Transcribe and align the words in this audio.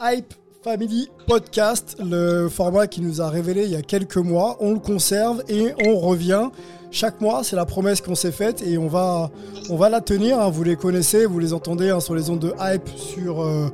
Hype 0.00 0.34
Family 0.62 1.08
Podcast, 1.26 1.96
le 2.04 2.48
format 2.48 2.86
qui 2.86 3.00
nous 3.00 3.20
a 3.22 3.28
révélé 3.30 3.64
il 3.64 3.70
y 3.70 3.76
a 3.76 3.82
quelques 3.82 4.16
mois. 4.16 4.56
On 4.60 4.72
le 4.72 4.78
conserve 4.80 5.42
et 5.48 5.72
on 5.86 5.98
revient 5.98 6.48
chaque 6.90 7.20
mois. 7.20 7.44
C'est 7.44 7.56
la 7.56 7.66
promesse 7.66 8.00
qu'on 8.00 8.14
s'est 8.16 8.32
faite 8.32 8.62
et 8.66 8.76
on 8.78 8.88
va, 8.88 9.30
on 9.70 9.76
va 9.76 9.88
la 9.88 10.00
tenir. 10.00 10.40
hein. 10.40 10.50
Vous 10.50 10.64
les 10.64 10.76
connaissez, 10.76 11.24
vous 11.24 11.38
les 11.38 11.52
entendez 11.52 11.90
hein, 11.90 12.00
sur 12.00 12.14
les 12.14 12.30
ondes 12.30 12.40
de 12.40 12.52
Hype, 12.60 12.88
sur 12.96 13.42
euh, 13.42 13.68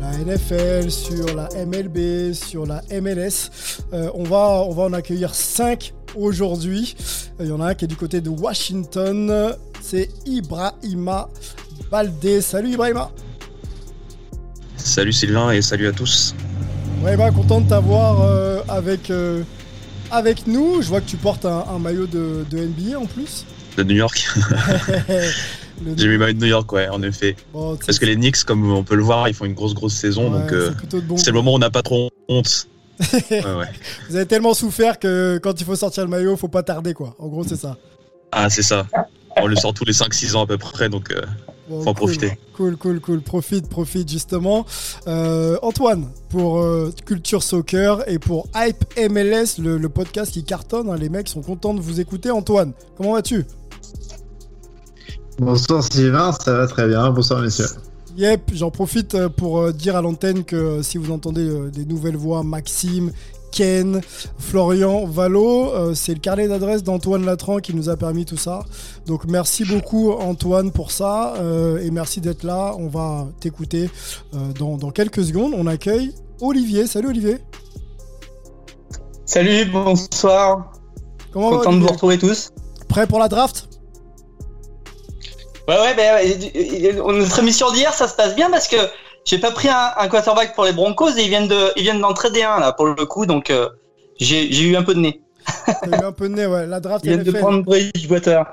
la 0.00 0.10
NFL, 0.18 0.90
sur 0.90 1.34
la 1.34 1.48
MLB, 1.64 2.32
sur 2.32 2.66
la 2.66 2.82
MLS. 3.00 3.50
Euh, 3.92 4.10
on, 4.14 4.24
va, 4.24 4.64
on 4.66 4.72
va 4.72 4.82
en 4.84 4.92
accueillir 4.92 5.34
5 5.34 5.94
aujourd'hui. 6.16 6.96
Il 7.40 7.46
y 7.46 7.52
en 7.52 7.60
a 7.60 7.68
un 7.68 7.74
qui 7.74 7.84
est 7.84 7.88
du 7.88 7.96
côté 7.96 8.20
de 8.20 8.30
Washington. 8.30 9.54
C'est 9.80 10.08
Ibrahima 10.26 11.28
Baldé. 11.90 12.40
Salut 12.40 12.70
Ibrahima. 12.72 13.10
Salut 14.84 15.12
Sylvain 15.12 15.50
et 15.52 15.62
salut 15.62 15.86
à 15.86 15.92
tous. 15.92 16.34
Vraiment 17.00 17.32
content 17.32 17.60
de 17.60 17.68
t'avoir 17.68 18.22
euh, 18.22 18.60
avec, 18.68 19.10
euh, 19.10 19.42
avec 20.10 20.46
nous. 20.46 20.82
Je 20.82 20.88
vois 20.88 21.00
que 21.00 21.08
tu 21.08 21.16
portes 21.16 21.44
un, 21.44 21.64
un 21.72 21.78
maillot 21.78 22.06
de, 22.06 22.44
de 22.50 22.58
NBA 22.58 22.98
en 22.98 23.06
plus. 23.06 23.46
De 23.76 23.84
New 23.84 23.94
York. 23.94 24.28
J'ai 25.96 26.08
mis 26.08 26.18
maillot 26.18 26.34
de 26.34 26.38
New 26.40 26.46
York, 26.46 26.70
ouais, 26.72 26.88
en 26.88 27.02
effet. 27.02 27.36
Bon, 27.52 27.76
Parce 27.76 27.98
que 27.98 28.06
les 28.06 28.16
Knicks, 28.16 28.44
comme 28.44 28.70
on 28.70 28.84
peut 28.84 28.96
le 28.96 29.02
voir, 29.02 29.28
ils 29.28 29.34
font 29.34 29.44
une 29.44 29.54
grosse 29.54 29.74
grosse 29.74 29.94
saison, 29.94 30.32
ouais, 30.32 30.40
donc 30.40 30.52
euh, 30.52 30.72
c'est 30.90 31.00
bon 31.00 31.16
le 31.26 31.32
moment 31.32 31.52
où 31.52 31.56
on 31.56 31.58
n'a 31.58 31.70
pas 31.70 31.82
trop 31.82 32.10
honte. 32.28 32.68
Ouais, 33.30 33.42
ouais. 33.42 33.68
Vous 34.08 34.16
avez 34.16 34.26
tellement 34.26 34.54
souffert 34.54 34.98
que 34.98 35.38
quand 35.42 35.60
il 35.60 35.64
faut 35.64 35.74
sortir 35.74 36.04
le 36.04 36.10
maillot, 36.10 36.36
faut 36.36 36.48
pas 36.48 36.62
tarder 36.62 36.92
quoi. 36.92 37.16
En 37.18 37.28
gros, 37.28 37.42
c'est 37.42 37.56
ça. 37.56 37.76
Ah, 38.30 38.50
c'est 38.50 38.62
ça. 38.62 38.86
On 39.36 39.46
le 39.46 39.56
sort 39.56 39.74
tous 39.74 39.84
les 39.84 39.92
5-6 39.92 40.36
ans 40.36 40.42
à 40.42 40.46
peu 40.46 40.58
près, 40.58 40.88
donc 40.88 41.12
Bon, 41.68 41.80
Faut 41.82 41.90
en 41.90 41.94
cool, 41.94 41.94
profiter. 41.94 42.38
Cool, 42.56 42.76
cool, 42.76 43.00
cool. 43.00 43.22
Profite, 43.22 43.68
profite 43.68 44.10
justement. 44.10 44.66
Euh, 45.06 45.56
Antoine, 45.62 46.08
pour 46.28 46.58
euh, 46.60 46.92
Culture 47.06 47.42
Soccer 47.42 48.02
et 48.08 48.18
pour 48.18 48.48
Hype 48.54 48.84
MLS, 49.10 49.58
le, 49.62 49.78
le 49.78 49.88
podcast 49.88 50.32
qui 50.32 50.42
cartonne. 50.44 50.90
hein. 50.90 50.96
les 50.96 51.08
mecs 51.08 51.28
sont 51.28 51.40
contents 51.42 51.72
de 51.74 51.80
vous 51.80 52.00
écouter. 52.00 52.30
Antoine, 52.30 52.72
comment 52.96 53.12
vas-tu? 53.12 53.44
Bonsoir 55.38 55.82
Sylvain, 55.82 56.32
ça 56.32 56.52
va 56.56 56.66
très 56.66 56.86
bien. 56.88 57.10
Bonsoir 57.10 57.40
messieurs. 57.40 57.66
Yep, 58.16 58.50
j'en 58.54 58.70
profite 58.70 59.14
euh, 59.14 59.28
pour 59.28 59.72
dire 59.72 59.96
à 59.96 60.02
l'antenne 60.02 60.44
que 60.44 60.82
si 60.82 60.98
vous 60.98 61.10
entendez 61.10 61.70
des 61.70 61.84
nouvelles 61.86 62.16
voix, 62.16 62.42
Maxime, 62.42 63.10
Ken, 63.52 64.00
Florian, 64.38 65.04
Valo, 65.04 65.72
euh, 65.72 65.94
c'est 65.94 66.14
le 66.14 66.20
carnet 66.20 66.48
d'adresse 66.48 66.82
d'Antoine 66.82 67.24
Latran 67.24 67.58
qui 67.58 67.74
nous 67.74 67.88
a 67.88 67.96
permis 67.96 68.24
tout 68.24 68.36
ça. 68.36 68.64
Donc 69.06 69.26
merci 69.26 69.64
beaucoup 69.64 70.10
Antoine 70.12 70.72
pour 70.72 70.90
ça 70.90 71.34
euh, 71.36 71.78
et 71.78 71.90
merci 71.90 72.20
d'être 72.20 72.42
là. 72.42 72.74
On 72.78 72.88
va 72.88 73.28
t'écouter 73.40 73.90
euh, 74.34 74.38
dans, 74.58 74.76
dans 74.78 74.90
quelques 74.90 75.24
secondes. 75.24 75.52
On 75.56 75.66
accueille 75.66 76.14
Olivier. 76.40 76.86
Salut 76.86 77.08
Olivier. 77.08 77.38
Salut, 79.26 79.66
bonsoir. 79.66 80.72
Comment 81.32 81.50
va 81.50 81.58
Content 81.58 81.72
de 81.74 81.80
vous 81.80 81.88
retrouver 81.88 82.18
tous. 82.18 82.50
Prêt 82.88 83.06
pour 83.06 83.18
la 83.18 83.28
draft? 83.28 83.68
Ouais, 85.68 85.76
ouais, 85.78 85.94
euh, 85.98 87.12
notre 87.12 87.38
émission 87.38 87.70
d'hier, 87.70 87.94
ça 87.94 88.08
se 88.08 88.14
passe 88.14 88.34
bien 88.34 88.50
parce 88.50 88.66
que 88.66 88.76
j'ai 89.24 89.38
pas 89.38 89.50
pris 89.50 89.68
un, 89.68 89.92
un 89.96 90.08
quarterback 90.08 90.54
pour 90.54 90.64
les 90.64 90.72
Broncos 90.72 91.10
et 91.16 91.22
ils 91.22 91.28
viennent 91.28 91.48
de, 91.48 91.72
ils 91.76 91.82
viennent 91.82 92.00
d'en 92.00 92.12
trader 92.12 92.42
un 92.42 92.60
là 92.60 92.72
pour 92.72 92.86
le 92.86 93.06
coup, 93.06 93.26
donc 93.26 93.50
euh, 93.50 93.68
j'ai 94.18 94.52
j'ai 94.52 94.64
eu 94.64 94.76
un 94.76 94.82
peu 94.82 94.94
de 94.94 95.00
nez. 95.00 95.20
T'as 95.66 96.00
eu 96.00 96.04
un 96.04 96.12
peu 96.12 96.28
de 96.28 96.34
nez, 96.34 96.46
ouais. 96.46 96.66
La 96.66 96.80
draft 96.80 97.04
Ils 97.04 97.12
viennent 97.14 97.24
de 97.24 97.32
prendre 97.32 97.62
Bridgewater. 97.62 98.44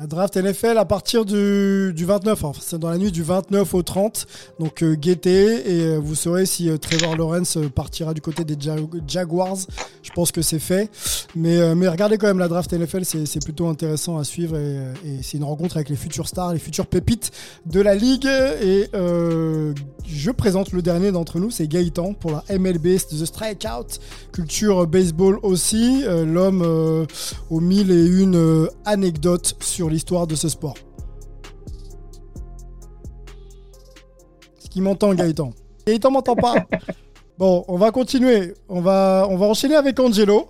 La 0.00 0.06
draft 0.06 0.34
NFL 0.34 0.78
à 0.78 0.86
partir 0.86 1.26
du, 1.26 1.92
du 1.94 2.06
29, 2.06 2.42
enfin, 2.42 2.58
c'est 2.58 2.78
dans 2.78 2.88
la 2.88 2.96
nuit 2.96 3.12
du 3.12 3.22
29 3.22 3.74
au 3.74 3.82
30. 3.82 4.26
Donc 4.58 4.82
euh, 4.82 4.96
et 4.96 5.26
euh, 5.26 5.98
vous 6.02 6.14
saurez 6.14 6.46
si 6.46 6.70
euh, 6.70 6.78
Trevor 6.78 7.18
Lawrence 7.18 7.58
euh, 7.58 7.68
partira 7.68 8.14
du 8.14 8.22
côté 8.22 8.44
des 8.44 8.56
Ja- 8.58 8.76
Jaguars. 9.06 9.58
Je 10.02 10.10
pense 10.12 10.32
que 10.32 10.40
c'est 10.40 10.58
fait. 10.58 10.88
Mais, 11.36 11.74
mais 11.74 11.86
regardez 11.86 12.16
quand 12.16 12.26
même 12.26 12.38
la 12.38 12.48
draft 12.48 12.72
NFL, 12.72 13.04
c'est 13.04 13.44
plutôt 13.44 13.68
intéressant 13.68 14.16
à 14.16 14.24
suivre 14.24 14.56
et, 14.56 14.78
c'est 15.22 15.36
une 15.36 15.44
rencontre 15.44 15.76
avec 15.76 15.90
les 15.90 15.96
futurs 15.96 16.26
stars, 16.26 16.54
les 16.54 16.58
futurs 16.58 16.86
pépites 16.86 17.30
de 17.66 17.80
la 17.80 17.94
ligue. 17.94 18.26
Et 18.26 18.88
je 18.94 20.30
présente 20.30 20.72
le 20.72 20.80
dernier 20.80 21.12
d'entre 21.12 21.38
nous, 21.38 21.50
c'est 21.50 21.68
Gaëtan 21.68 22.14
pour 22.14 22.32
la 22.32 22.58
MLB, 22.58 22.96
c'est 22.96 23.16
The 23.16 23.26
Strikeout, 23.26 24.00
culture 24.32 24.86
baseball 24.86 25.38
aussi. 25.42 26.02
L'homme 26.06 27.06
aux 27.50 27.60
mille 27.60 27.90
et 27.90 28.06
une 28.06 28.66
anecdotes 28.86 29.54
sur 29.60 29.89
l'histoire 29.90 30.26
de 30.26 30.34
ce 30.34 30.48
sport. 30.48 30.74
Est-ce 34.58 34.70
qu'il 34.70 34.82
m'entend, 34.82 35.14
Gaëtan 35.14 35.52
Gaëtan 35.86 36.10
m'entend 36.10 36.36
pas 36.36 36.54
Bon, 37.38 37.64
on 37.68 37.78
va 37.78 37.90
continuer. 37.90 38.52
On 38.68 38.82
va, 38.82 39.26
on 39.30 39.36
va 39.36 39.46
enchaîner 39.46 39.74
avec 39.74 39.98
Angelo. 39.98 40.48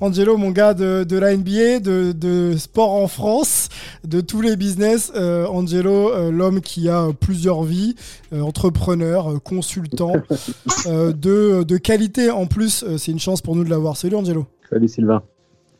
Angelo, 0.00 0.36
mon 0.36 0.50
gars 0.50 0.74
de, 0.74 1.04
de 1.04 1.18
la 1.18 1.36
NBA, 1.36 1.80
de, 1.80 2.12
de 2.12 2.56
sport 2.56 2.92
en 2.92 3.06
France, 3.06 3.68
de 4.04 4.20
tous 4.20 4.40
les 4.40 4.56
business. 4.56 5.12
Euh, 5.14 5.46
Angelo, 5.46 6.10
euh, 6.10 6.30
l'homme 6.30 6.60
qui 6.60 6.88
a 6.88 7.08
plusieurs 7.18 7.62
vies, 7.62 7.94
euh, 8.32 8.40
entrepreneur, 8.40 9.42
consultant, 9.42 10.12
de, 10.86 11.62
de 11.62 11.76
qualité 11.76 12.30
en 12.30 12.46
plus. 12.46 12.84
C'est 12.96 13.12
une 13.12 13.18
chance 13.18 13.42
pour 13.42 13.56
nous 13.56 13.64
de 13.64 13.70
l'avoir. 13.70 13.96
Salut 13.96 14.16
Angelo. 14.16 14.46
Salut 14.70 14.88
Sylvain. 14.88 15.22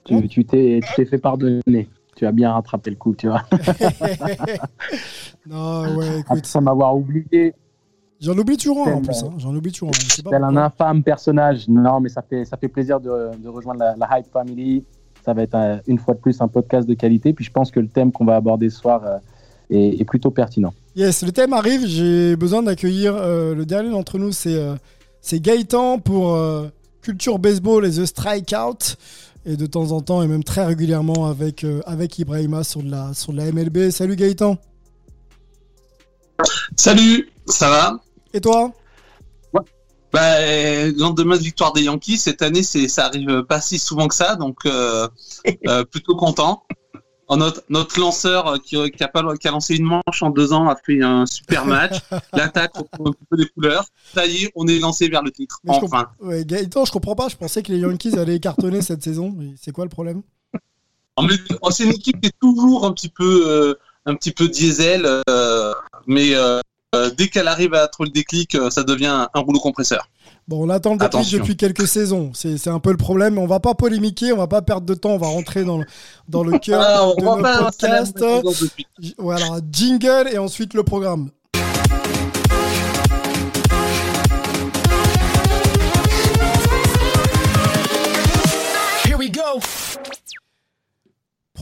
Tu 0.04 0.28
tu 0.28 0.44
t'es 0.44 0.80
tu 0.84 0.94
t'es 0.96 1.04
fait 1.04 1.18
pardonner. 1.18 1.88
Tu 2.22 2.26
as 2.28 2.30
bien 2.30 2.52
rattrapé 2.52 2.88
le 2.90 2.94
coup, 2.94 3.16
tu 3.16 3.26
vois. 3.26 3.42
non, 5.46 5.96
ouais, 5.96 6.20
écoute. 6.20 6.46
Sans 6.46 6.60
m'avoir 6.60 6.96
oublié, 6.96 7.52
J'en 8.20 8.38
oublie 8.38 8.56
toujours 8.56 8.86
un 8.86 8.92
en 8.92 9.00
Tel- 9.00 9.06
plus. 9.06 9.24
hein. 9.24 9.30
J'en 9.38 9.52
oublie 9.56 9.72
toujours 9.72 9.88
un. 9.88 10.08
Sais 10.08 10.22
pas 10.22 10.30
tel 10.30 10.44
un 10.44 10.56
infâme 10.56 11.02
personnage. 11.02 11.66
Non, 11.66 11.98
mais 11.98 12.08
ça 12.08 12.22
fait, 12.22 12.44
ça 12.44 12.56
fait 12.56 12.68
plaisir 12.68 13.00
de, 13.00 13.30
de 13.42 13.48
rejoindre 13.48 13.80
la, 13.80 13.96
la 13.96 14.18
Hype 14.20 14.26
Family. 14.32 14.84
Ça 15.24 15.32
va 15.34 15.42
être 15.42 15.56
euh, 15.56 15.78
une 15.88 15.98
fois 15.98 16.14
de 16.14 16.20
plus 16.20 16.40
un 16.40 16.46
podcast 16.46 16.86
de 16.88 16.94
qualité. 16.94 17.32
Puis 17.32 17.44
je 17.44 17.50
pense 17.50 17.72
que 17.72 17.80
le 17.80 17.88
thème 17.88 18.12
qu'on 18.12 18.24
va 18.24 18.36
aborder 18.36 18.70
ce 18.70 18.78
soir 18.78 19.02
euh, 19.04 19.18
est, 19.70 20.00
est 20.00 20.04
plutôt 20.04 20.30
pertinent. 20.30 20.72
Yes, 20.94 21.24
le 21.24 21.32
thème 21.32 21.52
arrive. 21.54 21.84
J'ai 21.86 22.36
besoin 22.36 22.62
d'accueillir 22.62 23.16
euh, 23.16 23.56
le 23.56 23.66
dernier 23.66 23.90
d'entre 23.90 24.16
nous. 24.18 24.30
C'est 24.30 24.54
euh, 24.54 24.76
c'est 25.20 25.40
Gaëtan 25.40 25.98
pour 25.98 26.38
Culture 27.00 27.40
Baseball 27.40 27.84
et 27.84 27.90
The 27.90 28.06
Strikeout. 28.06 28.96
Et 29.44 29.56
de 29.56 29.66
temps 29.66 29.90
en 29.90 30.00
temps, 30.00 30.22
et 30.22 30.28
même 30.28 30.44
très 30.44 30.64
régulièrement 30.64 31.26
avec, 31.26 31.64
euh, 31.64 31.80
avec 31.84 32.18
Ibrahima 32.18 32.62
sur 32.62 32.82
de, 32.82 32.90
la, 32.90 33.12
sur 33.12 33.32
de 33.32 33.38
la 33.38 33.50
MLB. 33.50 33.90
Salut 33.90 34.14
Gaëtan. 34.14 34.56
Salut, 36.76 37.30
ça 37.46 37.68
va? 37.68 38.00
Et 38.32 38.40
toi? 38.40 38.72
Bah, 40.12 40.20
euh, 40.40 40.92
lendemain 40.98 41.36
de 41.36 41.42
victoire 41.42 41.72
des 41.72 41.84
Yankees, 41.84 42.18
cette 42.18 42.42
année, 42.42 42.62
c'est, 42.62 42.86
ça 42.86 43.06
arrive 43.06 43.44
pas 43.44 43.62
si 43.62 43.78
souvent 43.78 44.08
que 44.08 44.14
ça, 44.14 44.36
donc 44.36 44.58
euh, 44.66 45.08
euh, 45.66 45.84
plutôt 45.84 46.14
content. 46.16 46.64
En 47.28 47.36
notre, 47.38 47.62
notre 47.70 47.98
lanceur 48.00 48.46
euh, 48.46 48.56
qui, 48.58 48.76
qui, 48.90 49.02
a 49.04 49.08
pas, 49.08 49.22
qui 49.36 49.48
a 49.48 49.52
lancé 49.52 49.76
une 49.76 49.84
manche 49.84 50.22
en 50.22 50.30
deux 50.30 50.52
ans 50.52 50.68
a 50.68 50.76
fait 50.76 51.02
un 51.02 51.24
super 51.24 51.64
match. 51.64 51.96
L'attaque 52.34 52.76
retrouve 52.76 53.08
un 53.08 53.12
peu 53.30 53.36
des 53.36 53.48
couleurs. 53.48 53.84
Ça 54.14 54.26
y 54.26 54.44
est, 54.44 54.52
on 54.54 54.66
est 54.66 54.78
lancé 54.80 55.08
vers 55.08 55.22
le 55.22 55.30
titre. 55.30 55.58
Mais 55.64 55.72
je 55.72 55.78
enfin. 55.84 56.08
comprends- 56.18 56.26
ouais, 56.28 56.44
Gaëtan, 56.44 56.84
je 56.84 56.92
comprends 56.92 57.14
pas. 57.14 57.28
Je 57.28 57.36
pensais 57.36 57.62
que 57.62 57.72
les 57.72 57.78
Yankees 57.78 58.18
allaient 58.18 58.40
cartonner 58.40 58.82
cette 58.82 59.02
saison. 59.02 59.34
C'est 59.60 59.72
quoi 59.72 59.84
le 59.84 59.90
problème? 59.90 60.22
Oh, 61.16 61.70
c'est 61.70 61.84
une 61.84 61.90
équipe 61.92 62.20
qui 62.20 62.28
est 62.28 62.38
toujours 62.40 62.86
un 62.86 62.92
petit 62.92 63.08
peu, 63.10 63.44
euh, 63.46 63.74
un 64.06 64.14
petit 64.14 64.32
peu 64.32 64.48
diesel, 64.48 65.06
euh, 65.28 65.74
mais 66.06 66.34
euh, 66.34 66.60
euh, 66.94 67.10
dès 67.16 67.28
qu'elle 67.28 67.48
arrive 67.48 67.74
à 67.74 67.86
trouver 67.86 68.08
le 68.08 68.14
déclic, 68.14 68.54
euh, 68.54 68.70
ça 68.70 68.82
devient 68.82 69.26
un 69.32 69.40
rouleau 69.40 69.60
compresseur. 69.60 70.08
Bon, 70.48 70.66
on 70.66 70.68
attend 70.70 70.94
le 70.96 71.02
Attention. 71.04 71.38
depuis 71.38 71.56
quelques 71.56 71.86
saisons. 71.86 72.32
C'est 72.34 72.58
c'est 72.58 72.70
un 72.70 72.80
peu 72.80 72.90
le 72.90 72.96
problème. 72.96 73.38
On 73.38 73.46
va 73.46 73.60
pas 73.60 73.74
polémiquer, 73.74 74.32
on 74.32 74.38
va 74.38 74.48
pas 74.48 74.60
perdre 74.62 74.86
de 74.86 74.94
temps. 74.94 75.10
On 75.10 75.18
va 75.18 75.28
rentrer 75.28 75.64
dans 75.64 75.78
le, 75.78 75.84
dans 76.28 76.42
le 76.42 76.58
cœur 76.58 76.82
Ah, 76.84 77.06
on 77.08 77.14
de 77.14 77.24
va 77.24 77.36
notre 77.36 77.42
pas 77.42 77.64
podcast. 77.64 78.24
Voilà, 79.18 79.46
jingle 79.70 80.28
et 80.32 80.38
ensuite 80.38 80.74
le 80.74 80.82
programme. 80.82 81.30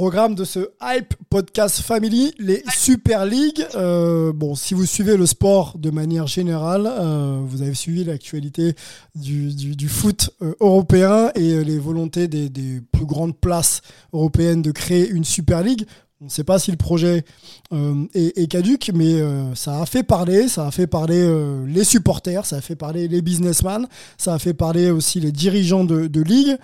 Programme 0.00 0.34
de 0.34 0.44
ce 0.44 0.70
Hype 0.82 1.12
Podcast 1.28 1.82
Family, 1.82 2.32
les 2.38 2.62
Super 2.74 3.26
League. 3.26 3.62
Euh, 3.74 4.32
bon, 4.32 4.54
si 4.54 4.72
vous 4.72 4.86
suivez 4.86 5.18
le 5.18 5.26
sport 5.26 5.76
de 5.76 5.90
manière 5.90 6.26
générale, 6.26 6.86
euh, 6.90 7.42
vous 7.44 7.60
avez 7.60 7.74
suivi 7.74 8.02
l'actualité 8.02 8.74
du, 9.14 9.54
du- 9.54 9.88
foot 9.90 10.30
euh, 10.40 10.54
européen 10.58 11.30
et 11.34 11.62
les 11.62 11.78
volontés 11.78 12.28
des, 12.28 12.48
des 12.48 12.80
plus 12.90 13.04
grandes 13.04 13.36
places 13.36 13.82
européennes 14.14 14.62
de 14.62 14.70
créer 14.70 15.06
une 15.06 15.24
Super 15.24 15.62
League. 15.62 15.84
On 16.22 16.24
ne 16.24 16.30
sait 16.30 16.44
pas 16.44 16.58
si 16.58 16.70
le 16.70 16.78
projet 16.78 17.26
est, 17.70 18.38
est 18.38 18.46
caduque, 18.46 18.90
mais 18.94 19.22
ça 19.54 19.80
a 19.80 19.86
fait 19.86 20.02
parler, 20.02 20.48
ça 20.48 20.66
a 20.66 20.70
fait 20.70 20.86
parler 20.86 21.26
les 21.66 21.84
supporters, 21.84 22.44
ça 22.44 22.56
a 22.56 22.60
fait 22.60 22.76
parler 22.76 23.08
les 23.08 23.22
businessmen, 23.22 23.86
ça 24.18 24.34
a 24.34 24.38
fait 24.38 24.52
parler 24.52 24.90
aussi 24.90 25.18
les 25.20 25.32
dirigeants 25.32 25.84
de, 25.84 26.08
de 26.08 26.20
ligue. 26.22 26.58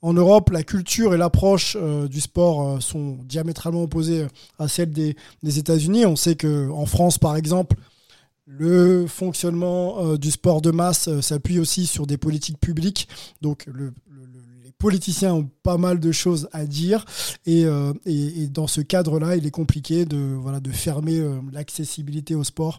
En 0.00 0.12
Europe, 0.12 0.50
la 0.50 0.62
culture 0.62 1.12
et 1.14 1.18
l'approche 1.18 1.76
euh, 1.80 2.06
du 2.06 2.20
sport 2.20 2.68
euh, 2.76 2.80
sont 2.80 3.18
diamétralement 3.24 3.82
opposées 3.82 4.26
à 4.58 4.68
celles 4.68 4.92
des, 4.92 5.16
États-Unis. 5.42 6.06
On 6.06 6.14
sait 6.16 6.36
que 6.36 6.70
en 6.70 6.86
France, 6.86 7.18
par 7.18 7.34
exemple, 7.36 7.76
le 8.46 9.06
fonctionnement 9.06 9.98
euh, 10.04 10.16
du 10.16 10.30
sport 10.30 10.62
de 10.62 10.70
masse 10.70 11.08
euh, 11.08 11.20
s'appuie 11.20 11.58
aussi 11.58 11.86
sur 11.86 12.06
des 12.06 12.16
politiques 12.16 12.60
publiques. 12.60 13.08
Donc, 13.42 13.66
le- 13.66 13.92
le- 14.08 14.24
le- 14.24 14.64
les 14.64 14.72
politiciens 14.78 15.34
ont 15.34 15.50
pas 15.64 15.76
mal 15.78 15.98
de 15.98 16.12
choses 16.12 16.48
à 16.52 16.64
dire. 16.64 17.04
Et, 17.44 17.64
euh, 17.64 17.92
et- 18.06 18.46
dans 18.46 18.68
ce 18.68 18.80
cadre-là, 18.80 19.36
il 19.36 19.46
est 19.46 19.50
compliqué 19.50 20.04
de, 20.04 20.16
voilà, 20.40 20.60
de 20.60 20.70
fermer 20.70 21.18
euh, 21.18 21.40
l'accessibilité 21.52 22.34
au 22.36 22.44
sport 22.44 22.78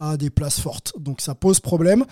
à 0.00 0.16
des 0.16 0.30
places 0.30 0.60
fortes. 0.60 0.92
Donc, 0.98 1.20
ça 1.20 1.34
pose 1.36 1.60
problème. 1.60 2.04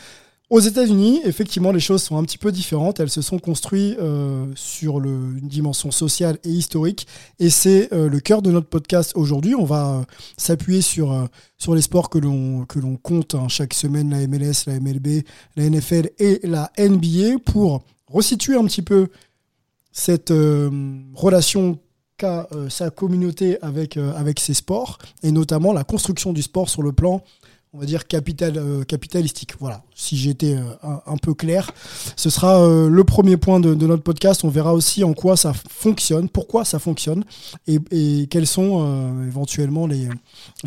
Aux 0.54 0.60
États-Unis, 0.60 1.20
effectivement, 1.24 1.72
les 1.72 1.80
choses 1.80 2.04
sont 2.04 2.16
un 2.16 2.22
petit 2.22 2.38
peu 2.38 2.52
différentes. 2.52 3.00
Elles 3.00 3.10
se 3.10 3.22
sont 3.22 3.40
construites 3.40 3.98
euh, 3.98 4.46
sur 4.54 5.02
une 5.02 5.48
dimension 5.48 5.90
sociale 5.90 6.38
et 6.44 6.48
historique. 6.48 7.08
Et 7.40 7.50
c'est 7.50 7.92
euh, 7.92 8.08
le 8.08 8.20
cœur 8.20 8.40
de 8.40 8.52
notre 8.52 8.68
podcast 8.68 9.14
aujourd'hui. 9.16 9.56
On 9.56 9.64
va 9.64 9.88
euh, 9.88 10.02
s'appuyer 10.36 10.80
sur, 10.80 11.28
sur 11.58 11.74
les 11.74 11.82
sports 11.82 12.08
que 12.08 12.20
l'on 12.20 12.66
compte 13.02 13.34
hein, 13.34 13.48
chaque 13.48 13.74
semaine, 13.74 14.10
la 14.10 14.28
MLS, 14.28 14.68
la 14.68 14.78
MLB, 14.78 15.24
la 15.56 15.68
NFL 15.68 16.10
et 16.20 16.38
la 16.44 16.70
NBA, 16.78 17.40
pour 17.44 17.82
resituer 18.06 18.54
un 18.54 18.64
petit 18.66 18.82
peu 18.82 19.08
cette 19.90 20.32
relation 21.14 21.80
qu'a 22.16 22.48
sa 22.68 22.90
communauté 22.90 23.60
avec, 23.60 23.96
avec 23.96 24.38
ces 24.38 24.54
sports, 24.54 24.98
et 25.24 25.32
notamment 25.32 25.72
la 25.72 25.82
construction 25.82 26.32
du 26.32 26.42
sport 26.42 26.68
sur 26.68 26.82
le 26.82 26.92
plan 26.92 27.24
on 27.74 27.78
va 27.78 27.86
dire 27.86 28.02
euh, 28.42 28.84
capitalistique. 28.84 29.54
Voilà, 29.58 29.82
si 29.94 30.16
j'étais 30.16 30.54
euh, 30.54 30.96
un, 31.06 31.16
peu 31.16 31.34
clair, 31.34 31.72
ce 32.16 32.30
sera 32.30 32.60
euh, 32.60 32.88
le 32.88 33.04
premier 33.04 33.36
point 33.36 33.58
de, 33.58 33.74
notre 33.74 34.02
podcast. 34.02 34.44
On 34.44 34.48
verra 34.48 34.72
aussi 34.72 35.02
en 35.02 35.12
quoi 35.12 35.36
ça 35.36 35.52
fonctionne, 35.52 36.28
pourquoi 36.28 36.64
ça 36.64 36.78
fonctionne, 36.78 37.24
et, 37.66 38.28
quels 38.30 38.46
sont 38.46 39.24
éventuellement 39.26 39.86
les, 39.86 40.08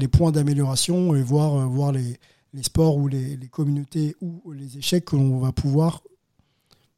points 0.09 0.31
d'amélioration, 0.31 1.15
et 1.15 1.21
voir, 1.21 1.92
les, 1.94 2.18
sports 2.62 2.98
ou 2.98 3.07
les, 3.07 3.38
communautés 3.50 4.15
ou 4.21 4.51
les 4.51 4.77
échecs 4.77 5.06
que 5.06 5.15
l'on 5.15 5.39
va 5.39 5.51
pouvoir 5.51 6.04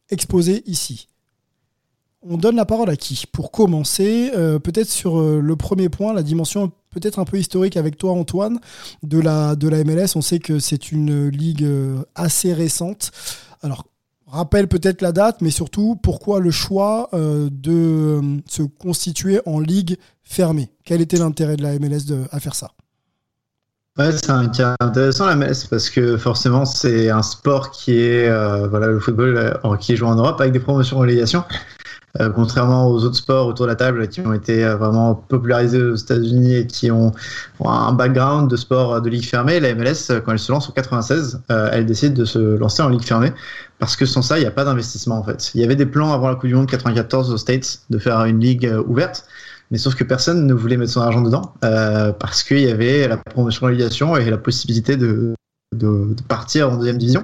exposer 0.09 0.63
ici. 0.65 1.07
On 2.21 2.37
donne 2.37 2.55
la 2.55 2.65
parole 2.65 2.89
à 2.89 2.97
qui? 2.97 3.25
Pour 3.31 3.51
commencer, 3.51 4.31
peut-être 4.63 4.89
sur 4.89 5.21
le 5.21 5.55
premier 5.55 5.89
point, 5.89 6.13
la 6.13 6.23
dimension 6.23 6.71
peut-être 6.89 7.19
un 7.19 7.25
peu 7.25 7.37
historique 7.37 7.77
avec 7.77 7.97
toi 7.97 8.13
Antoine 8.13 8.59
de 9.03 9.19
la, 9.19 9.55
de 9.55 9.67
la 9.67 9.83
MLS. 9.83 10.15
On 10.15 10.21
sait 10.21 10.39
que 10.39 10.59
c'est 10.59 10.91
une 10.91 11.29
ligue 11.29 11.63
euh, 11.63 12.03
assez 12.15 12.53
récente. 12.53 13.11
Alors, 13.61 13.85
rappelle 14.27 14.67
peut-être 14.67 15.01
la 15.01 15.11
date, 15.11 15.41
mais 15.41 15.51
surtout 15.51 15.97
pourquoi 16.01 16.39
le 16.39 16.51
choix 16.51 17.09
euh, 17.13 17.49
de 17.51 17.71
euh, 18.21 18.21
se 18.47 18.63
constituer 18.63 19.41
en 19.45 19.59
ligue 19.59 19.97
fermée? 20.23 20.69
Quel 20.83 21.01
était 21.01 21.17
l'intérêt 21.17 21.55
de 21.55 21.63
la 21.63 21.77
MLS 21.79 22.05
de, 22.05 22.23
à 22.31 22.39
faire 22.39 22.55
ça? 22.55 22.71
Ouais, 23.97 24.11
c'est 24.13 24.29
un 24.29 24.47
cas 24.47 24.75
intéressant 24.79 25.25
la 25.25 25.35
MLS 25.35 25.65
parce 25.69 25.89
que 25.89 26.15
forcément 26.15 26.63
c'est 26.63 27.09
un 27.09 27.21
sport 27.21 27.71
qui 27.71 27.99
est 27.99 28.29
voilà 28.69 28.87
le 28.87 28.97
football 28.97 29.59
qui 29.81 29.91
est 29.91 29.95
joué 29.97 30.07
en 30.07 30.15
Europe 30.15 30.39
avec 30.39 30.53
des 30.53 30.61
promotions 30.61 30.99
relégation. 30.99 31.43
Euh, 32.19 32.31
contrairement 32.31 32.87
aux 32.87 33.03
autres 33.03 33.17
sports 33.17 33.45
autour 33.45 33.67
de 33.67 33.69
la 33.69 33.75
table 33.75 34.07
qui 34.07 34.21
ont 34.21 34.33
été 34.33 34.65
euh, 34.65 34.75
vraiment 34.75 35.13
popularisés 35.13 35.81
aux 35.81 35.95
États-Unis 35.95 36.55
et 36.55 36.67
qui 36.67 36.89
ont, 36.89 37.11
un 37.63 37.93
background 37.93 38.49
de 38.49 38.55
sport 38.55 38.95
euh, 38.95 38.99
de 38.99 39.09
ligue 39.09 39.25
fermée, 39.25 39.59
la 39.59 39.75
MLS, 39.75 40.19
quand 40.25 40.31
elle 40.31 40.39
se 40.39 40.51
lance 40.51 40.67
en 40.69 40.71
96, 40.71 41.41
euh, 41.51 41.69
elle 41.71 41.85
décide 41.85 42.15
de 42.15 42.25
se 42.25 42.39
lancer 42.39 42.81
en 42.81 42.89
ligue 42.89 43.03
fermée 43.03 43.31
parce 43.77 43.95
que 43.95 44.07
sans 44.07 44.23
ça, 44.23 44.39
il 44.39 44.41
n'y 44.41 44.47
a 44.47 44.51
pas 44.51 44.65
d'investissement 44.65 45.19
en 45.19 45.23
fait. 45.23 45.51
Il 45.53 45.61
y 45.61 45.63
avait 45.63 45.75
des 45.75 45.85
plans 45.85 46.11
avant 46.11 46.29
la 46.29 46.35
Coupe 46.35 46.47
du 46.47 46.55
Monde 46.55 46.67
94 46.67 47.31
aux 47.31 47.37
States 47.37 47.81
de 47.91 47.99
faire 47.99 48.25
une 48.25 48.39
ligue 48.39 48.73
ouverte, 48.87 49.25
mais 49.69 49.77
sauf 49.77 49.93
que 49.93 50.03
personne 50.03 50.47
ne 50.47 50.53
voulait 50.53 50.77
mettre 50.77 50.91
son 50.91 51.01
argent 51.01 51.21
dedans 51.21 51.53
parce 51.61 52.43
qu'il 52.43 52.61
y 52.61 52.71
avait 52.71 53.07
la 53.07 53.17
promotion 53.17 53.67
relégation 53.67 54.17
et 54.17 54.29
la 54.29 54.37
possibilité 54.37 54.97
de, 54.97 55.35
de, 55.75 56.15
de 56.15 56.21
partir 56.27 56.71
en 56.71 56.77
deuxième 56.77 56.97
division. 56.97 57.23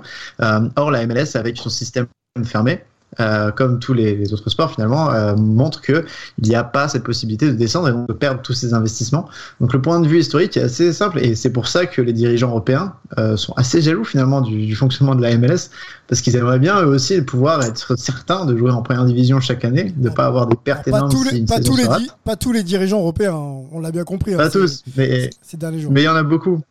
Or, 0.76 0.92
la 0.92 1.06
MLS, 1.08 1.36
avec 1.36 1.58
son 1.58 1.70
système 1.70 2.06
fermé, 2.44 2.84
euh, 3.20 3.50
comme 3.52 3.80
tous 3.80 3.94
les, 3.94 4.16
les 4.16 4.34
autres 4.34 4.50
sports 4.50 4.72
finalement, 4.74 5.10
euh, 5.12 5.36
montre 5.36 5.82
que 5.82 6.06
il 6.42 6.50
n'y 6.50 6.56
a 6.56 6.64
pas 6.66 6.90
cette 6.90 7.04
possibilité 7.04 7.48
de 7.48 7.54
descendre 7.54 7.88
et 7.88 7.92
donc 7.94 8.08
de 8.08 8.14
perdre 8.14 8.42
tous 8.42 8.54
ces 8.54 8.74
investissements. 8.74 9.30
Donc 9.62 9.74
le 9.74 9.82
point 9.82 10.00
de 10.02 10.08
vue 10.08 10.20
historique 10.20 10.58
est 10.58 10.64
assez 10.64 10.92
simple 10.92 11.20
et 11.20 11.36
c'est 11.36 11.52
pour 11.52 11.68
ça 11.68 11.86
que 11.86 12.02
les 12.02 12.12
dirigeants 12.12 12.50
européens 12.50 12.94
euh, 13.18 13.38
sont 13.38 13.54
assez 13.54 13.82
jaloux 13.82 14.04
finalement 14.04 14.42
du, 14.42 14.66
du 14.66 14.76
fonctionnement 14.76 15.16
de 15.16 15.22
la 15.22 15.38
MLS 15.38 15.70
parce 16.08 16.22
qu'ils 16.22 16.36
aimeraient 16.36 16.60
bien 16.60 16.82
eux 16.82 16.88
aussi 16.88 17.22
pouvoir 17.22 17.64
être 17.64 17.98
certains 17.98 18.46
de 18.46 18.58
jouer 18.58 18.72
en 18.72 18.82
première 18.82 19.06
division 19.06 19.40
chaque 19.40 19.64
année, 19.64 19.94
de 19.96 20.10
pas 20.10 20.26
avoir 20.26 20.48
des 20.48 20.58
pertes 20.58 20.90
Pas 20.90 20.98
énormes 20.98 21.12
tous, 21.12 21.24
les, 21.24 21.46
pas, 21.46 21.60
tous 21.62 21.78
les 21.78 21.86
pas 22.24 22.36
tous 22.36 22.52
dirigeants 22.64 23.00
européens, 23.00 23.36
hein, 23.36 23.64
on 23.72 23.80
l'a 23.80 23.92
bien 23.92 24.04
compris. 24.04 24.34
hein, 24.34 24.38
Pas 24.38 24.50
tous, 24.50 24.84
mais 24.98 25.30
ces 25.42 25.58
derniers 25.58 25.80
jours. 25.80 25.92
mais 25.92 26.02
il 26.02 26.06
y 26.06 26.10
en 26.10 26.16
a 26.16 26.24
beaucoup. 26.24 26.62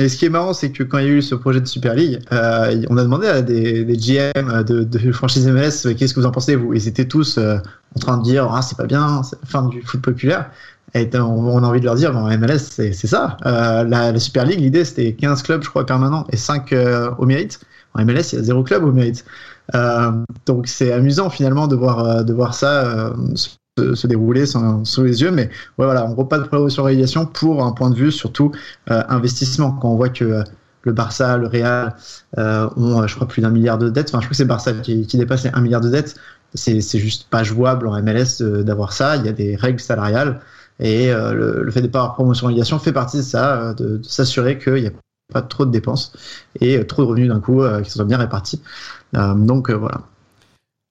Et 0.00 0.08
ce 0.08 0.16
qui 0.16 0.26
est 0.26 0.28
marrant, 0.28 0.52
c'est 0.52 0.70
que 0.70 0.84
quand 0.84 0.98
il 0.98 1.06
y 1.06 1.08
a 1.08 1.12
eu 1.12 1.22
ce 1.22 1.34
projet 1.34 1.60
de 1.60 1.66
Super 1.66 1.94
League, 1.94 2.20
euh, 2.32 2.84
on 2.88 2.96
a 2.96 3.02
demandé 3.02 3.26
à 3.26 3.42
des, 3.42 3.84
des 3.84 3.96
GM 3.96 4.62
de, 4.62 4.84
de 4.84 5.12
franchise 5.12 5.48
MLS 5.48 5.86
euh, 5.86 5.94
qu'est-ce 5.94 6.14
que 6.14 6.20
vous 6.20 6.26
en 6.26 6.30
pensez, 6.30 6.54
vous? 6.54 6.72
Ils 6.72 6.86
étaient 6.86 7.06
tous 7.08 7.36
euh, 7.38 7.56
en 7.96 7.98
train 7.98 8.16
de 8.18 8.22
dire 8.22 8.48
ah, 8.52 8.62
c'est 8.62 8.76
pas 8.76 8.86
bien, 8.86 9.22
c'est 9.24 9.36
fin 9.44 9.66
du 9.66 9.82
foot 9.82 10.00
populaire. 10.00 10.50
Et 10.94 11.10
on, 11.14 11.20
on 11.20 11.62
a 11.62 11.66
envie 11.66 11.80
de 11.80 11.84
leur 11.84 11.96
dire 11.96 12.16
en 12.16 12.28
MLS, 12.38 12.58
c'est 12.58 12.92
ça. 12.92 13.36
Euh, 13.44 13.84
la, 13.84 14.12
la 14.12 14.18
Super 14.18 14.46
League, 14.46 14.60
l'idée 14.60 14.84
c'était 14.84 15.14
15 15.14 15.42
clubs, 15.42 15.62
je 15.62 15.68
crois, 15.68 15.84
permanents 15.84 16.26
et 16.32 16.36
5 16.36 16.72
euh, 16.72 17.10
au 17.18 17.26
mérite. 17.26 17.60
En 17.94 18.04
MLS, 18.04 18.32
il 18.32 18.36
y 18.36 18.38
a 18.38 18.42
zéro 18.42 18.62
club 18.62 18.84
au 18.84 18.92
mérite. 18.92 19.24
Euh, 19.74 20.12
donc 20.46 20.66
c'est 20.66 20.92
amusant 20.92 21.28
finalement 21.28 21.66
de 21.66 21.76
voir, 21.76 21.98
euh, 22.04 22.22
de 22.22 22.32
voir 22.32 22.54
ça 22.54 22.86
euh, 22.86 23.12
se, 23.94 24.06
dérouler 24.06 24.44
sous 24.46 25.04
les 25.04 25.22
yeux. 25.22 25.30
Mais 25.30 25.44
ouais, 25.78 25.84
voilà, 25.84 26.06
on 26.06 26.24
pas 26.24 26.38
de 26.38 26.48
relégation 26.80 27.26
pour 27.26 27.64
un 27.64 27.72
point 27.72 27.90
de 27.90 27.96
vue 27.96 28.12
surtout 28.12 28.52
euh, 28.90 29.02
investissement. 29.08 29.72
Quand 29.72 29.90
on 29.90 29.96
voit 29.96 30.08
que 30.08 30.24
euh, 30.24 30.42
le 30.82 30.92
Barça, 30.92 31.36
le 31.36 31.46
Real 31.46 31.96
euh, 32.38 32.68
ont, 32.76 33.06
je 33.06 33.14
crois, 33.14 33.28
plus 33.28 33.42
d'un 33.42 33.50
milliard 33.50 33.78
de 33.78 33.90
dettes. 33.90 34.08
Enfin, 34.10 34.20
je 34.20 34.26
crois 34.26 34.30
que 34.30 34.36
c'est 34.36 34.44
Barça 34.44 34.72
qui, 34.74 35.06
dépasse 35.14 35.44
les 35.44 35.50
1 35.52 35.60
milliard 35.60 35.80
de 35.80 35.90
dettes. 35.90 36.16
C'est 36.54 36.80
juste 36.80 37.28
pas 37.28 37.42
jouable 37.44 37.86
en 37.88 38.02
MLS 38.02 38.40
d'avoir 38.40 38.92
ça. 38.92 39.16
Il 39.16 39.26
y 39.26 39.28
a 39.28 39.32
des 39.32 39.54
règles 39.56 39.80
salariales 39.80 40.40
et 40.80 41.12
le, 41.12 41.68
fait 41.70 41.82
de 41.82 41.88
pas 41.88 41.98
avoir 41.98 42.14
promotion 42.14 42.46
relégation 42.46 42.78
fait 42.78 42.92
partie 42.92 43.18
de 43.18 43.22
ça, 43.22 43.74
de, 43.74 44.00
s'assurer 44.02 44.58
qu'il 44.58 44.76
n'y 44.76 44.86
a 44.86 44.92
pas 45.30 45.42
trop 45.42 45.66
de 45.66 45.70
dépenses 45.70 46.12
et 46.58 46.86
trop 46.86 47.02
de 47.02 47.08
revenus 47.08 47.28
d'un 47.28 47.40
coup 47.40 47.62
qui 47.84 47.90
soient 47.90 48.06
bien 48.06 48.16
répartis. 48.16 48.62
Donc 49.12 49.70
voilà. 49.70 50.00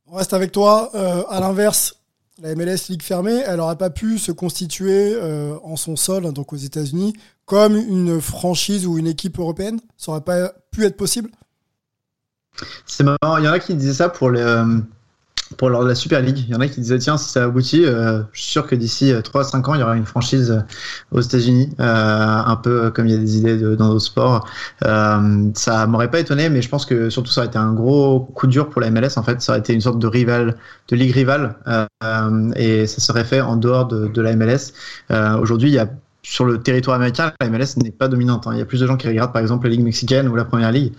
On 0.05 0.17
reste 0.17 0.33
avec 0.33 0.51
toi. 0.51 0.91
À 1.27 1.39
l'inverse, 1.39 1.96
la 2.41 2.55
MLS 2.55 2.89
Ligue 2.89 3.03
fermée, 3.03 3.41
elle 3.45 3.57
n'aurait 3.57 3.77
pas 3.77 3.89
pu 3.89 4.17
se 4.17 4.31
constituer 4.31 5.13
euh, 5.15 5.57
en 5.63 5.75
son 5.75 5.95
sol, 5.95 6.25
hein, 6.25 6.31
donc 6.31 6.53
aux 6.53 6.57
États-Unis, 6.57 7.13
comme 7.45 7.75
une 7.75 8.21
franchise 8.21 8.85
ou 8.85 8.97
une 8.97 9.07
équipe 9.07 9.39
européenne? 9.39 9.79
Ça 9.97 10.11
aurait 10.11 10.21
pas 10.21 10.53
pu 10.71 10.85
être 10.85 10.97
possible? 10.97 11.29
C'est 12.85 13.03
marrant, 13.03 13.37
il 13.37 13.45
y 13.45 13.47
en 13.47 13.53
a 13.53 13.59
qui 13.59 13.75
disaient 13.75 13.93
ça 13.93 14.09
pour, 14.09 14.29
le, 14.29 14.81
pour 15.57 15.69
la 15.69 15.95
Super 15.95 16.21
League. 16.21 16.39
Il 16.47 16.49
y 16.49 16.55
en 16.55 16.61
a 16.61 16.67
qui 16.67 16.79
disaient, 16.81 16.99
tiens, 16.99 17.17
si 17.17 17.29
ça 17.29 17.43
aboutit, 17.45 17.85
euh, 17.85 18.21
je 18.31 18.41
suis 18.41 18.51
sûr 18.51 18.67
que 18.67 18.75
d'ici 18.75 19.11
3-5 19.23 19.67
ans, 19.69 19.73
il 19.75 19.79
y 19.79 19.83
aura 19.83 19.95
une 19.97 20.05
franchise 20.05 20.51
euh, 20.51 20.59
aux 21.11 21.21
États-Unis, 21.21 21.69
euh, 21.79 21.83
un 21.83 22.55
peu 22.57 22.91
comme 22.91 23.07
il 23.07 23.11
y 23.13 23.15
a 23.15 23.19
des 23.19 23.37
idées 23.37 23.57
de- 23.57 23.75
dans 23.75 23.89
d'autres 23.89 24.05
sports. 24.05 24.47
Euh, 24.85 25.49
ça 25.55 25.87
m'aurait 25.87 26.11
pas 26.11 26.19
étonné, 26.19 26.49
mais 26.49 26.61
je 26.61 26.69
pense 26.69 26.85
que 26.85 27.09
surtout 27.09 27.31
ça 27.31 27.41
aurait 27.41 27.47
été 27.47 27.57
un 27.57 27.73
gros 27.73 28.19
coup 28.35 28.47
dur 28.47 28.69
pour 28.69 28.81
la 28.81 28.87
MLS. 28.91 29.17
En 29.17 29.23
fait, 29.23 29.41
ça 29.41 29.53
aurait 29.53 29.59
été 29.59 29.73
une 29.73 29.81
sorte 29.81 29.99
de 29.99 30.07
rival, 30.07 30.55
de 30.89 30.95
ligue 30.95 31.11
rivale, 31.11 31.55
euh, 31.67 32.51
et 32.55 32.87
ça 32.87 33.01
serait 33.01 33.23
fait 33.25 33.41
en 33.41 33.55
dehors 33.57 33.87
de, 33.87 34.07
de 34.07 34.21
la 34.21 34.35
MLS. 34.35 34.73
Euh, 35.11 35.37
Aujourd'hui, 35.37 35.69
il 35.69 35.73
y 35.73 35.79
a 35.79 35.87
sur 36.29 36.43
le 36.43 36.61
territoire 36.61 36.97
américain, 36.97 37.31
la 37.39 37.49
MLS 37.49 37.77
n'est 37.77 37.91
pas 37.91 38.09
dominante. 38.09 38.47
hein. 38.47 38.51
Il 38.53 38.59
y 38.59 38.61
a 38.61 38.65
plus 38.65 38.81
de 38.81 38.85
gens 38.85 38.97
qui 38.97 39.07
regardent 39.07 39.31
par 39.31 39.41
exemple 39.41 39.65
la 39.65 39.71
Ligue 39.71 39.83
mexicaine 39.83 40.27
ou 40.27 40.35
la 40.35 40.43
Première 40.43 40.73
Ligue. 40.73 40.91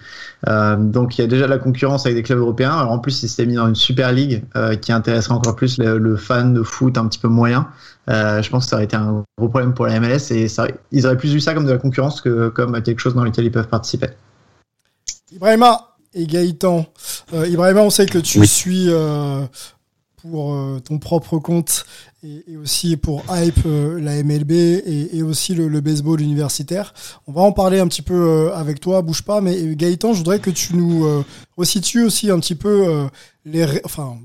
Euh, 0.49 0.77
donc 0.77 1.19
il 1.19 1.21
y 1.21 1.25
a 1.25 1.27
déjà 1.27 1.45
de 1.45 1.51
la 1.51 1.59
concurrence 1.59 2.07
avec 2.07 2.17
des 2.17 2.23
clubs 2.23 2.39
européens. 2.39 2.79
Alors 2.79 2.93
en 2.93 2.99
plus, 2.99 3.13
si 3.13 3.29
c'était 3.29 3.45
mis 3.45 3.57
dans 3.57 3.69
une 3.69 3.75
Super 3.75 4.11
Ligue 4.13 4.43
euh, 4.57 4.75
qui 4.77 4.91
intéresserait 4.91 5.35
encore 5.35 5.55
plus 5.55 5.77
le, 5.79 5.99
le 5.99 6.17
fan 6.17 6.55
de 6.55 6.63
foot 6.63 6.97
un 6.97 7.07
petit 7.07 7.19
peu 7.19 7.29
moyen, 7.29 7.69
euh, 8.09 8.41
je 8.41 8.49
pense 8.49 8.65
que 8.65 8.71
ça 8.71 8.77
aurait 8.77 8.87
été 8.87 8.97
un 8.97 9.23
gros 9.37 9.49
problème 9.51 9.75
pour 9.75 9.87
la 9.87 10.01
MLS 10.01 10.31
et 10.31 10.49
ça, 10.49 10.67
ils 10.93 11.05
auraient 11.05 11.19
plus 11.19 11.33
vu 11.33 11.41
ça 11.41 11.53
comme 11.53 11.67
de 11.67 11.73
la 11.73 11.79
concurrence 11.79 12.23
que 12.23 12.49
comme 12.49 12.81
quelque 12.81 13.01
chose 13.01 13.15
dans 13.15 13.25
lequel 13.25 13.45
ils 13.45 13.53
peuvent 13.53 13.69
participer. 13.69 14.09
Ibrahima 15.31 15.91
et 16.15 16.27
Gaëtan. 16.27 16.87
Euh, 17.35 17.47
Ibrahima, 17.47 17.83
on 17.83 17.91
sait 17.91 18.07
que 18.07 18.19
tu 18.19 18.47
suis 18.47 18.87
euh, 18.89 19.43
pour 20.23 20.55
euh, 20.55 20.81
ton 20.85 20.99
propre 20.99 21.39
compte 21.39 21.87
et, 22.23 22.57
aussi 22.57 22.97
pour 22.97 23.23
Hype 23.31 23.61
euh, 23.67 24.01
la 24.01 24.23
MLB 24.23 24.53
et, 24.53 25.23
aussi 25.23 25.55
le, 25.55 25.81
baseball 25.81 26.21
universitaire. 26.21 26.93
On 27.27 27.33
va 27.33 27.43
en 27.43 27.53
parler 27.53 27.79
un 27.79 27.89
petit 27.89 28.03
peu 28.03 28.15
euh, 28.15 28.55
avec 28.55 28.81
toi, 28.81 29.03
bouge 29.03 29.23
pas. 29.23 29.41
Mais 29.41 29.75
Gaëtan, 29.75 30.13
je 30.13 30.19
voudrais 30.19 30.41
que 30.41 30.51
tu 30.51 30.77
nous 30.77 31.25
resitues 31.57 32.05
aussi 32.05 32.31
un 32.31 32.39
petit 32.41 32.55
peu 32.55 33.09
les, 33.45 33.81
enfin 33.85 34.19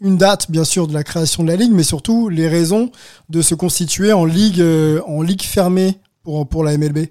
une 0.00 0.18
date 0.18 0.50
bien 0.50 0.64
sûr 0.64 0.86
de 0.86 0.92
la 0.92 1.04
création 1.04 1.42
de 1.42 1.48
la 1.48 1.56
ligue, 1.56 1.72
mais 1.72 1.82
surtout 1.82 2.28
les 2.28 2.48
raisons 2.48 2.90
de 3.30 3.40
se 3.40 3.54
constituer 3.54 4.12
en 4.12 4.24
ligue 4.24 4.62
en 5.06 5.22
ligue 5.22 5.42
fermée 5.42 5.98
pour 6.22 6.46
pour 6.48 6.64
la 6.64 6.76
MLB. 6.76 7.06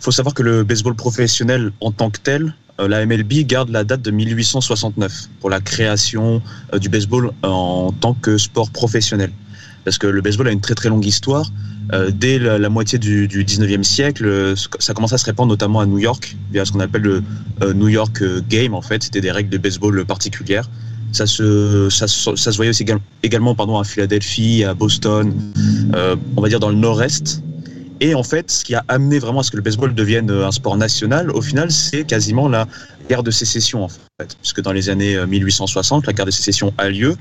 faut 0.00 0.10
savoir 0.10 0.34
que 0.34 0.42
le 0.42 0.64
baseball 0.64 0.94
professionnel 0.94 1.72
en 1.80 1.92
tant 1.92 2.10
que 2.10 2.20
tel, 2.20 2.54
la 2.88 3.04
MLB 3.06 3.46
garde 3.46 3.70
la 3.70 3.84
date 3.84 4.02
de 4.02 4.10
1869 4.10 5.28
pour 5.40 5.50
la 5.50 5.60
création 5.60 6.42
euh, 6.74 6.78
du 6.78 6.88
baseball 6.88 7.30
en 7.42 7.92
tant 8.00 8.14
que 8.14 8.38
sport 8.38 8.70
professionnel. 8.70 9.30
Parce 9.84 9.98
que 9.98 10.06
le 10.06 10.20
baseball 10.20 10.46
a 10.48 10.52
une 10.52 10.60
très 10.60 10.74
très 10.74 10.88
longue 10.88 11.04
histoire. 11.04 11.50
Euh, 11.92 12.10
dès 12.14 12.38
la, 12.38 12.68
moitié 12.68 12.98
du, 12.98 13.26
du 13.26 13.44
19e 13.44 13.82
siècle, 13.82 14.24
euh, 14.24 14.54
ça 14.78 14.94
commence 14.94 15.12
à 15.12 15.18
se 15.18 15.24
répandre 15.24 15.48
notamment 15.50 15.80
à 15.80 15.86
New 15.86 15.98
York, 15.98 16.36
via 16.52 16.64
ce 16.64 16.70
qu'on 16.72 16.78
appelle 16.80 17.02
le 17.02 17.22
euh, 17.62 17.74
New 17.74 17.88
York 17.88 18.22
euh, 18.22 18.40
Game 18.48 18.74
en 18.74 18.82
fait. 18.82 19.02
C'était 19.02 19.20
des 19.20 19.32
règles 19.32 19.50
de 19.50 19.58
baseball 19.58 20.04
particulières. 20.04 20.70
Ça 21.10 21.26
se, 21.26 21.88
ça, 21.90 22.06
se- 22.06 22.56
voyait 22.56 22.70
aussi 22.70 22.84
égal- 22.84 23.00
également 23.22 23.54
pardon, 23.54 23.78
à 23.78 23.84
Philadelphie, 23.84 24.64
à 24.64 24.72
Boston, 24.72 25.34
euh, 25.94 26.16
on 26.36 26.40
va 26.40 26.48
dire 26.48 26.60
dans 26.60 26.70
le 26.70 26.76
nord-est. 26.76 27.42
Et 28.04 28.16
en 28.16 28.24
fait, 28.24 28.50
ce 28.50 28.64
qui 28.64 28.74
a 28.74 28.84
amené 28.88 29.20
vraiment 29.20 29.40
à 29.40 29.42
ce 29.44 29.52
que 29.52 29.56
le 29.56 29.62
baseball 29.62 29.94
devienne 29.94 30.28
euh, 30.28 30.44
un 30.44 30.50
sport 30.50 30.76
national, 30.76 31.30
au 31.30 31.40
final, 31.40 31.70
c'est 31.70 32.02
quasiment 32.04 32.48
la 32.48 32.66
guerre 33.08 33.22
de 33.22 33.30
sécession, 33.30 33.84
en 33.84 33.88
fait. 33.88 34.36
Puisque 34.40 34.60
dans 34.60 34.72
les 34.72 34.90
années 34.90 35.14
euh, 35.14 35.24
1860, 35.24 36.08
la 36.08 36.12
guerre 36.12 36.26
de 36.26 36.32
sécession 36.32 36.74
a 36.78 36.88
lieu. 36.88 37.14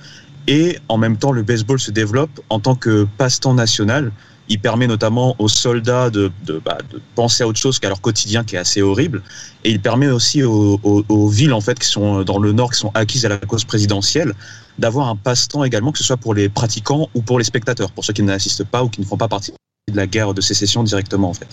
Et 0.48 0.80
en 0.90 0.98
même 0.98 1.18
temps, 1.18 1.32
le 1.32 1.44
baseball 1.44 1.80
se 1.80 1.92
développe 1.92 2.32
en 2.50 2.60
tant 2.60 2.74
que 2.74 3.08
passe-temps 3.20 3.54
national. 3.54 4.12
Il 4.50 4.60
permet 4.60 4.88
notamment 4.88 5.36
aux 5.38 5.48
soldats 5.48 6.10
de, 6.10 6.32
bah, 6.66 6.80
de 6.92 7.00
penser 7.14 7.44
à 7.44 7.48
autre 7.48 7.60
chose 7.60 7.78
qu'à 7.78 7.90
leur 7.90 8.02
quotidien 8.02 8.44
qui 8.44 8.56
est 8.56 8.60
assez 8.60 8.82
horrible. 8.82 9.22
Et 9.64 9.70
il 9.70 9.80
permet 9.80 10.08
aussi 10.08 10.42
aux, 10.42 10.80
aux- 10.84 11.28
villes, 11.28 11.54
en 11.54 11.62
fait, 11.62 11.78
qui 11.78 11.88
sont 11.88 12.24
dans 12.24 12.40
le 12.40 12.54
nord, 12.54 12.72
qui 12.72 12.80
sont 12.80 12.92
acquises 12.96 13.24
à 13.24 13.30
la 13.30 13.38
cause 13.38 13.66
présidentielle, 13.66 14.34
d'avoir 14.80 15.10
un 15.10 15.16
passe-temps 15.16 15.64
également, 15.64 15.92
que 15.92 16.00
ce 16.00 16.04
soit 16.04 16.18
pour 16.18 16.34
les 16.34 16.50
pratiquants 16.50 17.08
ou 17.14 17.22
pour 17.22 17.38
les 17.38 17.46
spectateurs, 17.46 17.92
pour 17.92 18.04
ceux 18.04 18.14
qui 18.14 18.24
n'assistent 18.24 18.66
pas 18.66 18.84
ou 18.84 18.90
qui 18.90 19.00
ne 19.00 19.06
font 19.06 19.18
pas 19.18 19.28
partie 19.28 19.54
de 19.92 19.98
la 19.98 20.08
guerre 20.08 20.34
de 20.34 20.42
sécession 20.42 20.84
directement 20.84 21.30
en 21.30 21.34
fait. 21.34 21.48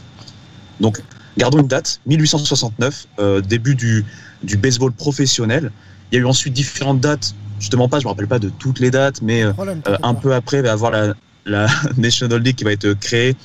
Donc 0.80 1.02
gardons 1.37 1.61
une 1.61 1.68
date, 1.68 2.00
1869, 2.07 3.07
euh, 3.18 3.40
début 3.40 3.75
du, 3.75 4.04
du 4.42 4.57
baseball 4.57 4.92
professionnel. 4.92 5.71
Il 6.11 6.16
y 6.16 6.18
a 6.18 6.23
eu 6.23 6.26
ensuite 6.26 6.54
différentes 6.54 7.00
dates, 7.00 7.35
justement 7.61 7.88
pas, 7.88 8.00
je 8.00 8.04
me 8.04 8.11
rappelle 8.11 8.26
pas 8.28 8.38
de 8.38 8.49
toutes 8.49 8.80
les 8.80 8.90
dates, 8.90 9.21
mais 9.23 9.42
euh, 9.42 9.52
euh, 9.61 9.97
un 10.02 10.14
peu 10.14 10.35
après, 10.35 10.59
il 10.59 10.62
va 10.62 10.68
y 10.68 10.73
avoir 10.73 10.90
la, 10.90 11.14
la 11.45 11.66
National 11.97 12.40
League 12.42 12.57
qui 12.57 12.64
va 12.64 12.73
être 12.73 12.92
créée 12.95 13.37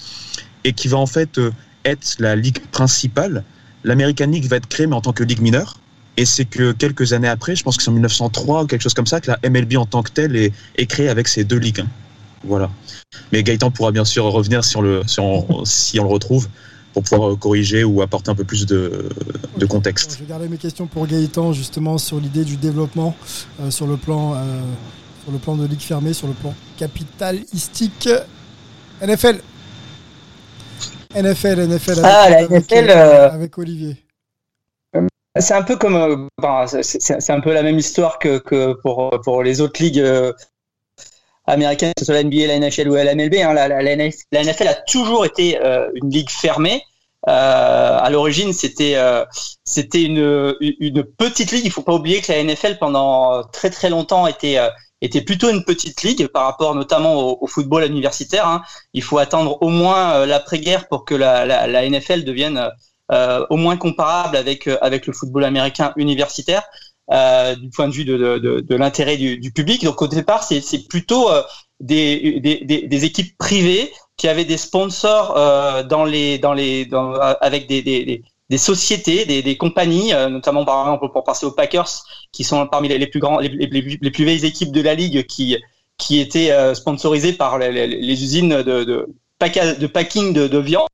et 0.63 0.73
qui 0.73 0.87
va 0.87 0.97
en 0.97 1.05
fait 1.05 1.37
euh, 1.37 1.51
être 1.85 2.15
la 2.19 2.35
ligue 2.35 2.59
principale. 2.71 3.43
L'American 3.83 4.27
League 4.27 4.45
va 4.45 4.57
être 4.57 4.67
créée 4.67 4.87
mais 4.87 4.95
en 4.95 5.01
tant 5.01 5.13
que 5.13 5.23
ligue 5.23 5.41
mineure. 5.41 5.77
Et 6.15 6.25
c'est 6.25 6.45
que 6.45 6.73
quelques 6.73 7.13
années 7.13 7.27
après, 7.27 7.55
je 7.55 7.63
pense 7.63 7.75
que 7.75 7.81
c'est 7.81 7.89
en 7.89 7.93
1903 7.93 8.63
ou 8.63 8.67
quelque 8.67 8.83
chose 8.83 8.93
comme 8.93 9.07
ça, 9.07 9.19
que 9.19 9.31
la 9.31 9.49
MLB 9.49 9.77
en 9.77 9.85
tant 9.87 10.03
que 10.03 10.11
telle 10.11 10.35
est, 10.35 10.53
est 10.77 10.85
créée 10.85 11.09
avec 11.09 11.27
ces 11.27 11.43
deux 11.43 11.57
ligues. 11.57 11.83
Voilà. 12.43 12.69
Mais 13.31 13.43
Gaëtan 13.43 13.71
pourra 13.71 13.91
bien 13.91 14.05
sûr 14.05 14.25
revenir 14.25 14.63
si 14.63 14.77
on 14.77 14.81
le, 14.81 15.01
si 15.07 15.19
on, 15.19 15.65
si 15.65 15.99
on 15.99 16.03
le 16.03 16.09
retrouve 16.09 16.47
pour 16.93 17.03
pouvoir 17.03 17.31
euh, 17.31 17.35
corriger 17.35 17.83
ou 17.83 18.01
apporter 18.01 18.29
un 18.29 18.35
peu 18.35 18.43
plus 18.43 18.65
de, 18.65 19.09
de 19.57 19.65
contexte. 19.65 20.13
Je 20.13 20.23
vais 20.23 20.29
garder 20.29 20.47
mes 20.47 20.57
questions 20.57 20.87
pour 20.87 21.07
Gaëtan 21.07 21.53
justement 21.53 21.97
sur 21.97 22.19
l'idée 22.19 22.43
du 22.43 22.55
développement 22.55 23.15
euh, 23.61 23.71
sur 23.71 23.87
le 23.87 23.97
plan 23.97 24.35
euh, 24.35 24.61
sur 25.23 25.31
le 25.31 25.39
plan 25.39 25.55
de 25.55 25.65
ligue 25.65 25.79
fermée, 25.79 26.13
sur 26.13 26.27
le 26.27 26.33
plan 26.33 26.53
capitalistique. 26.77 28.09
NFL. 29.01 29.39
NFL, 31.15 31.67
NFL. 31.67 31.91
Avec, 31.91 32.05
Ah, 32.05 32.29
la 32.29 32.37
avec, 32.37 32.49
NFL, 32.51 32.89
euh, 32.89 33.31
avec 33.31 33.57
Olivier. 33.57 33.97
C'est 35.39 35.53
un 35.55 35.63
peu 35.63 35.77
comme, 35.77 35.95
euh, 35.95 36.65
c'est 36.67 37.01
c'est 37.01 37.31
un 37.31 37.39
peu 37.39 37.53
la 37.53 37.63
même 37.63 37.79
histoire 37.79 38.19
que, 38.19 38.37
que 38.37 38.73
pour, 38.81 39.09
pour 39.23 39.41
les 39.41 39.61
autres 39.61 39.81
ligues 39.81 40.03
euh, 41.49 41.53
américaines, 41.53 41.91
que 41.95 41.99
ce 42.01 42.05
soit 42.05 42.15
la 42.15 42.23
NBA, 42.23 42.47
la 42.47 42.59
NHL 42.59 42.89
ou 42.89 42.95
la 42.95 43.15
MLB. 43.15 43.35
hein. 43.35 43.53
La, 43.53 43.67
la- 43.67 43.81
la 43.81 43.91
NF 43.95 44.15
la 44.31 44.43
NFL 44.43 44.67
a 44.67 44.73
toujours 44.75 45.25
été 45.25 45.59
euh, 45.61 45.89
une 45.95 46.09
ligue 46.09 46.29
fermée. 46.29 46.81
Euh, 47.29 47.97
à 48.01 48.09
l'origine, 48.09 48.51
c'était 48.51 48.95
euh, 48.95 49.23
c'était 49.63 50.03
une, 50.03 50.55
une 50.59 51.03
petite 51.05 51.51
ligue. 51.51 51.65
Il 51.65 51.71
faut 51.71 51.81
pas 51.81 51.93
oublier 51.93 52.19
que 52.21 52.31
la 52.31 52.43
NFL 52.43 52.77
pendant 52.79 53.43
très 53.45 53.69
très 53.69 53.89
longtemps 53.89 54.27
était 54.27 54.57
euh, 54.57 54.67
était 55.01 55.21
plutôt 55.21 55.49
une 55.49 55.63
petite 55.63 56.03
ligue 56.03 56.27
par 56.27 56.43
rapport 56.45 56.75
notamment 56.75 57.13
au, 57.15 57.37
au 57.41 57.47
football 57.47 57.85
universitaire. 57.85 58.45
hein. 58.47 58.61
Il 58.93 59.03
faut 59.03 59.17
attendre 59.19 59.57
au 59.61 59.69
moins 59.69 60.13
euh, 60.15 60.25
l'après-guerre 60.25 60.87
pour 60.89 61.05
que 61.05 61.15
la, 61.15 61.45
la, 61.45 61.65
la 61.67 61.89
NFL 61.89 62.23
devienne 62.25 62.69
euh, 63.11 63.45
au 63.49 63.55
moins 63.57 63.77
comparable 63.77 64.35
avec 64.37 64.67
euh, 64.67 64.77
avec 64.81 65.07
le 65.07 65.13
football 65.13 65.45
américain 65.45 65.93
universitaire 65.97 66.63
euh, 67.11 67.55
du 67.55 67.69
point 67.69 67.87
de 67.87 67.93
vue 67.93 68.05
de, 68.05 68.17
de, 68.17 68.37
de, 68.37 68.59
de 68.61 68.75
l'intérêt 68.75 69.17
du, 69.17 69.37
du 69.37 69.51
public. 69.51 69.83
Donc 69.83 70.01
au 70.01 70.07
départ, 70.07 70.43
c'est 70.43 70.87
plutôt 70.87 71.29
euh, 71.29 71.41
des, 71.79 72.39
des, 72.39 72.87
des, 72.87 73.05
équipes 73.05 73.37
privées 73.37 73.91
qui 74.17 74.27
avaient 74.27 74.45
des 74.45 74.57
sponsors 74.57 75.35
euh, 75.37 75.83
dans 75.83 76.05
les 76.05 76.37
dans 76.37 76.53
les 76.53 76.85
dans, 76.85 77.13
avec 77.13 77.67
des, 77.67 77.81
des, 77.81 78.23
des, 78.49 78.57
sociétés, 78.57 79.25
des, 79.25 79.57
compagnies, 79.57 80.13
euh, 80.13 80.29
notamment 80.29 80.63
par 80.63 80.81
exemple 80.85 81.11
pour 81.11 81.23
passer 81.23 81.45
aux 81.45 81.51
Packers, 81.51 81.89
qui 82.31 82.43
sont 82.43 82.67
parmi 82.67 82.87
les, 82.87 83.07
plus 83.07 83.19
grands, 83.19 83.39
les, 83.39 83.49
les, 83.49 83.97
les 84.01 84.11
plus 84.11 84.23
vieilles 84.23 84.45
équipes 84.45 84.71
de 84.71 84.81
la 84.81 84.95
ligue, 84.95 85.25
qui 85.25 85.57
qui 85.97 86.19
étaient 86.19 86.51
euh, 86.51 86.73
sponsorisées 86.73 87.33
par 87.33 87.57
les, 87.57 87.87
les, 87.87 88.23
usines 88.23 88.61
de, 88.63 88.83
de, 88.83 89.09
de 89.79 89.87
packing 89.87 90.33
de, 90.33 90.47
de 90.47 90.57
viande 90.57 90.87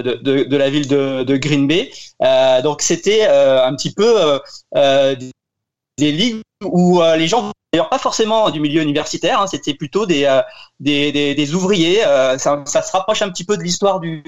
de, 0.00 0.44
de, 0.44 0.56
la 0.56 0.70
ville 0.70 0.88
de, 0.88 1.22
de 1.22 1.36
Green 1.36 1.66
Bay. 1.66 1.90
Euh, 2.22 2.62
donc 2.62 2.82
c'était 2.82 3.26
euh, 3.28 3.64
un 3.64 3.74
petit 3.74 3.92
peu 3.92 4.20
euh, 4.20 4.38
euh, 4.76 5.14
des, 5.14 5.30
des 5.98 6.12
ligues 6.12 6.40
où 6.64 7.02
euh, 7.02 7.16
les 7.16 7.26
gens, 7.28 7.50
d'ailleurs 7.72 7.88
pas 7.90 7.98
forcément 7.98 8.48
du 8.50 8.60
milieu 8.60 8.80
universitaire, 8.82 9.40
hein, 9.40 9.46
c'était 9.46 9.74
plutôt 9.74 10.06
des, 10.06 10.24
euh, 10.24 10.40
des, 10.80 11.12
des, 11.12 11.34
des 11.34 11.54
ouvriers. 11.54 12.00
Ça, 12.38 12.62
ça 12.64 12.82
se 12.82 12.92
rapproche 12.92 13.22
un 13.22 13.30
petit 13.30 13.44
peu 13.44 13.56
de 13.56 13.62
l'histoire 13.62 14.00
du, 14.00 14.22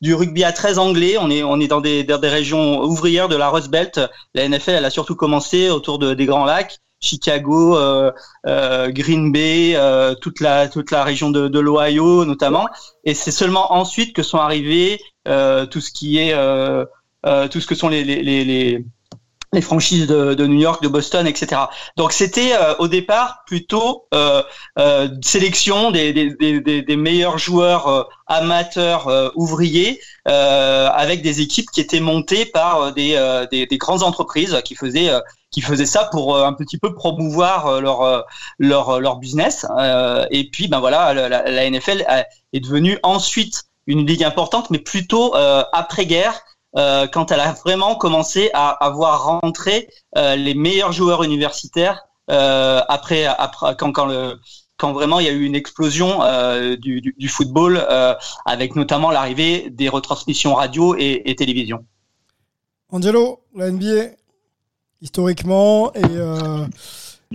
du 0.00 0.14
rugby 0.14 0.44
à 0.44 0.52
13 0.52 0.78
anglais. 0.78 1.16
On 1.18 1.30
est, 1.30 1.42
on 1.42 1.58
est 1.60 1.68
dans 1.68 1.80
des, 1.80 2.04
dans 2.04 2.18
des 2.18 2.28
régions 2.28 2.82
ouvrières 2.82 3.28
de 3.28 3.36
la 3.36 3.48
Rust 3.48 3.70
Belt. 3.70 4.00
La 4.34 4.48
NFL, 4.48 4.70
elle 4.72 4.84
a 4.84 4.90
surtout 4.90 5.16
commencé 5.16 5.70
autour 5.70 5.98
de, 5.98 6.14
des 6.14 6.26
Grands 6.26 6.44
Lacs. 6.44 6.78
Chicago, 7.00 7.76
euh, 7.76 8.10
euh, 8.46 8.90
Green 8.90 9.32
Bay, 9.32 9.72
euh, 9.76 10.14
toute 10.14 10.40
la 10.40 10.68
toute 10.68 10.90
la 10.90 11.04
région 11.04 11.30
de, 11.30 11.48
de 11.48 11.58
l'Ohio 11.60 12.24
notamment, 12.24 12.68
et 13.04 13.14
c'est 13.14 13.30
seulement 13.30 13.72
ensuite 13.72 14.14
que 14.14 14.22
sont 14.22 14.38
arrivés 14.38 14.98
tout 15.24 15.80
ce 15.80 15.90
qui 15.90 16.18
est 16.18 16.32
tout 17.50 17.60
ce 17.60 17.66
que 17.66 17.74
sont 17.74 17.88
les 17.88 18.04
les, 18.04 18.22
les, 18.22 18.44
les 18.44 18.84
les 19.52 19.62
franchises 19.62 20.06
de, 20.06 20.34
de, 20.34 20.46
New 20.46 20.60
York, 20.60 20.82
de 20.82 20.88
Boston, 20.88 21.26
etc. 21.26 21.62
Donc 21.96 22.12
c'était 22.12 22.52
euh, 22.52 22.74
au 22.78 22.88
départ 22.88 23.44
plutôt 23.46 24.06
euh, 24.12 24.42
euh, 24.78 25.08
sélection 25.22 25.90
des, 25.90 26.12
des, 26.12 26.34
des, 26.34 26.82
des, 26.82 26.96
meilleurs 26.96 27.38
joueurs 27.38 28.08
amateurs 28.26 29.32
ouvriers 29.36 30.00
avec 30.28 31.22
des 31.22 31.40
équipes 31.40 31.70
qui 31.70 31.80
étaient 31.80 32.00
montées 32.00 32.44
par 32.46 32.92
des, 32.92 33.14
euh, 33.16 33.46
des, 33.50 33.66
des, 33.66 33.78
grandes 33.78 34.02
entreprises 34.02 34.60
qui 34.64 34.74
faisaient 34.74 35.10
euh, 35.10 35.20
qui 35.50 35.60
faisaient 35.60 35.86
ça 35.86 36.04
pour 36.10 36.36
euh, 36.36 36.44
un 36.44 36.52
petit 36.52 36.78
peu 36.78 36.94
promouvoir 36.94 37.66
euh, 37.66 37.80
leur 37.80 38.24
leur 38.58 39.00
leur 39.00 39.16
business. 39.16 39.66
Euh, 39.78 40.26
et 40.30 40.50
puis 40.50 40.68
ben 40.68 40.80
voilà, 40.80 41.14
la, 41.14 41.28
la 41.50 41.70
NFL 41.70 42.04
est 42.52 42.60
devenue 42.60 42.98
ensuite 43.02 43.64
une 43.86 44.06
ligue 44.06 44.24
importante, 44.24 44.70
mais 44.70 44.78
plutôt 44.78 45.34
euh, 45.34 45.64
après 45.72 46.06
guerre 46.06 46.40
euh, 46.76 47.06
quand 47.06 47.32
elle 47.32 47.40
a 47.40 47.52
vraiment 47.52 47.96
commencé 47.96 48.50
à 48.52 48.68
avoir 48.68 49.40
rentré 49.40 49.88
euh, 50.16 50.36
les 50.36 50.54
meilleurs 50.54 50.92
joueurs 50.92 51.22
universitaires 51.22 52.04
euh, 52.30 52.82
après, 52.88 53.24
après 53.24 53.74
quand, 53.76 53.92
quand 53.92 54.04
le 54.04 54.38
quand 54.78 54.92
vraiment 54.92 55.20
il 55.20 55.26
y 55.26 55.28
a 55.28 55.32
eu 55.32 55.44
une 55.44 55.54
explosion 55.54 56.22
euh, 56.22 56.76
du, 56.76 57.00
du, 57.00 57.14
du, 57.18 57.28
football 57.28 57.84
euh, 57.90 58.14
avec 58.46 58.76
notamment 58.76 59.10
l'arrivée 59.10 59.70
des 59.70 59.88
retransmissions 59.88 60.54
radio 60.54 60.94
et, 60.96 61.22
et, 61.26 61.34
télévision. 61.34 61.84
Angelo, 62.90 63.40
la 63.54 63.70
NBA 63.70 64.12
historiquement 65.02 65.92
et, 65.94 66.00
euh, 66.04 66.66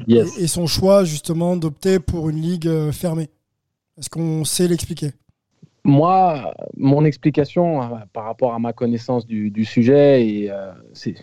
yes. 0.08 0.38
et, 0.38 0.44
et, 0.44 0.48
son 0.48 0.68
choix 0.68 1.04
justement 1.04 1.56
d'opter 1.56 2.00
pour 2.00 2.30
une 2.30 2.42
ligue 2.42 2.92
fermée. 2.92 3.30
Est-ce 3.98 4.10
qu'on 4.10 4.44
sait 4.44 4.68
l'expliquer? 4.68 5.12
Moi, 5.86 6.54
mon 6.78 7.04
explication 7.04 7.82
euh, 7.82 7.98
par 8.14 8.24
rapport 8.24 8.54
à 8.54 8.60
ma 8.60 8.72
connaissance 8.72 9.28
du, 9.28 9.52
du 9.52 9.66
sujet, 9.66 10.26
et, 10.26 10.50
euh, 10.50 10.72
c'est, 10.94 11.16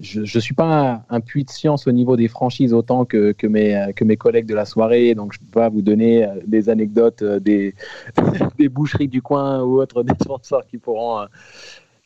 je 0.00 0.20
ne 0.20 0.40
suis 0.40 0.54
pas 0.54 1.02
un, 1.10 1.16
un, 1.16 1.20
puits 1.20 1.44
de 1.44 1.50
science 1.50 1.86
au 1.86 1.92
niveau 1.92 2.16
des 2.16 2.28
franchises 2.28 2.72
autant 2.72 3.04
que, 3.04 3.32
que, 3.32 3.46
mes, 3.46 3.74
euh, 3.74 3.92
que 3.92 4.04
mes 4.04 4.16
collègues 4.16 4.46
de 4.46 4.54
la 4.54 4.64
soirée, 4.64 5.14
donc 5.14 5.32
je 5.32 5.38
ne 5.40 5.44
peux 5.44 5.60
pas 5.60 5.68
vous 5.68 5.82
donner 5.82 6.24
euh, 6.24 6.34
des 6.46 6.68
anecdotes 6.68 7.22
des, 7.22 7.74
des 8.58 8.68
boucheries 8.68 9.08
du 9.08 9.22
coin 9.22 9.62
ou 9.62 9.80
autres 9.80 10.02
des 10.02 10.14
sponsors 10.20 10.66
qui 10.66 10.78
pourront 10.78 11.26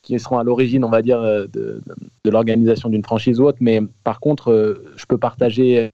qui 0.02 0.20
seront 0.20 0.38
à 0.38 0.44
l'origine, 0.44 0.84
on 0.84 0.88
va 0.88 1.02
dire, 1.02 1.20
de, 1.20 1.50
de, 1.52 1.82
de 2.24 2.30
l'organisation 2.30 2.88
d'une 2.88 3.02
franchise 3.02 3.40
ou 3.40 3.44
autre. 3.44 3.58
Mais 3.60 3.80
par 4.04 4.20
contre, 4.20 4.80
je 4.96 5.04
peux 5.04 5.18
partager 5.18 5.90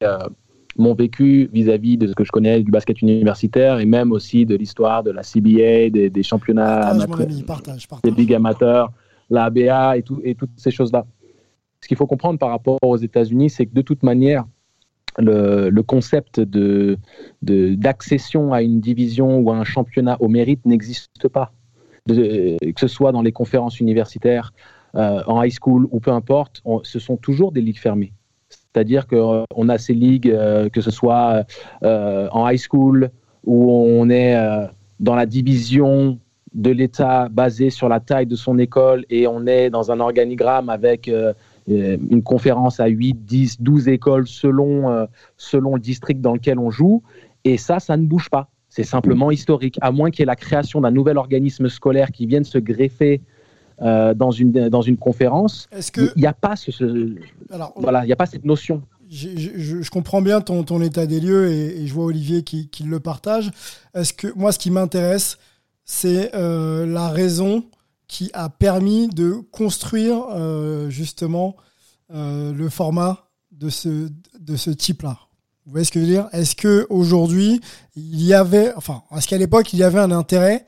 mon 0.76 0.94
vécu 0.94 1.48
vis-à-vis 1.52 1.96
de 1.96 2.06
ce 2.06 2.14
que 2.14 2.24
je 2.24 2.32
connais 2.32 2.62
du 2.62 2.70
basket 2.70 3.00
universitaire 3.02 3.78
et 3.78 3.86
même 3.86 4.12
aussi 4.12 4.46
de 4.46 4.54
l'histoire 4.54 5.02
de 5.02 5.10
la 5.10 5.22
CBA, 5.22 5.90
des, 5.90 6.10
des 6.10 6.22
championnats, 6.22 6.80
partage, 6.80 7.02
amateurs, 7.02 7.20
ami, 7.20 7.42
partage, 7.42 7.88
partage. 7.88 8.12
des 8.12 8.20
ligues 8.20 8.34
amateurs, 8.34 8.92
la 9.30 9.44
ABA 9.44 9.96
et, 9.96 10.02
tout, 10.02 10.20
et 10.24 10.34
toutes 10.34 10.50
ces 10.56 10.70
choses-là. 10.70 11.04
Ce 11.82 11.88
qu'il 11.88 11.96
faut 11.96 12.06
comprendre 12.06 12.38
par 12.38 12.50
rapport 12.50 12.78
aux 12.82 12.96
États-Unis, 12.96 13.50
c'est 13.50 13.66
que 13.66 13.74
de 13.74 13.82
toute 13.82 14.02
manière, 14.02 14.44
le, 15.18 15.80
concept 15.82 16.40
de, 16.40 16.98
d'accession 17.42 18.52
à 18.52 18.62
une 18.62 18.80
division 18.80 19.38
ou 19.40 19.50
à 19.50 19.56
un 19.56 19.64
championnat 19.64 20.16
au 20.20 20.28
mérite 20.28 20.64
n'existe 20.64 21.28
pas. 21.28 21.52
Que 22.08 22.56
ce 22.78 22.88
soit 22.88 23.12
dans 23.12 23.22
les 23.22 23.32
conférences 23.32 23.78
universitaires, 23.78 24.52
euh, 24.94 25.22
en 25.26 25.42
high 25.42 25.52
school 25.52 25.86
ou 25.90 26.00
peu 26.00 26.10
importe, 26.10 26.62
ce 26.82 26.98
sont 26.98 27.16
toujours 27.16 27.52
des 27.52 27.60
ligues 27.60 27.78
fermées. 27.78 28.12
C'est-à-dire 28.72 29.06
qu'on 29.06 29.44
euh, 29.44 29.68
a 29.68 29.78
ces 29.78 29.94
ligues, 29.94 30.30
euh, 30.30 30.68
que 30.68 30.80
ce 30.80 30.90
soit 30.90 31.44
euh, 31.82 32.28
en 32.32 32.48
high 32.48 32.58
school, 32.58 33.10
où 33.44 33.70
on 33.72 34.08
est 34.08 34.36
dans 35.00 35.16
la 35.16 35.26
division 35.26 36.18
de 36.54 36.70
l'État 36.70 37.28
basée 37.28 37.70
sur 37.70 37.88
la 37.88 37.98
taille 37.98 38.26
de 38.26 38.36
son 38.36 38.56
école 38.58 39.04
et 39.10 39.26
on 39.26 39.46
est 39.46 39.68
dans 39.68 39.90
un 39.90 39.98
organigramme 39.98 40.68
avec 40.68 41.10
une 41.66 42.22
conférence 42.22 42.80
à 42.80 42.86
8, 42.86 43.24
10, 43.24 43.60
12 43.60 43.88
écoles 43.88 44.26
selon, 44.26 44.90
euh, 44.90 45.06
selon 45.36 45.74
le 45.74 45.80
district 45.80 46.20
dans 46.20 46.34
lequel 46.34 46.58
on 46.58 46.70
joue. 46.70 47.02
Et 47.44 47.56
ça, 47.56 47.80
ça 47.80 47.96
ne 47.96 48.06
bouge 48.06 48.30
pas. 48.30 48.50
C'est 48.68 48.84
simplement 48.84 49.30
historique. 49.30 49.78
À 49.80 49.92
moins 49.92 50.10
qu'il 50.10 50.20
y 50.20 50.22
ait 50.22 50.26
la 50.26 50.36
création 50.36 50.80
d'un 50.80 50.90
nouvel 50.90 51.18
organisme 51.18 51.68
scolaire 51.68 52.10
qui 52.10 52.26
vienne 52.26 52.44
se 52.44 52.58
greffer 52.58 53.20
euh, 53.82 54.14
dans, 54.14 54.30
une, 54.30 54.68
dans 54.68 54.82
une 54.82 54.96
conférence, 54.96 55.68
il 55.96 56.12
n'y 56.16 56.26
a 56.26 56.32
pas 56.32 56.56
ce, 56.56 56.70
ce 56.70 57.14
Alors, 57.50 57.74
voilà, 57.76 58.04
a 58.10 58.16
pas 58.16 58.26
cette 58.26 58.44
notion. 58.44 58.82
Je, 59.10 59.28
je, 59.36 59.82
je, 59.82 59.90
comprends 59.90 60.22
bien 60.22 60.40
ton, 60.40 60.62
ton 60.62 60.80
état 60.80 61.06
des 61.06 61.20
lieux 61.20 61.50
et, 61.50 61.82
et 61.82 61.86
je 61.86 61.92
vois 61.92 62.06
Olivier 62.06 62.44
qui, 62.44 62.68
qui 62.68 62.84
le 62.84 62.98
partage. 62.98 63.50
Est-ce 63.94 64.14
que 64.14 64.28
moi, 64.36 64.52
ce 64.52 64.58
qui 64.58 64.70
m'intéresse, 64.70 65.36
c'est 65.84 66.34
euh, 66.34 66.86
la 66.86 67.08
raison 67.08 67.64
qui 68.12 68.30
a 68.34 68.50
permis 68.50 69.08
de 69.08 69.42
construire 69.50 70.26
euh, 70.32 70.90
justement 70.90 71.56
euh, 72.12 72.52
le 72.52 72.68
format 72.68 73.30
de 73.52 73.70
ce, 73.70 74.10
de 74.38 74.56
ce 74.56 74.68
type-là. 74.68 75.18
Vous 75.64 75.72
voyez 75.72 75.86
ce 75.86 75.92
que 75.92 75.98
je 75.98 76.04
veux 76.04 76.10
dire? 76.10 76.28
Est-ce 76.32 76.54
que 76.54 76.86
aujourd'hui 76.90 77.62
il 77.96 78.22
y 78.22 78.34
avait, 78.34 78.74
enfin, 78.74 79.02
est-ce 79.16 79.26
qu'à 79.26 79.38
l'époque 79.38 79.72
il 79.72 79.78
y 79.78 79.82
avait 79.82 79.98
un 79.98 80.10
intérêt 80.10 80.66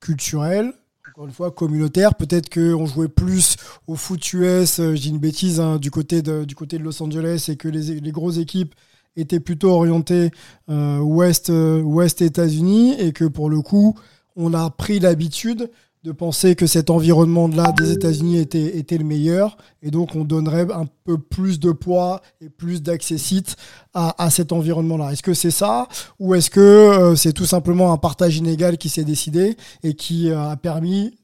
culturel, 0.00 0.72
encore 1.10 1.26
une 1.26 1.32
fois 1.32 1.52
communautaire? 1.52 2.16
Peut-être 2.16 2.52
qu'on 2.52 2.84
jouait 2.84 3.06
plus 3.06 3.54
au 3.86 3.94
foot 3.94 4.32
US, 4.32 4.80
euh, 4.80 4.96
je 4.96 5.02
dis 5.02 5.10
une 5.10 5.20
bêtise, 5.20 5.60
hein, 5.60 5.76
du, 5.76 5.92
côté 5.92 6.20
de, 6.20 6.42
du 6.42 6.56
côté 6.56 6.78
de 6.78 6.82
Los 6.82 7.00
Angeles 7.00 7.46
et 7.46 7.54
que 7.54 7.68
les, 7.68 8.10
grosses 8.10 8.38
équipes 8.38 8.74
étaient 9.14 9.38
plutôt 9.38 9.70
orientées 9.70 10.32
ouest, 10.66 11.50
ouest 11.50 12.22
États-Unis 12.22 12.96
et 12.98 13.12
que 13.12 13.26
pour 13.26 13.48
le 13.48 13.60
coup, 13.60 13.94
on 14.34 14.52
a 14.52 14.68
pris 14.70 14.98
l'habitude 14.98 15.70
de 16.04 16.10
penser 16.10 16.56
que 16.56 16.66
cet 16.66 16.90
environnement-là 16.90 17.72
des 17.78 17.92
États-Unis 17.92 18.38
était, 18.38 18.76
était 18.76 18.98
le 18.98 19.04
meilleur 19.04 19.56
et 19.82 19.92
donc 19.92 20.16
on 20.16 20.24
donnerait 20.24 20.66
un 20.72 20.86
peu 21.04 21.16
plus 21.16 21.60
de 21.60 21.70
poids 21.70 22.22
et 22.40 22.48
plus 22.48 22.82
d'accessite 22.82 23.56
à, 23.94 24.20
à 24.22 24.30
cet 24.30 24.50
environnement-là. 24.50 25.12
Est-ce 25.12 25.22
que 25.22 25.34
c'est 25.34 25.52
ça 25.52 25.86
ou 26.18 26.34
est-ce 26.34 26.50
que 26.50 26.60
euh, 26.60 27.14
c'est 27.14 27.32
tout 27.32 27.46
simplement 27.46 27.92
un 27.92 27.98
partage 27.98 28.36
inégal 28.36 28.78
qui 28.78 28.88
s'est 28.88 29.04
décidé 29.04 29.56
et 29.84 29.94
qui 29.94 30.30
euh, 30.30 30.50
a 30.50 30.56
permis 30.56 31.14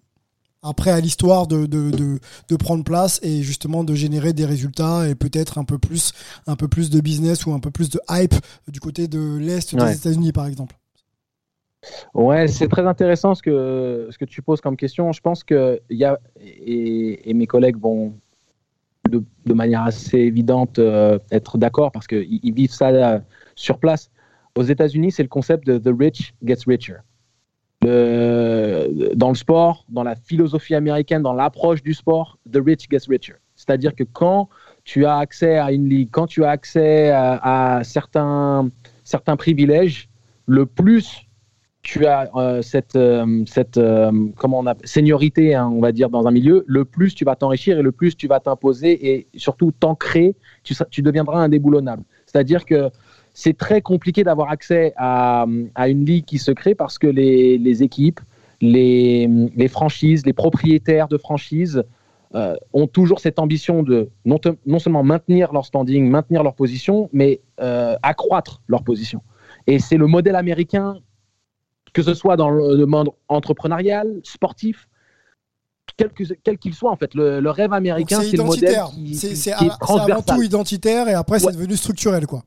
après 0.63 0.91
à 0.93 1.01
l'histoire 1.01 1.49
de, 1.49 1.67
de, 1.67 1.91
de, 1.91 2.21
de, 2.49 2.57
prendre 2.57 2.85
place 2.85 3.19
et 3.23 3.43
justement 3.43 3.83
de 3.83 3.95
générer 3.95 4.33
des 4.33 4.45
résultats 4.45 5.09
et 5.09 5.15
peut-être 5.15 5.59
un 5.59 5.65
peu 5.65 5.79
plus 5.79 6.13
un 6.47 6.57
peu 6.57 6.69
plus 6.69 6.91
de 6.91 7.01
business 7.01 7.47
ou 7.47 7.53
un 7.53 7.61
peu 7.61 7.71
plus 7.71 7.91
de 7.91 8.01
hype 8.11 8.35
du 8.69 8.79
côté 8.81 9.09
de 9.09 9.39
l'est 9.39 9.73
ouais. 9.73 9.87
des 9.87 9.97
États-Unis 9.97 10.33
par 10.33 10.47
exemple? 10.47 10.77
Ouais, 12.15 12.49
c'est 12.49 12.69
très 12.69 12.87
intéressant 12.87 13.35
ce 13.35 13.43
que, 13.43 14.25
tu 14.25 14.43
poses 14.43 14.61
comme 14.61 14.77
question. 14.77 15.13
Je 15.13 15.21
pense 15.21 15.45
que 15.45 15.81
y 15.91 16.05
a, 16.05 16.19
et, 16.41 17.33
mes 17.35 17.47
collègues 17.47 17.79
vont 17.79 18.15
de, 19.09 19.23
manière 19.53 19.83
assez 19.83 20.19
évidente 20.19 20.79
euh, 20.79 21.19
être 21.31 21.57
d'accord 21.57 21.93
parce 21.93 22.07
qu'ils 22.07 22.41
ils 22.43 22.53
vivent 22.53 22.73
ça 22.73 22.91
là, 22.91 23.23
sur 23.55 23.79
place. 23.79 24.11
Aux 24.57 24.65
États-Unis, 24.65 25.13
c'est 25.13 25.23
le 25.23 25.29
concept 25.29 25.67
de 25.67 25.79
The 25.79 25.95
Rich 25.97 26.35
Gets 26.45 26.65
Richer. 26.67 26.97
Dans 27.81 29.29
le 29.29 29.37
sport, 29.37 29.85
dans 29.89 30.03
la 30.03 30.17
philosophie 30.17 30.75
américaine, 30.75 31.23
dans 31.23 31.33
l'approche 31.33 31.83
du 31.83 31.95
sport, 31.95 32.39
The 32.53 32.59
Rich 32.65 32.89
Gets 32.91 33.07
Richer. 33.09 33.35
C'est-à-dire 33.55 33.95
que 33.95 34.05
quand 34.05 34.49
tu 34.85 35.05
as 35.07 35.17
accès 35.19 35.59
à 35.59 35.71
une 35.71 35.89
ligue, 35.89 36.09
quand 36.11 36.27
tu 36.27 36.45
as 36.45 36.51
accès 36.51 37.11
à, 37.11 37.77
à 37.79 37.85
certains, 37.85 38.69
certains 39.05 39.37
privilèges, 39.37 40.09
le 40.47 40.67
plus 40.67 41.28
tu 41.83 42.07
as 42.07 42.31
euh, 42.37 42.63
cette, 42.63 42.97
euh, 42.97 43.45
cette 43.47 43.79
euh, 43.79 44.11
comment 44.37 44.61
on 44.61 44.75
seniorité, 44.85 45.55
hein, 45.55 45.71
on 45.73 45.81
va 45.81 45.93
dire, 45.93 46.11
dans 46.11 46.27
un 46.27 46.31
milieu, 46.31 46.65
le 46.67 46.85
plus 46.85 47.15
tu 47.15 47.25
vas 47.25 47.37
t'enrichir 47.37 47.79
et 47.79 47.83
le 47.83 47.93
plus 47.93 48.17
tu 48.17 48.27
vas 48.27 48.41
t'imposer 48.41 49.11
et 49.11 49.29
surtout 49.37 49.73
t'ancrer, 49.73 50.35
tu, 50.65 50.75
tu 50.91 51.03
deviendras 51.03 51.39
indéboulonnable. 51.39 52.03
C'est-à-dire 52.27 52.65
que 52.65 52.91
c'est 53.33 53.57
très 53.57 53.81
compliqué 53.81 54.25
d'avoir 54.25 54.51
accès 54.51 54.93
à, 54.97 55.47
à, 55.75 55.89
une 55.89 56.05
ligue 56.05 56.25
qui 56.25 56.39
se 56.39 56.51
crée 56.51 56.75
parce 56.75 56.99
que 56.99 57.07
les, 57.07 57.57
les 57.57 57.83
équipes, 57.83 58.21
les, 58.61 59.29
les, 59.55 59.69
franchises, 59.69 60.27
les 60.27 60.33
propriétaires 60.33 61.07
de 61.07 61.17
franchises 61.17 61.85
euh, 62.35 62.57
ont 62.73 62.89
toujours 62.89 63.21
cette 63.21 63.39
ambition 63.39 63.85
de 63.85 64.11
non, 64.25 64.41
non, 64.67 64.81
seulement 64.81 65.05
maintenir 65.05 65.53
leur 65.53 65.65
standing, 65.65 66.11
maintenir 66.11 66.43
leur 66.43 66.55
position, 66.55 67.09
mais 67.13 67.41
accroître 68.03 68.61
leur 68.67 68.83
position. 68.83 69.23
Et 69.67 69.79
c'est 69.79 69.97
le 69.97 70.07
modèle 70.07 70.35
américain 70.35 71.01
que 71.93 72.03
ce 72.03 72.15
soit 72.15 72.37
dans 72.37 72.51
le 72.51 72.87
monde 72.87 73.11
entrepreneurial, 73.29 74.21
sportif, 74.23 74.89
quel 75.97 76.59
qu'il 76.59 76.73
qu 76.73 76.73
soit 76.73 76.91
en 76.91 76.97
fait. 76.97 77.15
Le, 77.15 77.41
le 77.41 77.51
rêve 77.51 77.73
américain, 77.73 78.21
c'est 78.23 78.37
le 78.37 78.45
modèle 78.45 78.77
qui, 78.95 79.15
c'est, 79.15 79.35
c'est, 79.35 79.53
qui 79.55 79.65
est 79.65 79.71
avant 79.81 80.23
tout 80.23 80.43
identitaire 80.43 81.09
et 81.09 81.15
après 81.15 81.43
ouais. 81.43 81.51
c'est 81.51 81.57
devenu 81.57 81.77
structurel 81.77 82.27
quoi. 82.27 82.43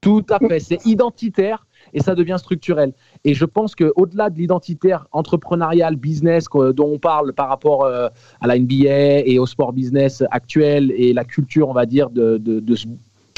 Tout 0.00 0.24
à 0.30 0.40
fait, 0.40 0.58
c'est 0.58 0.84
identitaire 0.84 1.64
et 1.94 2.00
ça 2.00 2.16
devient 2.16 2.36
structurel. 2.36 2.92
Et 3.22 3.34
je 3.34 3.44
pense 3.44 3.76
qu'au-delà 3.76 4.30
de 4.30 4.38
l'identitaire 4.38 5.06
entrepreneurial, 5.12 5.94
business 5.94 6.46
dont 6.52 6.92
on 6.92 6.98
parle 6.98 7.32
par 7.32 7.48
rapport 7.48 7.84
euh, 7.84 8.08
à 8.40 8.48
la 8.48 8.58
NBA 8.58 9.20
et 9.26 9.38
au 9.38 9.46
sport 9.46 9.72
business 9.72 10.24
actuel 10.32 10.92
et 10.96 11.12
la 11.12 11.24
culture, 11.24 11.68
on 11.68 11.72
va 11.72 11.86
dire, 11.86 12.10
de, 12.10 12.36
de, 12.38 12.58
de 12.58 12.74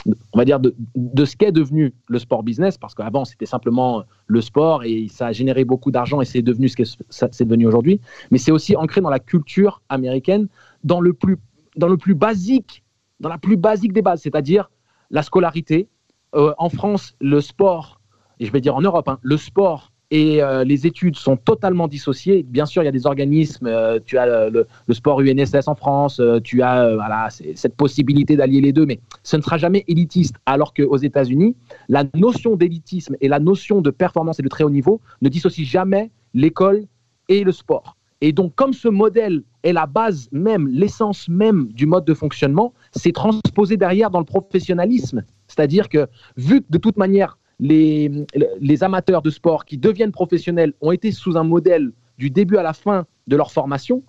on 0.06 0.38
va 0.38 0.44
dire, 0.44 0.60
de, 0.60 0.74
de 0.94 1.24
ce 1.24 1.36
qu'est 1.36 1.52
devenu 1.52 1.94
le 2.08 2.18
sport 2.18 2.42
business, 2.42 2.76
parce 2.76 2.94
qu'avant 2.94 3.24
c'était 3.24 3.46
simplement 3.46 4.04
le 4.26 4.40
sport 4.40 4.84
et 4.84 5.08
ça 5.08 5.28
a 5.28 5.32
généré 5.32 5.64
beaucoup 5.64 5.90
d'argent 5.90 6.20
et 6.20 6.24
c'est 6.24 6.42
devenu 6.42 6.68
ce 6.68 6.76
que 6.76 6.82
c'est 7.08 7.44
devenu 7.44 7.66
aujourd'hui. 7.66 8.00
Mais 8.30 8.38
c'est 8.38 8.52
aussi 8.52 8.76
ancré 8.76 9.00
dans 9.00 9.10
la 9.10 9.18
culture 9.18 9.82
américaine, 9.88 10.48
dans 10.82 11.00
le 11.00 11.12
plus, 11.12 11.38
dans 11.76 11.88
le 11.88 11.96
plus 11.96 12.14
basique, 12.14 12.84
dans 13.20 13.28
la 13.28 13.38
plus 13.38 13.56
basique 13.56 13.92
des 13.92 14.02
bases, 14.02 14.22
c'est-à-dire 14.22 14.70
la 15.10 15.22
scolarité. 15.22 15.88
Euh, 16.34 16.52
en 16.58 16.68
France, 16.68 17.14
le 17.20 17.40
sport, 17.40 18.00
et 18.40 18.46
je 18.46 18.52
vais 18.52 18.60
dire 18.60 18.74
en 18.74 18.80
Europe, 18.80 19.08
hein, 19.08 19.18
le 19.22 19.36
sport 19.36 19.92
et 20.10 20.42
euh, 20.42 20.64
les 20.64 20.86
études 20.86 21.16
sont 21.16 21.36
totalement 21.36 21.88
dissociées. 21.88 22.42
Bien 22.42 22.66
sûr, 22.66 22.82
il 22.82 22.86
y 22.86 22.88
a 22.88 22.92
des 22.92 23.06
organismes, 23.06 23.66
euh, 23.66 23.98
tu 24.04 24.18
as 24.18 24.48
le, 24.50 24.66
le, 24.86 24.94
sport 24.94 25.20
UNSS 25.20 25.66
en 25.66 25.74
France, 25.74 26.20
euh, 26.20 26.40
tu 26.40 26.62
as 26.62 26.94
voilà, 26.94 27.28
cette 27.30 27.74
possibilité 27.74 28.36
d'allier 28.36 28.60
les 28.60 28.72
deux, 28.72 28.86
mais 28.86 29.00
ce 29.22 29.36
ne 29.36 29.42
sera 29.42 29.56
jamais 29.56 29.84
élitiste. 29.88 30.36
Alors 30.46 30.74
qu'aux 30.74 30.96
États-Unis, 30.96 31.56
la 31.88 32.04
notion 32.14 32.56
d'élitisme 32.56 33.16
et 33.20 33.28
la 33.28 33.40
notion 33.40 33.80
de 33.80 33.90
performance 33.90 34.38
et 34.38 34.42
de 34.42 34.48
très 34.48 34.64
haut 34.64 34.70
niveau 34.70 35.00
ne 35.22 35.28
dissocient 35.28 35.64
jamais 35.64 36.10
l'école 36.34 36.84
et 37.28 37.42
le 37.44 37.52
sport. 37.52 37.96
Et 38.20 38.32
donc, 38.32 38.54
comme 38.54 38.72
ce 38.72 38.88
modèle 38.88 39.42
est 39.64 39.72
la 39.72 39.86
base 39.86 40.28
même, 40.32 40.68
l'essence 40.68 41.28
même 41.28 41.68
du 41.72 41.86
mode 41.86 42.04
de 42.04 42.14
fonctionnement, 42.14 42.72
c'est 42.92 43.12
transposé 43.12 43.76
derrière 43.76 44.10
dans 44.10 44.18
le 44.18 44.24
professionnalisme. 44.24 45.24
C'est-à-dire 45.48 45.88
que, 45.88 46.06
vu 46.36 46.60
que 46.62 46.66
de 46.70 46.78
toute 46.78 46.96
manière, 46.96 47.38
les, 47.60 48.82
amateurs 48.82 49.22
de 49.22 49.30
sport 49.30 49.64
qui 49.64 49.78
deviennent 49.78 50.12
professionnels 50.12 50.72
ont 50.80 50.92
été 50.92 51.12
sous 51.12 51.36
un 51.36 51.44
modèle 51.44 51.92
du 52.18 52.30
début 52.30 52.56
à 52.56 52.62
la 52.62 52.72
fin 52.72 53.06
de 53.26 53.36
leur 53.36 53.52
formation. 53.52 54.02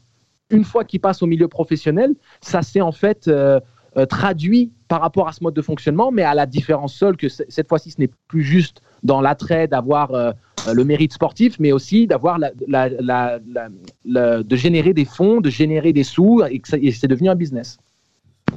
Une 0.50 0.64
fois 0.64 0.84
qu'ils 0.84 1.00
passent 1.00 1.24
au 1.24 1.28
milieu 1.28 1.48
professionnel, 1.48 2.14
ça 2.42 2.62
s'est 2.62 2.82
en 2.82 2.92
fait 2.92 3.28
euh, 3.28 3.60
euh, 3.98 4.06
traduit 4.06 4.72
par 4.88 5.02
rapport 5.02 5.28
à 5.28 5.32
ce 5.32 5.44
mode 5.44 5.56
de 5.56 5.62
fonctionnement, 5.62 6.12
mais 6.12 6.22
à 6.22 6.36
la 6.36 6.46
différence 6.46 6.94
seule 6.94 7.18
que 7.18 7.30
cette 7.30 7.68
fois-ci, 7.68 7.92
ce 7.92 8.00
n'est 8.00 8.12
plus 8.28 8.44
juste 8.44 8.82
dans 9.04 9.22
l'attrait 9.22 9.68
d'avoir 9.68 10.14
euh, 10.14 10.32
le 10.72 10.84
mérite 10.84 11.14
sportif, 11.14 11.58
mais 11.60 11.72
aussi 11.72 12.06
d'avoir 12.06 12.40
de 12.40 14.56
générer 14.56 14.94
des 14.94 15.06
fonds, 15.06 15.42
de 15.42 15.50
générer 15.50 15.94
des 15.94 16.04
sous, 16.04 16.44
et 16.44 16.92
c'est 16.92 17.08
devenu 17.08 17.30
un 17.30 17.36
business. 17.36 17.78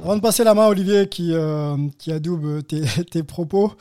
Avant 0.03 0.15
de 0.15 0.21
passer 0.21 0.43
la 0.43 0.53
main 0.53 0.67
Olivier 0.67 1.07
qui, 1.07 1.33
qui 1.97 2.11
adoube 2.11 2.61
tes 2.65 3.23
propos, 3.23 3.73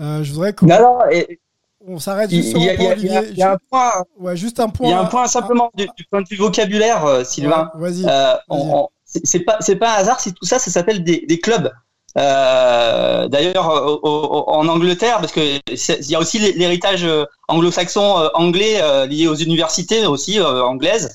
euh, 0.00 0.22
je 0.22 0.32
voudrais 0.32 0.52
qu'on 0.52 0.66
Non, 0.66 0.80
non, 0.80 0.98
et- 1.10 1.40
on 1.86 1.98
s'arrête 1.98 2.30
il 2.32 2.38
juste 2.42 2.50
sur 2.50 2.58
il 2.58 2.64
y, 2.64 2.68
un 2.70 2.72
a- 2.72 2.76
point, 2.76 2.94
il 3.30 3.38
y 3.38 3.42
un 3.42 3.58
point, 3.70 3.92
Ouais, 4.18 4.36
juste 4.36 4.60
un 4.60 4.68
point. 4.68 4.88
il 4.88 4.90
y 4.90 4.94
a 4.94 5.00
un 5.00 5.04
point 5.06 5.26
simplement 5.26 5.70
du, 5.74 5.86
du 5.96 6.04
point 6.10 6.20
de 6.22 6.28
vue 6.28 6.36
vocabulaire, 6.36 7.04
euh, 7.06 7.24
Sylvain. 7.24 7.70
Ouais, 7.76 7.90
vas-y, 7.90 8.04
Euh, 8.06 8.34
on- 8.48 8.74
on- 8.80 8.88
c'est 9.04 9.24
c'est 9.24 9.40
pas 9.40 9.56
c'est 9.60 9.76
pas 9.76 9.92
un 9.94 10.00
hasard 10.00 10.20
si 10.20 10.34
tout 10.34 10.44
ça 10.44 10.58
ça 10.58 10.70
s'appelle 10.70 11.02
des, 11.04 11.24
des 11.26 11.38
clubs. 11.40 11.70
Euh, 12.18 13.28
D'ailleurs 13.28 13.68
au- 13.68 14.00
au- 14.02 14.50
en 14.50 14.66
Angleterre 14.68 15.18
parce 15.20 15.32
que 15.32 15.40
il 15.40 16.10
y 16.10 16.14
a 16.14 16.18
aussi 16.18 16.38
l'héritage 16.38 17.06
anglo-saxon 17.48 18.28
anglais 18.34 18.80
euh, 18.82 19.06
lié 19.06 19.28
aux 19.28 19.34
universités 19.36 20.04
aussi 20.06 20.40
euh, 20.40 20.62
anglaises. 20.64 21.10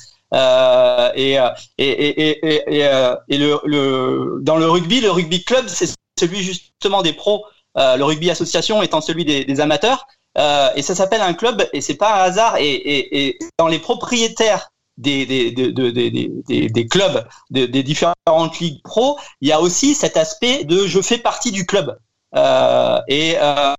Et, 1.15 1.33
et, 1.33 1.39
et, 1.77 2.81
et 3.29 3.37
le, 3.37 3.59
le, 3.65 4.39
dans 4.41 4.57
le 4.57 4.67
rugby, 4.69 5.01
le 5.01 5.11
rugby 5.11 5.43
club, 5.43 5.65
c'est 5.67 5.87
celui 6.19 6.41
justement 6.41 7.01
des 7.03 7.13
pros. 7.13 7.43
Euh, 7.77 7.97
le 7.97 8.03
rugby 8.03 8.29
association 8.29 8.81
étant 8.83 9.01
celui 9.01 9.25
des, 9.25 9.45
des 9.45 9.59
amateurs. 9.59 10.05
Euh, 10.37 10.69
et 10.75 10.81
ça 10.81 10.95
s'appelle 10.95 11.21
un 11.21 11.33
club 11.33 11.67
et 11.73 11.81
c'est 11.81 11.95
pas 11.95 12.15
un 12.21 12.23
hasard. 12.25 12.57
Et, 12.57 12.71
et, 12.71 13.27
et 13.27 13.39
dans 13.59 13.67
les 13.67 13.79
propriétaires 13.79 14.69
des, 14.97 15.25
des, 15.25 15.51
de- 15.51 15.71
de- 15.71 15.89
des- 15.89 16.11
des- 16.11 16.69
des- 16.69 16.87
clubs, 16.87 17.25
de- 17.49 17.65
des 17.65 17.83
différentes 17.83 18.59
ligues 18.59 18.81
pro, 18.83 19.17
il 19.41 19.47
y 19.47 19.51
a 19.51 19.59
aussi 19.59 19.95
cet 19.95 20.17
aspect 20.17 20.63
de 20.65 20.85
je 20.87 21.01
fais 21.01 21.17
partie 21.17 21.51
du 21.51 21.65
club. 21.65 21.97
Euh, 22.35 22.99
et 23.07 23.35
euh, 23.39 23.73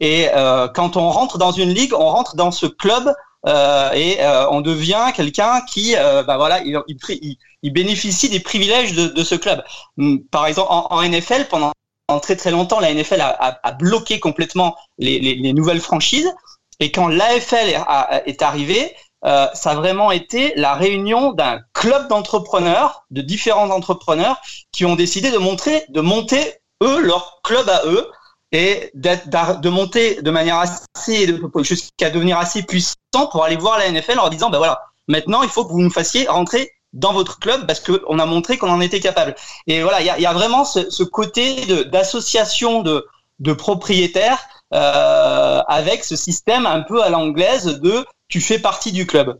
et 0.00 0.28
euh, 0.34 0.68
quand 0.68 0.96
on 0.96 1.08
rentre 1.10 1.38
dans 1.38 1.52
une 1.52 1.72
ligue, 1.72 1.94
on 1.94 2.08
rentre 2.08 2.36
dans 2.36 2.50
ce 2.50 2.66
club 2.66 3.12
euh, 3.46 3.90
et 3.92 4.18
on 4.50 4.60
devient 4.60 5.12
quelqu'un 5.14 5.60
qui, 5.72 5.94
bah 5.94 6.36
voilà, 6.36 6.62
il, 6.62 6.78
il, 6.88 7.36
il- 7.62 7.72
bénéficie 7.72 8.28
des 8.28 8.40
privilèges 8.40 8.92
de, 8.94 9.06
de 9.08 9.24
ce 9.24 9.34
club. 9.34 9.62
Par 10.30 10.46
exemple, 10.46 10.68
en, 10.72 10.86
en 10.90 11.02
NFL, 11.02 11.46
pendant 11.48 11.72
pendant 12.06 12.20
très 12.20 12.36
très 12.36 12.50
longtemps, 12.50 12.80
la 12.80 12.92
NFL 12.92 13.20
a, 13.20 13.28
a- 13.28 13.58
a 13.62 13.72
bloqué 13.72 14.20
complètement 14.20 14.76
les, 14.98 15.18
les- 15.18 15.34
les 15.34 15.52
nouvelles 15.52 15.80
franchises. 15.80 16.32
Et 16.80 16.92
quand 16.92 17.08
l'AFL 17.08 17.68
est, 17.70 17.74
a- 17.74 18.22
est 18.26 18.42
arrivé, 18.42 18.94
euh, 19.24 19.46
ça 19.54 19.70
a 19.70 19.74
vraiment 19.74 20.12
été 20.12 20.52
la 20.56 20.74
réunion 20.74 21.32
d'un 21.32 21.60
club 21.72 22.08
d'entrepreneurs, 22.08 23.04
de 23.10 23.22
différents 23.22 23.70
entrepreneurs, 23.70 24.36
qui 24.72 24.84
ont 24.84 24.94
décidé 24.94 25.30
de 25.30 25.38
montrer, 25.38 25.84
de 25.88 26.00
monter 26.00 26.54
eux 26.82 27.00
leur 27.00 27.40
club 27.42 27.68
à 27.68 27.82
eux 27.86 28.08
et 28.52 28.90
de 28.94 29.68
monter 29.68 30.22
de 30.22 30.30
manière 30.30 30.58
assez 30.58 31.26
jusqu'à 31.62 32.10
devenir 32.10 32.38
assez 32.38 32.62
puissant 32.62 32.94
pour 33.32 33.42
aller 33.44 33.56
voir 33.56 33.78
la 33.78 33.90
NFL 33.90 34.12
en 34.18 34.22
leur 34.22 34.30
disant 34.30 34.50
ben 34.50 34.58
voilà 34.58 34.80
maintenant 35.08 35.42
il 35.42 35.48
faut 35.48 35.64
que 35.64 35.72
vous 35.72 35.80
nous 35.80 35.90
fassiez 35.90 36.28
rentrer 36.28 36.70
dans 36.96 37.12
votre 37.12 37.38
club 37.38 37.66
parce 37.66 37.80
qu'on 37.80 38.18
a 38.18 38.26
montré 38.26 38.58
qu'on 38.58 38.70
en 38.70 38.80
était 38.80 39.00
capable. 39.00 39.36
Et 39.66 39.82
voilà 39.82 40.00
il 40.00 40.22
y 40.22 40.26
a, 40.26 40.32
vraiment 40.32 40.64
ce, 40.64 41.02
côté 41.04 41.84
d'association 41.84 42.82
de, 42.82 43.52
propriétaires 43.52 44.38
euh, 44.74 45.60
avec 45.68 46.04
ce 46.04 46.16
système 46.16 46.66
un 46.66 46.80
peu 46.80 47.02
à 47.02 47.10
l'anglaise 47.10 47.66
de 47.66 48.04
tu 48.28 48.40
fais 48.40 48.58
partie 48.58 48.92
du 48.92 49.06
club. 49.06 49.38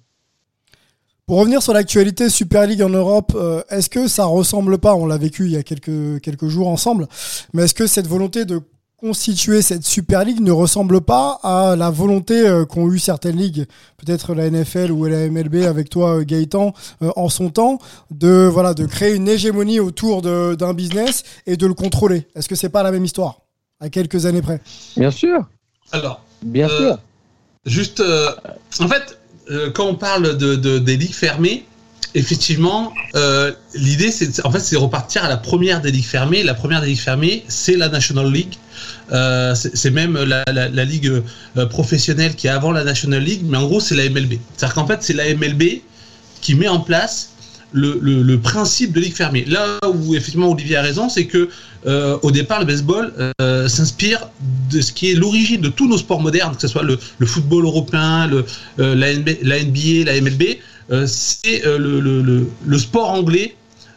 Pour 1.27 1.41
revenir 1.41 1.61
sur 1.61 1.73
l'actualité 1.73 2.31
Super 2.31 2.69
League 2.69 2.83
en 2.83 2.89
Europe, 2.89 3.33
euh, 3.35 3.61
est-ce 3.69 3.91
que 3.91 4.07
ça 4.07 4.27
ressemble 4.27 4.79
pas, 4.79 4.95
on 4.95 5.07
l'a 5.07 5.17
vécu 5.17 5.47
il 5.47 5.53
y 5.53 5.57
a 5.57 5.65
quelques 5.65 6.47
jours 6.47 6.69
ensemble, 6.69 7.09
mais 7.53 7.65
est-ce 7.65 7.75
que 7.75 7.89
cette 7.89 8.07
volonté 8.07 8.45
de 8.45 8.61
constituer 8.99 9.61
cette 9.63 9.85
Super 9.85 10.25
League 10.25 10.41
ne 10.41 10.51
ressemble 10.51 11.01
pas 11.03 11.39
à 11.43 11.77
la 11.77 11.91
volonté 11.91 12.47
euh, 12.47 12.65
qu'ont 12.65 12.91
eu 12.91 12.99
certaines 12.99 13.37
ligues, 13.37 13.67
peut-être 13.99 14.35
la 14.35 14.49
NFL 14.51 14.91
ou 14.91 15.05
la 15.05 15.29
MLB 15.29 15.65
avec 15.67 15.91
toi 15.91 16.19
euh, 16.21 16.25
Gaëtan, 16.25 16.73
euh, 17.03 17.11
en 17.17 17.29
son 17.29 17.51
temps, 17.51 17.79
de, 18.11 18.49
voilà, 18.51 18.73
de 18.75 18.87
créer 18.87 19.15
une 19.15 19.29
hégémonie 19.29 19.81
autour 19.81 20.23
de- 20.23 20.55
d'un 20.55 20.73
business 20.73 21.25
et 21.47 21.57
de 21.57 21.67
le 21.67 21.75
contrôler 21.75 22.27
Est-ce 22.35 22.49
que 22.49 22.55
c'est 22.55 22.71
pas 22.71 22.83
la 22.83 22.91
même 22.91 23.05
histoire, 23.05 23.41
à 23.81 23.91
quelques 23.91 24.25
années 24.27 24.43
près? 24.43 24.61
Bien 24.97 25.11
sûr. 25.11 25.47
Alors, 25.93 26.23
Bien 26.43 26.69
euh, 26.69 26.79
sûr. 26.79 26.99
Juste, 27.67 28.01
euh, 28.01 28.31
en 28.81 28.89
fait, 28.89 29.19
euh, 29.51 29.71
quand 29.73 29.87
on 29.87 29.95
parle 29.95 30.37
de, 30.39 30.55
de- 30.57 30.79
des 30.79 30.97
ligues 30.97 31.15
fermées, 31.15 31.67
effectivement, 32.15 32.93
euh, 33.15 33.53
l'idée, 33.75 34.11
c'est 34.11 34.45
en 34.45 34.51
fait, 34.51 34.61
c'est 34.61 34.77
repartir 34.77 35.25
à 35.25 35.29
la 35.29 35.37
première 35.37 35.81
des 35.81 35.91
ligues 35.91 36.05
fermées. 36.05 36.43
La 36.43 36.55
première 36.55 36.81
des 36.81 36.89
ligues 36.89 36.99
fermées, 36.99 37.45
c'est 37.49 37.77
la 37.77 37.89
National 37.89 38.31
League. 38.31 38.55
Euh, 39.13 39.55
c'est 39.55 39.91
même 39.91 40.19
la, 40.19 40.85
ligue 40.85 41.23
euh, 41.57 41.67
professionnelle 41.67 42.35
qui 42.35 42.47
est 42.47 42.51
avant 42.51 42.73
la 42.73 42.85
National 42.85 43.23
League, 43.23 43.43
mais 43.45 43.57
en 43.57 43.67
gros, 43.67 43.81
c'est 43.81 43.95
la 43.95 44.09
MLB. 44.09 44.35
C'est-à-dire 44.57 44.75
qu'en 44.75 44.87
fait, 44.87 45.03
c'est 45.03 45.15
la 45.15 45.33
MLB 45.35 45.81
qui 46.41 46.55
met 46.55 46.69
en 46.69 46.81
place 46.81 47.31
le, 47.73 48.37
principe 48.37 48.93
de 48.93 49.01
ligue 49.01 49.15
fermée. 49.15 49.45
Là 49.47 49.79
où 49.87 50.15
effectivement 50.15 50.51
Olivier 50.51 50.77
a 50.77 50.83
raison, 50.83 51.09
c'est 51.09 51.27
que 51.27 51.49
au 52.23 52.31
départ, 52.31 52.61
le 52.61 52.67
baseball 52.67 53.13
s'inspire 53.69 54.29
de 54.71 54.81
ce 54.81 54.93
qui 54.93 55.11
est 55.11 55.15
l'origine 55.15 55.61
de 55.61 55.69
tous 55.69 55.89
nos 55.89 55.99
sports 55.99 56.21
modernes, 56.21 56.55
que 56.55 56.63
ce 56.63 56.69
soit 56.69 56.83
le, 56.85 56.99
football 57.27 57.65
européen, 57.65 58.27
le, 58.27 58.45
la 58.79 59.13
NBA, 59.15 60.05
la 60.07 60.21
MLB. 60.21 60.59
Euh, 60.91 61.07
c'est 61.07 61.67
euh, 61.67 61.79
le, 61.79 62.79
sport 62.79 63.11
anglais 63.11 63.57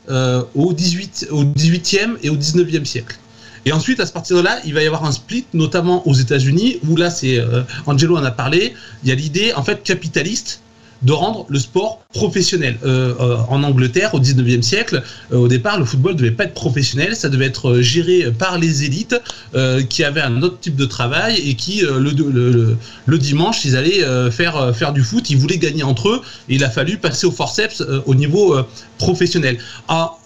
euh, 0.10 0.44
au, 0.56 0.74
18, 0.74 1.28
au 1.32 1.44
18e 1.44 2.18
et 2.24 2.30
au 2.30 2.36
19e 2.36 2.86
siècle. 2.86 3.18
Et 3.66 3.72
ensuite, 3.72 4.00
à 4.00 4.06
partir 4.06 4.38
de 4.38 4.42
là, 4.42 4.60
il 4.66 4.74
va 4.74 4.82
y 4.82 4.88
avoir 4.88 5.06
un 5.06 5.12
split, 5.12 5.46
notamment 5.54 6.08
aux 6.08 6.14
États-Unis, 6.14 6.80
où 6.88 6.96
là, 6.96 7.10
c'est 7.10 7.44
Angelo 7.86 8.18
en 8.18 8.24
a 8.24 8.32
parlé. 8.32 8.74
Il 9.04 9.10
y 9.10 9.12
a 9.12 9.16
l'idée, 9.16 9.54
en 9.54 9.64
fait, 9.64 9.84
capitaliste 9.84 10.62
de 11.02 11.12
rendre 11.14 11.46
le 11.50 11.60
sport 11.60 12.00
professionnel. 12.14 12.78
Euh, 12.84 13.14
euh, 13.20 13.38
en 13.50 13.64
Angleterre, 13.64 14.14
au 14.14 14.20
19e 14.20 14.62
siècle, 14.62 15.02
euh, 15.32 15.38
au 15.38 15.48
départ, 15.48 15.80
le 15.80 15.86
football 15.86 16.16
devait 16.16 16.32
pas 16.32 16.44
être 16.46 16.54
professionnel, 16.54 17.16
ça 17.16 17.30
devait 17.30 17.46
être 17.46 17.70
euh, 17.70 17.82
géré 17.82 18.32
par 18.38 18.58
les 18.58 18.84
élites 18.84 19.16
euh, 19.56 19.82
qui 19.84 20.04
avaient 20.04 20.22
un 20.22 20.42
autre 20.42 20.60
type 20.60 20.76
de 20.76 20.86
travail 20.86 21.38
et 21.38 21.56
qui, 21.56 21.86
euh, 21.86 22.00
le, 22.00 22.12
le, 22.12 22.52
le- 22.52 22.78
le 23.06 23.18
dimanche, 23.18 23.66
ils 23.66 23.76
allaient 23.76 24.04
faire, 24.32 24.76
faire 24.76 24.94
du 24.94 25.02
foot, 25.04 25.30
ils 25.30 25.38
voulaient 25.38 25.58
gagner 25.58 25.84
entre 25.84 26.10
eux, 26.10 26.22
et 26.48 26.56
il 26.56 26.64
a 26.64 26.70
fallu 26.70 26.98
passer 26.98 27.26
au 27.26 27.32
forceps 27.32 27.84
au 28.06 28.14
niveau 28.14 28.56
professionnel. 28.98 29.58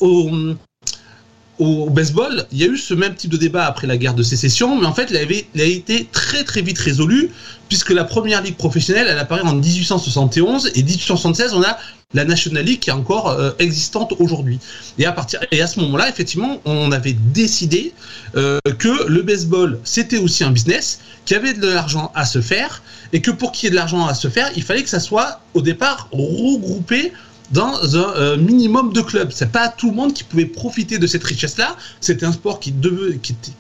Au, 0.02 0.30
au 1.60 1.90
baseball, 1.90 2.46
il 2.52 2.58
y 2.58 2.64
a 2.64 2.68
eu 2.68 2.78
ce 2.78 2.94
même 2.94 3.14
type 3.16 3.32
de 3.32 3.38
débat 3.38 3.66
après 3.66 3.86
la 3.86 3.98
guerre 3.98 4.16
de 4.16 4.24
sécession, 4.24 4.80
mais 4.80 4.88
en 4.88 4.94
fait, 4.94 5.10
il, 5.12 5.62
a 5.62 5.66
été 5.66 6.08
très 6.12 6.44
très 6.44 6.62
vite 6.62 6.80
résolu, 6.80 7.30
puisque 7.70 7.92
la 7.92 8.04
première 8.04 8.42
ligue 8.42 8.56
professionnelle, 8.56 9.08
elle 9.10 9.20
apparaît 9.20 9.44
en 9.44 9.54
1871, 9.54 10.72
et 10.76 10.84
1876, 10.84 11.54
on 11.54 11.64
a 11.64 11.78
la 12.14 12.26
National 12.26 12.64
League 12.64 12.80
qui 12.80 12.90
est 12.90 12.94
encore 12.94 13.30
euh, 13.30 13.52
existante 13.60 14.14
aujourd'hui. 14.20 14.60
Et 14.98 15.06
à 15.06 15.12
partir 15.12 15.40
et 15.52 15.62
à 15.62 15.68
ce 15.68 15.80
moment-là, 15.80 16.10
effectivement, 16.10 16.62
on 16.66 16.92
avait 16.92 17.16
décidé 17.34 17.94
euh, 18.36 18.60
que 18.78 19.08
le 19.08 19.22
baseball, 19.22 19.80
c'était 19.84 20.18
aussi 20.18 20.44
un 20.44 20.52
business, 20.52 21.00
qu'il 21.26 21.36
y 21.36 21.40
avait 21.40 21.54
de 21.54 21.68
l'argent 21.68 22.12
à 22.16 22.26
se 22.26 22.42
faire, 22.42 22.82
et 23.14 23.22
que 23.22 23.32
pour 23.32 23.52
qu'il 23.52 23.66
y 23.66 23.68
ait 23.68 23.72
de 23.72 23.76
l'argent 23.76 24.06
à 24.06 24.14
se 24.14 24.28
faire, 24.28 24.50
il 24.56 24.64
fallait 24.64 24.84
que 24.84 24.90
ça 24.90 25.00
soit 25.00 25.42
au 25.54 25.62
départ 25.62 26.08
regroupé 26.12 27.14
dans 27.52 27.96
un 27.96 28.16
euh, 28.16 28.38
minimum 28.38 28.94
de 28.94 29.02
clubs. 29.02 29.32
C'est 29.32 29.52
pas 29.52 29.68
tout 29.70 29.90
le 29.90 29.96
monde 29.96 30.14
qui 30.14 30.24
pouvait 30.24 30.46
profiter 30.46 30.98
de 30.98 31.08
cette 31.08 31.24
richesse-là. 31.24 31.76
C'était 32.02 32.26
un 32.26 32.32
sport 32.32 32.60
qui, 32.60 32.74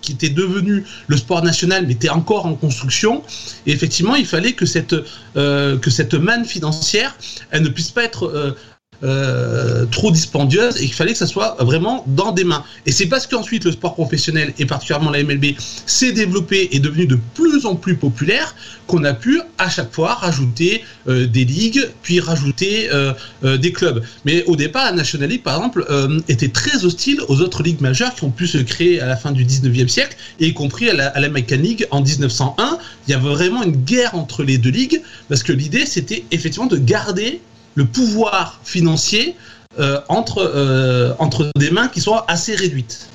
était- 0.10 0.30
devenu 0.30 0.86
le 1.08 1.18
sport 1.18 1.44
national, 1.44 1.86
mais 1.86 1.94
était 1.94 2.10
encore 2.10 2.46
en 2.46 2.56
construction. 2.56 3.24
Et 3.66 3.72
effectivement, 3.72 4.16
il 4.16 4.26
fallait 4.26 4.54
que 4.54 4.66
cette, 4.66 4.96
euh, 5.36 5.78
que 5.78 5.90
cette 5.90 6.14
manne 6.14 6.46
financière, 6.46 7.16
elle 7.52 7.64
ne 7.64 7.70
puisse 7.70 7.92
pas 7.92 8.04
être 8.04 8.56
euh, 9.04 9.86
trop 9.86 10.12
dispendieuse 10.12 10.78
et 10.78 10.86
qu'il 10.86 10.94
fallait 10.94 11.12
que 11.12 11.18
ça 11.18 11.28
soit 11.28 11.58
vraiment 11.60 12.06
dans 12.08 12.32
des 12.32 12.46
mains. 12.46 12.64
Et 12.86 12.92
c'est 12.92 13.08
parce 13.08 13.28
qu'ensuite 13.28 13.66
le 13.66 13.72
sport 13.74 13.96
professionnel 13.96 14.54
et 14.60 14.66
particulièrement 14.66 15.12
la 15.12 15.22
MLB 15.24 15.58
s'est 15.86 16.14
développé 16.14 16.70
et 16.72 16.80
devenu 16.80 17.06
de 17.06 17.20
plus 17.36 17.66
en 17.66 17.76
plus 17.76 17.96
populaire 17.96 18.56
qu'on 18.88 19.04
a 19.04 19.14
pu 19.14 19.42
à 19.58 19.70
chaque 19.70 19.94
fois 19.94 20.14
rajouter 20.14 20.84
euh, 21.08 21.28
des 21.28 21.44
ligues 21.44 21.90
puis 22.02 22.20
rajouter 22.20 22.90
euh, 22.94 23.14
des 23.58 23.74
clubs. 23.74 24.04
Mais 24.26 24.44
au 24.46 24.56
départ, 24.56 24.86
la 24.86 24.94
National 24.94 25.30
League 25.30 25.44
par 25.44 25.58
exemple 25.58 25.86
était 26.30 26.48
très 26.48 26.86
hostile 26.86 27.20
aux 27.28 27.42
autres 27.42 27.62
ligues 27.62 27.82
majeures 27.82 28.16
qui 28.16 28.24
ont 28.24 28.32
pu 28.32 28.48
se 28.48 28.58
créer 28.58 29.02
à 29.02 29.06
la 29.06 29.18
fin 29.18 29.32
du 29.32 29.46
19e 29.46 29.88
siècle 29.88 30.16
et 30.40 30.48
y 30.48 30.54
compris 30.54 30.90
à 30.90 30.94
la, 30.94 31.08
à 31.08 31.20
League 31.20 31.88
en 31.92 32.02
1901. 32.02 32.78
Il 33.08 33.12
y 33.12 33.14
avait 33.14 33.30
vraiment 33.30 33.64
une 33.64 33.76
guerre 33.76 34.16
entre 34.16 34.44
les 34.44 34.58
deux 34.58 34.70
ligues 34.70 35.02
parce 35.28 35.44
que 35.44 35.52
l'idée 35.52 35.86
c'était 35.86 36.24
effectivement 36.32 36.68
de 36.68 36.78
garder 36.78 37.42
le 37.76 37.86
pouvoir 37.86 38.60
financier 38.64 39.36
euh, 39.80 40.00
entre, 40.08 40.38
euh, 40.40 41.14
entre 41.18 41.50
des 41.58 41.72
mains 41.72 41.88
qui 41.88 42.00
sont 42.02 42.18
assez 42.28 42.56
réduites. 42.56 43.08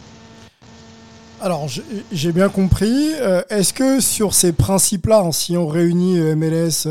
Alors, 1.41 1.69
j'ai- 2.11 2.33
bien 2.33 2.49
compris. 2.49 3.13
Euh, 3.21 3.43
Est-ce 3.49 3.73
que 3.73 4.01
sur 4.01 4.35
ces 4.35 4.53
principes-là, 4.53 5.21
hein, 5.21 5.31
si 5.33 5.57
on 5.57 5.69
réunit 5.69 6.19
MLS, 6.35 6.89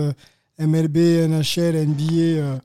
MLB, 0.58 0.98
NHL, 1.28 1.76
NBA 1.76 2.60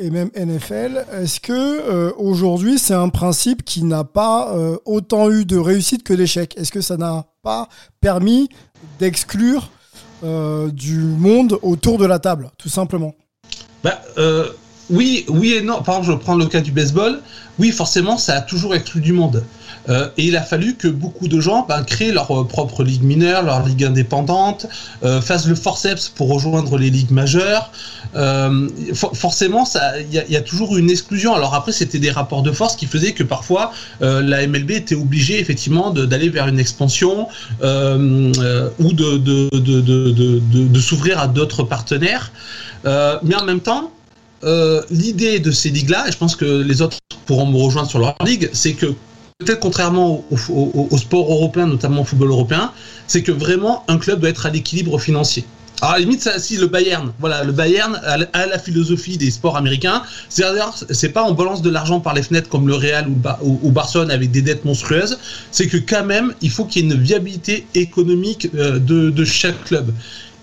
et 0.00 0.10
même 0.10 0.30
NFL, 0.34 1.04
est-ce 1.12 1.38
que 1.38 2.10
aujourd'hui 2.14 2.78
c'est 2.80 2.94
un 2.94 3.10
principe 3.10 3.64
qui 3.64 3.84
n'a 3.84 4.02
pas 4.02 4.52
autant 4.84 5.30
eu 5.30 5.44
de 5.44 5.56
réussite 5.56 6.02
que 6.02 6.12
d'échecs 6.14 6.54
Est-ce 6.56 6.72
que 6.72 6.80
ça 6.80 6.96
n'a 6.96 7.26
pas 7.42 7.68
permis 8.00 8.48
d'exclure 8.98 9.70
du 10.22 10.98
monde 10.98 11.60
autour 11.62 11.98
de 11.98 12.06
la 12.06 12.18
table, 12.18 12.50
tout 12.58 12.68
simplement? 12.68 13.14
Bah, 13.88 14.02
euh, 14.18 14.48
oui, 14.90 15.24
oui 15.28 15.54
et 15.54 15.62
non. 15.62 15.80
Par 15.82 15.98
exemple, 15.98 16.18
je 16.18 16.24
prends 16.24 16.34
le 16.36 16.46
cas 16.46 16.60
du 16.60 16.72
baseball. 16.72 17.20
Oui, 17.58 17.72
forcément, 17.72 18.18
ça 18.18 18.34
a 18.36 18.40
toujours 18.42 18.74
exclu 18.74 19.00
du 19.00 19.12
monde. 19.12 19.42
Euh, 19.88 20.08
et 20.18 20.26
il 20.26 20.36
a 20.36 20.42
fallu 20.42 20.76
que 20.76 20.86
beaucoup 20.86 21.28
de 21.28 21.40
gens 21.40 21.64
ben, 21.66 21.82
créent 21.82 22.12
leur 22.12 22.30
euh, 22.30 22.46
propre 22.46 22.84
ligue 22.84 23.02
mineure, 23.02 23.42
leur 23.42 23.64
ligue 23.66 23.84
indépendante, 23.84 24.66
fassent 25.22 25.46
le 25.46 25.54
forceps 25.54 26.10
pour 26.10 26.28
rejoindre 26.28 26.76
les 26.76 26.90
ligues 26.90 27.10
majeures. 27.10 27.70
For- 28.12 29.16
forcément, 29.16 29.64
il 29.98 30.12
y, 30.14 30.36
a- 30.36 30.40
toujours 30.42 30.76
une 30.76 30.90
exclusion. 30.90 31.34
Alors 31.34 31.54
après, 31.54 31.72
c'était 31.72 31.98
des 31.98 32.10
rapports 32.10 32.42
de 32.42 32.52
force 32.52 32.76
qui 32.76 32.86
faisaient 32.86 33.12
que 33.12 33.22
parfois 33.24 33.72
la 34.00 34.46
MLB 34.46 34.70
était 34.72 34.94
obligée 34.94 35.40
effectivement 35.40 35.90
d'aller 35.90 36.28
vers 36.28 36.48
une 36.48 36.58
expansion 36.60 37.26
ou 37.62 38.92
de 38.92 40.80
s'ouvrir 40.80 41.18
à 41.18 41.26
d'autres 41.28 41.62
partenaires. 41.62 42.30
Euh, 42.84 43.18
mais 43.22 43.34
en 43.34 43.44
même 43.44 43.60
temps, 43.60 43.90
euh, 44.44 44.82
l'idée 44.90 45.40
de 45.40 45.50
ces 45.50 45.70
ligues-là, 45.70 46.08
et 46.08 46.12
je 46.12 46.16
pense 46.16 46.36
que 46.36 46.62
les 46.62 46.80
autres 46.82 46.98
pourront 47.26 47.46
me 47.46 47.56
rejoindre 47.56 47.88
sur 47.88 47.98
leur 47.98 48.14
ligue, 48.24 48.48
c'est 48.52 48.74
que 48.74 48.86
peut-être 49.38 49.60
contrairement 49.60 50.24
au, 50.30 50.86
au- 50.90 50.98
sport 50.98 51.30
européen, 51.30 51.66
notamment 51.66 52.02
au 52.02 52.04
football 52.04 52.30
européen, 52.30 52.72
c'est 53.06 53.22
que 53.22 53.32
vraiment 53.32 53.84
un 53.88 53.98
club 53.98 54.20
doit 54.20 54.30
être 54.30 54.46
à 54.46 54.50
l'équilibre 54.50 54.98
financier. 54.98 55.44
Alors, 55.80 55.92
à 55.92 55.98
la 55.98 56.00
limite, 56.04 56.28
si 56.38 56.56
le 56.56 56.66
Bayern, 56.66 57.12
voilà, 57.20 57.44
le 57.44 57.52
Bayern 57.52 58.00
a, 58.04 58.46
la- 58.46 58.58
philosophie 58.58 59.16
des 59.16 59.30
sports 59.30 59.56
américains. 59.56 60.02
C'est-à-dire, 60.28 60.72
c'est 60.90 61.10
pas 61.10 61.22
on 61.24 61.34
balance 61.34 61.62
de 61.62 61.70
l'argent 61.70 62.00
par 62.00 62.14
les 62.14 62.22
fenêtres 62.24 62.48
comme 62.48 62.66
le 62.66 62.74
Real 62.74 63.06
ou, 63.08 63.12
Ba- 63.14 63.38
ou- 63.42 63.60
ou 63.62 63.70
Barcelone 63.70 64.10
avec 64.10 64.32
des 64.32 64.42
dettes 64.42 64.64
monstrueuses. 64.64 65.18
C'est 65.52 65.68
que 65.68 65.76
quand 65.76 66.04
même, 66.04 66.34
il 66.42 66.50
faut 66.50 66.64
qu'il 66.64 66.84
y 66.84 66.88
ait 66.88 66.92
une 66.94 67.00
viabilité 67.00 67.64
économique 67.76 68.48
euh, 68.56 68.80
de, 68.80 69.24
chaque 69.24 69.64
club. 69.64 69.92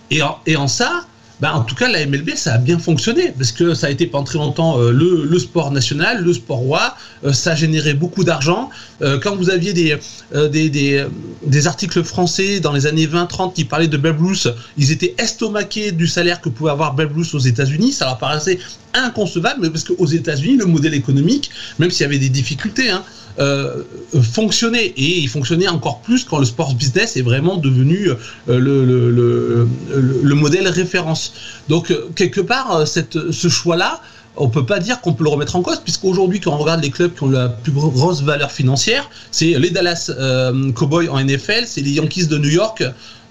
Et 0.09 0.21
en 0.55 0.67
ça, 0.69 1.05
bah, 1.41 1.53
en 1.53 1.61
tout 1.63 1.75
cas, 1.75 1.89
la 1.89 2.05
MLB, 2.05 2.31
ça 2.35 2.53
a 2.53 2.57
bien 2.57 2.79
fonctionné 2.79 3.33
parce 3.37 3.51
que 3.51 3.73
ça 3.73 3.87
a 3.87 3.89
été 3.89 4.07
pendant 4.07 4.23
très 4.23 4.37
longtemps 4.37 4.79
euh, 4.79 4.91
le, 4.91 5.25
le 5.25 5.39
sport 5.39 5.71
national, 5.71 6.23
le 6.23 6.33
sport 6.33 6.59
roi. 6.59 6.95
Euh, 7.25 7.33
ça 7.33 7.51
a 7.51 7.55
généré 7.55 7.93
beaucoup 7.93 8.23
d'argent. 8.23 8.69
Euh, 9.01 9.19
quand 9.19 9.35
vous 9.35 9.49
aviez 9.49 9.73
des, 9.73 9.97
euh, 10.33 10.47
des, 10.47 10.69
des, 10.69 11.05
des 11.45 11.67
articles 11.67 12.03
français 12.03 12.61
dans 12.61 12.71
les 12.71 12.87
années 12.87 13.07
20-30 13.07 13.53
qui 13.53 13.65
parlaient 13.65 13.89
de 13.89 13.97
Babe 13.97 14.21
Ruth, 14.21 14.47
ils 14.77 14.91
étaient 14.91 15.13
estomaqués 15.17 15.91
du 15.91 16.07
salaire 16.07 16.39
que 16.39 16.47
pouvait 16.47 16.71
avoir 16.71 16.93
Babe 16.93 17.11
Ruth 17.13 17.33
aux 17.33 17.39
États-Unis. 17.39 17.91
Ça 17.91 18.05
leur 18.05 18.17
paraissait 18.17 18.59
inconcevable, 18.93 19.59
mais 19.63 19.69
parce 19.69 19.83
qu'aux 19.83 20.05
États-Unis, 20.05 20.57
le 20.57 20.65
modèle 20.65 20.93
économique, 20.93 21.51
même 21.79 21.91
s'il 21.91 22.03
y 22.03 22.05
avait 22.05 22.17
des 22.17 22.29
difficultés, 22.29 22.89
hein, 22.89 23.03
euh, 23.39 23.83
fonctionnait 24.21 24.85
et 24.97 25.19
il 25.19 25.27
fonctionnait 25.29 25.67
encore 25.67 25.99
plus 26.01 26.23
quand 26.23 26.39
le 26.39 26.45
sport 26.45 26.73
business 26.75 27.17
est 27.17 27.21
vraiment 27.21 27.57
devenu 27.57 28.09
euh, 28.09 28.15
le, 28.47 28.85
le, 28.85 29.11
le, 29.11 29.67
le- 29.93 30.21
le 30.23 30.35
modèle 30.35 30.67
référence. 30.67 31.33
Donc 31.67 31.91
euh, 31.91 32.09
quelque 32.15 32.41
part, 32.41 32.75
euh, 32.75 32.85
cette, 32.85 33.31
ce 33.31 33.47
choix-là, 33.49 34.01
on 34.37 34.49
peut 34.49 34.65
pas 34.65 34.79
dire 34.79 34.99
qu'on 35.01 35.13
peut 35.13 35.23
le 35.23 35.29
remettre 35.29 35.55
en 35.55 35.61
cause, 35.61 35.79
puisqu'aujourd'hui, 35.79 36.39
quand 36.41 36.51
on 36.53 36.57
regarde 36.57 36.81
les 36.83 36.89
clubs 36.91 37.13
qui 37.13 37.23
ont 37.23 37.29
la 37.29 37.47
plus 37.49 37.71
grosse 37.71 38.21
valeur 38.21 38.51
financière, 38.51 39.09
c'est 39.31 39.57
les 39.57 39.69
Dallas 39.69 40.11
Cowboys 40.75 41.07
en 41.09 41.23
NFL, 41.23 41.63
c'est 41.65 41.79
les 41.81 41.91
Yankees 41.91 42.27
de 42.27 42.37
New 42.37 42.49
York 42.49 42.83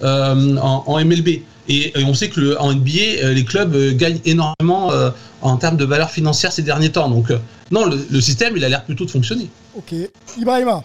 en 0.02 1.04
MLB. 1.04 1.28
Et, 1.68 1.98
et 1.98 2.04
on 2.04 2.14
sait 2.14 2.28
que 2.28 2.40
le, 2.40 2.60
en 2.60 2.72
NBA, 2.74 2.90
euh, 3.22 3.32
les 3.32 3.44
clubs 3.44 3.74
euh, 3.74 3.94
gagnent 3.94 4.20
énormément 4.24 4.92
euh, 4.92 5.10
en 5.40 5.56
termes 5.56 5.76
de 5.76 5.84
valeur 5.84 6.10
financière 6.10 6.52
ces 6.52 6.62
derniers 6.62 6.90
temps. 6.90 7.08
Donc 7.08 7.30
euh, 7.30 7.38
non, 7.70 7.86
le, 7.86 7.98
le 8.10 8.20
système, 8.20 8.56
il 8.56 8.64
a 8.64 8.68
l'air 8.68 8.84
plutôt 8.84 9.04
de 9.04 9.10
fonctionner. 9.10 9.48
Ok. 9.76 9.94
Ibrahima. 10.38 10.84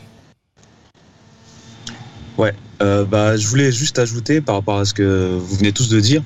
Ouais, 2.38 2.56
euh, 2.82 3.04
bah, 3.04 3.36
je 3.36 3.46
voulais 3.48 3.72
juste 3.72 4.00
ajouter 4.00 4.39
par 4.39 4.56
rapport 4.56 4.80
à 4.80 4.86
ce 4.86 4.94
que 4.94 5.38
vous 5.38 5.56
venez 5.56 5.74
tous 5.74 5.89
de 5.89 6.00
dire. 6.00 6.24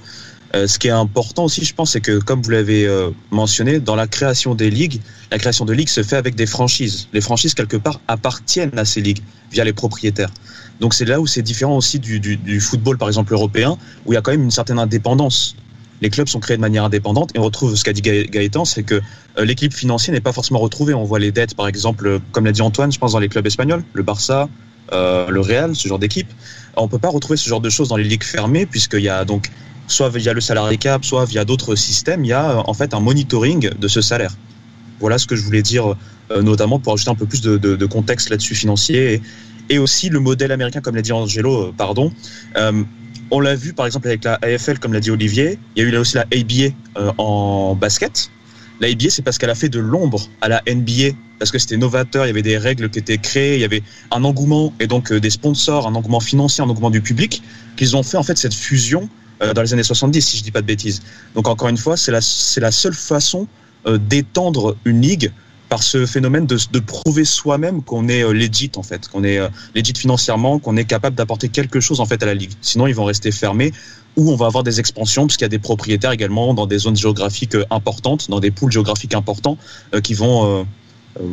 Euh, 0.56 0.68
ce 0.68 0.78
qui 0.78 0.88
est 0.88 0.92
important 0.92 1.46
aussi, 1.46 1.66
je 1.66 1.74
pense, 1.74 1.92
c'est 1.92 2.02
que 2.02 2.20
comme 2.20 2.42
vous 2.44 2.52
l'avez 2.52 2.86
euh, 2.86 3.10
mentionné, 3.32 3.80
dans 3.80 3.96
la 3.96 4.06
création 4.06 4.54
des 4.54 4.70
ligues, 4.70 5.02
la 5.32 5.40
création 5.40 5.66
de 5.66 5.74
ligues 5.74 5.90
se 5.90 6.04
fait 6.04 6.16
avec 6.16 6.36
des 6.36 6.46
franchises. 6.46 7.08
Les 7.12 7.22
franchises, 7.22 7.56
quelque 7.56 7.78
part, 7.78 8.00
appartiennent 8.08 8.78
à 8.78 8.86
ces 8.86 9.02
ligues 9.02 9.22
via 9.52 9.64
les 9.64 9.74
propriétaires. 9.74 10.30
Donc 10.80 10.94
c'est 10.94 11.06
là 11.06 11.20
où 11.20 11.26
c'est 11.26 11.42
différent 11.42 11.78
aussi 11.78 12.00
du, 12.00 12.60
football, 12.60 13.00
par 13.00 13.08
exemple, 13.08 13.34
européen, 13.34 13.78
où 14.06 14.12
il 14.12 14.16
y 14.16 14.18
a 14.18 14.22
quand 14.22 14.32
même 14.32 14.44
une 14.44 14.52
certaine 14.52 14.78
indépendance. 14.78 15.56
Les 16.02 16.10
clubs 16.10 16.28
sont 16.28 16.40
créés 16.40 16.58
de 16.58 16.62
manière 16.62 16.84
indépendante 16.84 17.32
et 17.34 17.40
on 17.40 17.44
retrouve 17.44 17.76
ce 17.76 17.84
qu'a 17.84 17.94
dit 17.94 18.02
Gaë- 18.02 18.30
Gaëtan, 18.30 18.66
c'est 18.66 18.84
que 18.84 19.02
euh, 19.38 19.46
l'équilibre 19.46 19.76
financier 19.76 20.14
n'est 20.14 20.22
pas 20.22 20.34
forcément 20.34 20.60
retrouvé. 20.60 20.94
On 20.94 21.04
voit 21.04 21.20
les 21.20 21.32
dettes, 21.32 21.56
par 21.56 21.68
exemple, 21.68 22.20
comme 22.32 22.46
l'a 22.46 22.52
dit 22.52 22.62
Antoine, 22.62 22.92
je 22.92 23.00
pense 23.00 23.14
dans 23.14 23.20
les 23.20 23.30
clubs 23.30 23.48
espagnols, 23.48 23.84
le 23.94 24.04
Barça, 24.04 24.50
le 24.92 25.40
Real, 25.40 25.76
ce 25.76 25.88
genre 25.88 25.98
d'équipe. 25.98 26.28
On 26.76 26.88
peut 26.88 27.00
pas 27.00 27.10
retrouver 27.10 27.38
ce 27.38 27.50
genre 27.50 27.62
de 27.62 27.70
choses 27.70 27.88
dans 27.88 27.98
les 27.98 28.04
ligues 28.04 28.24
fermées 28.24 28.68
puisqu'il 28.68 29.02
y 29.02 29.10
a 29.10 29.26
donc 29.26 29.50
soit 29.88 30.10
via 30.10 30.34
le 30.34 30.42
salarié 30.42 30.78
cap, 30.78 31.04
soit 31.04 31.26
via 31.26 31.46
d'autres 31.46 31.76
systèmes, 31.76 32.24
il 32.26 32.30
y 32.30 32.34
a 32.34 32.52
euh, 32.52 32.64
en 32.66 32.74
fait 32.74 32.94
un 32.94 33.00
monitoring 33.00 33.70
de 33.70 33.88
ce 33.88 34.02
salaire. 34.02 34.36
Voilà 35.00 35.18
ce 35.18 35.28
que 35.28 35.36
je 35.36 35.44
voulais 35.44 35.62
dire, 35.62 35.96
euh, 36.32 36.42
notamment 36.42 36.80
pour 36.80 36.94
ajouter 36.94 37.12
un 37.12 37.16
peu 37.16 37.26
plus 37.26 37.42
de, 37.42 37.86
contexte 37.86 38.30
là-dessus 38.30 38.56
financier. 38.56 39.22
Et, 39.70 39.78
aussi 39.78 40.10
le 40.10 40.20
modèle 40.20 40.52
américain, 40.52 40.82
comme 40.82 40.96
l'a 40.96 41.02
dit 41.02 41.12
Angelo, 41.12 41.70
euh, 41.70 41.74
pardon. 41.76 42.12
On 43.32 43.40
l'a 43.40 43.56
vu 43.56 43.74
par 43.74 43.88
exemple 43.88 44.08
avec 44.08 44.24
la 44.24 44.38
AFL, 44.44 44.78
comme 44.78 44.94
l'a 44.94 45.00
dit 45.00 45.10
Olivier. 45.10 45.58
Il 45.76 45.82
y 45.82 45.86
a 45.86 45.90
eu 45.90 45.92
là 45.92 46.02
aussi 46.02 46.16
la 46.16 46.26
ABA 46.32 46.76
en 47.18 47.74
basket. 47.74 48.30
La 48.80 48.88
ABA, 48.90 49.10
c'est 49.10 49.24
parce 49.24 49.40
qu'elle 49.40 49.50
a 49.50 49.56
fait 49.56 49.70
de 49.70 49.80
l'ombre 49.80 50.28
à 50.42 50.50
la 50.50 50.62
NBA, 50.68 51.16
parce 51.40 51.50
que 51.50 51.58
c'était 51.58 51.78
novateur, 51.78 52.26
il 52.26 52.28
y 52.28 52.32
avait 52.32 52.44
des 52.44 52.58
règles 52.58 52.90
qui 52.92 53.00
étaient 53.00 53.18
créées, 53.18 53.56
il 53.56 53.62
y 53.62 53.64
avait 53.64 53.82
un 54.12 54.24
engouement 54.24 54.72
et 54.80 54.86
donc 54.86 55.12
des 55.12 55.30
sponsors, 55.32 55.88
un 55.88 55.96
engouement 55.96 56.20
financier, 56.20 56.64
un 56.64 56.70
engouement 56.70 56.92
du 56.92 57.02
public, 57.02 57.42
qu'ils 57.76 57.96
ont 57.96 58.04
fait 58.04 58.18
en 58.18 58.24
fait 58.24 58.38
cette 58.38 58.54
fusion 58.54 59.10
dans 59.54 59.62
les 59.62 59.74
années 59.74 59.84
70, 59.84 60.22
si 60.22 60.38
je 60.38 60.44
dis 60.44 60.52
pas 60.52 60.62
de 60.62 60.68
bêtises. 60.68 61.02
Donc 61.36 61.48
encore 61.48 61.70
une 61.70 61.78
fois, 61.78 61.98
c'est 61.98 62.12
la, 62.12 62.20
la 62.58 62.72
seule 62.72 62.94
façon 62.94 63.48
euh, 63.86 63.98
d'étendre 63.98 64.78
une 64.86 65.02
ligue 65.02 65.32
par 65.70 65.82
ce 65.82 66.06
phénomène 66.06 66.46
de, 66.46 66.58
de 66.72 66.80
prouver 66.80 67.26
soi-même 67.26 67.82
qu'on 67.82 68.08
est 68.08 68.24
euh, 68.24 68.32
legit 68.32 68.72
en 68.76 68.84
fait, 68.84 69.08
qu'on 69.08 69.24
est 69.24 69.40
euh, 69.40 69.50
legit 69.74 69.94
financièrement, 69.98 70.60
qu'on 70.60 70.78
est 70.78 70.86
capable 70.86 71.16
d'apporter 71.16 71.50
quelque 71.50 71.80
chose 71.80 72.00
en 72.00 72.06
fait 72.06 72.22
à 72.22 72.28
la 72.28 72.36
ligue. 72.36 72.52
Sinon, 72.62 72.86
ils 72.88 72.94
vont 72.94 73.06
rester 73.06 73.32
fermés 73.32 73.74
ou 74.16 74.32
on 74.32 74.36
va 74.36 74.46
avoir 74.46 74.64
des 74.64 74.80
expansions 74.80 75.26
puisqu'il 75.26 75.46
y 75.46 75.46
a 75.46 75.50
des 75.50 75.60
propriétaires 75.60 76.12
également 76.12 76.54
dans 76.54 76.68
des 76.68 76.78
zones 76.78 76.96
géographiques 76.96 77.56
euh, 77.56 77.66
importantes, 77.72 78.30
dans 78.30 78.40
des 78.40 78.52
pools 78.52 78.72
géographiques 78.72 79.16
importants 79.16 79.58
euh, 79.94 80.02
qui 80.02 80.14
vont 80.14 80.60
euh, 80.60 80.64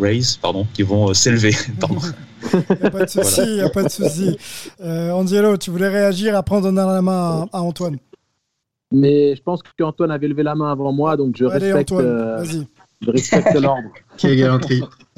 raise, 0.01 0.39
pardon, 0.41 0.67
qui 0.75 0.83
vont 0.83 1.11
euh, 1.11 1.15
s'élever. 1.15 1.55
pardon. 2.41 2.67
Y 2.81 2.87
a 2.87 2.91
pas 2.91 3.05
de 3.05 3.11
souci, 3.11 3.57
y 3.57 3.61
a 3.61 3.69
pas 3.69 3.83
de 3.83 3.89
souci. 3.89 4.37
Euh, 4.81 5.11
Angelo, 5.13 5.57
tu 5.57 5.71
voulais 5.71 5.89
réagir 5.89 6.37
après 6.37 6.57
on 6.57 6.61
donnera 6.61 6.93
la 6.95 7.03
main 7.03 7.47
à, 7.53 7.59
à 7.59 7.61
Antoine. 7.61 7.97
Mais 8.93 9.37
je 9.37 9.43
pense 9.43 9.61
qu'Antoine 9.79 10.11
avait 10.11 10.29
levé 10.29 10.43
la 10.43 10.55
main 10.55 10.73
avant 10.73 10.93
moi, 10.93 11.17
donc 11.17 11.37
je 11.37 11.45
Allez 11.45 11.73
respecte, 11.73 11.93
Antoine, 11.93 12.07
euh, 12.07 12.45
je 13.01 13.11
respecte 13.11 13.55
l'ordre. 13.61 13.89
Quelle. 14.21 14.51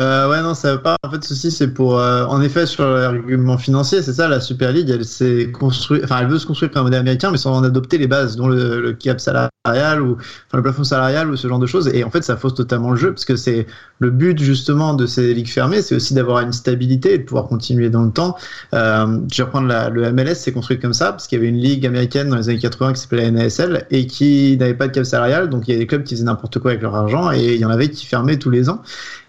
Euh, 0.01 0.29
ouais, 0.29 0.43
non, 0.43 0.55
ça 0.55 0.73
va 0.73 0.79
pas. 0.79 0.97
En 1.05 1.11
fait, 1.11 1.23
ceci, 1.23 1.51
c'est 1.51 1.69
pour. 1.69 1.99
euh, 1.99 2.25
en 2.25 2.41
effet, 2.41 2.67
sur 2.67 2.85
l'argument 2.85 3.59
financier, 3.59 4.03
c'est 4.03 4.15
ça, 4.15 4.27
la 4.27 4.41
Super 4.41 4.73
League, 4.73 4.89
elle 4.91 5.05
s'est 5.05 5.53
construite. 5.53 6.03
Enfin, 6.05 6.21
elle 6.21 6.29
veut 6.29 6.39
se 6.39 6.47
construire 6.47 6.73
comme 6.73 6.81
un 6.81 6.85
modèle 6.85 7.01
américain, 7.01 7.31
mais 7.31 7.37
sans 7.37 7.55
en 7.55 7.63
adopter 7.63 7.99
les 7.99 8.07
bases, 8.07 8.37
dont 8.37 8.49
le, 8.49 8.93
cap 8.95 9.21
salarial 9.21 10.03
ou 10.03 10.15
enfin, 10.15 10.57
le 10.57 10.63
plafond 10.63 10.83
salarial 10.83 11.31
ou 11.31 11.37
ce 11.37 11.47
genre 11.47 11.59
de 11.59 11.67
choses. 11.67 11.89
Et 11.89 12.05
en 12.05 12.11
fait, 12.11 12.25
ça 12.25 12.37
fausse 12.37 12.55
totalement 12.55 12.91
le 12.91 12.97
jeu, 12.97 13.13
parce 13.13 13.25
que 13.25 13.37
c'est 13.37 13.67
le 13.99 14.11
but, 14.11 14.41
justement, 14.41 14.95
de 14.95 15.07
ces 15.07 15.35
ligues 15.35 15.51
fermées, 15.51 15.83
c'est 15.83 15.95
aussi 15.95 16.15
d'avoir 16.15 16.41
une 16.41 16.53
stabilité 16.53 17.15
et 17.15 17.19
de 17.19 17.25
pouvoir 17.25 17.47
continuer 17.47 17.91
dans 17.91 18.03
le 18.03 18.11
temps. 18.11 18.37
Euh, 18.75 19.21
je 19.31 19.37
vais 19.37 19.43
reprendre 19.45 19.69
le 19.91 20.13
MLS, 20.13 20.35
c'est 20.37 20.53
construit 20.53 20.81
comme 20.81 20.95
ça, 20.95 21.13
parce 21.13 21.29
qu'il 21.29 21.39
y 21.39 21.41
avait 21.41 21.51
une 21.51 21.61
ligue 21.61 21.87
américaine 21.87 22.29
dans 22.31 22.37
les 22.37 22.49
années 22.49 22.59
80 22.59 22.95
qui 22.95 23.01
s'appelait 23.03 23.25
la 23.25 23.31
NASL 23.31 23.87
et 23.91 24.07
qui 24.07 24.57
n'avait 24.57 24.75
pas 24.75 24.89
de 24.89 24.93
cap 24.93 25.05
salarial, 25.05 25.51
donc 25.51 25.69
il 25.69 25.75
y 25.75 25.77
a 25.77 25.79
des 25.79 25.87
clubs 25.87 26.03
qui 26.03 26.15
faisaient 26.15 26.25
n'importe 26.25 26.59
quoi 26.59 26.73
avec 26.73 26.83
leur 26.83 26.97
argent 26.97 27.31
et 27.31 27.55
il 27.55 27.61
y 27.61 27.65
en 27.65 27.71
avait 27.71 27.91
qui 27.91 28.07
fermaient 28.07 28.39
tous 28.39 28.51
les 28.51 28.71
ans. 28.71 28.83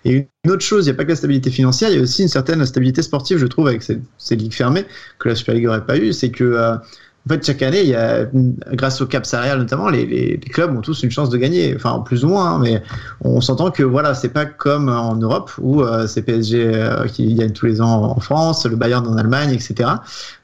Et 0.05 0.27
une 0.43 0.51
autre 0.51 0.63
chose, 0.63 0.85
il 0.85 0.89
n'y 0.89 0.95
a 0.95 0.97
pas 0.97 1.03
que 1.03 1.09
la 1.09 1.15
stabilité 1.15 1.49
financière, 1.49 1.89
il 1.89 1.95
y 1.95 1.99
a 1.99 2.01
aussi 2.01 2.23
une 2.23 2.27
certaine 2.27 2.65
stabilité 2.65 3.01
sportive, 3.01 3.37
je 3.37 3.47
trouve, 3.47 3.67
avec 3.67 3.83
ces, 3.83 4.35
ligues 4.35 4.53
fermées, 4.53 4.85
que 5.19 5.29
la 5.29 5.35
Super 5.35 5.55
League 5.55 5.65
n'aurait 5.65 5.85
pas 5.85 5.97
eu, 5.97 6.11
c'est 6.13 6.31
que 6.31 6.43
euh, 6.43 6.75
en 7.25 7.33
fait, 7.33 7.45
chaque 7.45 7.61
année, 7.61 7.81
il 7.81 7.89
y 7.89 7.95
a, 7.95 8.25
grâce 8.73 8.99
au 8.99 9.05
cap 9.05 9.25
salarial 9.25 9.57
notamment, 9.57 9.89
les, 9.89 10.05
les, 10.05 10.37
clubs 10.39 10.75
ont 10.75 10.81
tous 10.81 11.03
une 11.03 11.11
chance 11.11 11.29
de 11.29 11.37
gagner, 11.37 11.73
enfin 11.73 12.03
plus 12.05 12.25
ou 12.25 12.27
moins, 12.27 12.55
hein, 12.55 12.59
mais 12.61 12.83
on 13.21 13.39
s'entend 13.39 13.71
que 13.71 13.81
voilà, 13.81 14.13
c'est 14.13 14.29
pas 14.29 14.45
comme 14.45 14.89
en 14.89 15.15
Europe 15.15 15.51
où 15.61 15.81
euh, 15.83 16.05
c'est 16.05 16.21
PSG 16.21 16.71
euh, 16.75 17.07
qui 17.07 17.33
gagne 17.35 17.53
tous 17.53 17.65
les 17.65 17.81
ans 17.81 18.03
en 18.03 18.19
France, 18.19 18.65
le 18.65 18.75
Bayern 18.75 19.07
en 19.07 19.15
Allemagne, 19.15 19.51
etc. 19.51 19.89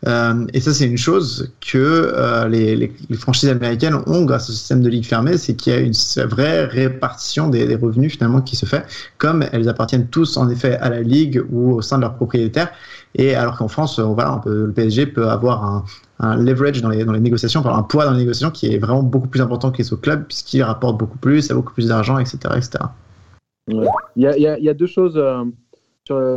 Euh, 0.08 0.46
et 0.54 0.62
ça, 0.62 0.74
c'est 0.74 0.86
une 0.86 0.98
chose 0.98 1.52
que 1.60 1.78
euh, 1.78 2.48
les, 2.48 2.78
les, 2.78 2.94
les 3.10 3.18
franchises 3.18 3.50
américaines 3.50 3.98
ont 4.08 4.24
grâce 4.24 4.50
au 4.50 4.54
système 4.54 4.82
de 4.82 4.88
ligue 4.88 5.06
fermée, 5.06 5.38
c'est 5.38 5.56
qu'il 5.56 5.74
y 5.74 5.76
a 5.76 5.80
une 5.80 5.94
vraie 6.28 6.63
répartition 6.63 7.50
des, 7.50 7.68
des 7.68 7.76
revenus 7.76 8.13
finalement 8.13 8.39
qui 8.39 8.56
se 8.56 8.65
fait, 8.65 8.86
comme 9.18 9.46
elles 9.52 9.68
appartiennent 9.68 10.08
tous 10.08 10.38
en 10.38 10.50
effet 10.50 10.78
à 10.78 10.89
la 10.89 11.02
ligue 11.02 11.44
ou 11.52 11.74
au 11.74 11.82
sein 11.82 11.98
de 11.98 12.04
leurs 12.04 12.15
propriétaires. 12.15 12.72
Et 13.15 13.36
alors 13.36 13.58
qu'en 13.58 13.68
France, 13.68 14.00
euh, 14.00 14.04
voilà, 14.04 14.39
peut, 14.44 14.65
le 14.65 14.72
PSG 14.72 15.08
peut 15.08 15.28
avoir 15.30 15.63
un, 15.63 15.84
un 16.20 16.36
leverage 16.36 16.82
dans 16.82 16.90
les, 16.90 17.06
dans 17.06 17.14
les 17.14 17.20
négociations, 17.20 17.66
un 17.66 17.84
poids 17.84 18.06
dans 18.06 18.12
les 18.12 18.20
négociations 18.20 18.52
qui 18.52 18.74
est 18.74 18.78
vraiment 18.78 19.04
beaucoup 19.04 19.28
plus 19.28 19.42
important 19.42 19.72
que 19.72 19.78
les 19.78 19.94
autres 19.94 20.02
clubs, 20.02 20.26
puisqu'il 20.26 20.64
rapporte 20.64 20.98
beaucoup 20.98 21.18
plus, 21.18 21.50
a 21.50 21.54
beaucoup 21.54 21.74
plus 21.74 21.88
d'argent, 21.88 22.18
etc. 22.20 22.38
etc. 22.58 22.72
Il 23.68 23.88
y, 24.18 24.28
a, 24.28 24.36
il 24.36 24.42
y 24.44 24.48
a- 24.48 24.58
il 24.60 24.74
deux 24.74 24.88
choses 24.88 25.18
euh, 25.18 25.44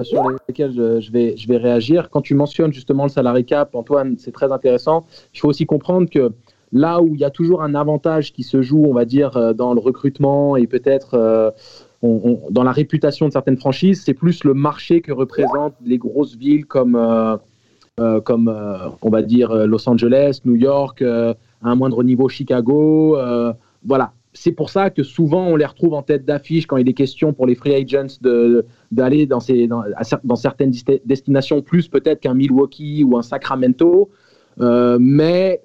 sur, 0.05 0.29
lesquelles 0.49 0.73
je, 0.75 1.11
vais, 1.11 1.37
je 1.37 1.49
vais 1.49 1.57
réagir. 1.57 2.11
Quand 2.11 2.21
tu 2.21 2.35
mentionnes 2.35 2.73
justement 2.73 3.05
le 3.05 3.09
salarié 3.09 3.45
cap, 3.45 3.75
Antoine, 3.75 4.17
c'est 4.19 4.33
très 4.33 4.53
intéressant. 4.53 5.07
Il 5.35 5.41
faut 5.41 5.49
aussi 5.49 5.67
comprendre 5.67 6.09
que 6.11 6.33
là 6.73 7.01
où 7.01 7.15
il 7.15 7.21
y 7.21 7.25
a 7.25 7.31
toujours 7.31 7.63
un 7.63 7.75
avantage 7.75 8.33
qui 8.33 8.43
se 8.43 8.63
joue, 8.63 8.85
on 8.85 8.93
va 8.93 9.05
dire, 9.05 9.37
euh, 9.37 9.53
dans 9.53 9.75
le 9.75 9.81
recrutement 9.81 10.57
et 10.57 10.67
peut-être 10.67 11.15
euh, 11.15 11.51
dans 12.51 12.65
la 12.65 12.73
réputation 12.73 13.29
de 13.29 13.33
certaines 13.33 13.57
franchises, 13.57 14.03
c'est 14.05 14.15
plus 14.15 14.45
le 14.45 14.55
marché 14.55 15.01
que 15.01 15.13
représentent 15.13 15.77
les 15.85 15.99
grosses 15.99 16.37
villes 16.37 16.67
comme, 16.67 16.97
comme 17.99 18.49
euh, 18.49 18.89
on 19.03 19.11
va 19.11 19.23
dire, 19.23 19.51
euh, 19.51 19.67
Los 19.67 19.89
Angeles, 19.89 20.41
New 20.45 20.55
York, 20.55 21.03
euh, 21.03 21.35
à 21.63 21.71
un 21.71 21.75
moindre 21.75 22.03
niveau 22.03 22.29
Chicago. 22.29 23.17
euh, 23.17 23.53
voilà. 23.85 24.13
C'est 24.35 24.53
pour 24.53 24.71
ça 24.71 24.89
que 24.89 25.03
souvent 25.03 25.47
on 25.49 25.57
les 25.57 25.67
retrouve 25.67 25.93
en 25.93 26.01
tête 26.03 26.25
d'affiche 26.25 26.67
quand 26.67 26.79
il 26.79 26.89
est 26.89 26.95
question 26.95 27.35
pour 27.35 27.47
les 27.47 27.55
free 27.55 27.75
agents 27.75 28.17
d'aller 28.91 29.27
dans, 29.27 29.41
dans, 29.69 29.83
dans 30.25 30.37
certaines 30.37 30.73
destinations, 31.05 31.61
plus 31.61 31.89
peut-être 31.89 32.21
qu'un 32.21 32.33
Milwaukee 32.33 33.05
ou 33.05 33.19
un 33.19 33.23
Sacramento. 33.23 34.09
Euh, 34.61 34.97
mais 34.99 35.61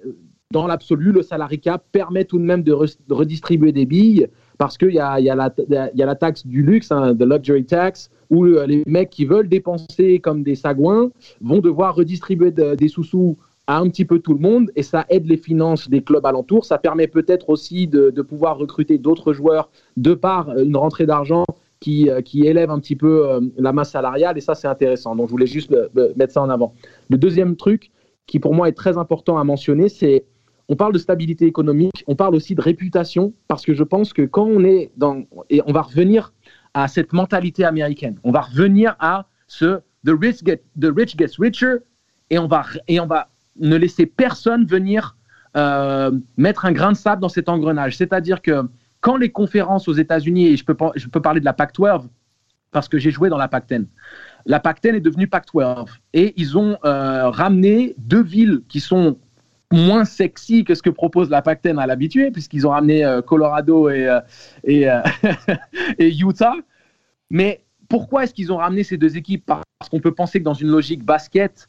dans 0.50 0.66
l'absolu, 0.66 1.12
le 1.12 1.22
salary 1.22 1.60
cap 1.60 1.82
permet 1.92 2.26
tout 2.26 2.38
de 2.38 2.44
même 2.44 2.62
de 2.62 2.74
redistribuer 3.08 3.72
des 3.72 3.86
billes 3.86 4.28
parce 4.58 4.76
qu'il 4.76 4.90
y 4.92 4.98
a, 4.98 5.20
la- 5.34 6.14
taxe 6.16 6.46
du 6.46 6.62
luxe, 6.62 6.90
hein, 6.90 7.14
de 7.14 7.24
luxury 7.24 7.64
tax, 7.64 8.10
où 8.28 8.44
euh, 8.44 8.66
les 8.66 8.82
mecs 8.86 9.10
qui 9.10 9.24
veulent 9.24 9.48
dépenser 9.48 10.18
comme 10.18 10.42
des 10.42 10.56
sagouins 10.56 11.10
vont 11.40 11.60
devoir 11.60 11.94
redistribuer 11.94 12.50
de- 12.50 12.74
des 12.74 12.88
sous-sous 12.88 13.36
à 13.68 13.78
un 13.78 13.88
petit 13.88 14.04
peu 14.04 14.18
tout 14.18 14.34
le 14.34 14.40
monde 14.40 14.70
et 14.76 14.82
ça 14.82 15.06
aide 15.10 15.26
les 15.26 15.36
finances 15.36 15.88
des 15.88 16.02
clubs 16.02 16.26
alentours. 16.26 16.64
Ça 16.64 16.78
permet 16.78 17.06
peut-être 17.06 17.48
aussi 17.50 17.86
de, 17.86 18.10
pouvoir 18.22 18.58
recruter 18.58 18.98
d'autres 18.98 19.32
joueurs 19.32 19.70
de 19.96 20.14
par 20.14 20.50
euh, 20.50 20.64
une 20.64 20.76
rentrée 20.76 21.06
d'argent 21.06 21.44
qui, 21.80 22.10
euh, 22.10 22.20
qui 22.20 22.44
élève 22.44 22.70
un 22.70 22.80
petit 22.80 22.96
peu 22.96 23.40
la 23.56 23.72
masse 23.72 23.92
salariale 23.92 24.36
et 24.36 24.40
ça 24.40 24.56
c'est 24.56 24.66
intéressant. 24.66 25.14
Donc 25.14 25.28
je 25.28 25.30
voulais 25.30 25.46
juste 25.46 25.72
mettre 26.16 26.32
ça 26.32 26.42
en 26.42 26.50
avant. 26.50 26.74
Le 27.08 27.16
deuxième 27.16 27.54
truc 27.54 27.92
qui 28.26 28.40
pour 28.40 28.54
moi 28.54 28.68
est 28.68 28.72
très 28.72 28.98
important 28.98 29.38
à 29.38 29.44
mentionner, 29.44 29.88
c'est 29.88 30.24
on 30.68 30.76
parle 30.76 30.92
de 30.92 30.98
stabilité 30.98 31.46
économique, 31.46 32.04
on 32.06 32.14
parle 32.14 32.34
aussi 32.34 32.54
de 32.54 32.60
réputation, 32.60 33.32
parce 33.48 33.64
que 33.64 33.74
je 33.74 33.82
pense 33.82 34.12
que 34.12 34.22
quand 34.22 34.44
on 34.44 34.64
est 34.64 34.92
dans... 34.96 35.24
Et 35.48 35.62
on 35.66 35.72
va 35.72 35.82
revenir 35.82 36.32
à 36.74 36.88
cette 36.88 37.12
mentalité 37.12 37.64
américaine, 37.64 38.18
on 38.22 38.30
va 38.30 38.42
revenir 38.42 38.94
à 39.00 39.26
ce 39.46 39.80
the 40.04 40.10
rich, 40.10 40.44
get, 40.44 40.62
the 40.80 40.92
rich 40.94 41.16
gets 41.16 41.36
richer, 41.38 41.76
et 42.30 42.38
on 42.38 42.46
va, 42.46 42.64
et 42.86 43.00
on 43.00 43.06
va 43.06 43.30
ne 43.58 43.76
laisser 43.76 44.06
personne 44.06 44.66
venir 44.66 45.16
euh, 45.56 46.12
mettre 46.36 46.66
un 46.66 46.72
grain 46.72 46.92
de 46.92 46.96
sable 46.96 47.22
dans 47.22 47.30
cet 47.30 47.48
engrenage. 47.48 47.96
C'est-à-dire 47.96 48.42
que 48.42 48.68
quand 49.00 49.16
les 49.16 49.30
conférences 49.30 49.88
aux 49.88 49.94
États-Unis, 49.94 50.48
et 50.48 50.56
je 50.56 50.64
peux, 50.64 50.76
je 50.96 51.08
peux 51.08 51.22
parler 51.22 51.40
de 51.40 51.46
la 51.46 51.54
PAC-12, 51.54 52.08
parce 52.70 52.88
que 52.88 52.98
j'ai 52.98 53.10
joué 53.10 53.30
dans 53.30 53.38
la 53.38 53.48
PAC-10, 53.48 53.86
la 54.44 54.60
PAC-10 54.60 54.96
est 54.96 55.00
devenue 55.00 55.26
PAC-12, 55.26 55.86
et 56.12 56.34
ils 56.36 56.58
ont 56.58 56.76
euh, 56.84 57.30
ramené 57.30 57.94
deux 57.96 58.22
villes 58.22 58.60
qui 58.68 58.80
sont 58.80 59.18
moins 59.72 60.04
sexy 60.04 60.64
que 60.64 60.74
ce 60.74 60.82
que 60.82 60.90
propose 60.90 61.28
la 61.30 61.42
Pac-10 61.42 61.78
à 61.78 61.86
l'habitué, 61.86 62.30
puisqu'ils 62.30 62.66
ont 62.66 62.70
ramené 62.70 63.04
euh, 63.04 63.20
Colorado 63.20 63.90
et, 63.90 64.08
euh, 64.08 64.20
euh, 64.68 65.02
et 65.98 66.16
Utah. 66.16 66.54
Mais 67.30 67.62
pourquoi 67.88 68.24
est-ce 68.24 68.34
qu'ils 68.34 68.52
ont 68.52 68.56
ramené 68.56 68.82
ces 68.82 68.96
deux 68.96 69.16
équipes? 69.16 69.44
Parce 69.46 69.90
qu'on 69.90 70.00
peut 70.00 70.14
penser 70.14 70.38
que 70.38 70.44
dans 70.44 70.54
une 70.54 70.68
logique 70.68 71.04
basket, 71.04 71.68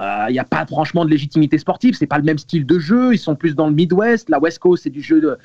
il 0.00 0.32
n'y 0.32 0.38
a 0.38 0.44
pas 0.44 0.66
franchement 0.66 1.04
de 1.06 1.10
légitimité 1.10 1.56
sportive, 1.56 1.94
c'est 1.94 2.06
pas 2.06 2.18
le 2.18 2.24
même 2.24 2.36
style 2.36 2.66
de 2.66 2.78
jeu, 2.78 3.14
ils 3.14 3.18
sont 3.18 3.34
plus 3.34 3.54
dans 3.54 3.66
le 3.66 3.72
Midwest, 3.72 4.28
la 4.28 4.38
West 4.38 4.58
Coast 4.58 4.82
c'est 4.82 4.90
du 4.90 5.00
jeu 5.00 5.22
de- 5.22 5.38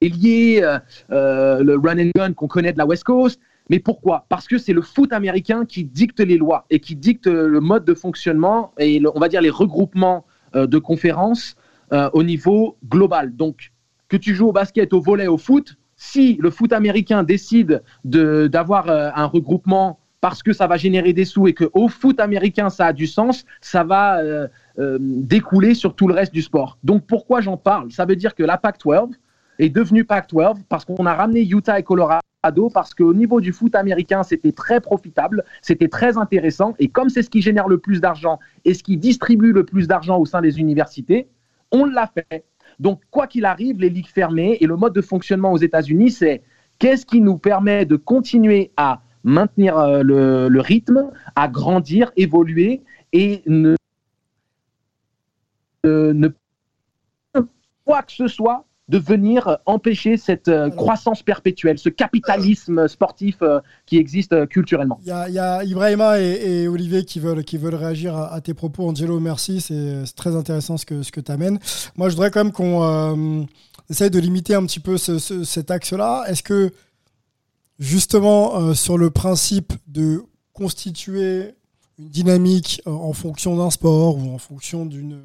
d'ailier, 0.00 0.60
euh, 0.62 0.78
euh, 1.10 1.62
le 1.64 1.76
run 1.76 1.98
and 1.98 2.10
gun 2.14 2.32
qu'on 2.32 2.46
connaît 2.46 2.72
de 2.72 2.78
la 2.78 2.86
West 2.86 3.02
Coast. 3.02 3.40
Mais 3.68 3.80
pourquoi? 3.80 4.26
Parce 4.28 4.46
que 4.46 4.58
c'est 4.58 4.72
le 4.72 4.82
foot 4.82 5.12
américain 5.12 5.64
qui 5.64 5.84
dicte 5.84 6.20
les 6.20 6.38
lois 6.38 6.66
et 6.70 6.78
qui 6.78 6.94
dicte 6.94 7.26
le 7.26 7.60
mode 7.60 7.84
de 7.84 7.94
fonctionnement 7.94 8.72
et 8.78 9.02
on 9.14 9.18
va 9.18 9.28
dire 9.28 9.40
les 9.40 9.50
regroupements 9.50 10.24
de 10.54 10.78
conférences 10.78 11.56
euh, 11.92 12.08
au 12.12 12.22
niveau 12.22 12.76
global. 12.88 13.34
Donc, 13.34 13.72
que 14.08 14.16
tu 14.16 14.34
joues 14.34 14.48
au 14.48 14.52
basket, 14.52 14.92
au 14.92 15.00
volet, 15.00 15.26
au 15.26 15.38
foot, 15.38 15.76
si 15.96 16.36
le 16.40 16.50
foot 16.50 16.72
américain 16.72 17.22
décide 17.22 17.82
de- 18.04 18.46
d'avoir 18.46 18.88
euh, 18.88 19.10
un 19.14 19.26
regroupement 19.26 19.98
parce 20.20 20.42
que 20.42 20.52
ça 20.52 20.66
va 20.66 20.76
générer 20.76 21.12
des 21.12 21.24
sous 21.24 21.48
et 21.48 21.54
que 21.54 21.70
au 21.72 21.88
foot 21.88 22.20
américain 22.20 22.68
ça 22.70 22.86
a 22.86 22.92
du 22.92 23.06
sens, 23.06 23.44
ça 23.60 23.84
va 23.84 24.18
euh, 24.18 24.48
euh, 24.78 24.98
découler 25.00 25.74
sur 25.74 25.94
tout 25.94 26.08
le 26.08 26.14
reste 26.14 26.32
du 26.32 26.42
sport. 26.42 26.78
Donc 26.84 27.06
pourquoi 27.06 27.40
j'en 27.40 27.56
parle? 27.56 27.90
Ça 27.90 28.04
veut 28.04 28.16
dire 28.16 28.34
que 28.34 28.42
la 28.42 28.58
Pac-12 28.58 29.12
est 29.60 29.68
devenue 29.68 30.04
Pac-12 30.04 30.62
parce 30.68 30.84
qu'on 30.84 31.06
a 31.06 31.14
ramené 31.14 31.42
Utah 31.42 31.78
et 31.78 31.82
Colorado 31.82 32.20
parce 32.72 32.94
qu'au 32.94 33.12
niveau 33.12 33.40
du 33.40 33.52
foot 33.52 33.74
américain 33.74 34.22
c'était 34.22 34.52
très 34.52 34.80
profitable, 34.80 35.44
c'était 35.62 35.88
très 35.88 36.16
intéressant 36.16 36.74
et 36.78 36.88
comme 36.88 37.08
c'est 37.08 37.22
ce 37.22 37.30
qui 37.30 37.42
génère 37.42 37.68
le 37.68 37.78
plus 37.78 38.00
d'argent 38.00 38.38
et 38.64 38.74
ce 38.74 38.82
qui 38.82 38.96
distribue 38.96 39.52
le 39.52 39.64
plus 39.64 39.86
d'argent 39.86 40.18
au 40.18 40.26
sein 40.26 40.40
des 40.40 40.58
universités, 40.58 41.28
on 41.70 41.84
l'a 41.84 42.10
fait. 42.12 42.44
Donc, 42.78 43.02
quoi 43.10 43.26
qu'il 43.26 43.44
arrive, 43.44 43.78
les 43.78 43.90
ligues 43.90 44.08
fermées 44.08 44.56
et 44.60 44.66
le 44.66 44.76
mode 44.76 44.94
de 44.94 45.02
fonctionnement 45.02 45.52
aux 45.52 45.58
États-Unis, 45.58 46.10
c'est 46.10 46.42
qu'est-ce 46.78 47.04
qui 47.04 47.20
nous 47.20 47.36
permet 47.36 47.84
de 47.84 47.96
continuer 47.96 48.72
à 48.76 49.02
maintenir 49.22 49.78
euh, 49.78 50.02
le, 50.02 50.48
le 50.48 50.60
rythme, 50.60 51.10
à 51.36 51.46
grandir, 51.48 52.10
évoluer 52.16 52.82
et 53.12 53.42
ne, 53.46 53.76
euh, 55.84 56.12
ne 56.14 56.28
quoi 57.84 58.02
que 58.02 58.12
ce 58.12 58.28
soit 58.28 58.64
de 58.90 58.98
venir 58.98 59.58
empêcher 59.66 60.16
cette 60.16 60.48
euh, 60.48 60.68
croissance 60.68 61.22
perpétuelle, 61.22 61.78
ce 61.78 61.88
capitalisme 61.88 62.88
sportif 62.88 63.36
euh, 63.40 63.60
qui 63.86 63.96
existe 63.98 64.32
euh, 64.32 64.46
culturellement. 64.46 64.98
Il 65.02 65.08
y 65.08 65.12
a, 65.12 65.28
il 65.28 65.34
y 65.34 65.38
a 65.38 65.62
Ibrahima 65.64 66.20
et, 66.20 66.62
et 66.62 66.68
Olivier 66.68 67.04
qui 67.04 67.20
veulent, 67.20 67.44
qui 67.44 67.56
veulent 67.56 67.76
réagir 67.76 68.16
à, 68.16 68.34
à 68.34 68.40
tes 68.40 68.52
propos. 68.52 68.88
Angelo, 68.88 69.20
merci. 69.20 69.60
C'est 69.60 70.02
très 70.16 70.34
intéressant 70.34 70.76
ce 70.76 70.84
que, 70.84 71.02
ce 71.02 71.12
que 71.12 71.20
tu 71.20 71.30
amènes. 71.30 71.58
Moi, 71.96 72.08
je 72.08 72.14
voudrais 72.16 72.32
quand 72.32 72.42
même 72.42 72.52
qu'on 72.52 72.82
euh, 72.82 73.44
essaye 73.88 74.10
de 74.10 74.18
limiter 74.18 74.54
un 74.54 74.66
petit 74.66 74.80
peu 74.80 74.98
ce- 74.98 75.18
ce- 75.20 75.44
cet 75.44 75.70
axe-là. 75.70 76.24
Est-ce 76.26 76.42
que, 76.42 76.72
justement, 77.78 78.58
euh, 78.60 78.74
sur 78.74 78.98
le 78.98 79.10
principe 79.10 79.72
de 79.86 80.22
constituer 80.52 81.54
une 81.98 82.08
dynamique 82.08 82.82
euh, 82.86 82.90
en 82.90 83.12
fonction 83.12 83.56
d'un 83.56 83.70
sport 83.70 84.16
ou 84.18 84.34
en 84.34 84.38
fonction 84.38 84.84
d'une 84.84 85.20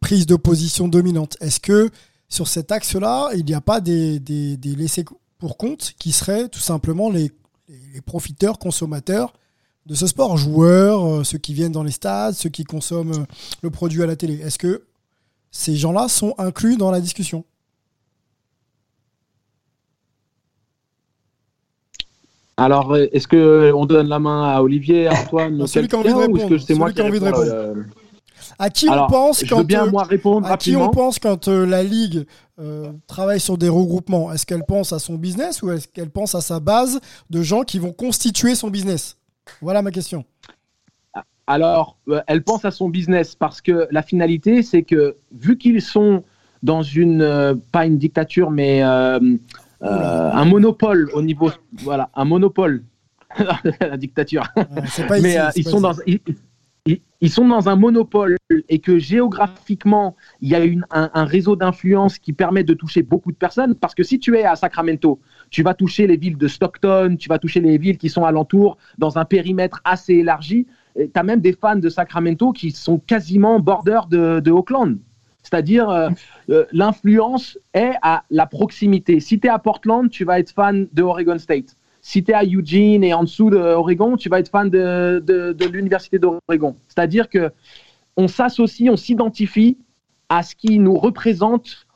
prise 0.00 0.26
de 0.26 0.36
position 0.36 0.86
dominante, 0.88 1.36
est-ce 1.40 1.60
que 1.60 1.88
sur 2.28 2.48
cet 2.48 2.72
axe-là, 2.72 3.30
il 3.34 3.44
n'y 3.44 3.54
a 3.54 3.60
pas 3.60 3.80
des, 3.80 4.18
des, 4.18 4.56
des 4.56 4.74
laissés 4.74 5.04
pour 5.38 5.56
compte 5.56 5.94
qui 5.98 6.12
seraient 6.12 6.48
tout 6.48 6.60
simplement 6.60 7.10
les, 7.10 7.30
profiteurs, 8.04 8.58
consommateurs 8.58 9.32
de 9.86 9.94
ce 9.94 10.06
sport, 10.06 10.36
joueurs, 10.36 11.04
euh, 11.04 11.24
ceux 11.24 11.38
qui 11.38 11.54
viennent 11.54 11.72
dans 11.72 11.82
les 11.82 11.90
stades, 11.90 12.34
ceux 12.34 12.48
qui 12.48 12.64
consomment 12.64 13.12
euh, 13.12 13.24
le 13.62 13.70
produit 13.70 14.02
à 14.02 14.06
la 14.06 14.14
télé. 14.14 14.34
Est-ce 14.34 14.58
que 14.58 14.84
ces 15.50 15.76
gens-là 15.76 16.08
sont 16.08 16.34
inclus 16.38 16.76
dans 16.76 16.90
la 16.90 17.00
discussion? 17.00 17.44
Alors, 22.56 22.96
est-ce 22.96 23.26
que 23.28 23.72
on 23.74 23.84
donne 23.84 24.08
la 24.08 24.18
main 24.18 24.48
à 24.54 24.62
Olivier, 24.62 25.08
à 25.08 25.20
Antoine, 25.20 25.66
celui 25.66 25.88
qui 25.88 25.94
a 25.94 25.98
envie 25.98 26.08
de 26.08 26.14
quelqu'un, 26.14 26.32
ou 26.32 26.36
est-ce 26.36 26.44
répondre, 26.44 26.48
que 26.48 26.58
c'est 26.58 26.74
moi 26.74 26.86
celui 26.88 26.94
qui 26.94 27.02
a 27.02 27.04
envie 27.04 27.20
de 27.20 27.24
réponds, 27.24 27.40
répondre. 27.40 27.84
À 28.58 28.70
qui 28.70 28.88
Alors, 28.88 29.06
on 29.06 29.10
pense 29.10 29.44
quand 29.44 29.64
bien, 29.64 29.86
euh, 29.86 29.90
moi, 29.90 30.04
répondre 30.04 30.50
à 30.50 30.56
qui 30.56 30.76
on 30.76 30.90
pense 30.90 31.18
quand 31.18 31.48
euh, 31.48 31.64
la 31.64 31.82
ligue 31.82 32.26
euh, 32.58 32.90
travaille 33.06 33.40
sur 33.40 33.58
des 33.58 33.68
regroupements? 33.68 34.32
Est-ce 34.32 34.46
qu'elle 34.46 34.64
pense 34.64 34.92
à 34.92 34.98
son 34.98 35.14
business 35.14 35.62
ou 35.62 35.70
est-ce 35.70 35.88
qu'elle 35.88 36.10
pense 36.10 36.34
à 36.34 36.40
sa 36.40 36.60
base 36.60 37.00
de 37.30 37.42
gens 37.42 37.62
qui 37.62 37.78
vont 37.78 37.92
constituer 37.92 38.54
son 38.54 38.68
business? 38.70 39.16
Voilà 39.60 39.82
ma 39.82 39.90
question. 39.90 40.24
Alors, 41.46 41.96
euh, 42.08 42.20
elle 42.26 42.42
pense 42.42 42.64
à 42.64 42.70
son 42.70 42.88
business 42.88 43.34
parce 43.34 43.60
que 43.60 43.86
la 43.90 44.02
finalité, 44.02 44.62
c'est 44.62 44.82
que 44.82 45.16
vu 45.32 45.56
qu'ils 45.58 45.82
sont 45.82 46.24
dans 46.62 46.82
une, 46.82 47.22
euh, 47.22 47.54
pas 47.70 47.86
une 47.86 47.98
dictature, 47.98 48.50
mais 48.50 48.82
un 48.82 49.20
monopole 50.44 51.10
au 51.12 51.22
niveau, 51.22 51.50
voilà, 51.82 52.10
un 52.14 52.24
monopole, 52.24 52.82
la 53.80 53.96
dictature. 53.96 54.44
c'est 54.86 55.06
pas 55.06 55.20
mais 55.20 55.30
ici, 55.30 55.38
euh, 55.38 55.48
c'est 55.52 55.60
ils 55.60 55.64
pas 55.64 55.70
sont 55.70 55.76
ici. 55.76 55.82
dans, 55.82 55.94
ils, 56.06 56.20
ils- 57.20 57.30
sont 57.30 57.46
dans 57.46 57.68
un 57.68 57.76
monopole 57.76 58.36
et 58.68 58.78
que 58.78 58.98
géographiquement, 58.98 60.16
il 60.40 60.50
y 60.50 60.54
a 60.54 60.60
un, 60.90 61.24
réseau 61.24 61.56
d'influence 61.56 62.18
qui 62.18 62.32
permet 62.32 62.64
de 62.64 62.74
toucher 62.74 63.02
beaucoup 63.02 63.32
de 63.32 63.36
personnes. 63.36 63.74
Parce 63.74 63.94
que 63.94 64.02
si 64.02 64.18
tu 64.18 64.36
es 64.36 64.44
à 64.44 64.56
Sacramento, 64.56 65.20
tu 65.50 65.62
vas 65.62 65.74
toucher 65.74 66.06
les 66.06 66.16
villes 66.16 66.38
de 66.38 66.48
Stockton, 66.48 67.16
tu 67.18 67.28
vas 67.28 67.38
toucher 67.38 67.60
les 67.60 67.78
villes 67.78 67.98
qui 67.98 68.08
sont 68.08 68.24
alentours 68.24 68.76
dans 68.98 69.18
un 69.18 69.24
périmètre 69.24 69.80
assez 69.84 70.14
élargi. 70.14 70.66
Tu 70.96 71.10
as 71.14 71.22
même 71.22 71.40
des 71.40 71.52
fans 71.52 71.76
de 71.76 71.88
Sacramento 71.88 72.52
qui 72.52 72.70
sont 72.70 72.98
quasiment 72.98 73.60
border 73.60 74.00
de, 74.10 74.50
Oakland. 74.50 74.98
C'est-à-dire, 75.42 75.88
euh, 75.88 76.08
euh, 76.50 76.64
l'influence 76.72 77.56
est 77.72 77.92
à 78.02 78.24
la 78.30 78.46
proximité. 78.46 79.20
Si 79.20 79.38
tu 79.38 79.46
es 79.46 79.50
à 79.50 79.60
Portland, 79.60 80.10
tu 80.10 80.24
vas 80.24 80.40
être 80.40 80.50
fan 80.50 80.88
de 80.92 81.02
Oregon 81.02 81.38
State. 81.38 81.75
Si 82.06 82.22
tu 82.22 82.30
es 82.30 82.34
à 82.34 82.44
Eugene 82.44 83.02
et 83.02 83.12
en 83.14 83.24
dessous 83.24 83.50
de 83.50 83.56
Oregon, 83.56 84.16
tu 84.16 84.28
vas 84.28 84.38
être 84.38 84.48
fan 84.48 84.70
de, 84.70 85.20
de, 85.26 85.52
de 85.52 85.64
l'Université 85.66 86.20
d'Oregon. 86.20 86.76
C'est-à-dire 86.86 87.28
que 87.28 87.50
on 88.16 88.28
s'associe, 88.28 88.88
on 88.88 88.96
s'identifie 88.96 89.76
à 90.28 90.44
ce 90.44 90.54
qui 90.54 90.78
nous 90.78 90.96
représente 90.96 91.88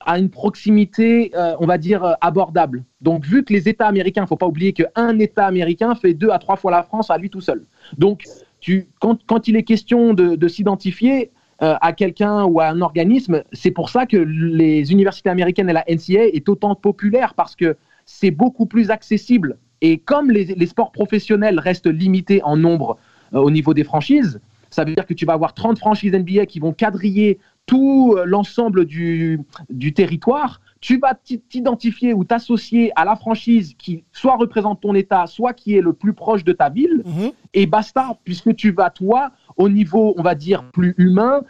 à 0.00 0.18
une 0.18 0.30
proximité, 0.30 1.32
euh, 1.34 1.54
on 1.60 1.66
va 1.66 1.76
dire, 1.76 2.02
euh, 2.02 2.14
abordable. 2.22 2.82
Donc, 3.02 3.26
vu 3.26 3.44
que 3.44 3.52
les 3.52 3.68
États 3.68 3.86
américains, 3.86 4.22
il 4.22 4.24
ne 4.24 4.28
faut 4.28 4.36
pas 4.36 4.46
oublier 4.46 4.72
qu'un 4.72 5.18
État 5.18 5.44
américain 5.44 5.94
fait 5.94 6.14
deux 6.14 6.30
à 6.30 6.38
trois 6.38 6.56
fois 6.56 6.70
la 6.70 6.82
France 6.82 7.10
à 7.10 7.18
lui 7.18 7.28
tout 7.28 7.42
seul. 7.42 7.66
Donc, 7.98 8.24
quand, 9.00 9.18
quand 9.26 9.48
il 9.48 9.56
est 9.56 9.64
question 9.64 10.14
de, 10.14 10.34
de 10.34 10.48
s'identifier, 10.48 11.30
euh, 11.60 11.74
à 11.80 11.92
quelqu'un 11.92 12.44
ou 12.44 12.60
à 12.60 12.68
un 12.68 12.80
organisme. 12.82 13.42
C'est 13.52 13.72
pour 13.72 13.88
ça 13.90 14.06
que 14.06 14.16
les 14.16 14.92
universités 14.92 15.28
américaines 15.28 15.68
et 15.68 15.72
la 15.72 15.84
NCA 15.88 16.28
est 16.32 16.48
autant 16.48 16.76
populaire 16.76 17.34
parce 17.34 17.56
que 17.56 17.76
c'est 18.10 18.30
beaucoup 18.30 18.64
plus 18.64 18.90
accessible. 18.90 19.58
Et 19.82 19.98
comme 19.98 20.30
les, 20.30 20.46
les 20.46 20.66
sports 20.66 20.92
professionnels 20.92 21.60
restent 21.60 21.86
limités 21.86 22.42
en 22.42 22.56
nombre 22.56 22.96
euh, 23.34 23.38
au 23.38 23.50
niveau 23.50 23.74
des 23.74 23.84
franchises, 23.84 24.40
ça 24.70 24.84
veut 24.84 24.94
dire 24.94 25.06
que 25.06 25.12
tu 25.12 25.26
vas 25.26 25.34
avoir 25.34 25.52
30 25.52 25.78
franchises 25.78 26.14
NBA 26.14 26.46
qui 26.46 26.58
vont 26.58 26.72
quadriller 26.72 27.38
tout 27.66 28.14
euh, 28.16 28.24
l'ensemble 28.24 28.86
du, 28.86 29.40
du 29.68 29.92
territoire. 29.92 30.62
Tu 30.80 30.98
vas 30.98 31.14
t'i- 31.14 31.40
t'identifier 31.40 32.14
ou 32.14 32.24
t'associer 32.24 32.92
à 32.96 33.04
la 33.04 33.14
franchise 33.14 33.74
qui 33.76 34.04
soit 34.12 34.36
représente 34.36 34.80
ton 34.80 34.94
État, 34.94 35.26
soit 35.26 35.52
qui 35.52 35.76
est 35.76 35.82
le 35.82 35.92
plus 35.92 36.14
proche 36.14 36.44
de 36.44 36.52
ta 36.52 36.70
ville. 36.70 37.02
Mhm. 37.04 37.32
Et 37.52 37.66
basta, 37.66 38.16
puisque 38.24 38.56
tu 38.56 38.72
vas, 38.72 38.88
toi, 38.88 39.32
au 39.58 39.68
niveau, 39.68 40.14
on 40.16 40.22
va 40.22 40.34
dire, 40.34 40.64
plus 40.72 40.94
humain, 40.96 41.42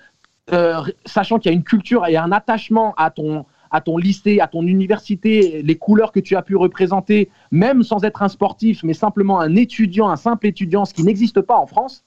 euh, 0.53 0.83
sachant 1.07 1.39
qu'il 1.39 1.53
y 1.53 1.55
a 1.55 1.57
une 1.57 1.63
culture 1.63 2.05
et 2.07 2.17
un 2.17 2.33
attachement 2.33 2.95
à 2.97 3.11
ton, 3.11 3.47
à 3.71 3.81
ton 3.81 3.97
lycée, 3.97 4.41
à 4.41 4.47
ton 4.47 4.63
université, 4.63 5.63
les 5.63 5.77
couleurs 5.77 6.13
que 6.13 6.21
tu 6.21 6.37
as 6.37 6.43
pu 6.43 6.57
représenter, 6.57 7.31
même 7.51 7.83
sans 7.83 8.05
être 8.05 8.23
un 8.23 8.29
sportif, 8.29 8.83
mais 8.83 8.95
simplement 8.95 9.41
un 9.41 9.57
étudiant, 9.57 10.09
un 10.09 10.17
simple 10.17 10.47
étudiant, 10.47 10.85
ce 10.85 10.95
qui 10.95 11.03
n'existe 11.03 11.41
pas 11.41 11.57
en 11.57 11.67
France. 11.67 12.05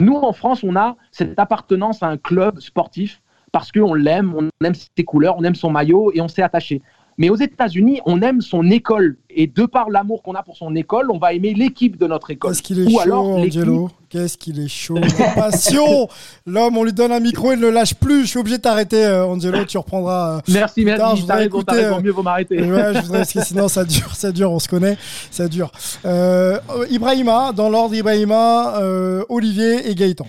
Nous, 0.00 0.16
en 0.16 0.32
France, 0.32 0.64
on 0.64 0.76
a 0.76 0.96
cette 1.12 1.38
appartenance 1.38 2.02
à 2.02 2.08
un 2.08 2.16
club 2.16 2.60
sportif 2.60 3.20
parce 3.52 3.72
qu'on 3.72 3.94
l'aime, 3.94 4.34
on 4.34 4.48
aime 4.64 4.74
ses 4.74 5.04
couleurs, 5.04 5.36
on 5.38 5.44
aime 5.44 5.54
son 5.54 5.70
maillot 5.70 6.12
et 6.14 6.20
on 6.20 6.28
s'est 6.28 6.42
attaché. 6.42 6.82
Mais 7.20 7.28
aux 7.28 7.36
États-Unis, 7.36 8.00
on 8.06 8.22
aime 8.22 8.40
son 8.40 8.70
école. 8.70 9.18
Et 9.28 9.46
de 9.46 9.66
par 9.66 9.90
l'amour 9.90 10.22
qu'on 10.22 10.32
a 10.34 10.42
pour 10.42 10.56
son 10.56 10.74
école, 10.74 11.10
on 11.10 11.18
va 11.18 11.34
aimer 11.34 11.52
l'équipe 11.52 11.98
de 11.98 12.06
notre 12.06 12.30
école. 12.30 12.50
Qu'est-ce 12.52 12.62
qu'il 12.62 12.80
est 12.80 12.86
Ou 12.86 12.92
chaud, 12.92 13.00
alors 13.00 13.26
Angelo. 13.26 13.90
Qu'est-ce 14.08 14.38
qu'il 14.38 14.58
est 14.58 14.68
chaud. 14.68 14.96
La 15.18 15.26
passion. 15.34 16.08
L'homme, 16.46 16.78
on 16.78 16.82
lui 16.82 16.94
donne 16.94 17.12
un 17.12 17.20
micro, 17.20 17.52
il 17.52 17.56
ne 17.58 17.66
le 17.66 17.70
lâche 17.72 17.92
plus. 17.94 18.22
Je 18.22 18.28
suis 18.30 18.38
obligé 18.38 18.56
de 18.56 18.62
t'arrêter, 18.62 19.04
euh, 19.04 19.26
Angelo. 19.26 19.66
Tu 19.66 19.76
reprendras. 19.76 20.38
euh, 20.38 20.40
Merci, 20.48 20.82
plus 20.82 20.96
tard. 20.96 21.08
merci. 21.10 21.20
Je 21.22 21.26
T'as 21.26 21.34
voudrais 21.34 21.44
raison, 21.44 21.58
écouter, 21.58 21.76
raison. 21.76 21.98
euh, 21.98 22.00
Mieux 22.00 22.10
vaut 22.12 22.22
m'arrêter. 22.22 22.56
Ouais, 22.58 22.94
je 22.94 23.00
voudrais, 23.02 23.18
parce 23.18 23.32
que 23.34 23.44
sinon 23.44 23.68
ça 23.68 23.84
dure, 23.84 24.14
ça 24.14 24.32
dure, 24.32 24.50
on 24.50 24.58
se 24.58 24.68
connaît, 24.68 24.96
ça 25.30 25.46
dure. 25.46 25.70
Euh, 26.06 26.58
Ibrahima, 26.90 27.52
dans 27.52 27.68
l'ordre 27.68 27.94
Ibrahima, 27.94 28.78
euh, 28.78 29.24
Olivier 29.28 29.90
et 29.90 29.94
Gaëtan. 29.94 30.26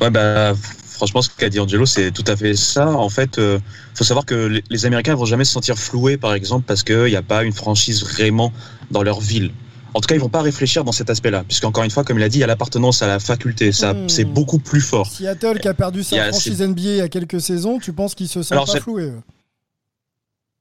Ouais, 0.00 0.10
bah, 0.10 0.52
franchement, 1.00 1.22
ce 1.22 1.30
qu'a 1.30 1.48
dit 1.48 1.58
Angelo, 1.58 1.86
c'est 1.86 2.10
tout 2.10 2.24
à 2.26 2.36
fait 2.36 2.54
ça. 2.54 2.88
En 2.90 3.08
fait, 3.08 3.38
euh, 3.38 3.58
faut 3.94 4.04
savoir 4.04 4.26
que 4.26 4.34
les, 4.34 4.62
les 4.68 4.84
Américains 4.84 5.14
vont 5.14 5.24
jamais 5.24 5.44
se 5.46 5.52
sentir 5.52 5.78
floués, 5.78 6.18
par 6.18 6.34
exemple, 6.34 6.64
parce 6.66 6.82
qu'il 6.82 7.04
n'y 7.04 7.16
a 7.16 7.22
pas 7.22 7.42
une 7.42 7.54
franchise 7.54 8.02
vraiment 8.04 8.52
dans 8.90 9.02
leur 9.02 9.18
ville. 9.20 9.50
En 9.94 10.00
tout 10.00 10.06
cas, 10.06 10.14
ils 10.14 10.20
vont 10.20 10.28
pas 10.28 10.42
réfléchir 10.42 10.84
dans 10.84 10.92
cet 10.92 11.08
aspect-là, 11.08 11.42
puisqu'encore 11.48 11.82
une 11.84 11.90
fois, 11.90 12.04
comme 12.04 12.18
il 12.18 12.22
a 12.22 12.28
dit, 12.28 12.36
il 12.36 12.40
y 12.42 12.44
a 12.44 12.46
l'appartenance 12.46 13.00
à 13.02 13.06
la 13.08 13.18
faculté. 13.18 13.72
Ça, 13.72 13.94
Hmm. 13.94 14.08
c'est 14.10 14.24
beaucoup 14.26 14.58
plus 14.58 14.82
fort. 14.82 15.10
Seattle 15.10 15.58
qui 15.58 15.68
a 15.68 15.74
perdu 15.74 16.00
Il 16.00 16.04
sa 16.04 16.22
a- 16.24 16.28
franchise 16.28 16.60
NBA 16.60 16.80
il 16.82 16.96
y 16.96 17.00
a 17.00 17.08
quelques 17.08 17.40
saisons, 17.40 17.78
tu 17.78 17.92
penses 17.94 18.14
qu'ils 18.14 18.28
se 18.28 18.42
sentent 18.42 18.52
Alors, 18.52 18.66
pas 18.66 18.72
c'est- 18.72 18.80
floués 18.80 19.04
eux? 19.04 19.20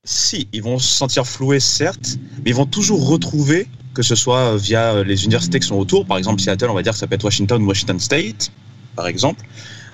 Si, 0.05 0.47
ils 0.53 0.63
vont 0.63 0.79
se 0.79 0.87
sentir 0.87 1.27
floués, 1.27 1.59
certes, 1.59 2.17
mais 2.43 2.51
ils 2.51 2.55
vont 2.55 2.65
toujours 2.65 3.07
retrouver, 3.07 3.67
que 3.93 4.01
ce 4.01 4.15
soit 4.15 4.55
via 4.55 4.93
euh, 4.93 5.03
les 5.03 5.25
universités 5.25 5.59
qui 5.59 5.67
sont 5.67 5.75
autour, 5.75 6.05
par 6.05 6.17
exemple 6.17 6.41
Seattle, 6.41 6.69
on 6.69 6.73
va 6.73 6.81
dire 6.83 6.93
que 6.93 6.97
ça 6.99 7.05
peut 7.05 7.15
être 7.15 7.23
Washington 7.25 7.61
ou 7.61 7.67
Washington 7.67 7.99
State, 7.99 8.51
par 8.95 9.07
exemple, 9.07 9.45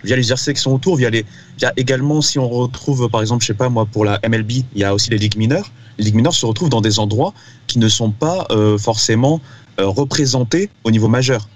via 0.05 0.15
les 0.15 0.21
universités 0.21 0.53
qui 0.53 0.61
sont 0.61 0.71
autour, 0.71 0.95
via 0.95 1.09
les, 1.09 1.25
via 1.57 1.73
également 1.77 2.21
si 2.21 2.39
on 2.39 2.47
retrouve, 2.47 3.09
par 3.09 3.21
exemple, 3.21 3.43
je 3.43 3.47
sais 3.47 3.53
pas 3.53 3.69
moi, 3.69 3.85
pour 3.85 4.05
la 4.05 4.19
MLB, 4.27 4.51
il 4.51 4.65
y 4.75 4.83
a 4.83 4.93
aussi 4.93 5.09
les 5.09 5.17
ligues 5.17 5.37
mineures. 5.37 5.71
Les 5.97 6.05
ligues 6.05 6.15
mineures 6.15 6.33
se 6.33 6.45
retrouvent 6.45 6.69
dans 6.69 6.81
des 6.81 6.99
endroits 6.99 7.33
qui 7.67 7.79
ne 7.79 7.89
sont 7.89 8.11
pas 8.11 8.47
euh, 8.51 8.77
forcément 8.77 9.41
euh, 9.79 9.87
représentés 9.87 10.69
au 10.83 10.91
niveau 10.91 11.07
majeur. 11.07 11.47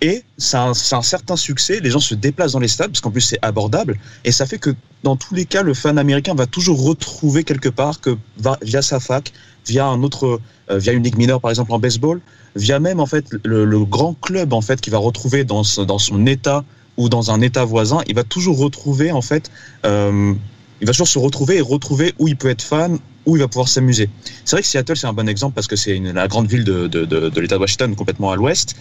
Et 0.00 0.24
c'est 0.36 0.56
un, 0.56 0.70
un 0.70 1.02
certain 1.02 1.36
succès, 1.36 1.78
les 1.80 1.90
gens 1.90 2.00
se 2.00 2.16
déplacent 2.16 2.52
dans 2.52 2.58
les 2.58 2.66
stades, 2.66 2.90
parce 2.90 3.00
qu'en 3.00 3.12
plus 3.12 3.20
c'est 3.20 3.38
abordable, 3.40 4.00
et 4.24 4.32
ça 4.32 4.46
fait 4.46 4.58
que 4.58 4.74
dans 5.04 5.14
tous 5.14 5.34
les 5.34 5.44
cas, 5.44 5.62
le 5.62 5.74
fan 5.74 5.96
américain 5.96 6.34
va 6.34 6.46
toujours 6.46 6.82
retrouver 6.84 7.44
quelque 7.44 7.68
part 7.68 8.00
que 8.00 8.16
via 8.62 8.82
sa 8.82 8.98
fac, 8.98 9.32
via 9.66 9.86
un 9.86 10.02
autre, 10.02 10.40
euh, 10.70 10.78
via 10.78 10.92
une 10.92 11.04
ligue 11.04 11.16
mineure 11.16 11.40
par 11.40 11.50
exemple 11.50 11.72
en 11.72 11.78
baseball, 11.78 12.20
via 12.56 12.80
même 12.80 12.98
en 12.98 13.06
fait 13.06 13.26
le, 13.44 13.84
grand 13.84 14.14
club 14.14 14.52
en 14.52 14.60
fait 14.60 14.80
qui 14.80 14.90
va 14.90 14.98
retrouver 14.98 15.44
dans, 15.44 15.62
dans 15.86 15.98
son 15.98 16.26
état 16.26 16.64
ou 16.96 17.08
dans 17.08 17.30
un 17.30 17.40
état 17.40 17.64
voisin, 17.64 18.00
il 18.06 18.14
va 18.14 18.24
toujours 18.24 18.58
retrouver 18.58 19.12
en 19.12 19.22
fait, 19.22 19.50
euh, 19.84 20.34
il 20.80 20.86
va 20.86 20.92
toujours 20.92 21.08
se 21.08 21.18
retrouver 21.18 21.58
et 21.58 21.60
retrouver 21.60 22.12
où 22.18 22.28
il 22.28 22.36
peut 22.36 22.50
être 22.50 22.62
fan, 22.62 22.98
où 23.26 23.36
il 23.36 23.40
va 23.40 23.48
pouvoir 23.48 23.68
s'amuser. 23.68 24.10
C'est 24.44 24.56
vrai 24.56 24.62
que 24.62 24.68
Seattle 24.68 24.96
c'est 24.96 25.06
un 25.06 25.12
bon 25.12 25.28
exemple 25.28 25.54
parce 25.54 25.66
que 25.66 25.76
c'est 25.76 25.98
la 25.98 26.28
grande 26.28 26.48
ville 26.48 26.64
de, 26.64 26.88
de, 26.88 27.04
de, 27.04 27.28
de 27.28 27.40
l'État 27.40 27.56
de 27.56 27.60
Washington 27.60 27.94
complètement 27.94 28.30
à 28.30 28.36
l'ouest. 28.36 28.76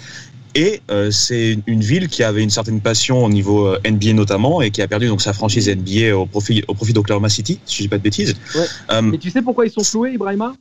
Et 0.53 0.81
euh, 0.91 1.11
c'est 1.11 1.57
une 1.65 1.79
ville 1.79 2.09
qui 2.09 2.23
avait 2.23 2.43
une 2.43 2.49
certaine 2.49 2.81
passion 2.81 3.23
au 3.23 3.29
niveau 3.29 3.67
euh, 3.67 3.79
NBA 3.89 4.11
notamment 4.13 4.61
et 4.61 4.69
qui 4.69 4.81
a 4.81 4.87
perdu 4.87 5.07
donc 5.07 5.21
sa 5.21 5.31
franchise 5.31 5.69
NBA 5.69 6.17
au 6.17 6.25
profit 6.25 6.63
au 6.67 6.73
profit 6.73 6.91
d'Oklahoma 6.91 7.29
City, 7.29 7.59
si 7.65 7.77
je 7.77 7.81
dis 7.83 7.87
pas 7.87 7.97
de 7.97 8.03
bêtises. 8.03 8.35
Ouais. 8.53 8.65
Euh, 8.91 9.01
Mais 9.01 9.17
tu 9.17 9.29
sais 9.29 9.41
pourquoi 9.41 9.65
ils 9.65 9.71
sont 9.71 9.83
floués, 9.83 10.11
Ibrahima? 10.11 10.53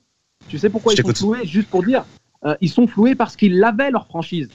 Tu 0.47 0.59
sais 0.59 0.69
pourquoi 0.71 0.93
ils 0.93 1.03
sont 1.03 1.13
floués? 1.13 1.45
Juste 1.45 1.69
pour 1.69 1.83
dire, 1.83 2.05
euh, 2.45 2.55
ils 2.61 2.71
sont 2.71 2.87
floués 2.87 3.17
parce 3.17 3.35
qu'ils 3.35 3.63
avaient 3.65 3.91
leur 3.91 4.07
franchise. 4.07 4.49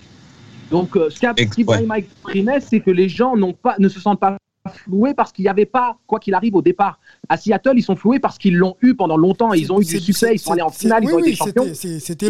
Donc, 0.72 0.96
euh, 0.98 1.10
ce 1.10 1.20
qu'a- 1.20 1.34
ce 1.38 1.44
qu'Ibrahima 1.44 2.00
exprimait, 2.00 2.60
c'est 2.60 2.80
que 2.80 2.92
les 2.92 3.08
gens 3.10 3.36
pas, 3.62 3.76
ne 3.80 3.88
se 3.90 4.00
sentent 4.00 4.20
pas 4.20 4.38
floués 4.84 5.14
parce 5.14 5.32
qu'il 5.32 5.44
n'y 5.44 5.50
avait 5.50 5.68
pas, 5.68 5.96
quoi 6.08 6.20
qu'il 6.20 6.34
arrive 6.34 6.56
au 6.56 6.62
départ. 6.64 7.00
À 7.30 7.38
Seattle, 7.38 7.74
ils 7.76 7.84
sont 7.84 7.96
floués 7.96 8.18
parce 8.20 8.40
qu'ils 8.40 8.56
l'ont 8.56 8.76
eu 8.82 8.96
pendant 8.96 9.16
longtemps. 9.16 9.54
Ils 9.54 9.72
ont 9.72 9.80
eu 9.80 9.86
du 9.86 10.00
succès, 10.00 10.32
ils 10.34 10.40
sont 10.40 10.54
allés 10.54 10.64
en 10.64 10.70
finale, 10.70 11.04
oui, 11.04 11.10
ils 11.12 11.14
ont 11.14 11.18
oui, 11.18 11.28
été 11.28 11.36
champions. 11.36 11.74
c'était- 11.76 12.30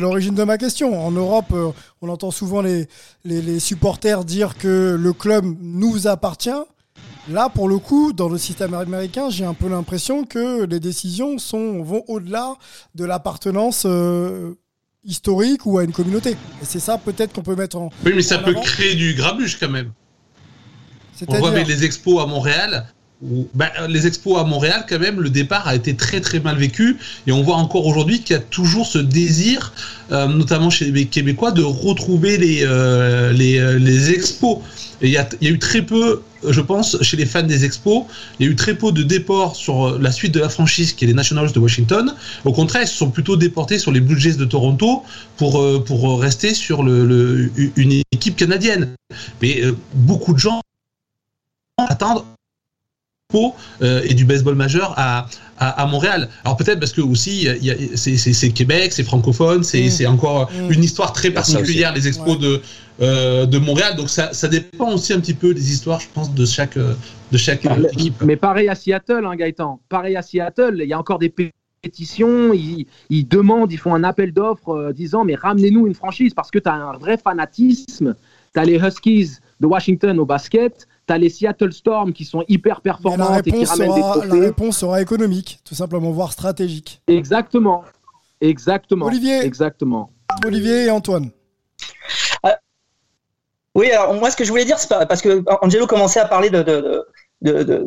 l'origine 0.00 0.34
de, 0.34 0.42
ma 0.42 0.58
question. 0.58 1.00
En 1.06 1.12
Europe, 1.12 1.52
euh, 1.52 1.70
on 2.02 2.08
entend 2.08 2.32
souvent 2.32 2.60
les, 2.60 2.88
les, 3.24 3.40
les 3.40 3.60
supporters 3.60 4.24
dire 4.24 4.58
que 4.58 4.96
le 5.00 5.12
club 5.12 5.44
nous 5.60 6.08
appartient. 6.08 6.50
Là, 7.30 7.48
pour 7.50 7.68
le 7.68 7.78
coup, 7.78 8.12
dans 8.12 8.28
le 8.28 8.38
système 8.38 8.74
américain, 8.74 9.30
j'ai 9.30 9.44
un 9.44 9.54
peu 9.54 9.68
l'impression 9.68 10.24
que 10.24 10.64
les 10.64 10.80
décisions 10.80 11.38
sont, 11.38 11.82
vont 11.82 12.02
au-delà 12.08 12.54
de 12.96 13.04
l'appartenance 13.04 13.84
euh, 13.86 14.54
historique 15.06 15.64
ou 15.66 15.78
à 15.78 15.84
une 15.84 15.92
communauté. 15.92 16.30
Et 16.30 16.64
c'est 16.64 16.80
ça 16.80 16.98
peut-être 16.98 17.32
qu'on 17.32 17.42
peut 17.42 17.56
mettre 17.56 17.76
en. 17.76 17.90
Oui, 18.04 18.12
mais 18.14 18.22
ça 18.22 18.38
peut 18.38 18.50
avant. 18.50 18.60
créer 18.62 18.94
du 18.94 19.14
grabuge 19.14 19.58
quand 19.58 19.68
même. 19.70 19.92
On 21.28 21.38
voit 21.38 21.48
avec 21.50 21.66
les 21.68 21.84
expos 21.84 22.22
à 22.22 22.26
Montréal. 22.26 22.86
où- 23.22 23.48
bah, 23.54 23.72
les 23.88 24.06
expos 24.06 24.38
à 24.38 24.44
Montréal, 24.44 24.84
quand 24.86 24.98
même, 24.98 25.22
le 25.22 25.30
départ 25.30 25.66
a 25.66 25.74
été 25.74 25.96
très 25.96 26.20
très 26.20 26.38
mal 26.38 26.58
vécu. 26.58 26.98
Et 27.26 27.32
on 27.32 27.42
voit 27.42 27.56
encore 27.56 27.86
aujourd'hui 27.86 28.20
qu'il 28.20 28.36
y 28.36 28.38
a 28.38 28.42
toujours 28.42 28.86
ce 28.86 28.98
désir, 28.98 29.72
euh, 30.12 30.26
notamment 30.26 30.68
chez 30.68 30.90
les 30.90 31.06
Québécois, 31.06 31.50
de 31.50 31.62
retrouver 31.62 32.36
les, 32.36 32.60
euh, 32.64 33.32
les, 33.32 33.58
euh, 33.58 33.78
les 33.78 34.10
expos. 34.10 34.58
Et 35.02 35.08
il 35.08 35.12
y 35.12 35.18
a, 35.18 35.28
il 35.40 35.48
y 35.48 35.50
a 35.50 35.54
eu 35.54 35.58
très 35.58 35.82
peu, 35.82 36.22
je 36.48 36.60
pense, 36.60 37.00
chez 37.02 37.16
les 37.18 37.26
fans 37.26 37.42
des 37.42 37.64
expos, 37.64 38.04
il 38.38 38.46
y 38.46 38.48
a 38.48 38.52
eu 38.52 38.56
très 38.56 38.74
peu 38.74 38.92
de 38.92 39.02
déports 39.02 39.54
sur 39.56 39.88
euh, 39.88 39.98
la 40.00 40.10
suite 40.10 40.32
de 40.32 40.40
la 40.40 40.48
franchise 40.48 40.92
qui 40.94 41.04
est 41.04 41.08
les 41.08 41.14
Nationals 41.14 41.52
de 41.52 41.58
Washington. 41.58 42.14
Au 42.44 42.52
contraire, 42.52 42.82
ils 42.82 42.88
se 42.88 42.96
sont 42.96 43.10
plutôt 43.10 43.36
déportés 43.36 43.78
sur 43.78 43.92
les 43.92 44.00
Blue 44.00 44.18
Jays 44.18 44.36
de 44.36 44.44
Toronto 44.46 45.02
pour, 45.36 45.60
euh, 45.60 45.84
pour 45.84 46.20
rester 46.20 46.54
sur 46.54 46.82
le, 46.82 47.04
le- 47.06 47.50
une 47.76 48.00
équipe 48.12 48.36
canadienne. 48.36 48.88
Mais 49.42 49.60
euh, 49.62 49.76
beaucoup 49.94 50.32
de 50.32 50.38
gens 50.38 50.60
attendent 51.78 52.24
euh, 53.82 54.00
et 54.04 54.14
du 54.14 54.24
baseball 54.24 54.54
majeur 54.54 54.94
à, 54.96 55.26
à, 55.58 55.82
à 55.82 55.86
Montréal. 55.86 56.30
Alors 56.44 56.56
peut-être 56.56 56.78
parce 56.80 56.92
que 56.92 57.02
aussi 57.02 57.46
c'est- 57.96 58.50
Québec, 58.50 58.92
c'est 58.94 59.02
francophone, 59.02 59.62
c'est 59.62 59.90
Mm. 60.06 60.06
encore 60.06 60.50
Mm. 60.50 60.72
une 60.72 60.84
histoire 60.84 61.12
très 61.12 61.30
particulière 61.30 61.92
les 61.92 62.08
expos 62.08 62.38
de 62.38 62.62
euh, 63.00 63.46
de 63.46 63.58
Montréal. 63.58 63.96
Donc 63.96 64.08
ça, 64.10 64.32
ça 64.32 64.48
dépend 64.48 64.92
aussi 64.92 65.12
un 65.12 65.20
petit 65.20 65.34
peu 65.34 65.52
des 65.54 65.72
histoires, 65.72 66.00
je 66.00 66.08
pense, 66.12 66.32
de 66.34 66.46
chaque 66.46 66.76
euh, 66.76 66.94
de 67.32 67.38
chaque 67.38 67.64
Mais- 67.64 67.88
équipe. 67.92 68.22
Mais 68.24 68.36
pareil 68.36 68.68
à 68.68 68.74
Seattle, 68.74 69.24
hein, 69.26 69.36
Gaëtan. 69.36 69.80
Pareil 69.88 70.16
à 70.16 70.22
Seattle, 70.22 70.78
il 70.82 70.88
y 70.88 70.92
a 70.92 70.98
encore 70.98 71.18
des 71.18 71.32
pétitions, 71.82 72.52
ils, 72.52 72.86
ils 73.10 73.26
demandent, 73.28 73.72
ils 73.72 73.78
font 73.78 73.94
un 73.94 74.04
appel 74.04 74.32
d'offres 74.32 74.70
euh, 74.70 74.92
disant 74.92 75.24
mais 75.24 75.34
ramenez-nous 75.34 75.86
une 75.86 75.94
franchise 75.94 76.34
parce 76.34 76.50
que 76.50 76.58
tu 76.58 76.68
as 76.68 76.74
un 76.74 76.96
vrai 76.96 77.16
fanatisme. 77.16 78.14
Tu 78.54 78.60
as 78.60 78.64
les 78.64 78.76
Huskies 78.78 79.32
de 79.60 79.66
Washington 79.66 80.18
au 80.18 80.24
basket, 80.26 80.86
tu 81.06 81.12
as 81.12 81.18
les 81.18 81.28
Seattle 81.28 81.72
Storm 81.72 82.12
qui 82.12 82.24
sont 82.24 82.42
hyper 82.48 82.80
performantes 82.80 83.46
et 83.46 83.52
qui 83.52 83.64
ramènent 83.64 83.94
des 83.94 84.28
la 84.28 84.40
réponse 84.46 84.78
sera 84.78 85.00
économique, 85.02 85.60
tout 85.64 85.74
simplement, 85.74 86.10
voire 86.10 86.32
stratégique. 86.32 87.00
Exactement. 87.06 87.84
Exactement. 88.40 89.06
Olivier. 89.06 89.44
Exactement. 89.44 90.10
Olivier 90.44 90.86
et 90.86 90.90
Antoine. 90.90 91.30
Oui, 93.76 93.90
alors 93.90 94.14
moi, 94.14 94.30
ce 94.30 94.36
que 94.36 94.44
je 94.44 94.48
voulais 94.50 94.64
dire, 94.64 94.78
c'est 94.78 94.88
parce 94.88 95.20
que 95.20 95.44
Angelo 95.60 95.86
commençait 95.86 96.18
à 96.18 96.24
parler 96.24 96.48
de, 96.48 96.62
de, 96.62 97.06
de, 97.42 97.62
de- 97.62 97.86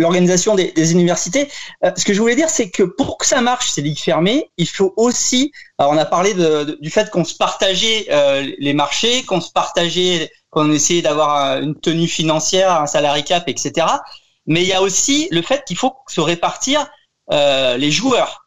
l'organisation 0.00 0.54
des, 0.54 0.70
des 0.70 0.92
universités. 0.92 1.50
Euh, 1.84 1.90
ce 1.96 2.04
que 2.04 2.12
je 2.14 2.20
voulais 2.20 2.36
dire, 2.36 2.48
c'est 2.48 2.70
que 2.70 2.84
pour 2.84 3.18
que 3.18 3.26
ça 3.26 3.40
marche, 3.40 3.68
ces 3.70 3.82
ligues 3.82 3.98
fermées, 3.98 4.48
il 4.56 4.68
faut 4.68 4.94
aussi. 4.96 5.50
Alors, 5.78 5.90
on 5.92 5.96
a 5.98 6.04
parlé 6.04 6.34
du 6.80 6.88
fait 6.90 7.10
qu'on 7.10 7.24
se 7.24 7.34
partageait 7.34 8.06
euh, 8.12 8.48
les 8.60 8.74
marchés, 8.74 9.24
qu'on 9.24 9.40
se 9.40 9.50
partageait, 9.50 10.30
qu'on 10.50 10.70
essayait 10.70 11.02
d'avoir 11.02 11.60
une 11.60 11.74
tenue 11.74 12.06
financière, 12.06 12.80
un 12.80 12.86
salary 12.86 13.24
cap, 13.24 13.42
etc. 13.48 13.88
Mais 14.46 14.62
il 14.62 14.68
y 14.68 14.72
a 14.72 14.82
aussi 14.82 15.26
le 15.32 15.42
fait 15.42 15.64
qu'il 15.66 15.76
faut 15.76 15.94
se 16.06 16.20
répartir 16.20 16.86
euh, 17.32 17.76
les 17.76 17.90
joueurs. 17.90 18.46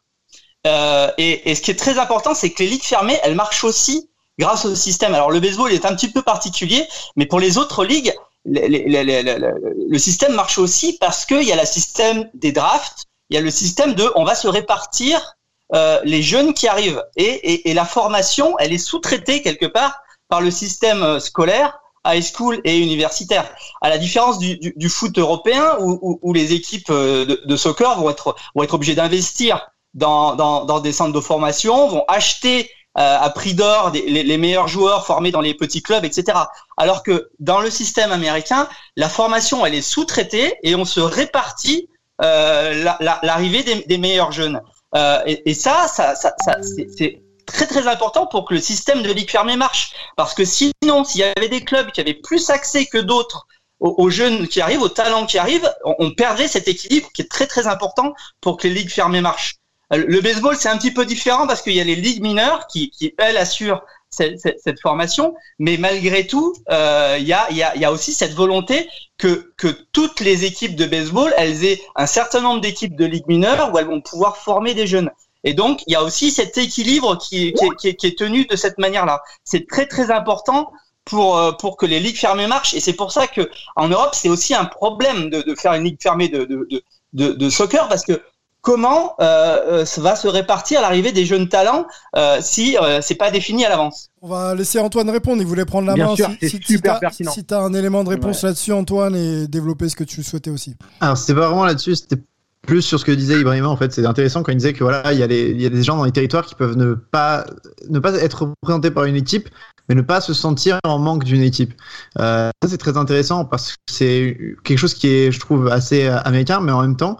Euh, 0.66 1.10
et, 1.18 1.50
et 1.50 1.54
ce 1.54 1.60
qui 1.60 1.70
est 1.70 1.78
très 1.78 1.98
important, 1.98 2.34
c'est 2.34 2.50
que 2.50 2.62
les 2.62 2.70
ligues 2.70 2.82
fermées, 2.82 3.18
elles 3.24 3.34
marchent 3.34 3.64
aussi 3.64 4.08
grâce 4.38 4.64
au 4.64 4.74
système. 4.74 5.14
Alors 5.14 5.30
le 5.30 5.40
baseball 5.40 5.72
est 5.72 5.84
un 5.84 5.94
petit 5.94 6.10
peu 6.10 6.22
particulier, 6.22 6.86
mais 7.16 7.26
pour 7.26 7.40
les 7.40 7.58
autres 7.58 7.84
ligues, 7.84 8.14
le 8.44 9.98
système 9.98 10.34
marche 10.34 10.58
aussi 10.58 10.98
parce 10.98 11.24
qu'il 11.24 11.44
y 11.44 11.52
a 11.52 11.56
le 11.56 11.66
système 11.66 12.28
des 12.34 12.52
drafts, 12.52 13.04
il 13.30 13.36
y 13.36 13.38
a 13.38 13.40
le 13.40 13.50
système 13.50 13.94
de 13.94 14.10
on 14.16 14.24
va 14.24 14.34
se 14.34 14.48
répartir 14.48 15.36
euh, 15.74 16.00
les 16.04 16.22
jeunes 16.22 16.52
qui 16.52 16.68
arrivent. 16.68 17.02
Et, 17.16 17.24
et, 17.24 17.70
et 17.70 17.74
la 17.74 17.84
formation, 17.84 18.58
elle 18.58 18.72
est 18.72 18.78
sous-traitée 18.78 19.42
quelque 19.42 19.66
part 19.66 20.00
par 20.28 20.40
le 20.40 20.50
système 20.50 21.02
euh, 21.02 21.20
scolaire, 21.20 21.78
high 22.04 22.22
school 22.22 22.60
et 22.64 22.76
universitaire. 22.78 23.48
À 23.80 23.88
la 23.88 23.96
différence 23.96 24.38
du, 24.38 24.58
du, 24.58 24.74
du 24.76 24.88
foot 24.88 25.16
européen 25.16 25.76
où, 25.80 25.98
où, 26.02 26.18
où 26.20 26.32
les 26.34 26.52
équipes 26.52 26.90
euh, 26.90 27.24
de, 27.24 27.40
de 27.44 27.56
soccer 27.56 27.98
vont 27.98 28.10
être, 28.10 28.34
vont 28.54 28.64
être 28.64 28.74
obligées 28.74 28.96
d'investir 28.96 29.66
dans, 29.94 30.34
dans, 30.34 30.64
dans 30.64 30.80
des 30.80 30.92
centres 30.92 31.12
de 31.12 31.20
formation, 31.20 31.88
vont 31.88 32.04
acheter 32.08 32.70
à 32.94 33.30
prix 33.30 33.54
d'or 33.54 33.90
les, 33.94 34.22
les 34.22 34.36
meilleurs 34.38 34.68
joueurs 34.68 35.06
formés 35.06 35.30
dans 35.30 35.40
les 35.40 35.54
petits 35.54 35.82
clubs, 35.82 36.04
etc. 36.04 36.38
Alors 36.76 37.02
que 37.02 37.30
dans 37.38 37.60
le 37.60 37.70
système 37.70 38.12
américain, 38.12 38.68
la 38.96 39.08
formation, 39.08 39.64
elle 39.64 39.74
est 39.74 39.82
sous-traitée 39.82 40.54
et 40.62 40.74
on 40.74 40.84
se 40.84 41.00
répartit 41.00 41.88
euh, 42.22 42.84
la- 42.84 42.98
la- 43.00 43.18
l'arrivée 43.22 43.62
des, 43.62 43.76
des 43.86 43.98
meilleurs 43.98 44.30
jeunes. 44.32 44.60
Euh, 44.94 45.20
et, 45.26 45.50
et 45.50 45.54
ça, 45.54 45.88
ça, 45.88 46.14
ça, 46.14 46.34
ça 46.44 46.56
c'est- 46.62 46.88
c'est 46.96 47.22
très 47.46 47.66
très 47.66 47.88
important 47.88 48.26
pour 48.26 48.44
que 48.44 48.54
le 48.54 48.60
système 48.60 49.02
de 49.02 49.10
ligue 49.10 49.30
fermée 49.30 49.56
marche. 49.56 49.92
Parce 50.16 50.34
que 50.34 50.44
sinon, 50.44 51.04
s'il 51.04 51.22
y 51.22 51.24
avait 51.24 51.48
des 51.48 51.64
clubs 51.64 51.90
qui 51.90 52.00
avaient 52.00 52.14
plus 52.14 52.50
accès 52.50 52.86
que 52.86 52.98
d'autres 52.98 53.46
aux, 53.80 53.94
aux 53.98 54.10
jeunes 54.10 54.46
qui 54.46 54.60
arrivent, 54.60 54.82
aux 54.82 54.88
talents 54.88 55.26
qui 55.26 55.38
arrivent, 55.38 55.72
on, 55.84 55.94
on 55.98 56.10
perdrait 56.12 56.46
cet 56.46 56.68
équilibre 56.68 57.08
qui 57.14 57.22
est 57.22 57.30
très 57.30 57.46
très 57.46 57.66
important 57.66 58.12
pour 58.40 58.56
que 58.58 58.68
les 58.68 58.74
ligues 58.74 58.90
fermées 58.92 59.22
marchent. 59.22 59.56
Euh, 59.92 60.04
Le 60.06 60.20
baseball, 60.20 60.56
c'est 60.56 60.68
un 60.68 60.78
petit 60.78 60.92
peu 60.92 61.04
différent 61.04 61.46
parce 61.46 61.62
qu'il 61.62 61.74
y 61.74 61.80
a 61.80 61.84
les 61.84 61.96
ligues 61.96 62.22
mineures 62.22 62.66
qui, 62.66 62.90
qui 62.90 63.14
elles, 63.18 63.36
assurent 63.36 63.82
cette, 64.10 64.38
cette- 64.40 64.80
formation, 64.80 65.34
mais 65.58 65.78
malgré 65.78 66.26
tout, 66.26 66.54
euh, 66.70 67.16
il 67.18 67.26
y, 67.26 67.32
a, 67.32 67.50
y, 67.50 67.62
a, 67.62 67.74
y 67.76 67.84
a 67.84 67.90
aussi 67.92 68.12
cette 68.12 68.34
volonté 68.34 68.88
que, 69.16 69.52
que 69.56 69.68
toutes 69.92 70.20
les 70.20 70.44
équipes 70.44 70.76
de 70.76 70.84
baseball, 70.84 71.32
elles 71.38 71.64
aient 71.64 71.80
un 71.96 72.06
certain 72.06 72.40
nombre 72.42 72.60
d'équipes 72.60 72.94
de 72.94 73.06
ligues 73.06 73.26
mineures 73.26 73.72
où 73.72 73.78
elles 73.78 73.86
vont 73.86 74.02
pouvoir 74.02 74.36
former 74.36 74.74
des 74.74 74.86
jeunes. 74.86 75.10
Et 75.44 75.54
donc, 75.54 75.82
il 75.86 75.92
y 75.92 75.96
a 75.96 76.02
aussi 76.02 76.30
cet 76.30 76.58
équilibre 76.58 77.16
qui, 77.18 77.54
qui, 77.78 77.96
qui 77.96 78.06
est- 78.06 78.18
tenu 78.18 78.44
de 78.44 78.54
cette 78.56 78.78
manière-là. 78.78 79.22
C'est 79.44 79.66
très 79.66 79.86
très 79.86 80.10
important 80.10 80.70
pour 81.04 81.36
euh, 81.38 81.52
pour 81.52 81.76
que 81.76 81.86
les 81.86 81.98
ligues 81.98 82.18
fermées 82.18 82.46
marchent. 82.46 82.74
Et 82.74 82.80
c'est 82.80 82.92
pour 82.92 83.10
ça 83.12 83.26
que 83.26 83.50
en 83.76 83.88
Europe, 83.88 84.14
c'est 84.14 84.28
aussi 84.28 84.54
un 84.54 84.66
problème 84.66 85.30
de, 85.30 85.42
de 85.42 85.54
faire 85.54 85.72
une 85.74 85.84
ligue 85.84 86.00
fermée 86.00 86.28
de, 86.28 86.44
de, 86.44 86.68
de, 87.12 87.32
de 87.32 87.50
soccer 87.50 87.88
parce 87.88 88.04
que 88.04 88.22
comment 88.62 89.14
euh, 89.20 89.58
euh, 89.80 89.84
ça 89.84 90.00
va 90.00 90.16
se 90.16 90.26
répartir 90.28 90.80
l'arrivée 90.80 91.12
des 91.12 91.26
jeunes 91.26 91.48
talents 91.48 91.86
euh, 92.16 92.38
si 92.40 92.78
euh, 92.78 93.00
c'est 93.02 93.16
pas 93.16 93.30
défini 93.30 93.64
à 93.66 93.68
l'avance? 93.68 94.08
On 94.22 94.28
va 94.28 94.54
laisser 94.54 94.78
Antoine 94.78 95.10
répondre. 95.10 95.42
Il 95.42 95.46
voulait 95.46 95.64
prendre 95.66 95.86
la 95.88 95.94
Bien 95.94 96.06
main. 96.06 96.16
sûr, 96.16 96.28
si, 96.40 96.48
si- 96.48 96.56
super 96.62 96.68
si 96.68 96.80
t'as- 96.82 96.98
pertinent. 97.00 97.32
Si 97.32 97.44
tu 97.44 97.52
as 97.54 97.58
un 97.60 97.74
élément 97.74 98.02
de 98.04 98.08
réponse 98.08 98.42
Ouais. 98.42 98.48
là-dessus, 98.48 98.72
Antoine, 98.72 99.14
et 99.14 99.46
développer 99.48 99.88
ce 99.90 99.96
que 99.96 100.04
tu 100.04 100.22
souhaitais 100.22 100.50
aussi. 100.50 100.74
Alors, 101.00 101.18
c'était 101.18 101.34
pas 101.38 101.48
vraiment 101.48 101.64
là-dessus, 101.66 101.96
c'était 101.96 102.22
plus 102.64 102.82
sur 102.82 103.00
ce 103.00 103.04
que 103.04 103.10
disait 103.10 103.40
Ibrahima. 103.40 103.66
En 103.66 103.76
fait, 103.76 103.92
c'est 103.92 104.06
intéressant 104.06 104.44
quand 104.44 104.52
il 104.52 104.58
disait 104.58 104.72
que 104.72 104.84
voilà, 104.84 105.12
il 105.12 105.18
y, 105.18 105.22
a 105.24 105.26
les- 105.26 105.50
il 105.50 105.60
y 105.60 105.66
a 105.66 105.68
des 105.68 105.82
gens 105.82 105.96
dans 105.96 106.04
les 106.04 106.12
territoires 106.12 106.46
qui 106.46 106.54
peuvent 106.54 106.76
ne 106.76 106.94
pas, 106.94 107.44
ne 107.90 107.98
pas 107.98 108.14
être 108.22 108.54
représentés 108.62 108.92
par 108.92 109.04
une 109.04 109.16
équipe, 109.16 109.48
mais 109.88 109.94
ne 109.94 110.02
pas 110.02 110.20
se 110.20 110.34
sentir 110.34 110.78
en 110.84 110.98
manque 110.98 111.24
d'une 111.24 111.42
équipe. 111.42 111.74
Euh, 112.18 112.50
ça, 112.62 112.68
c'est 112.68 112.78
très 112.78 112.96
intéressant 112.96 113.44
parce 113.44 113.72
que 113.72 113.76
c'est 113.90 114.56
quelque 114.64 114.78
chose 114.78 114.94
qui 114.94 115.08
est, 115.08 115.32
je 115.32 115.40
trouve, 115.40 115.68
assez 115.68 116.06
euh, 116.06 116.18
américain, 116.22 116.60
mais 116.60 116.72
en 116.72 116.82
même 116.82 116.96
temps, 116.96 117.18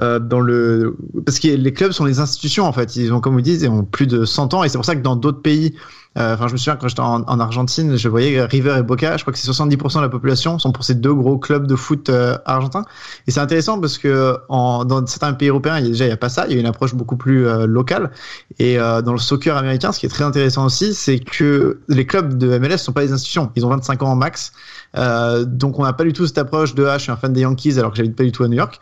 euh, 0.00 0.18
dans 0.18 0.40
le, 0.40 0.96
parce 1.24 1.38
que 1.38 1.48
les 1.48 1.72
clubs 1.72 1.92
sont 1.92 2.04
des 2.04 2.20
institutions 2.20 2.64
en 2.64 2.72
fait. 2.72 2.96
Ils 2.96 3.12
ont, 3.12 3.20
comme 3.20 3.34
vous 3.34 3.40
dites, 3.40 3.62
ils 3.62 3.68
ont 3.68 3.84
plus 3.84 4.06
de 4.06 4.24
100 4.24 4.54
ans, 4.54 4.64
et 4.64 4.68
c'est 4.68 4.78
pour 4.78 4.84
ça 4.84 4.94
que 4.94 5.02
dans 5.02 5.16
d'autres 5.16 5.42
pays, 5.42 5.74
Enfin, 6.14 6.46
je 6.46 6.52
me 6.52 6.58
souviens 6.58 6.76
quand 6.76 6.88
j'étais 6.88 7.00
en, 7.00 7.22
en 7.22 7.40
Argentine, 7.40 7.96
je 7.96 8.08
voyais 8.08 8.44
River 8.44 8.76
et 8.78 8.82
Boca. 8.82 9.16
Je 9.16 9.22
crois 9.22 9.32
que 9.32 9.38
c'est 9.38 9.50
70% 9.50 9.96
de 9.96 10.02
la 10.02 10.08
population 10.08 10.58
sont 10.58 10.72
pour 10.72 10.84
ces 10.84 10.94
deux 10.94 11.14
gros 11.14 11.38
clubs 11.38 11.66
de 11.66 11.76
foot 11.76 12.08
euh, 12.08 12.38
argentins. 12.44 12.84
Et 13.26 13.30
c'est 13.30 13.40
intéressant 13.40 13.80
parce 13.80 13.98
que 13.98 14.36
en, 14.48 14.84
dans 14.84 15.06
certains 15.06 15.32
pays 15.34 15.48
européens, 15.48 15.78
il 15.78 15.84
y 15.84 15.86
a 15.86 15.90
déjà 15.90 16.06
il 16.06 16.08
y 16.08 16.12
a 16.12 16.16
pas 16.16 16.28
ça. 16.28 16.46
Il 16.48 16.54
y 16.54 16.56
a 16.56 16.60
une 16.60 16.66
approche 16.66 16.94
beaucoup 16.94 17.16
plus 17.16 17.46
euh, 17.46 17.66
locale. 17.66 18.10
Et 18.58 18.78
euh, 18.78 19.02
dans 19.02 19.12
le 19.12 19.18
soccer 19.18 19.56
américain, 19.56 19.92
ce 19.92 19.98
qui 19.98 20.06
est 20.06 20.10
très 20.10 20.24
intéressant 20.24 20.64
aussi, 20.64 20.94
c'est 20.94 21.18
que 21.18 21.80
les 21.88 22.06
clubs 22.06 22.38
de 22.38 22.58
MLS 22.58 22.78
sont 22.78 22.92
pas 22.92 23.02
des 23.02 23.12
institutions. 23.12 23.50
Ils 23.56 23.66
ont 23.66 23.70
25 23.70 24.02
ans 24.02 24.12
en 24.12 24.16
max. 24.16 24.52
Euh, 24.96 25.44
donc 25.44 25.78
on 25.78 25.84
n'a 25.84 25.92
pas 25.92 26.04
du 26.04 26.12
tout 26.12 26.26
cette 26.26 26.38
approche 26.38 26.74
de 26.74 26.84
ah 26.84 26.98
je 26.98 27.04
suis 27.04 27.12
un 27.12 27.16
fan 27.16 27.32
des 27.32 27.40
Yankees 27.40 27.78
alors 27.78 27.92
que 27.92 27.96
j'habite 27.96 28.16
pas 28.16 28.24
du 28.24 28.32
tout 28.32 28.44
à 28.44 28.48
New 28.48 28.56
York. 28.56 28.80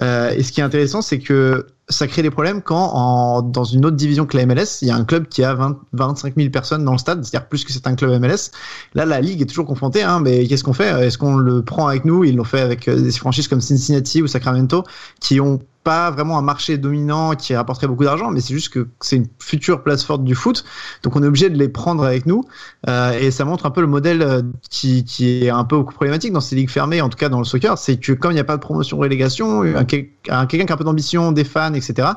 Euh, 0.00 0.30
et 0.30 0.42
ce 0.42 0.52
qui 0.52 0.60
est 0.60 0.64
intéressant, 0.64 1.02
c'est 1.02 1.18
que 1.18 1.66
ça 1.88 2.06
crée 2.06 2.22
des 2.22 2.30
problèmes 2.30 2.60
quand 2.60 3.42
dans 3.42 3.64
une 3.64 3.86
autre 3.86 3.96
division 3.96 4.26
que 4.26 4.36
la 4.36 4.44
MLS, 4.44 4.82
il 4.82 4.88
y 4.88 4.90
a 4.90 4.96
un 4.96 5.04
club 5.04 5.26
qui 5.26 5.42
a 5.42 5.54
20, 5.54 5.78
25 5.94 6.34
000 6.36 6.50
personnes 6.50 6.84
dans 6.84 6.92
le 6.92 6.98
stade, 6.98 7.24
c'est-à-dire 7.24 7.48
plus 7.48 7.64
que 7.64 7.72
c'est 7.72 7.86
un 7.86 7.94
club 7.94 8.20
MLS. 8.20 8.50
Là, 8.94 9.06
la 9.06 9.20
ligue 9.20 9.40
est 9.40 9.46
toujours 9.46 9.64
confrontée. 9.64 10.02
Hein, 10.02 10.20
mais 10.20 10.46
qu'est-ce 10.46 10.64
qu'on 10.64 10.74
fait? 10.74 11.06
Est-ce 11.06 11.16
qu'on 11.16 11.36
le 11.36 11.62
prend 11.62 11.86
avec 11.86 12.04
nous? 12.04 12.24
Ils 12.24 12.36
l'ont 12.36 12.44
fait 12.44 12.60
avec 12.60 12.88
euh, 12.88 13.00
des 13.00 13.12
franchises 13.12 13.48
comme 13.48 13.62
Cincinnati 13.62 14.20
ou 14.22 14.26
Sacramento, 14.26 14.84
qui 15.20 15.40
ont 15.40 15.60
pas 15.88 16.10
vraiment 16.10 16.36
un 16.38 16.42
marché 16.42 16.76
dominant 16.76 17.34
qui 17.34 17.56
rapporterait 17.56 17.86
beaucoup 17.86 18.04
d'argent, 18.04 18.30
mais 18.30 18.40
c'est 18.40 18.52
juste 18.52 18.68
que 18.68 18.88
c'est 19.00 19.16
une 19.16 19.26
future 19.38 19.82
place 19.82 20.04
forte 20.04 20.22
du 20.22 20.34
foot. 20.34 20.64
Donc 21.02 21.16
on 21.16 21.22
est 21.22 21.26
obligé 21.26 21.48
de 21.48 21.56
les 21.56 21.68
prendre 21.70 22.04
avec 22.04 22.26
nous. 22.26 22.44
Euh, 22.88 23.18
et 23.18 23.30
ça 23.30 23.46
montre 23.46 23.64
un 23.64 23.70
peu 23.70 23.80
le 23.80 23.86
modèle 23.86 24.20
euh, 24.22 24.42
qui, 24.68 25.02
est 25.44 25.48
un 25.48 25.64
peu 25.64 25.82
problématique 25.84 26.32
dans 26.32 26.42
ces 26.42 26.56
ligues 26.56 26.68
fermées, 26.68 27.00
en 27.00 27.08
tout 27.08 27.16
cas 27.16 27.30
dans 27.30 27.38
le 27.38 27.44
soccer, 27.46 27.78
c'est 27.78 27.96
que 27.96 28.12
comme 28.12 28.32
il 28.32 28.34
n'y 28.34 28.40
a 28.40 28.44
pas 28.44 28.56
de 28.56 28.60
promotion-relégation, 28.60 29.62
un, 29.62 29.84
quel- 29.86 30.08
un- 30.28 30.46
quelqu'un 30.46 30.66
qui 30.66 30.72
a 30.72 30.74
un 30.74 30.78
peu 30.78 30.84
d'ambition, 30.84 31.32
des 31.32 31.44
fans, 31.44 31.72
etc., 31.72 32.08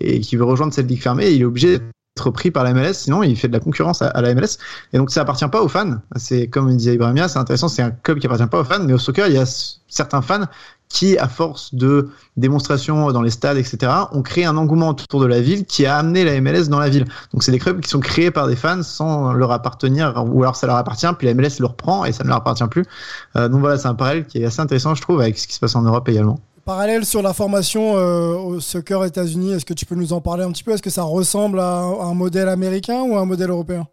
et 0.00 0.18
qui 0.20 0.34
veut 0.36 0.44
rejoindre 0.44 0.72
cette 0.74 0.88
ligue 0.88 1.00
fermée, 1.02 1.30
il 1.30 1.42
est 1.42 1.44
obligé 1.44 1.78
d'être 1.78 2.30
pris 2.30 2.50
par 2.50 2.64
la 2.64 2.74
MLS, 2.74 2.94
sinon 2.94 3.22
il 3.22 3.36
fait 3.36 3.46
de 3.48 3.52
la 3.52 3.60
concurrence 3.60 4.02
à, 4.02 4.08
à 4.08 4.20
la 4.22 4.34
MLS. 4.34 4.58
Et 4.92 4.98
donc 4.98 5.10
ça 5.12 5.20
appartient 5.22 5.48
pas 5.48 5.62
aux 5.62 5.68
fans. 5.68 5.98
C'est 6.16 6.48
comme 6.48 6.74
disait 6.76 6.94
Ibrahimia, 6.94 7.28
c'est 7.28 7.38
intéressant, 7.38 7.68
c'est 7.68 7.82
un 7.82 7.92
club 7.92 8.18
qui 8.18 8.26
appartient 8.26 8.46
pas 8.48 8.60
aux 8.60 8.64
fans, 8.64 8.82
mais 8.84 8.92
au 8.92 8.98
soccer, 8.98 9.28
il 9.28 9.34
y 9.34 9.38
a 9.38 9.46
certains 9.86 10.20
fans 10.22 10.46
qui, 10.90 11.16
à 11.16 11.28
force 11.28 11.74
de 11.74 12.10
démonstrations 12.36 13.12
dans 13.12 13.22
les 13.22 13.30
stades, 13.30 13.56
etc., 13.56 13.92
ont 14.12 14.22
créé 14.22 14.44
un 14.44 14.56
engouement 14.56 14.88
autour 14.88 15.20
de 15.20 15.26
la 15.26 15.40
ville 15.40 15.64
qui 15.64 15.86
a 15.86 15.96
amené 15.96 16.24
la 16.24 16.38
MLS 16.40 16.68
dans 16.68 16.80
la 16.80 16.90
ville. 16.90 17.06
Donc 17.32 17.42
c'est 17.42 17.52
des 17.52 17.58
clubs 17.58 17.80
qui 17.80 17.88
sont 17.88 18.00
créés 18.00 18.30
par 18.30 18.48
des 18.48 18.56
fans 18.56 18.82
sans 18.82 19.32
leur 19.32 19.52
appartenir, 19.52 20.22
ou 20.26 20.42
alors 20.42 20.56
ça 20.56 20.66
leur 20.66 20.76
appartient, 20.76 21.06
puis 21.16 21.26
la 21.28 21.34
MLS 21.34 21.60
le 21.60 21.66
reprend 21.66 22.04
et 22.04 22.12
ça 22.12 22.24
ne 22.24 22.28
leur 22.28 22.38
appartient 22.38 22.66
plus. 22.68 22.84
Euh, 23.36 23.48
donc 23.48 23.60
voilà, 23.60 23.78
c'est 23.78 23.88
un 23.88 23.94
parallèle 23.94 24.26
qui 24.26 24.38
est 24.38 24.44
assez 24.44 24.60
intéressant, 24.60 24.94
je 24.94 25.00
trouve, 25.00 25.20
avec 25.20 25.38
ce 25.38 25.46
qui 25.46 25.54
se 25.54 25.60
passe 25.60 25.76
en 25.76 25.82
Europe 25.82 26.08
également. 26.08 26.40
Parallèle 26.64 27.06
sur 27.06 27.22
la 27.22 27.32
formation 27.32 27.96
euh, 27.96 28.34
au 28.34 28.60
soccer 28.60 29.04
États-Unis, 29.04 29.52
est-ce 29.52 29.64
que 29.64 29.74
tu 29.74 29.86
peux 29.86 29.94
nous 29.94 30.12
en 30.12 30.20
parler 30.20 30.44
un 30.44 30.50
petit 30.50 30.62
peu? 30.62 30.72
Est-ce 30.72 30.82
que 30.82 30.90
ça 30.90 31.02
ressemble 31.02 31.60
à 31.60 31.78
un, 31.78 32.14
modèle 32.14 32.48
américain 32.48 33.02
ou 33.02 33.16
à 33.16 33.20
un 33.20 33.24
modèle 33.24 33.50
européen? 33.50 33.86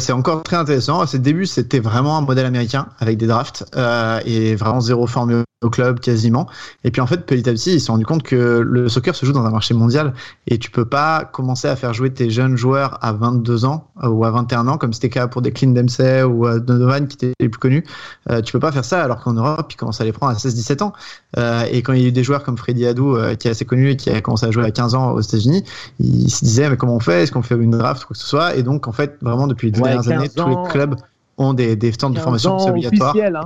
C'est 0.00 0.12
encore 0.12 0.42
très 0.42 0.56
intéressant. 0.56 1.00
À 1.00 1.06
ses 1.06 1.18
débuts, 1.18 1.46
c'était 1.46 1.80
vraiment 1.80 2.18
un 2.18 2.22
modèle 2.22 2.46
américain 2.46 2.88
avec 2.98 3.18
des 3.18 3.26
drafts 3.26 3.64
euh, 3.76 4.20
et 4.24 4.56
vraiment 4.56 4.80
zéro 4.80 5.06
formé 5.06 5.42
au 5.62 5.70
club 5.70 6.00
quasiment. 6.00 6.46
Et 6.84 6.90
puis 6.90 7.00
en 7.00 7.06
fait, 7.06 7.24
petit 7.24 7.48
à 7.48 7.52
petit, 7.52 7.74
ils 7.74 7.80
se 7.80 7.86
sont 7.86 7.94
rendus 7.94 8.04
compte 8.04 8.22
que 8.22 8.60
le 8.64 8.88
soccer 8.88 9.14
se 9.14 9.24
joue 9.24 9.32
dans 9.32 9.44
un 9.44 9.50
marché 9.50 9.72
mondial 9.72 10.12
et 10.46 10.58
tu 10.58 10.70
peux 10.70 10.84
pas 10.84 11.24
commencer 11.24 11.66
à 11.66 11.76
faire 11.76 11.94
jouer 11.94 12.12
tes 12.12 12.28
jeunes 12.28 12.56
joueurs 12.56 12.98
à 13.02 13.12
22 13.12 13.64
ans 13.64 13.88
euh, 14.02 14.08
ou 14.08 14.24
à 14.24 14.30
21 14.30 14.68
ans, 14.68 14.76
comme 14.76 14.92
c'était 14.92 15.08
le 15.08 15.12
cas 15.12 15.26
pour 15.28 15.40
des 15.40 15.52
Clint 15.52 15.70
Dempsey 15.70 16.22
ou 16.22 16.46
euh, 16.46 16.58
Donovan 16.58 17.08
qui 17.08 17.16
étaient 17.16 17.32
les 17.40 17.48
plus 17.48 17.58
connus. 17.58 17.84
Euh, 18.30 18.42
tu 18.42 18.52
peux 18.52 18.60
pas 18.60 18.70
faire 18.70 18.84
ça 18.84 19.02
alors 19.02 19.22
qu'en 19.22 19.32
Europe, 19.32 19.72
ils 19.72 19.76
commencent 19.76 20.00
à 20.00 20.04
les 20.04 20.12
prendre 20.12 20.32
à 20.32 20.36
16-17 20.36 20.82
ans. 20.82 20.92
Euh, 21.38 21.64
et 21.70 21.82
quand 21.82 21.94
il 21.94 22.02
y 22.02 22.04
a 22.04 22.08
eu 22.08 22.12
des 22.12 22.24
joueurs 22.24 22.44
comme 22.44 22.58
Freddy 22.58 22.86
Adu, 22.86 23.02
euh, 23.02 23.34
qui 23.34 23.48
est 23.48 23.50
assez 23.50 23.64
connu 23.64 23.90
et 23.90 23.96
qui 23.96 24.10
a 24.10 24.20
commencé 24.20 24.44
à 24.44 24.50
jouer 24.50 24.64
à 24.64 24.70
15 24.70 24.94
ans 24.94 25.12
aux 25.12 25.20
États-Unis, 25.20 25.64
ils 26.00 26.30
se 26.30 26.44
disaient 26.44 26.68
mais 26.68 26.76
comment 26.76 26.96
on 26.96 27.00
fait? 27.00 27.22
Est-ce 27.22 27.32
qu'on 27.32 27.42
fait 27.42 27.54
une 27.54 27.70
draft 27.70 28.04
ou 28.04 28.08
quoi 28.08 28.14
que 28.14 28.20
ce 28.20 28.28
soit? 28.28 28.56
Et 28.56 28.62
donc 28.62 28.88
en 28.88 28.92
fait, 28.92 29.16
vraiment 29.22 29.46
depuis 29.46 29.65
les 29.66 29.70
deux 29.72 29.80
Ouais, 29.80 29.90
dernières 29.90 30.08
années, 30.18 30.28
15 30.28 30.34
tous 30.34 30.48
les 30.48 30.70
clubs 30.70 30.96
ont 31.38 31.52
des, 31.54 31.76
des 31.76 31.92
stands 31.92 32.10
de 32.10 32.14
15 32.16 32.24
formation, 32.24 32.58
c'est 32.58 32.66
ans 32.66 32.70
obligatoire. 32.70 33.10
officiel, 33.10 33.36
hein. 33.36 33.44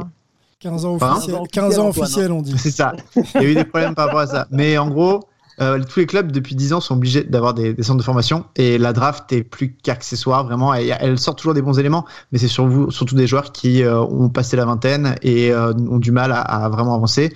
15 0.60 0.84
ans 0.84 0.94
officiels, 1.00 1.36
15 1.52 1.78
ans 1.78 1.88
officiels, 1.88 2.32
on 2.32 2.42
dit. 2.42 2.56
C'est 2.58 2.70
ça. 2.70 2.92
Il 3.16 3.42
y 3.42 3.46
a 3.46 3.48
eu 3.48 3.54
des 3.54 3.64
problèmes 3.64 3.94
par 3.94 4.06
rapport 4.06 4.20
à 4.20 4.26
ça. 4.26 4.46
Mais 4.50 4.76
en 4.78 4.88
gros, 4.90 5.20
euh, 5.60 5.82
tous 5.82 6.00
les 6.00 6.06
clubs 6.06 6.30
depuis 6.32 6.54
10 6.54 6.72
ans 6.74 6.80
sont 6.80 6.94
obligés 6.94 7.24
d'avoir 7.24 7.54
des, 7.54 7.72
des 7.74 7.82
centres 7.82 7.98
de 7.98 8.02
formation 8.02 8.44
et 8.56 8.78
la 8.78 8.92
draft 8.92 9.32
est 9.32 9.42
plus 9.42 9.74
qu'accessoire 9.82 10.44
vraiment. 10.44 10.72
Elle, 10.74 10.96
elle 11.00 11.18
sort 11.18 11.34
toujours 11.36 11.54
des 11.54 11.62
bons 11.62 11.78
éléments, 11.78 12.04
mais 12.32 12.38
c'est 12.38 12.48
sur 12.48 12.66
vous, 12.66 12.90
surtout 12.90 13.14
des 13.14 13.26
joueurs 13.26 13.52
qui 13.52 13.82
euh, 13.82 14.00
ont 14.00 14.28
passé 14.28 14.56
la 14.56 14.64
vingtaine 14.66 15.16
et 15.22 15.50
euh, 15.52 15.72
ont 15.90 15.98
du 15.98 16.12
mal 16.12 16.30
à, 16.32 16.40
à 16.40 16.68
vraiment 16.68 16.94
avancer. 16.94 17.34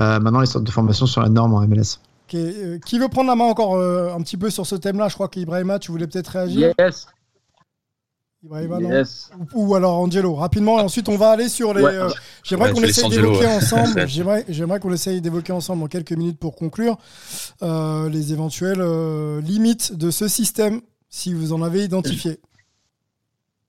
Euh, 0.00 0.18
maintenant, 0.20 0.40
les 0.40 0.46
centres 0.46 0.64
de 0.64 0.70
formation 0.70 1.06
sont 1.06 1.20
la 1.20 1.28
norme 1.28 1.54
en 1.54 1.60
MLS. 1.66 1.98
Euh, 2.34 2.78
qui 2.86 2.98
veut 2.98 3.08
prendre 3.08 3.28
la 3.28 3.36
main 3.36 3.44
encore 3.44 3.74
euh, 3.76 4.14
un 4.14 4.20
petit 4.22 4.38
peu 4.38 4.48
sur 4.48 4.66
ce 4.66 4.74
thème-là? 4.76 5.08
Je 5.08 5.14
crois 5.14 5.28
qu'Ibrahima, 5.28 5.78
tu 5.78 5.92
voulais 5.92 6.06
peut-être 6.06 6.28
réagir 6.28 6.72
Yes. 6.78 7.06
Ibrahima, 8.44 8.80
non 8.80 8.90
Yes. 8.90 9.30
ou, 9.54 9.66
ou 9.68 9.74
alors 9.76 9.94
Angelo, 10.00 10.34
rapidement, 10.34 10.78
et 10.80 10.82
ensuite 10.82 11.08
on 11.08 11.16
va 11.16 11.30
aller 11.30 11.48
sur 11.48 11.72
les. 11.74 11.82
Ouais. 11.82 11.94
euh, 11.94 12.08
J'aimerais 12.42 12.70
Ouais, 12.70 12.74
qu'on 12.74 12.82
essaye 12.82 13.08
d'évoquer 13.08 13.38
ouais. 13.46 13.56
ensemble. 13.56 14.04
J'aimerais, 14.08 14.44
j'aimerais 14.48 14.80
qu'on 14.80 14.92
essaye 14.92 15.20
d'évoquer 15.20 15.52
ensemble 15.52 15.84
en 15.84 15.86
quelques 15.86 16.12
minutes 16.12 16.38
pour 16.40 16.56
conclure 16.56 16.98
euh, 17.62 18.08
les 18.08 18.32
éventuelles 18.32 18.80
euh, 18.80 19.40
limites 19.40 19.96
de 19.96 20.10
ce 20.10 20.26
système, 20.26 20.80
si 21.08 21.34
vous 21.34 21.52
en 21.52 21.62
avez 21.62 21.84
identifié. 21.84 22.40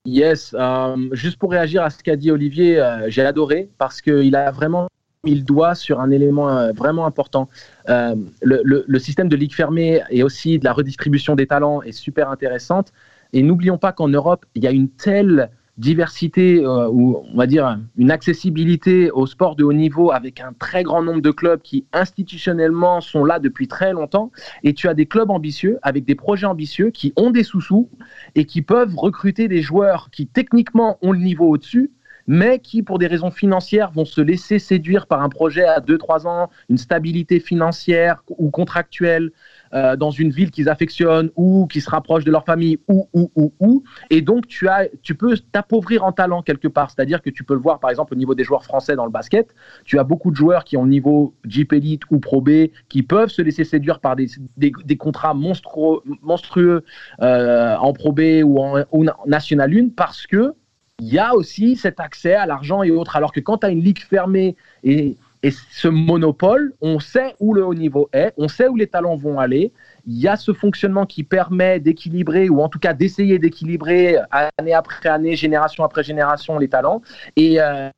Yes, 0.06 0.54
euh, 0.58 0.96
juste 1.12 1.38
pour 1.38 1.52
réagir 1.52 1.82
à 1.84 1.90
ce 1.90 2.02
qu'a 2.02 2.16
dit 2.16 2.30
Olivier, 2.32 2.78
euh, 2.80 3.08
j'ai 3.08 3.24
adoré 3.24 3.70
parce 3.78 4.02
qu'il 4.02 4.34
a 4.34 4.50
vraiment 4.50 4.88
mis 5.24 5.36
le 5.36 5.40
doigt 5.42 5.74
sur 5.74 6.00
un 6.00 6.10
élément 6.10 6.50
euh, 6.50 6.72
vraiment 6.72 7.06
important. 7.06 7.48
Euh, 7.88 8.14
le, 8.42 8.60
le- 8.64 8.84
le 8.86 8.98
système 8.98 9.28
de 9.28 9.36
ligue 9.36 9.54
fermée 9.54 10.02
et 10.10 10.22
aussi 10.24 10.58
de 10.58 10.64
la 10.64 10.72
redistribution 10.74 11.36
des 11.36 11.46
talents 11.46 11.80
est 11.80 11.92
super 11.92 12.28
intéressante. 12.28 12.92
Et 13.34 13.42
n'oublions 13.42 13.78
pas 13.78 13.92
qu'en 13.92 14.08
Europe, 14.08 14.46
il 14.54 14.62
y 14.62 14.68
a 14.68 14.70
une 14.70 14.88
telle 14.88 15.50
diversité 15.76 16.64
euh, 16.64 16.88
ou 16.88 17.16
on 17.32 17.36
va 17.36 17.48
dire 17.48 17.80
une 17.96 18.12
accessibilité 18.12 19.10
au 19.10 19.26
sport 19.26 19.56
de 19.56 19.64
haut 19.64 19.72
niveau 19.72 20.12
avec 20.12 20.40
un 20.40 20.52
très 20.52 20.84
grand 20.84 21.02
nombre 21.02 21.20
de 21.20 21.32
clubs 21.32 21.60
qui 21.60 21.84
institutionnellement 21.92 23.00
sont 23.00 23.24
là 23.24 23.40
depuis 23.40 23.66
très 23.66 23.92
longtemps. 23.92 24.30
Et 24.62 24.72
tu 24.72 24.86
as 24.86 24.94
des 24.94 25.06
clubs 25.06 25.30
ambitieux 25.30 25.80
avec 25.82 26.04
des 26.04 26.14
projets 26.14 26.46
ambitieux 26.46 26.90
qui 26.90 27.12
ont 27.16 27.32
des 27.32 27.42
sous-sous 27.42 27.90
et 28.36 28.44
qui 28.44 28.62
peuvent 28.62 28.94
recruter 28.96 29.48
des 29.48 29.62
joueurs 29.62 30.10
qui 30.12 30.28
techniquement 30.28 30.96
ont 31.02 31.10
le 31.10 31.18
niveau 31.18 31.48
au-dessus 31.48 31.90
mais 32.26 32.58
qui, 32.58 32.82
pour 32.82 32.98
des 32.98 33.06
raisons 33.06 33.30
financières, 33.30 33.90
vont 33.90 34.04
se 34.04 34.20
laisser 34.20 34.58
séduire 34.58 35.06
par 35.06 35.22
un 35.22 35.28
projet 35.28 35.64
à 35.64 35.80
2-3 35.80 36.26
ans, 36.26 36.50
une 36.68 36.78
stabilité 36.78 37.40
financière 37.40 38.22
ou 38.28 38.50
contractuelle 38.50 39.30
euh, 39.74 39.96
dans 39.96 40.10
une 40.10 40.30
ville 40.30 40.50
qu'ils 40.50 40.68
affectionnent 40.68 41.30
ou 41.36 41.66
qui 41.66 41.80
se 41.80 41.90
rapprochent 41.90 42.24
de 42.24 42.30
leur 42.30 42.44
famille 42.44 42.78
ou, 42.88 43.08
ou, 43.12 43.30
ou, 43.34 43.52
ou. 43.60 43.84
Et 44.10 44.20
donc, 44.20 44.46
tu, 44.46 44.68
as, 44.68 44.88
tu 45.02 45.14
peux 45.14 45.36
t'appauvrir 45.52 46.04
en 46.04 46.12
talent 46.12 46.42
quelque 46.42 46.68
part. 46.68 46.90
C'est-à-dire 46.90 47.22
que 47.22 47.30
tu 47.30 47.44
peux 47.44 47.54
le 47.54 47.60
voir, 47.60 47.80
par 47.80 47.90
exemple, 47.90 48.14
au 48.14 48.16
niveau 48.16 48.34
des 48.34 48.44
joueurs 48.44 48.64
français 48.64 48.96
dans 48.96 49.04
le 49.04 49.10
basket. 49.10 49.54
Tu 49.84 49.98
as 49.98 50.04
beaucoup 50.04 50.30
de 50.30 50.36
joueurs 50.36 50.64
qui 50.64 50.76
ont 50.76 50.84
le 50.84 50.90
niveau 50.90 51.34
Jeep 51.44 51.72
Elite 51.72 52.02
ou 52.10 52.20
Pro 52.20 52.40
B 52.40 52.68
qui 52.88 53.02
peuvent 53.02 53.30
se 53.30 53.42
laisser 53.42 53.64
séduire 53.64 54.00
par 54.00 54.16
des, 54.16 54.28
des, 54.56 54.96
contrats 54.96 55.34
monstrueux, 55.34 56.00
monstrueux 56.22 56.84
euh, 57.20 57.76
en 57.76 57.92
Pro 57.92 58.12
B 58.12 58.42
ou 58.44 58.60
en, 58.60 58.84
ou 58.92 59.04
National 59.26 59.76
1 59.76 59.88
parce 59.96 60.26
que 60.26 60.54
il 61.00 61.12
y 61.12 61.18
a 61.18 61.34
aussi 61.34 61.76
cet 61.76 61.98
accès 61.98 62.34
à 62.34 62.46
l'argent 62.46 62.82
et 62.82 62.90
autres. 62.90 63.16
Alors 63.16 63.32
que 63.32 63.40
quand 63.40 63.58
tu 63.58 63.66
as 63.66 63.70
une 63.70 63.82
ligue 63.82 63.98
fermée 63.98 64.56
et, 64.84 65.16
et, 65.44 65.50
ce 65.50 65.88
monopole, 65.88 66.72
on 66.80 66.98
sait 67.00 67.34
où 67.38 67.52
le 67.52 67.66
haut 67.66 67.74
niveau 67.74 68.08
est, 68.14 68.32
on 68.38 68.48
sait 68.48 68.66
où 68.66 68.76
les 68.76 68.86
talents 68.86 69.14
vont 69.14 69.38
aller. 69.38 69.74
Il 70.06 70.18
y 70.18 70.26
a 70.26 70.36
ce 70.36 70.54
fonctionnement 70.54 71.04
qui 71.04 71.22
permet 71.22 71.80
d'équilibrer, 71.80 72.48
ou 72.48 72.62
en 72.62 72.70
tout 72.70 72.78
cas 72.78 72.94
d'essayer 72.94 73.38
d'équilibrer 73.38 74.16
année 74.30 74.72
après 74.72 75.06
année, 75.06 75.36
génération 75.36 75.84
après 75.84 76.02
génération, 76.02 76.58
les 76.58 76.68
talents. 76.68 77.02
Et, 77.36 77.60
euh, 77.60 77.90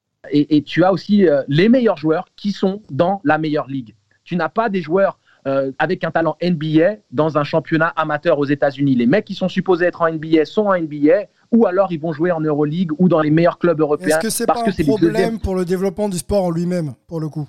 tu 0.64 0.82
as 0.82 0.92
aussi 0.92 1.28
euh, 1.28 1.44
les 1.46 1.68
meilleurs 1.68 1.96
joueurs 1.96 2.26
qui 2.34 2.50
sont 2.50 2.82
dans 2.90 3.20
la 3.22 3.38
meilleure 3.38 3.68
ligue. 3.68 3.94
Tu 4.24 4.34
n'as 4.34 4.48
pas 4.48 4.68
des 4.68 4.82
joueurs 4.82 5.20
euh, 5.46 5.70
avec 5.78 6.02
un 6.02 6.10
talent 6.10 6.36
NBA 6.42 6.96
dans 7.12 7.38
un 7.38 7.44
championnat 7.44 7.92
amateur 7.94 8.40
aux 8.40 8.44
États-Unis. 8.44 8.96
Les 8.96 9.06
mecs 9.06 9.24
qui 9.24 9.36
sont 9.36 9.48
supposés 9.48 9.86
être 9.86 10.02
en 10.02 10.10
NBA 10.10 10.44
sont 10.46 10.66
en 10.66 10.76
NBA 10.76 11.26
ou 11.56 11.66
alors 11.66 11.92
ils 11.92 12.00
vont 12.00 12.12
jouer 12.12 12.30
en 12.32 12.40
Euroleague 12.40 12.90
ou 12.98 13.08
dans 13.08 13.20
les 13.20 13.30
meilleurs 13.30 13.58
clubs 13.58 13.80
européens. 13.80 14.08
Est-ce 14.18 14.20
que 14.20 14.30
c'est 14.30 14.46
pas 14.46 14.60
un 14.64 14.72
problème 14.72 15.12
deuxièmes. 15.12 15.38
pour 15.40 15.54
le 15.54 15.64
développement 15.64 16.08
du 16.08 16.18
sport 16.18 16.44
en 16.44 16.50
lui-même, 16.50 16.94
pour 17.06 17.20
le 17.20 17.28
coup? 17.28 17.48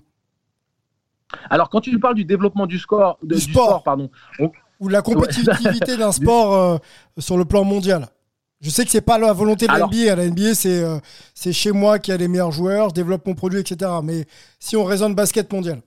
Alors 1.49 1.69
quand 1.69 1.81
tu 1.81 1.99
parles 1.99 2.15
du 2.15 2.25
développement 2.25 2.65
du 2.67 2.79
score, 2.79 3.17
de- 3.21 3.35
Du 3.35 3.45
du 3.45 3.51
sport. 3.51 3.65
sport, 3.67 3.83
pardon, 3.83 4.09
on- 4.39 4.51
Ou 4.79 4.87
de 4.87 4.93
la 4.93 5.01
compétitivité 5.01 5.97
d'un 6.01 6.11
sport 6.11 6.53
euh, 6.55 6.77
sur 7.17 7.37
le 7.37 7.45
plan 7.45 7.63
mondial? 7.63 8.07
Je 8.61 8.69
sais 8.71 8.85
que 8.85 8.91
c'est 8.91 9.01
pas 9.01 9.19
la 9.19 9.33
volonté 9.33 9.67
de 9.67 9.71
la 9.71 9.85
NBA. 9.85 10.15
La 10.15 10.25
NBA, 10.29 10.55
c'est 10.55 10.83
euh, 10.83 10.97
c'est 11.35 11.53
chez 11.53 11.71
moi 11.71 11.99
qui 11.99 12.11
a 12.11 12.17
les 12.17 12.27
meilleurs 12.27 12.51
joueurs, 12.51 12.89
je 12.89 12.93
développe 12.95 13.25
mon 13.27 13.35
produit, 13.35 13.59
etc. 13.59 13.91
Mais 14.03 14.25
si 14.59 14.75
on 14.77 14.83
raisonne 14.83 15.13
basket 15.15 15.51
mondial, 15.51 15.81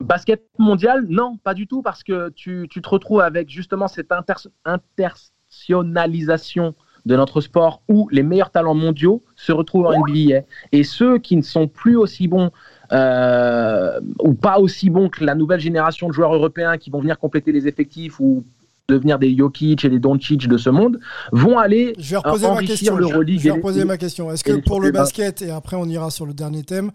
Basket 0.00 0.42
mondial, 0.58 1.06
non, 1.08 1.38
pas 1.38 1.54
du 1.54 1.66
tout, 1.66 1.80
parce 1.80 2.02
que 2.04 2.28
tu, 2.30 2.66
tu 2.68 2.82
te 2.82 2.88
retrouves 2.88 3.22
avec 3.22 3.48
justement 3.48 3.88
cette 3.88 4.12
inter- 4.12 4.34
internationalisation 4.66 6.74
de 7.06 7.16
notre 7.16 7.40
sport 7.40 7.80
où 7.88 8.08
les 8.10 8.22
meilleurs 8.22 8.50
talents 8.50 8.74
mondiaux 8.74 9.22
se 9.36 9.52
retrouvent 9.52 9.86
en 9.86 9.92
NBA. 10.06 10.40
Et 10.72 10.84
ceux 10.84 11.18
qui 11.18 11.36
ne 11.36 11.42
sont 11.42 11.68
plus 11.68 11.96
aussi 11.96 12.28
bons 12.28 12.50
euh, 12.92 14.00
ou 14.22 14.34
pas 14.34 14.58
aussi 14.58 14.90
bons 14.90 15.08
que 15.08 15.24
la 15.24 15.34
nouvelle 15.34 15.60
génération 15.60 16.08
de 16.08 16.12
joueurs 16.12 16.34
européens 16.34 16.76
qui 16.78 16.90
vont 16.90 17.00
venir 17.00 17.18
compléter 17.18 17.52
les 17.52 17.66
effectifs 17.68 18.20
ou 18.20 18.44
devenir 18.88 19.18
des 19.18 19.36
Jokic 19.36 19.84
et 19.84 19.88
des 19.88 19.98
Doncic 19.98 20.46
de 20.46 20.56
ce 20.58 20.70
monde 20.70 21.00
vont 21.32 21.58
aller 21.58 21.94
je 21.98 22.10
vais 22.10 22.16
euh, 22.16 22.20
reposer 22.20 22.46
ma 22.46 22.52
enrichir 22.52 22.76
question. 22.76 22.96
Je 23.38 23.44
vais 23.44 23.50
reposer 23.56 23.84
ma 23.84 23.96
question. 23.98 24.30
Est-ce 24.30 24.44
que 24.44 24.52
pour 24.64 24.80
le 24.80 24.88
basket, 24.92 25.42
et 25.42 25.50
après 25.50 25.76
on 25.76 25.86
ira 25.86 26.10
sur 26.10 26.26
le 26.26 26.34
dernier 26.34 26.62
thème, 26.62 26.90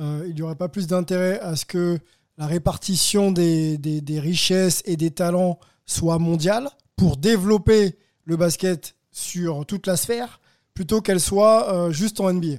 euh, 0.00 0.24
il 0.28 0.34
n'y 0.34 0.42
aurait 0.42 0.54
pas 0.56 0.68
plus 0.68 0.86
d'intérêt 0.86 1.38
à 1.40 1.56
ce 1.56 1.64
que 1.66 1.98
la 2.38 2.46
répartition 2.46 3.30
des, 3.30 3.76
des- 3.78 4.00
des 4.00 4.20
richesses 4.20 4.82
et 4.86 4.96
des 4.96 5.10
talents 5.10 5.58
soit 5.86 6.18
mondiale 6.18 6.68
pour 6.96 7.16
développer 7.16 7.94
le 8.24 8.36
basket 8.36 8.94
sur 9.14 9.64
toute 9.64 9.86
la 9.86 9.96
sphère 9.96 10.40
plutôt 10.74 11.00
qu'elle 11.00 11.20
soit 11.20 11.72
euh, 11.72 11.90
juste 11.92 12.20
en 12.20 12.32
NBA 12.32 12.56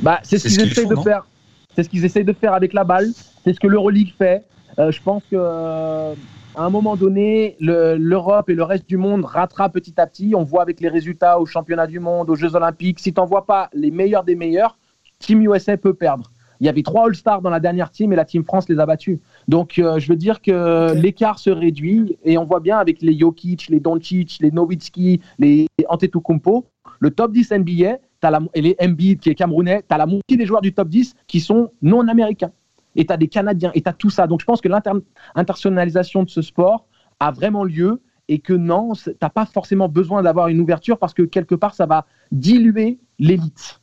Bah, 0.00 0.20
c'est 0.22 0.38
ce 0.38 0.48
qu'ils 0.48 0.60
essayent 0.62 0.86
de 0.86 0.94
faire. 1.02 1.26
C'est 1.74 1.82
ce 1.82 1.88
qu'ils 1.88 2.04
essayent 2.04 2.24
de 2.24 2.32
faire 2.32 2.54
avec 2.54 2.72
la 2.72 2.84
balle. 2.84 3.08
C'est 3.44 3.52
ce 3.52 3.60
que 3.60 3.66
l'Euroleague 3.66 4.12
fait. 4.16 4.44
Euh, 4.78 4.90
je 4.92 5.02
pense 5.02 5.22
que 5.30 5.36
euh, 5.36 6.14
à 6.54 6.62
un 6.62 6.70
moment 6.70 6.96
donné, 6.96 7.56
le- 7.60 7.96
l'Europe 7.96 8.48
et 8.48 8.54
le 8.54 8.62
reste 8.62 8.88
du 8.88 8.96
monde 8.96 9.24
rattrapent 9.24 9.72
petit 9.74 9.94
à 10.00 10.06
petit. 10.06 10.32
On 10.36 10.44
voit 10.44 10.62
avec 10.62 10.80
les 10.80 10.88
résultats 10.88 11.40
aux 11.40 11.46
championnats 11.46 11.86
du 11.88 11.98
monde, 11.98 12.30
aux 12.30 12.36
Jeux 12.36 12.54
Olympiques. 12.54 13.00
Si 13.00 13.12
tu 13.12 13.20
n'envoies 13.20 13.46
pas 13.46 13.68
les 13.72 13.90
meilleurs 13.90 14.24
des 14.24 14.36
meilleurs, 14.36 14.78
Team 15.18 15.42
USA 15.42 15.76
peut 15.76 15.94
perdre. 15.94 16.30
Il 16.60 16.66
y 16.66 16.68
avait 16.68 16.82
trois 16.82 17.06
All-Stars 17.06 17.40
dans 17.40 17.50
la 17.50 17.60
dernière 17.60 17.90
team 17.90 18.12
et 18.12 18.16
la 18.16 18.24
Team 18.24 18.44
France 18.44 18.68
les 18.68 18.78
a 18.78 18.86
battus. 18.86 19.18
Donc, 19.48 19.78
euh, 19.78 19.98
je 19.98 20.08
veux 20.08 20.16
dire 20.16 20.42
que 20.42 20.92
l'écart 20.94 21.38
se 21.38 21.50
réduit 21.50 22.18
et 22.24 22.36
on 22.36 22.44
voit 22.44 22.60
bien 22.60 22.78
avec 22.78 23.00
les 23.00 23.18
Jokic, 23.18 23.68
les 23.68 23.80
Doncic, 23.80 24.38
les 24.40 24.50
Nowitzki, 24.50 25.20
les 25.38 25.66
Antetokounmpo, 25.88 26.66
le 26.98 27.10
top 27.10 27.32
10 27.32 27.52
NBA, 27.52 27.98
t'as 28.20 28.30
la, 28.30 28.40
et 28.54 28.60
les 28.60 28.76
Embiid 28.80 29.20
qui 29.20 29.30
est 29.30 29.34
camerounais, 29.34 29.82
tu 29.88 29.94
as 29.94 29.98
la 29.98 30.06
moitié 30.06 30.36
des 30.36 30.44
joueurs 30.44 30.60
du 30.60 30.74
top 30.74 30.88
10 30.88 31.14
qui 31.26 31.40
sont 31.40 31.70
non 31.80 32.06
américains. 32.08 32.52
Et 32.94 33.06
tu 33.06 33.12
as 33.12 33.16
des 33.16 33.28
Canadiens, 33.28 33.70
et 33.74 33.80
tu 33.80 33.88
as 33.88 33.92
tout 33.92 34.10
ça. 34.10 34.26
Donc 34.26 34.40
je 34.40 34.44
pense 34.44 34.60
que 34.60 34.68
l'internationalisation 34.68 36.24
de 36.24 36.30
ce 36.30 36.42
sport 36.42 36.86
a 37.20 37.30
vraiment 37.30 37.64
lieu 37.64 38.02
et 38.28 38.38
que 38.38 38.52
non, 38.52 38.92
tu 38.92 39.10
n'as 39.20 39.30
pas 39.30 39.46
forcément 39.46 39.88
besoin 39.88 40.22
d'avoir 40.22 40.48
une 40.48 40.60
ouverture 40.60 40.98
parce 40.98 41.14
que 41.14 41.22
quelque 41.22 41.54
part, 41.54 41.74
ça 41.74 41.86
va 41.86 42.06
diluer 42.32 42.98
l'élite. 43.18 43.80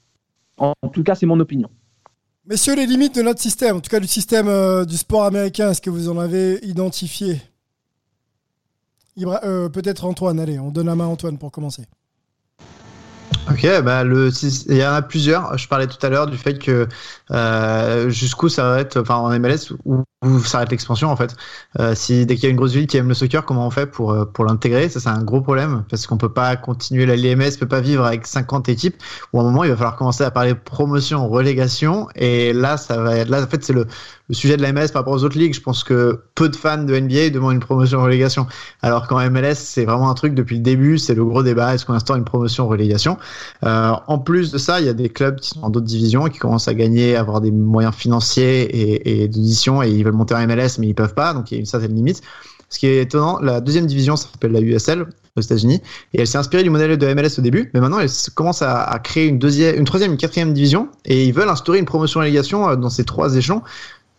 En 0.57 0.73
tout 0.91 1.03
cas, 1.03 1.15
c'est 1.15 1.25
mon 1.25 1.39
opinion. 1.39 1.69
Messieurs, 2.49 2.75
les 2.77 2.85
limites 2.85 3.13
de 3.13 3.21
notre 3.21 3.41
système, 3.41 3.75
en 3.75 3.79
tout 3.81 3.89
cas 3.89 3.99
du 3.99 4.07
système 4.07 4.47
euh, 4.47 4.85
du 4.85 4.95
sport 4.95 5.25
américain, 5.25 5.71
est-ce 5.71 5.81
que 5.81 5.89
vous 5.89 6.07
en 6.07 6.17
avez 6.17 6.65
identifié? 6.65 7.41
Euh, 9.19 9.67
Peut-être 9.67 10.05
Antoine, 10.05 10.39
allez, 10.39 10.57
on 10.57 10.71
donne 10.71 10.85
la 10.85 10.95
main 10.95 11.03
à 11.03 11.07
Antoine 11.07 11.37
pour 11.37 11.51
commencer. 11.51 11.83
Ok, 13.51 13.65
bah 13.83 14.05
le, 14.05 14.29
il 14.69 14.77
y 14.77 14.85
en 14.85 14.93
a 14.93 15.01
plusieurs. 15.01 15.57
Je 15.57 15.67
parlais 15.67 15.87
tout 15.87 16.05
à 16.05 16.09
l'heure 16.09 16.27
du 16.27 16.37
fait 16.37 16.57
que 16.57 16.87
euh, 17.31 18.09
jusqu'où 18.09 18.47
ça 18.47 18.63
va 18.63 18.79
être, 18.79 19.01
enfin 19.01 19.15
en 19.15 19.37
MLS, 19.37 19.73
où, 19.83 20.03
où 20.25 20.39
s'arrête 20.39 20.71
l'expansion 20.71 21.09
en 21.09 21.15
fait. 21.15 21.35
Euh, 21.79 21.93
si 21.93 22.25
dès 22.25 22.35
qu'il 22.35 22.45
y 22.45 22.47
a 22.47 22.49
une 22.49 22.57
grosse 22.57 22.73
ville 22.73 22.87
qui 22.87 22.97
aime 22.97 23.07
le 23.07 23.13
soccer, 23.13 23.45
comment 23.45 23.67
on 23.67 23.69
fait 23.69 23.85
pour 23.85 24.11
euh, 24.11 24.25
pour 24.25 24.45
l'intégrer? 24.45 24.89
Ça 24.89 24.99
c'est 24.99 25.09
un 25.09 25.23
gros 25.23 25.41
problème 25.41 25.83
parce 25.89 26.07
qu'on 26.07 26.17
peut 26.17 26.33
pas 26.33 26.55
continuer 26.55 27.05
la 27.05 27.15
LMS, 27.15 27.57
peut 27.59 27.67
pas 27.67 27.81
vivre 27.81 28.03
avec 28.03 28.25
50 28.25 28.67
équipes. 28.69 28.95
Ou 29.33 29.39
à 29.39 29.43
un 29.43 29.45
moment 29.45 29.63
il 29.63 29.69
va 29.69 29.75
falloir 29.75 29.95
commencer 29.95 30.23
à 30.23 30.31
parler 30.31 30.55
promotion, 30.55 31.27
relégation, 31.29 32.07
et 32.15 32.51
là 32.51 32.77
ça 32.77 32.97
va 32.97 33.15
être 33.17 33.29
là 33.29 33.43
en 33.43 33.47
fait 33.47 33.63
c'est 33.63 33.73
le 33.73 33.85
sujet 34.31 34.57
de 34.57 34.61
la 34.61 34.73
MLS 34.73 34.87
par 34.91 35.01
rapport 35.01 35.13
aux 35.13 35.23
autres 35.23 35.37
ligues. 35.37 35.53
Je 35.53 35.61
pense 35.61 35.83
que 35.83 36.23
peu 36.35 36.49
de 36.49 36.55
fans 36.55 36.83
de 36.83 36.99
NBA 36.99 37.29
demandent 37.29 37.53
une 37.53 37.59
promotion 37.59 38.01
relégation, 38.01 38.47
alors 38.81 39.07
qu'en 39.07 39.19
MLS 39.29 39.55
c'est 39.55 39.85
vraiment 39.85 40.09
un 40.09 40.15
truc 40.15 40.33
depuis 40.33 40.57
le 40.57 40.63
début, 40.63 40.97
c'est 40.97 41.13
le 41.15 41.25
gros 41.25 41.43
débat. 41.43 41.75
Est-ce 41.75 41.85
qu'on 41.85 41.93
instaure 41.93 42.15
une 42.15 42.25
promotion 42.25 42.67
relégation? 42.67 43.17
Euh, 43.63 43.93
en 44.07 44.17
plus 44.19 44.51
de 44.51 44.57
ça, 44.57 44.79
il 44.79 44.85
y 44.87 44.89
a 44.89 44.93
des 44.93 45.09
clubs 45.09 45.39
qui 45.39 45.49
sont 45.49 45.61
dans 45.61 45.69
d'autres 45.69 45.85
divisions 45.85 46.25
qui 46.25 46.39
commencent 46.39 46.67
à 46.67 46.73
gagner, 46.73 47.15
à 47.15 47.19
avoir 47.19 47.39
des 47.39 47.51
moyens 47.51 47.93
financiers 47.93 49.03
et, 49.05 49.27
d'édition 49.27 49.81
et 49.81 49.89
veulent 50.07 50.17
monter 50.17 50.35
en 50.35 50.45
MLS 50.47 50.79
mais 50.79 50.87
ils 50.87 50.95
peuvent 50.95 51.13
pas, 51.13 51.33
donc 51.33 51.51
il 51.51 51.55
y 51.55 51.57
a 51.57 51.59
une 51.59 51.65
certaine 51.65 51.95
limite. 51.95 52.21
Ce 52.69 52.79
qui 52.79 52.87
est 52.87 53.01
étonnant, 53.01 53.39
la 53.39 53.61
deuxième 53.61 53.85
division 53.85 54.17
s'appelle 54.17 54.51
la 54.51 54.59
USL 54.59 55.05
aux 55.37 55.41
États-Unis 55.41 55.81
et 56.13 56.21
elle 56.21 56.27
s'est 56.27 56.37
inspirée 56.37 56.63
du 56.63 56.69
modèle 56.69 56.97
de 56.97 57.13
MLS 57.13 57.39
au 57.39 57.41
début, 57.41 57.69
mais 57.73 57.79
maintenant 57.79 57.99
elle 57.99 58.09
commence 58.35 58.61
à, 58.61 58.99
créer 59.03 59.27
une 59.27 59.39
deuxième, 59.39 59.75
une 59.75 59.85
troisième, 59.85 60.11
une 60.11 60.17
quatrième 60.17 60.53
division 60.53 60.89
et 61.05 61.25
ils 61.25 61.33
veulent 61.33 61.49
instaurer 61.49 61.79
une 61.79 61.85
promotion 61.85 62.19
relégation 62.19 62.69
euh, 62.69 62.75
dans 62.75 62.89
ces 62.89 63.05
trois 63.05 63.35
échelons. 63.35 63.61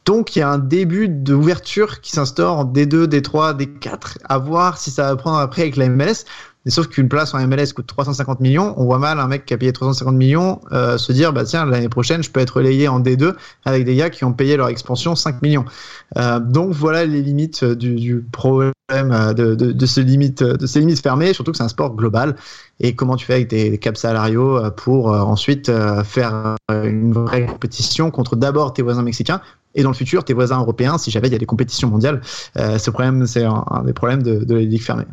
Donc 0.06 0.34
il 0.34 0.38
y 0.38 0.42
a 0.42 0.48
un 0.48 0.58
début 0.58 1.06
d'ouverture 1.06 2.00
qui 2.00 2.12
s'instaure 2.12 2.56
en 2.56 2.64
D2, 2.64 3.04
D3, 3.04 3.58
D4, 3.58 4.16
à 4.24 4.38
voir 4.38 4.78
si 4.78 4.90
ça 4.90 5.02
va 5.02 5.16
prendre 5.16 5.36
après 5.36 5.60
avec 5.60 5.76
la 5.76 5.90
MLS. 5.90 6.24
Sauf 6.68 6.88
qu'une 6.88 7.08
place 7.08 7.34
en 7.34 7.46
MLS 7.46 7.72
coûte 7.74 7.86
350 7.86 8.40
millions, 8.40 8.74
on 8.76 8.84
voit 8.84 8.98
mal 8.98 9.18
un 9.18 9.26
mec 9.26 9.46
qui 9.46 9.54
a 9.54 9.58
payé 9.58 9.72
350 9.72 10.14
millions 10.14 10.60
euh, 10.72 10.98
se 10.98 11.12
dire 11.12 11.32
bah 11.32 11.44
tiens 11.44 11.64
l'année 11.64 11.88
prochaine 11.88 12.22
je 12.22 12.30
peux 12.30 12.40
être 12.40 12.56
relayé 12.56 12.88
en 12.88 13.00
D2 13.00 13.34
avec 13.64 13.84
des 13.84 13.96
gars 13.96 14.10
qui 14.10 14.24
ont 14.24 14.32
payé 14.32 14.56
leur 14.56 14.68
expansion 14.68 15.14
5 15.14 15.40
millions. 15.42 15.64
Euh, 16.16 16.40
donc 16.40 16.72
voilà 16.72 17.04
les 17.04 17.22
limites 17.22 17.62
euh, 17.62 17.74
du, 17.74 18.24
problème 18.32 18.72
de, 18.90 19.54
de, 19.54 19.72
de, 19.72 19.86
ces 19.86 20.02
limites, 20.02 20.42
de 20.42 20.66
ces 20.66 20.80
limites 20.80 21.02
fermées, 21.02 21.32
surtout 21.32 21.52
que 21.52 21.58
c'est 21.58 21.64
un 21.64 21.68
sport 21.68 21.94
global. 21.94 22.36
Et 22.80 22.94
comment 22.94 23.16
tu 23.16 23.26
fais 23.26 23.34
avec 23.34 23.48
des 23.48 23.78
caps 23.78 24.00
salariaux 24.00 24.70
pour 24.76 25.08
ensuite 25.08 25.70
faire 26.04 26.56
une 26.70 27.12
vraie 27.12 27.44
compétition 27.44 28.10
contre 28.10 28.36
d'abord 28.36 28.72
tes 28.72 28.82
voisins 28.82 29.02
mexicains 29.02 29.40
et 29.74 29.82
dans 29.82 29.90
le 29.90 29.94
futur 29.94 30.24
tes 30.24 30.32
voisins 30.32 30.58
européens 30.58 30.96
si 30.96 31.10
jamais 31.10 31.28
il 31.28 31.32
y 31.32 31.36
a 31.36 31.38
des 31.38 31.44
compétitions 31.44 31.88
mondiales. 31.88 32.22
Ce 32.54 32.90
problème 32.90 33.26
c'est 33.26 33.44
un, 33.44 33.82
des 33.84 33.92
problèmes 33.92 34.22
de 34.22 34.54
la 34.54 34.60
ligue 34.60 34.82
fermée. 34.82 35.04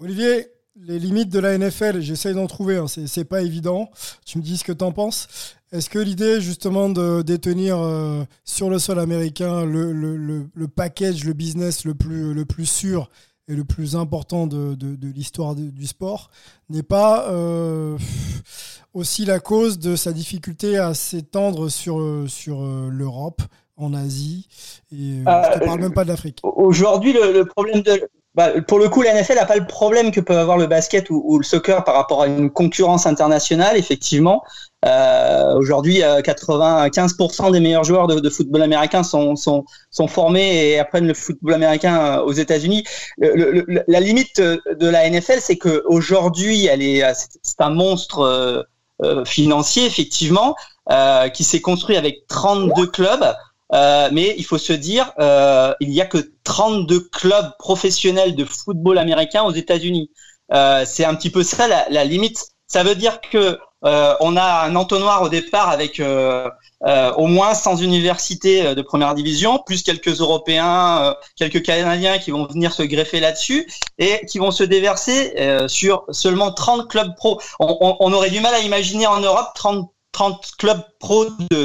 Olivier, 0.00 0.46
les 0.80 0.98
limites 0.98 1.28
de 1.30 1.38
la 1.38 1.56
NFL, 1.58 2.00
j'essaye 2.00 2.34
d'en 2.34 2.46
trouver, 2.46 2.76
hein, 2.76 2.86
c'est 2.88 3.24
pas 3.24 3.42
évident. 3.42 3.90
Tu 4.24 4.38
me 4.38 4.42
dis 4.42 4.56
ce 4.56 4.64
que 4.64 4.72
tu 4.72 4.84
en 4.84 4.92
penses. 4.92 5.28
Est-ce 5.72 5.90
que 5.90 5.98
l'idée 5.98 6.40
justement 6.40 6.88
de 6.88 7.22
détenir 7.22 7.78
euh, 7.78 8.24
sur 8.44 8.70
le 8.70 8.78
sol 8.78 8.98
américain 8.98 9.64
le, 9.66 9.92
le, 9.92 10.16
le, 10.16 10.46
le, 10.54 10.68
package, 10.68 11.24
le 11.24 11.34
business 11.34 11.84
le 11.84 11.94
plus, 11.94 12.32
le 12.32 12.44
plus 12.44 12.64
sûr 12.66 13.10
et 13.48 13.54
le 13.54 13.64
plus 13.64 13.96
important 13.96 14.46
de, 14.46 14.74
de- 14.74 14.94
de 14.96 15.08
l'histoire 15.08 15.54
du 15.54 15.86
sport, 15.86 16.30
n'est 16.70 16.82
pas 16.82 17.28
euh, 17.30 17.96
aussi 18.94 19.24
la 19.24 19.40
cause 19.40 19.78
de 19.78 19.96
sa 19.96 20.12
difficulté 20.12 20.78
à 20.78 20.94
s'étendre 20.94 21.68
sur, 21.70 22.24
sur 22.28 22.62
euh, 22.62 22.88
l'Europe, 22.90 23.42
en 23.76 23.94
Asie, 23.94 24.48
et 24.92 24.96
euh, 24.96 25.24
je 25.24 25.58
ne 25.58 25.62
Euh, 25.62 25.66
parle 25.66 25.80
même 25.80 25.92
pas 25.94 26.02
de 26.04 26.08
l'Afrique. 26.08 26.40
Aujourd'hui, 26.42 27.12
le 27.12 27.44
problème 27.44 27.80
de. 27.82 28.08
Bah, 28.38 28.52
pour 28.68 28.78
le 28.78 28.88
coup, 28.88 29.02
la 29.02 29.20
NFL 29.20 29.34
n'a 29.34 29.46
pas 29.46 29.56
le 29.56 29.66
problème 29.66 30.12
que 30.12 30.20
peut 30.20 30.38
avoir 30.38 30.58
le 30.58 30.68
basket 30.68 31.10
ou, 31.10 31.38
le 31.38 31.44
soccer 31.44 31.82
par 31.82 31.96
rapport 31.96 32.22
à 32.22 32.28
une 32.28 32.50
concurrence 32.50 33.04
internationale, 33.04 33.76
effectivement. 33.76 34.44
Euh, 34.84 35.56
Aujourd'hui, 35.56 36.04
euh, 36.04 36.20
95% 36.20 37.50
des 37.50 37.58
meilleurs 37.58 37.82
joueurs 37.82 38.06
de, 38.06 38.30
football 38.30 38.62
américain 38.62 39.02
sont, 39.02 39.34
formés 40.06 40.68
et 40.68 40.78
apprennent 40.78 41.08
le 41.08 41.14
football 41.14 41.54
américain 41.54 41.98
euh, 41.98 42.22
aux 42.22 42.32
États-Unis. 42.32 42.84
La 43.18 43.98
limite 43.98 44.38
euh, 44.38 44.56
de 44.78 44.86
la 44.86 45.10
NFL, 45.10 45.40
c'est 45.40 45.58
que 45.58 45.82
aujourd'hui, 45.86 46.66
elle 46.66 46.80
est, 46.80 47.02
euh, 47.02 47.14
c'est 47.42 47.60
un 47.60 47.70
monstre 47.70 48.20
euh, 48.20 48.62
euh, 49.02 49.24
financier, 49.24 49.84
effectivement, 49.84 50.54
euh, 50.92 51.28
qui 51.28 51.42
s'est 51.42 51.60
construit 51.60 51.96
avec 51.96 52.26
32 52.28 52.86
clubs. 52.86 53.34
Euh, 53.74 54.08
mais 54.12 54.34
il 54.38 54.44
faut 54.44 54.58
se 54.58 54.72
dire, 54.72 55.12
euh, 55.18 55.74
il 55.80 55.90
y 55.90 56.00
a 56.00 56.06
que 56.06 56.18
32 56.44 57.00
clubs 57.12 57.50
professionnels 57.58 58.34
de 58.34 58.44
football 58.44 58.98
américain 58.98 59.42
aux 59.42 59.52
États-Unis. 59.52 60.10
Euh, 60.52 60.84
c'est 60.86 61.04
un 61.04 61.14
petit 61.14 61.30
peu 61.30 61.42
ça 61.42 61.68
la, 61.68 61.86
la 61.90 62.04
limite. 62.04 62.46
Ça 62.66 62.82
veut 62.82 62.94
dire 62.94 63.20
que 63.20 63.58
euh, 63.84 64.14
on 64.20 64.36
a 64.36 64.62
un 64.64 64.74
entonnoir 64.74 65.22
au 65.22 65.28
départ 65.28 65.68
avec 65.68 66.00
euh, 66.00 66.48
au 67.16 67.26
moins 67.26 67.54
100 67.54 67.76
universités 67.76 68.74
de 68.74 68.82
première 68.82 69.14
division, 69.14 69.58
plus 69.64 69.82
quelques 69.82 70.20
Européens, 70.20 71.14
quelques 71.36 71.62
Canadiens 71.62 72.18
qui 72.18 72.30
vont 72.30 72.46
venir 72.46 72.72
se 72.72 72.82
greffer 72.82 73.20
là-dessus 73.20 73.68
et 73.98 74.24
qui 74.26 74.38
vont 74.38 74.50
se 74.50 74.64
déverser 74.64 75.34
sur 75.68 76.04
seulement 76.10 76.52
30 76.52 76.88
clubs 76.88 77.14
pro. 77.16 77.40
On, 77.60 77.76
on- 77.80 77.96
on 78.00 78.12
aurait 78.12 78.30
du 78.30 78.40
mal 78.40 78.54
à 78.54 78.60
imaginer 78.60 79.06
en 79.06 79.20
Europe 79.20 79.48
30, 79.54 79.90
30 80.12 80.50
clubs 80.58 80.82
pro 81.00 81.26
de, 81.50 81.64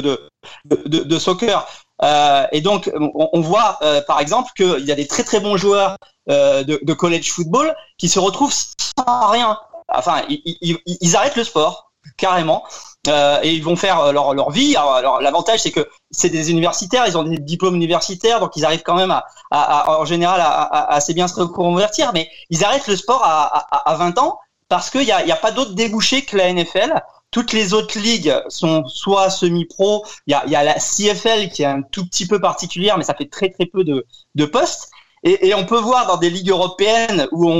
de, 0.64 0.98
de 1.04 1.18
soccer. 1.18 1.66
Euh, 2.04 2.46
et 2.52 2.60
donc, 2.60 2.90
on, 2.94 3.28
on 3.32 3.40
voit 3.40 3.78
euh, 3.82 4.02
par 4.06 4.20
exemple 4.20 4.50
qu'il 4.56 4.84
y 4.84 4.92
a 4.92 4.94
des 4.94 5.06
très 5.06 5.24
très 5.24 5.40
bons 5.40 5.56
joueurs 5.56 5.96
euh, 6.30 6.62
de, 6.62 6.78
de 6.82 6.92
college 6.92 7.30
football 7.32 7.74
qui 7.98 8.08
se 8.08 8.18
retrouvent 8.18 8.52
sans 8.52 9.28
rien. 9.30 9.58
Enfin, 9.88 10.22
ils, 10.28 10.42
ils- 10.60 10.78
ils- 10.86 11.16
arrêtent 11.16 11.36
le 11.36 11.44
sport 11.44 11.92
carrément 12.16 12.64
euh, 13.08 13.38
et 13.42 13.52
ils 13.52 13.62
vont 13.64 13.76
faire 13.76 14.12
leur, 14.12 14.34
leur 14.34 14.50
vie. 14.50 14.76
Alors, 14.76 15.20
l'avantage 15.20 15.60
c'est 15.60 15.70
que 15.72 15.88
c'est 16.10 16.30
des 16.30 16.50
universitaires, 16.50 17.06
ils 17.06 17.16
ont 17.18 17.22
des 17.24 17.38
diplômes 17.38 17.74
universitaires, 17.76 18.40
donc 18.40 18.52
ils 18.56 18.64
arrivent 18.64 18.82
quand 18.82 18.96
même 18.96 19.10
à, 19.10 19.24
à- 19.50 19.80
à- 19.92 19.98
en 20.00 20.04
général 20.04 20.40
à, 20.40 20.46
à- 20.62 20.94
assez 20.94 21.14
bien 21.14 21.28
se 21.28 21.40
reconvertir. 21.40 22.10
Mais 22.14 22.28
ils 22.50 22.64
arrêtent 22.64 22.86
le 22.88 22.96
sport 22.96 23.22
à, 23.24 23.44
à, 23.74 23.90
à 23.90 23.94
20 23.96 24.18
ans 24.18 24.38
parce 24.68 24.90
qu'il 24.90 25.00
n'y 25.02 25.06
y 25.06 25.12
a 25.12 25.36
pas 25.36 25.50
d'autre 25.52 25.74
débouché 25.74 26.22
que 26.24 26.36
la 26.36 26.52
NFL. 26.52 27.02
Toutes 27.34 27.52
les 27.52 27.74
autres 27.74 27.98
ligues 27.98 28.32
sont 28.48 28.86
soit 28.86 29.28
semi-pro. 29.28 30.06
Il 30.28 30.30
y 30.30 30.34
a, 30.34 30.44
il 30.46 30.52
y 30.52 30.54
a 30.54 30.62
la 30.62 30.74
CFL 30.74 31.48
qui 31.48 31.62
est 31.62 31.66
un 31.66 31.82
tout 31.82 32.06
petit 32.06 32.28
peu 32.28 32.40
particulière, 32.40 32.96
mais 32.96 33.02
ça 33.02 33.12
fait 33.12 33.28
très 33.28 33.50
très 33.50 33.66
peu 33.66 33.82
de, 33.82 34.44
postes. 34.44 34.92
Et, 35.24 35.52
on 35.52 35.66
peut 35.66 35.80
voir 35.80 36.06
dans 36.06 36.16
des 36.16 36.30
ligues 36.30 36.50
européennes 36.50 37.26
où 37.32 37.50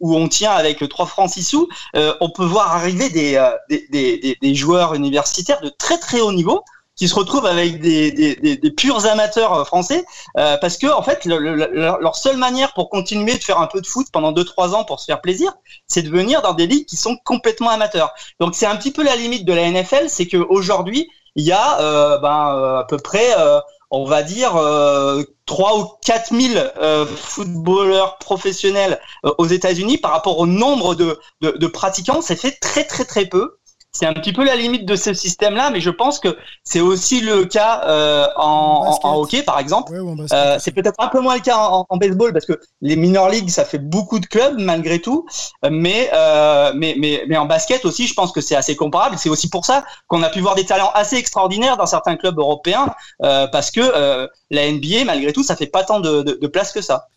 on, 0.00 0.28
tient 0.28 0.52
avec 0.52 0.88
3 0.88 1.04
francs 1.04 1.28
6 1.28 1.42
sous, 1.42 1.68
euh, 1.96 2.14
on 2.22 2.30
peut 2.30 2.46
voir 2.46 2.74
arriver 2.74 3.36
euh, 3.36 3.50
des 3.68 4.54
joueurs 4.54 4.94
universitaires 4.94 5.60
de 5.60 5.68
très 5.68 5.98
très 5.98 6.22
haut 6.22 6.32
niveau 6.32 6.64
qui 7.00 7.08
se 7.08 7.14
retrouvent 7.14 7.46
avec 7.46 7.80
des, 7.80 8.12
des, 8.12 8.36
des, 8.36 8.56
des 8.56 8.70
purs 8.70 9.06
amateurs 9.06 9.54
euh, 9.54 9.64
français 9.64 10.04
euh, 10.38 10.56
parce 10.58 10.76
que 10.76 10.86
en 10.86 11.02
fait 11.02 11.24
le- 11.24 11.38
le- 11.38 11.54
le- 11.54 11.70
leur 11.74 12.16
seule 12.16 12.36
manière 12.36 12.74
pour 12.74 12.90
continuer 12.90 13.38
de 13.38 13.42
faire 13.42 13.58
un 13.60 13.66
peu 13.66 13.80
de 13.80 13.86
foot 13.86 14.06
pendant 14.12 14.32
2-3 14.32 14.74
ans 14.74 14.84
pour 14.84 15.00
se 15.00 15.06
faire 15.06 15.20
plaisir 15.22 15.52
c'est 15.86 16.02
de 16.02 16.10
venir 16.10 16.42
dans 16.42 16.52
des 16.54 16.66
ligues 16.66 16.86
qui 16.86 16.96
sont 16.96 17.16
complètement 17.24 17.70
amateurs 17.70 18.12
donc 18.38 18.54
c'est 18.54 18.66
un 18.66 18.76
petit 18.76 18.92
peu 18.92 19.02
la 19.02 19.16
limite 19.16 19.46
de 19.46 19.52
la 19.54 19.70
NFL 19.70 20.08
c'est 20.08 20.26
que 20.26 20.36
aujourd'hui 20.36 21.08
il 21.36 21.44
y 21.44 21.52
a 21.52 21.80
euh, 21.80 22.18
ben, 22.18 22.54
euh, 22.54 22.78
à 22.80 22.84
peu 22.84 22.98
près 22.98 23.28
euh, 23.38 23.60
on 23.90 24.04
va 24.04 24.22
dire 24.22 24.56
euh, 24.56 25.22
3 25.46 25.78
ou 25.78 25.86
4 26.04 26.32
000 26.38 26.54
euh, 26.80 27.06
footballeurs 27.06 28.18
professionnels 28.18 29.00
euh, 29.24 29.32
aux 29.38 29.46
États-Unis 29.46 29.98
par 29.98 30.12
rapport 30.12 30.38
au 30.38 30.46
nombre 30.46 30.94
de, 30.94 31.18
de, 31.40 31.50
de 31.52 31.66
pratiquants, 31.66 32.20
c'est 32.22 32.36
fait 32.36 32.52
très 32.60 32.84
très 32.84 33.04
très 33.04 33.26
peu. 33.26 33.56
C'est 33.92 34.06
un 34.06 34.12
petit 34.14 34.32
peu 34.32 34.44
la 34.44 34.54
limite 34.54 34.86
de 34.86 34.94
ce 34.94 35.12
système-là, 35.12 35.70
mais 35.70 35.80
je 35.80 35.90
pense 35.90 36.20
que 36.20 36.36
c'est 36.62 36.80
aussi 36.80 37.20
le 37.20 37.44
cas 37.44 37.82
euh, 37.86 38.26
en, 38.36 38.96
en- 39.02 39.08
en 39.08 39.16
hockey, 39.20 39.42
par 39.42 39.58
exemple. 39.58 39.92
Euh, 40.32 40.58
c'est 40.60 40.70
peut-être 40.70 40.94
un 40.98 41.08
peu 41.08 41.20
moins 41.20 41.34
le 41.34 41.40
cas 41.40 41.56
en, 41.58 41.84
en 41.88 41.96
baseball 41.96 42.32
parce 42.32 42.46
que 42.46 42.60
les 42.82 42.94
minor 42.94 43.28
leagues, 43.28 43.50
ça 43.50 43.64
fait 43.64 43.78
beaucoup 43.78 44.20
de 44.20 44.26
clubs 44.26 44.54
malgré 44.60 45.00
tout, 45.00 45.26
mais 45.68 46.08
euh, 46.14 46.72
mais 46.76 46.94
mais 46.98 47.24
mais 47.28 47.36
en 47.36 47.46
basket 47.46 47.84
aussi, 47.84 48.06
je 48.06 48.14
pense 48.14 48.30
que 48.30 48.40
c'est 48.40 48.54
assez 48.54 48.76
comparable. 48.76 49.18
C'est 49.18 49.28
aussi 49.28 49.50
pour 49.50 49.64
ça 49.66 49.84
qu'on 50.06 50.22
a 50.22 50.30
pu 50.30 50.40
voir 50.40 50.54
des 50.54 50.64
talents 50.64 50.92
assez 50.94 51.16
extraordinaires 51.16 51.76
dans 51.76 51.86
certains 51.86 52.16
clubs 52.16 52.38
européens 52.38 52.94
parce 53.18 53.72
que 53.72 54.28
la 54.50 54.70
NBA, 54.70 55.04
malgré 55.04 55.32
tout, 55.32 55.42
ça 55.42 55.56
fait 55.56 55.66
pas 55.66 55.82
tant 55.82 55.98
de, 55.98 56.22
de, 56.22 56.38
de 56.40 56.46
place 56.46 56.72
que 56.72 56.80
ça. 56.80 57.08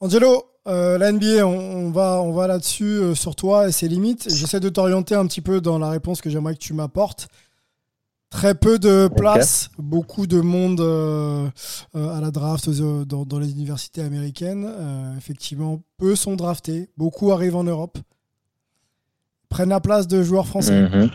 Angelo, 0.00 0.44
euh, 0.68 0.98
la 0.98 1.12
NBA, 1.12 1.46
on, 1.46 1.86
on 1.86 1.90
va, 1.90 2.20
on 2.22 2.32
va 2.32 2.46
là-dessus 2.46 2.84
euh, 2.84 3.14
sur 3.14 3.34
toi 3.34 3.68
et 3.68 3.72
ses 3.72 3.88
limites. 3.88 4.28
J'essaie 4.32 4.60
de 4.60 4.68
t'orienter 4.68 5.14
un 5.14 5.26
petit 5.26 5.40
peu 5.40 5.60
dans 5.60 5.78
la 5.78 5.90
réponse 5.90 6.20
que 6.20 6.30
j'aimerais 6.30 6.54
que 6.54 6.60
tu 6.60 6.74
m'apportes. 6.74 7.28
Très 8.30 8.54
peu 8.54 8.78
de 8.78 9.08
place, 9.16 9.70
beaucoup 9.78 10.26
de 10.26 10.40
monde 10.42 10.80
euh, 10.82 11.48
à 11.94 12.20
la 12.20 12.30
draft 12.30 12.68
dans, 12.68 13.24
dans 13.24 13.38
les 13.38 13.50
universités 13.52 14.02
américaines. 14.02 14.70
Effectivement, 15.16 15.80
peu 15.96 16.14
sont 16.14 16.36
draftés, 16.36 16.90
beaucoup 16.98 17.32
arrivent 17.32 17.56
en 17.56 17.64
Europe, 17.64 17.96
prennent 19.48 19.70
la 19.70 19.80
place 19.80 20.06
de 20.08 20.22
joueurs 20.22 20.46
français. 20.46 20.90
Mhm. 20.90 21.10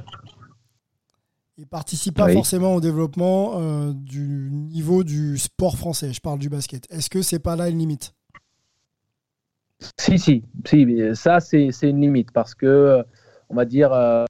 Ils 1.60 1.68
participent 1.68 2.16
pas 2.16 2.26
Oui. 2.26 2.34
forcément 2.34 2.74
au 2.74 2.82
développement 2.82 3.60
du 3.93 4.49
niveau 4.51 5.04
du 5.04 5.38
sport 5.38 5.78
français. 5.78 6.12
Je 6.14 6.20
parle 6.20 6.39
du 6.39 6.49
basket. 6.49 6.88
Est-ce 6.89 7.12
que 7.12 7.22
c'est 7.22 7.38
pas 7.38 7.56
là 7.56 7.70
une 7.70 7.78
limite? 7.78 8.16
Si, 10.00 10.18
si, 10.18 10.44
si, 10.66 11.16
ça 11.16 11.40
c'est 11.40 11.70
une 11.84 12.02
limite 12.02 12.32
parce 12.32 12.56
que, 12.56 12.66
euh, 12.66 13.04
on 13.50 13.56
va 13.56 13.66
dire, 13.66 13.92
euh, 13.92 14.26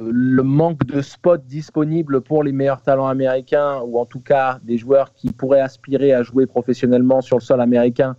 le 0.00 0.42
manque 0.42 0.84
de 0.86 1.00
spots 1.00 1.36
disponibles 1.38 2.20
pour 2.22 2.42
les 2.42 2.52
meilleurs 2.52 2.82
talents 2.82 3.06
américains 3.06 3.80
ou 3.86 3.98
en 3.98 4.06
tout 4.06 4.20
cas 4.20 4.58
des 4.64 4.78
joueurs 4.78 5.12
qui 5.14 5.32
pourraient 5.32 5.60
aspirer 5.60 6.12
à 6.12 6.22
jouer 6.22 6.46
professionnellement 6.46 7.20
sur 7.20 7.36
le 7.36 7.42
sol 7.42 7.60
américain, 7.60 8.16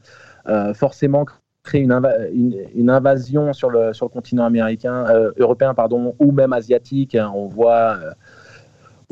euh, 0.48 0.74
forcément 0.74 1.26
crée 1.64 1.80
une, 1.80 2.56
une, 2.76 2.90
invasion 2.90 3.54
sur 3.54 3.70
le, 3.70 3.94
sur 3.94 4.06
le 4.06 4.12
continent 4.12 4.46
américain, 4.46 5.06
européen 5.38 5.74
pardon, 5.74 6.14
ou 6.20 6.32
même 6.32 6.54
asiatique. 6.54 7.16
hein. 7.16 7.32
On 7.34 7.48
voit, 7.48 7.98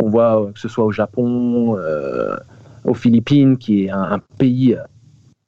on 0.02 0.10
voit 0.10 0.52
que 0.54 0.60
ce 0.60 0.68
soit 0.68 0.84
au 0.84 0.92
Japon, 0.92 1.78
aux 2.84 2.94
Philippines, 2.94 3.58
qui 3.58 3.86
est 3.86 3.90
un, 3.90 4.20
pays 4.38 4.78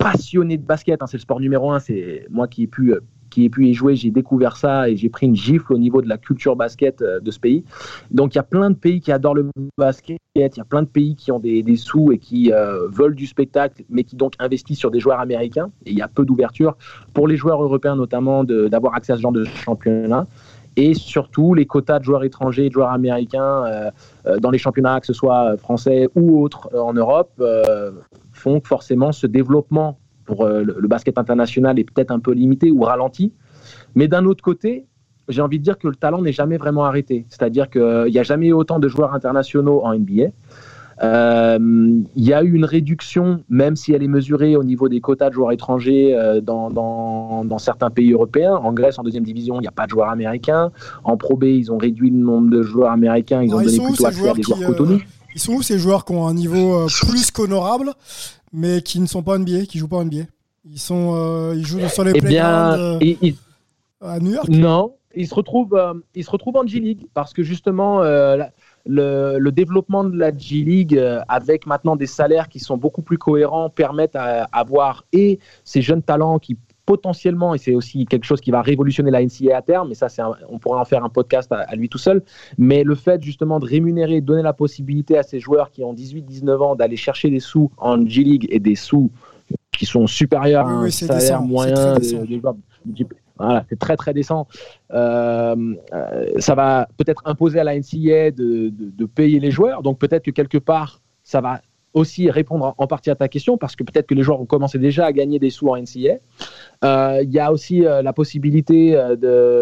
passionné 0.04 0.58
de 0.58 0.64
basket. 0.64 1.02
hein, 1.02 1.08
c'est 1.08 1.18
le 1.18 1.22
sport 1.22 1.40
numéro 1.40 1.72
un. 1.72 1.80
C'est 1.80 2.28
moi 2.30 2.48
qui 2.48 2.64
ai 2.64 2.68
pu, 2.68 2.94
euh, 2.94 3.00
qui 3.30 3.46
ai 3.46 3.50
pu 3.50 3.68
y 3.68 3.74
jouer. 3.74 3.96
J'ai 3.96 4.12
découvert 4.12 4.58
ça 4.58 4.90
et 4.90 4.98
j'ai 4.98 5.10
pris 5.10 5.28
une 5.28 5.36
gifle 5.36 5.74
au 5.74 5.78
niveau 5.78 6.02
de 6.02 6.10
la 6.10 6.18
culture 6.18 6.56
basket 6.56 7.02
euh, 7.02 7.20
de 7.20 7.32
ce 7.32 7.40
pays. 7.40 7.64
Donc 8.12 8.36
il 8.36 8.38
y 8.38 8.40
a 8.40 8.44
plein 8.44 8.70
de 8.70 8.76
pays 8.76 9.00
qui 9.00 9.12
adorent 9.12 9.36
le 9.36 9.50
basket. 9.78 10.20
Il 10.36 10.42
y 10.42 10.60
a 10.60 10.66
plein 10.66 10.84
de 10.84 10.88
pays 10.88 11.16
qui 11.16 11.32
ont 11.32 11.40
des, 11.40 11.64
sous 11.76 12.12
et 12.12 12.18
qui 12.18 12.52
euh, 12.52 12.88
veulent 12.90 13.16
du 13.16 13.28
spectacle, 13.28 13.84
mais 13.90 14.04
qui 14.04 14.16
donc 14.16 14.34
investissent 14.40 14.80
sur 14.80 14.92
des 14.92 15.00
joueurs 15.00 15.20
américains. 15.20 15.72
Et 15.86 15.92
il 15.92 15.98
y 15.98 16.02
a 16.02 16.08
peu 16.08 16.26
d'ouverture 16.26 16.76
pour 17.14 17.28
les 17.28 17.38
joueurs 17.38 17.62
européens 17.62 17.96
notamment 17.96 18.44
d'avoir 18.44 18.96
accès 18.96 19.14
à 19.14 19.16
ce 19.16 19.22
genre 19.22 19.32
de 19.32 19.46
championnat. 19.46 20.26
Et 20.76 20.96
surtout, 20.96 21.54
les 21.54 21.68
quotas 21.68 22.00
de 22.00 22.04
joueurs 22.04 22.24
étrangers 22.24 22.68
de 22.68 22.74
joueurs 22.74 22.90
américains 22.90 23.92
dans 24.40 24.50
les 24.50 24.58
championnats, 24.58 25.00
que 25.00 25.06
ce 25.06 25.14
soit 25.14 25.56
français 25.58 26.10
ou 26.16 26.42
autres 26.42 26.68
en 26.76 26.94
Europe, 26.94 27.40
font 28.44 28.60
que 28.60 28.68
forcément 28.68 29.12
ce 29.12 29.28
développement 29.28 29.98
pour 30.26 30.46
euh, 30.46 30.64
le, 30.64 30.88
basket 30.88 31.18
international 31.18 31.80
est 31.80 31.84
peut-être 31.84 32.12
un 32.12 32.20
peu 32.20 32.34
limité 32.34 32.72
ou 32.72 32.82
ralenti. 32.82 33.34
Mais 33.96 34.08
d'un 34.08 34.26
autre 34.26 34.44
côté, 34.44 34.86
j'ai 35.30 35.42
envie 35.42 35.60
de 35.60 35.64
dire 35.64 35.78
que 35.78 35.88
le 35.88 35.96
talent 35.96 36.22
n'est 36.22 36.34
jamais 36.34 36.58
vraiment 36.58 36.86
arrêté. 36.86 37.26
C'est-à-dire 37.30 37.70
qu'il 37.70 38.08
n'y 38.10 38.20
a 38.20 38.24
jamais 38.24 38.48
eu 38.48 38.54
autant 38.54 38.80
de 38.80 38.88
joueurs 38.88 39.14
internationaux 39.14 39.82
en 39.84 39.98
NBA. 39.98 40.32
Euh, 41.02 41.58
Il 42.16 42.24
y 42.24 42.34
a 42.34 42.44
eu 42.44 42.54
une 42.54 42.66
réduction, 42.66 43.44
même 43.50 43.76
si 43.76 43.94
elle 43.94 44.04
est 44.04 44.08
mesurée 44.20 44.56
au 44.56 44.64
niveau 44.64 44.90
des 44.90 45.02
quotas 45.02 45.30
de 45.30 45.34
joueurs 45.34 45.52
étrangers 45.52 46.16
euh, 46.16 46.40
dans, 46.40 46.70
dans, 46.70 47.46
dans 47.46 47.58
certains 47.58 47.90
pays 47.90 48.12
européens. 48.12 48.56
En 48.56 48.74
Grèce, 48.74 49.00
en 49.00 49.04
deuxième 49.04 49.24
division, 49.24 49.56
il 49.60 49.62
n'y 49.62 49.68
a 49.68 49.72
pas 49.72 49.86
de 49.86 49.92
joueurs 49.92 50.10
américains. 50.10 50.72
En 51.04 51.18
Pro 51.18 51.36
B, 51.36 51.46
ils 51.46 51.72
ont 51.72 51.78
réduit 51.78 52.10
le 52.10 52.18
nombre 52.18 52.50
de 52.50 52.62
joueurs 52.62 52.92
américains. 52.92 53.42
Ils 53.42 53.56
ont 53.56 53.62
ils 53.62 53.66
donné 53.66 53.88
plutôt 53.88 54.06
accès 54.06 54.30
à 54.30 54.34
des 54.34 54.44
joueurs 54.44 54.58
qui, 54.58 54.64
euh. 54.94 54.98
Ils 55.36 55.40
sont 55.40 55.54
où 55.54 55.62
ces 55.62 55.80
joueurs 55.80 56.06
qui 56.06 56.14
ont 56.14 56.28
un 56.28 56.34
niveau 56.34 56.76
euh, 56.76 56.88
plus 57.08 57.32
qu'honorable, 57.32 57.94
mais 58.52 58.82
qui 58.82 59.00
ne 59.00 59.08
sont 59.08 59.24
pas 59.24 59.38
NBA, 59.38 59.66
qui 59.66 59.78
jouent 59.78 59.88
pas 59.88 60.04
NBA 60.04 60.26
Ils 60.66 60.80
sont, 60.80 61.14
euh, 61.16 61.56
ils 61.56 61.66
jouent 61.66 61.88
sur 61.90 62.04
les 62.04 62.14
Eh 62.16 62.22
bien, 62.22 62.78
euh, 62.78 62.98
ils- 63.02 63.18
ils- 63.22 63.36
à 64.02 64.20
New 64.20 64.32
York? 64.32 64.48
Non, 64.50 64.96
il 65.16 65.28
se 65.28 65.34
retrouve, 65.34 65.74
euh, 65.76 65.94
il 66.16 66.24
se 66.24 66.30
retrouve 66.30 66.58
en 66.58 66.68
G 66.68 66.80
League 66.80 67.08
parce 67.14 67.34
que 67.34 67.42
justement, 67.44 68.00
la, 68.02 68.52
le, 68.86 69.38
le 69.40 69.52
développement 69.52 70.04
de 70.04 70.16
la 70.18 70.36
G 70.38 70.58
League 70.64 71.02
avec 71.28 71.66
maintenant 71.66 71.96
des 71.96 72.06
salaires 72.08 72.50
qui 72.50 72.60
sont 72.60 72.78
beaucoup 72.78 73.02
plus 73.02 73.18
cohérents 73.18 73.70
permettent 73.70 74.16
à, 74.16 74.44
avoir 74.52 75.06
et 75.14 75.40
ces 75.64 75.82
jeunes 75.82 76.04
talents 76.04 76.38
qui 76.40 76.58
potentiellement, 76.86 77.54
et 77.56 77.58
c'est 77.58 77.74
aussi 77.76 78.06
quelque 78.06 78.26
chose 78.26 78.42
qui 78.42 78.52
va 78.52 78.62
révolutionner 78.62 79.10
la 79.12 79.22
NCAA 79.24 79.56
à 79.58 79.62
terme, 79.62 79.90
mais 79.90 79.96
ça, 79.96 80.10
c'est 80.10 80.22
un- 80.22 80.36
on 80.50 80.60
pourrait 80.60 80.80
en 80.80 80.86
faire 80.86 81.04
un 81.04 81.10
podcast 81.10 81.52
à, 81.52 81.60
à 81.62 81.76
lui 81.76 81.88
tout 81.90 81.98
seul, 81.98 82.22
mais 82.58 82.84
le 82.84 82.96
fait 82.96 83.22
justement 83.24 83.60
de 83.60 83.66
rémunérer, 83.66 84.22
de 84.22 84.26
donner 84.26 84.42
la 84.44 84.54
possibilité 84.54 85.18
à 85.18 85.24
ces 85.24 85.40
joueurs 85.40 85.72
qui 85.72 85.84
ont 85.84 85.94
18-19 85.94 86.62
ans 86.62 86.76
d'aller 86.76 86.98
chercher 86.98 87.30
des 87.30 87.40
sous 87.40 87.72
en 87.78 88.06
G 88.06 88.24
League 88.24 88.48
et 88.50 88.60
des 88.60 88.76
sous 88.76 89.10
qui 89.78 89.86
sont 89.86 90.08
supérieurs 90.08 90.66
Oui, 90.68 90.72
à 90.72 90.76
un 90.76 90.84
oui, 90.84 90.92
salaire 90.92 91.20
décent, 91.20 91.42
moyen 91.42 91.74
très 91.74 91.94
de- 91.96 92.00
décent. 92.00 92.26
de 92.26 92.40
joueurs 92.40 92.54
de 92.86 92.96
G- 92.98 93.08
Voilà, 93.38 93.66
c'est 93.70 93.80
très 93.80 93.98
très 93.98 94.14
décent. 94.14 94.48
Euh, 94.94 95.56
euh, 95.94 96.26
ça 96.40 96.54
va 96.56 96.88
peut-être 96.98 97.22
imposer 97.26 97.60
à 97.60 97.64
la 97.64 97.76
NCAA 97.76 98.32
de, 98.32 98.70
de- 98.70 98.92
de 98.92 99.06
payer 99.06 99.40
les 99.40 99.52
joueurs. 99.52 99.82
Donc 99.82 99.98
peut-être 100.00 100.24
que 100.24 100.32
quelque 100.32 100.58
part, 100.60 101.02
ça 101.24 101.42
va 101.42 101.62
aussi 101.94 102.30
répondre 102.30 102.74
en- 102.78 102.88
partie 102.88 103.10
à 103.10 103.16
ta 103.16 103.28
question 103.28 103.58
parce 103.58 103.76
que 103.76 103.84
peut-être 103.84 104.08
que 104.08 104.14
les 104.16 104.24
joueurs 104.24 104.42
ont 104.42 104.46
commencé 104.46 104.78
déjà 104.80 105.06
à 105.06 105.12
gagner 105.14 105.40
des 105.40 105.50
sous 105.50 105.70
en 105.70 105.76
NCAA. 105.78 106.18
Euh, 106.84 107.22
Il 107.24 107.32
y 107.32 107.40
a 107.40 107.52
aussi 107.52 107.86
euh, 107.86 108.02
la 108.02 108.14
possibilité 108.14 108.96
euh, 108.96 109.16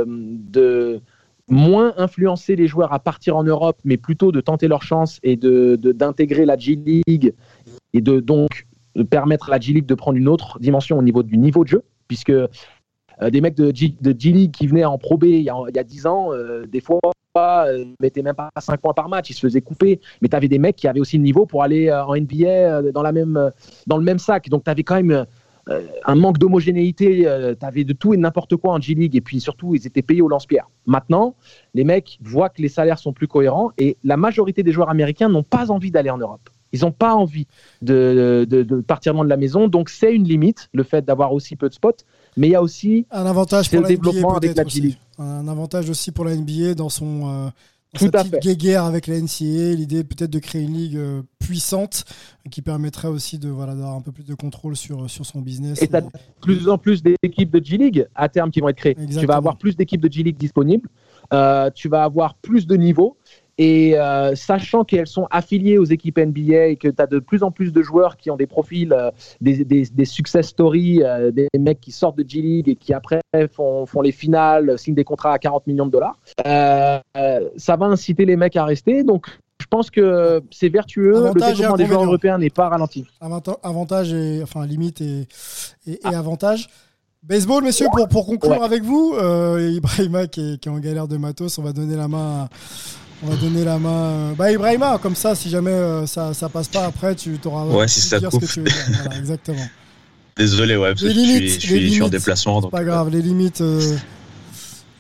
de, 0.07 1.01
moins 1.47 1.93
influencer 1.97 2.55
les 2.55 2.67
joueurs 2.67 2.93
à 2.93 2.99
partir 2.99 3.35
en 3.35 3.43
Europe, 3.43 3.77
mais 3.83 3.97
plutôt 3.97 4.31
de 4.31 4.39
tenter 4.39 4.67
leur 4.69 4.83
chance 4.83 5.19
et 5.23 5.35
de- 5.35 5.75
de- 5.75 5.91
d'intégrer 5.91 6.45
la 6.45 6.57
G 6.57 6.75
League 6.85 7.33
et 7.93 8.01
de 8.01 8.19
donc 8.21 8.67
permettre 9.09 9.49
à 9.49 9.51
la 9.51 9.59
G 9.59 9.73
League 9.73 9.85
de 9.85 9.95
prendre 9.95 10.17
une 10.17 10.29
autre 10.29 10.59
dimension 10.59 10.97
au 10.97 11.01
niveau 11.01 11.23
du 11.23 11.37
niveau 11.37 11.63
de 11.63 11.69
jeu, 11.69 11.83
puisque 12.07 12.31
des 13.31 13.41
mecs 13.41 13.55
de 13.55 13.71
G, 13.75 13.93
League 14.31 14.51
qui 14.51 14.65
venaient 14.67 14.85
en 14.85 14.97
Pro 14.97 15.17
B 15.17 15.25
il 15.25 15.41
y 15.41 15.49
a, 15.49 15.55
il 15.69 15.75
y 15.75 15.79
a 15.79 15.83
10 15.83 16.07
ans, 16.07 16.29
des 16.67 16.79
fois, 16.79 16.99
euh, 17.37 17.85
mettaient 17.99 18.21
même 18.21 18.35
pas 18.35 18.49
5 18.59 18.79
points 18.81 18.93
par 18.93 19.09
match, 19.09 19.29
ils 19.29 19.33
se 19.33 19.39
faisaient 19.41 19.61
couper. 19.61 19.99
Mais 20.21 20.27
tu 20.29 20.35
avais 20.35 20.47
des 20.47 20.59
mecs 20.59 20.75
qui 20.75 20.87
avaient 20.87 20.99
aussi 20.99 21.17
le 21.17 21.23
niveau 21.23 21.45
pour 21.45 21.63
aller 21.63 21.87
euh, 21.89 22.03
en 22.05 22.15
NBA 22.15 22.45
euh, 22.47 22.91
euh, 22.93 23.51
dans 23.87 23.97
le 23.97 24.03
même 24.03 24.19
sac. 24.19 24.49
Donc 24.49 24.63
tu 24.63 24.69
avais 24.71 24.83
quand 24.83 24.95
même 24.95 25.25
euh, 25.69 25.81
un 26.05 26.15
manque 26.15 26.37
d'homogénéité. 26.37 27.23
tu 27.59 27.65
avais 27.65 27.83
de 27.83 27.93
tout 27.93 28.13
et 28.13 28.17
n'importe 28.17 28.55
quoi 28.57 28.73
en 28.73 28.81
G 28.81 28.93
League. 28.95 29.15
Et 29.15 29.21
puis 29.21 29.39
surtout, 29.39 29.75
ils 29.75 29.85
étaient 29.87 30.01
payés 30.01 30.21
au 30.21 30.27
lance-pierre. 30.27 30.69
Maintenant, 30.85 31.35
les 31.73 31.83
mecs 31.83 32.17
voient 32.21 32.49
que 32.49 32.61
les 32.61 32.69
salaires 32.69 32.99
sont 32.99 33.13
plus 33.13 33.27
cohérents 33.27 33.71
et 33.77 33.97
la 34.03 34.17
majorité 34.17 34.63
des 34.63 34.71
joueurs 34.71 34.89
américains 34.89 35.29
n'ont 35.29 35.43
pas 35.43 35.71
envie 35.71 35.91
d'aller 35.91 36.09
en 36.09 36.17
Europe. 36.17 36.49
Ils 36.73 36.81
n'ont 36.81 36.91
pas 36.93 37.15
envie 37.15 37.47
de, 37.81 38.45
de- 38.49 38.63
de 38.63 38.79
partir 38.81 39.13
loin 39.13 39.25
de 39.25 39.29
la 39.29 39.35
maison. 39.37 39.67
Donc 39.67 39.89
c'est 39.89 40.13
une 40.15 40.23
limite, 40.23 40.69
le 40.73 40.83
fait 40.83 41.03
d'avoir 41.03 41.33
aussi 41.33 41.55
peu 41.57 41.67
de 41.67 41.73
spots. 41.73 41.91
Mais 42.37 42.47
il 42.47 42.51
y 42.51 42.55
a 42.55 42.61
aussi 42.61 43.05
Un 43.11 43.25
avantage 43.25 43.69
pour 43.69 43.77
le 43.79 43.83
la 43.83 43.89
développement 43.89 44.29
NBA 44.29 44.37
avec 44.37 44.55
la 44.55 44.63
G 44.63 44.67
aussi. 44.67 44.81
League. 44.81 44.97
Un 45.17 45.47
avantage 45.47 45.89
aussi 45.89 46.11
pour 46.11 46.25
la 46.25 46.35
NBA 46.35 46.73
dans 46.75 46.89
son 46.89 47.27
euh, 47.27 47.49
Tout 47.97 48.09
sa 48.11 48.19
à 48.19 48.23
petite 48.23 48.41
guéguerre 48.41 48.85
avec 48.85 49.07
la 49.07 49.19
NCAA, 49.19 49.75
l'idée 49.75 50.03
peut-être 50.03 50.31
de 50.31 50.39
créer 50.39 50.63
une 50.63 50.73
ligue 50.73 50.97
euh, 50.97 51.21
puissante 51.39 52.05
qui 52.49 52.61
permettrait 52.61 53.09
aussi 53.09 53.37
de 53.37 53.49
voilà 53.49 53.75
d'avoir 53.75 53.95
un 53.95 54.01
peu 54.01 54.11
plus 54.11 54.25
de 54.25 54.33
contrôle 54.33 54.75
sur 54.75 55.09
sur 55.09 55.25
son 55.25 55.41
business. 55.41 55.81
Et 55.81 55.87
tu 55.87 55.95
as 55.95 56.01
de 56.01 56.09
plus 56.41 56.69
en 56.69 56.77
plus 56.77 57.03
d'équipes 57.03 57.51
de 57.51 57.63
G-League 57.63 58.07
à 58.15 58.29
terme 58.29 58.51
qui 58.51 58.61
vont 58.61 58.69
être 58.69 58.77
créées. 58.77 58.95
Tu 58.95 59.25
vas 59.25 59.35
avoir 59.35 59.57
plus 59.57 59.75
d'équipes 59.75 60.01
de 60.01 60.11
G-League 60.11 60.37
disponibles. 60.37 60.87
Euh, 61.33 61.69
tu 61.73 61.87
vas 61.87 62.03
avoir 62.03 62.35
plus 62.35 62.67
de 62.67 62.75
niveaux. 62.75 63.17
Et 63.57 63.99
euh, 63.99 64.33
sachant 64.35 64.83
qu'elles 64.83 65.07
sont 65.07 65.27
affiliées 65.29 65.77
aux 65.77 65.85
équipes 65.85 66.17
NBA 66.17 66.65
et 66.67 66.75
que 66.77 66.87
tu 66.87 67.01
as 67.01 67.05
de 67.05 67.19
plus 67.19 67.43
en 67.43 67.51
plus 67.51 67.71
de 67.71 67.81
joueurs 67.83 68.17
qui 68.17 68.31
ont 68.31 68.35
des 68.37 68.47
profils, 68.47 68.91
euh, 68.93 69.11
des, 69.39 69.63
des, 69.65 69.83
des 69.85 70.05
success 70.05 70.47
stories, 70.47 71.03
euh, 71.03 71.31
des 71.31 71.47
mecs 71.59 71.79
qui 71.81 71.91
sortent 71.91 72.17
de 72.17 72.27
G-League 72.27 72.69
et 72.69 72.75
qui 72.75 72.93
après 72.93 73.19
font, 73.53 73.85
font 73.85 74.01
les 74.01 74.11
finales, 74.11 74.79
signent 74.79 74.95
des 74.95 75.03
contrats 75.03 75.33
à 75.33 75.37
40 75.39 75.67
millions 75.67 75.85
de 75.85 75.91
dollars, 75.91 76.17
ça 76.43 77.75
va 77.75 77.85
inciter 77.85 78.25
les 78.25 78.35
mecs 78.35 78.55
à 78.55 78.65
rester. 78.65 79.03
Donc 79.03 79.27
je 79.61 79.67
pense 79.69 79.91
que 79.91 80.41
c'est 80.49 80.69
vertueux. 80.69 81.15
Avantage 81.17 81.49
le 81.51 81.55
développement 81.57 81.77
des 81.77 81.85
joueurs 81.85 82.03
européens 82.03 82.37
n'est 82.39 82.49
pas 82.49 82.69
ralenti. 82.69 83.05
Avanta- 83.21 83.59
avantage 83.63 84.11
et 84.13 84.41
enfin 84.41 84.65
limite 84.65 85.01
et, 85.01 85.27
et, 85.85 85.99
et 86.03 86.15
avantage. 86.15 86.67
Baseball, 87.23 87.63
messieurs, 87.63 87.85
pour, 87.95 88.07
pour 88.07 88.25
conclure 88.25 88.53
Ouais. 88.57 88.65
avec 88.65 88.81
vous, 88.81 89.13
Ibrahima 89.59 90.25
qui 90.25 90.53
est, 90.53 90.57
qui 90.57 90.67
est 90.69 90.71
en 90.71 90.79
galère 90.79 91.07
de 91.07 91.17
matos, 91.17 91.59
on 91.59 91.61
va 91.61 91.73
donner 91.73 91.95
la 91.95 92.07
main. 92.07 92.45
à- 92.45 92.49
on 93.23 93.27
va 93.27 93.35
donner 93.35 93.63
la 93.63 93.77
main. 93.79 93.89
euh, 93.89 94.33
Bah 94.33 94.51
Ibrahima, 94.51 94.97
comme 95.01 95.15
ça, 95.15 95.35
si 95.35 95.49
jamais 95.49 95.71
euh, 95.71 96.05
ça, 96.05 96.33
ça 96.33 96.49
passe 96.49 96.67
pas 96.67 96.85
après, 96.85 97.15
tu 97.15 97.37
t'auras. 97.37 97.65
Ouais, 97.65 97.87
si 97.87 98.01
ça 98.01 98.19
dire 98.19 98.31
ce 98.31 98.37
que 98.37 98.41
coupe. 98.45 98.51
tu 98.53 98.59
veux 98.61 98.65
dire. 98.65 98.75
Voilà, 99.03 99.17
exactement. 99.19 99.67
Désolé, 100.37 100.75
ouais, 100.77 100.89
parce 100.89 101.01
que 101.01 101.07
Les 101.07 101.13
je 101.13 101.19
suis, 101.19 101.27
limites, 101.39 101.53
je 101.53 101.59
suis- 101.59 101.69
les 101.73 101.81
je 101.81 101.85
suis 101.87 101.95
limites, 101.99 102.11
déplacement. 102.11 102.61
Donc, 102.61 102.71
pas 102.71 102.83
grave, 102.83 103.09
les 103.09 103.21
limites. 103.21 103.61
euh, 103.61 103.95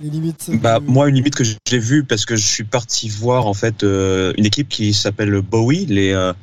les 0.01 0.09
limites. 0.09 0.49
Bah, 0.61 0.79
moi, 0.85 1.09
une 1.09 1.15
limite 1.15 1.35
que 1.35 1.43
j'ai 1.43 1.79
vue 1.79 2.03
parce 2.03 2.25
que 2.25 2.35
je 2.35 2.45
suis 2.45 2.63
parti 2.63 3.07
voir 3.07 3.45
en 3.47 3.53
fait 3.53 3.83
euh, 3.83 4.33
une 4.37 4.45
équipe 4.45 4.67
qui 4.67 4.93
s'appelle 4.93 5.31
Bowie. 5.41 5.85
Les, 5.85 6.11
euh, 6.11 6.33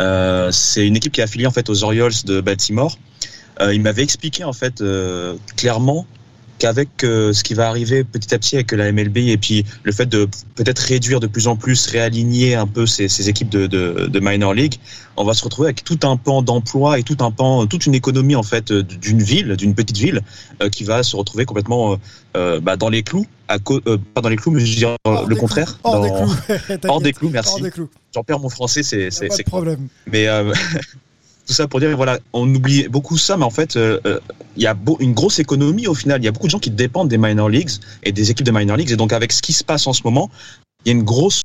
euh, 0.00 0.50
c'est 0.52 0.86
une 0.86 0.96
équipe 0.96 1.12
qui 1.12 1.20
est 1.20 1.24
affiliée 1.24 1.46
en 1.46 1.50
fait 1.50 1.68
aux 1.68 1.82
Orioles 1.82 2.12
de 2.24 2.40
Baltimore. 2.40 2.96
Euh, 3.60 3.74
il 3.74 3.82
m'avait 3.82 4.04
expliqué 4.04 4.44
en 4.44 4.52
fait 4.52 4.80
euh, 4.80 5.34
clairement 5.56 6.06
qu'avec 6.58 7.04
euh, 7.04 7.32
ce 7.32 7.42
qui 7.42 7.54
va 7.54 7.68
arriver 7.68 8.04
petit 8.04 8.34
à 8.34 8.38
petit 8.38 8.56
avec 8.56 8.72
la 8.72 8.90
MLB 8.92 9.18
et 9.18 9.38
puis 9.38 9.64
le 9.82 9.92
fait 9.92 10.06
de 10.06 10.28
peut-être 10.54 10.80
réduire 10.80 11.20
de 11.20 11.26
plus 11.26 11.46
en 11.46 11.56
plus, 11.56 11.86
réaligner 11.86 12.54
un 12.54 12.66
peu 12.66 12.86
ces, 12.86 13.08
ces 13.08 13.28
équipes 13.28 13.48
de, 13.48 13.66
de, 13.66 14.06
de 14.06 14.20
minor 14.20 14.54
league, 14.54 14.74
on 15.16 15.24
va 15.24 15.34
se 15.34 15.42
retrouver 15.44 15.68
avec 15.68 15.84
tout 15.84 15.98
un 16.04 16.16
pan 16.16 16.42
d'emploi 16.42 16.98
et 16.98 17.02
tout 17.02 17.16
un 17.20 17.30
pan, 17.30 17.66
toute 17.66 17.86
une 17.86 17.94
économie 17.94 18.36
en 18.36 18.42
fait 18.42 18.70
euh, 18.70 18.82
d'une 18.82 19.22
ville, 19.22 19.56
d'une 19.56 19.74
petite 19.74 19.96
ville, 19.96 20.22
euh, 20.62 20.68
qui 20.68 20.84
va 20.84 21.02
se 21.02 21.16
retrouver 21.16 21.44
complètement 21.44 21.98
euh, 22.36 22.60
bah, 22.60 22.76
dans 22.76 22.88
les 22.88 23.02
clous, 23.02 23.26
à 23.48 23.58
pas 23.58 24.20
dans 24.20 24.28
les 24.28 24.36
clous, 24.36 24.52
mais 24.52 24.60
je 24.60 24.70
veux 24.70 24.76
dire 24.76 24.96
euh, 25.06 25.26
le 25.26 25.36
contraire, 25.36 25.78
Hors 25.82 26.00
des 26.00 26.10
clous. 26.10 26.78
Hors 26.88 27.00
des 27.00 27.12
clous, 27.12 27.30
merci. 27.30 27.62
J'en 28.14 28.22
perds 28.22 28.40
mon 28.40 28.48
français, 28.48 28.82
c'est 28.82 29.10
c'est 29.10 29.28
Pas 29.28 29.34
c'est 29.34 29.42
de 29.42 29.48
problème. 29.48 29.88
mais 30.06 30.26
tout 31.48 31.54
ça 31.54 31.66
pour 31.66 31.80
dire, 31.80 31.96
voilà, 31.96 32.18
on 32.34 32.46
oublie 32.54 32.88
beaucoup 32.88 33.16
ça, 33.16 33.38
mais 33.38 33.44
en 33.44 33.50
fait, 33.50 33.76
euh, 33.76 33.98
euh, 34.06 34.20
il 34.56 34.62
y 34.62 34.66
a 34.66 34.74
beau- 34.74 34.98
une 35.00 35.14
grosse 35.14 35.38
économie 35.38 35.86
au 35.86 35.94
final. 35.94 36.20
Il 36.20 36.24
y 36.26 36.28
a 36.28 36.30
beaucoup 36.30 36.46
de 36.46 36.50
gens 36.50 36.58
qui 36.58 36.70
dépendent 36.70 37.08
des 37.08 37.16
minor 37.16 37.48
leagues 37.48 37.70
et 38.02 38.12
des 38.12 38.30
équipes 38.30 38.44
de 38.44 38.52
minor 38.52 38.76
leagues. 38.76 38.90
Et 38.90 38.96
donc, 38.96 39.14
avec 39.14 39.32
ce 39.32 39.40
qui 39.40 39.54
se 39.54 39.64
passe 39.64 39.86
en 39.86 39.94
ce 39.94 40.02
moment, 40.04 40.30
il 40.84 40.88
y 40.88 40.94
a 40.94 40.96
une 40.98 41.04
grosse 41.04 41.40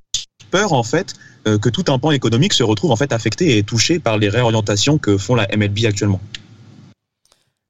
peur, 0.52 0.74
en 0.74 0.84
fait, 0.84 1.14
euh, 1.48 1.58
que 1.58 1.70
tout 1.70 1.86
un 1.88 1.98
pan 2.00 2.12
économique 2.12 2.52
se 2.52 2.64
retrouve 2.64 2.92
en 2.92 2.98
fait 2.98 3.14
affecté 3.14 3.58
et 3.58 3.64
touché 3.64 3.98
par 4.00 4.18
les 4.18 4.28
réorientations 4.28 4.98
que 4.98 5.18
font 5.18 5.36
la 5.36 5.48
MLB 5.56 5.86
actuellement. 5.86 6.20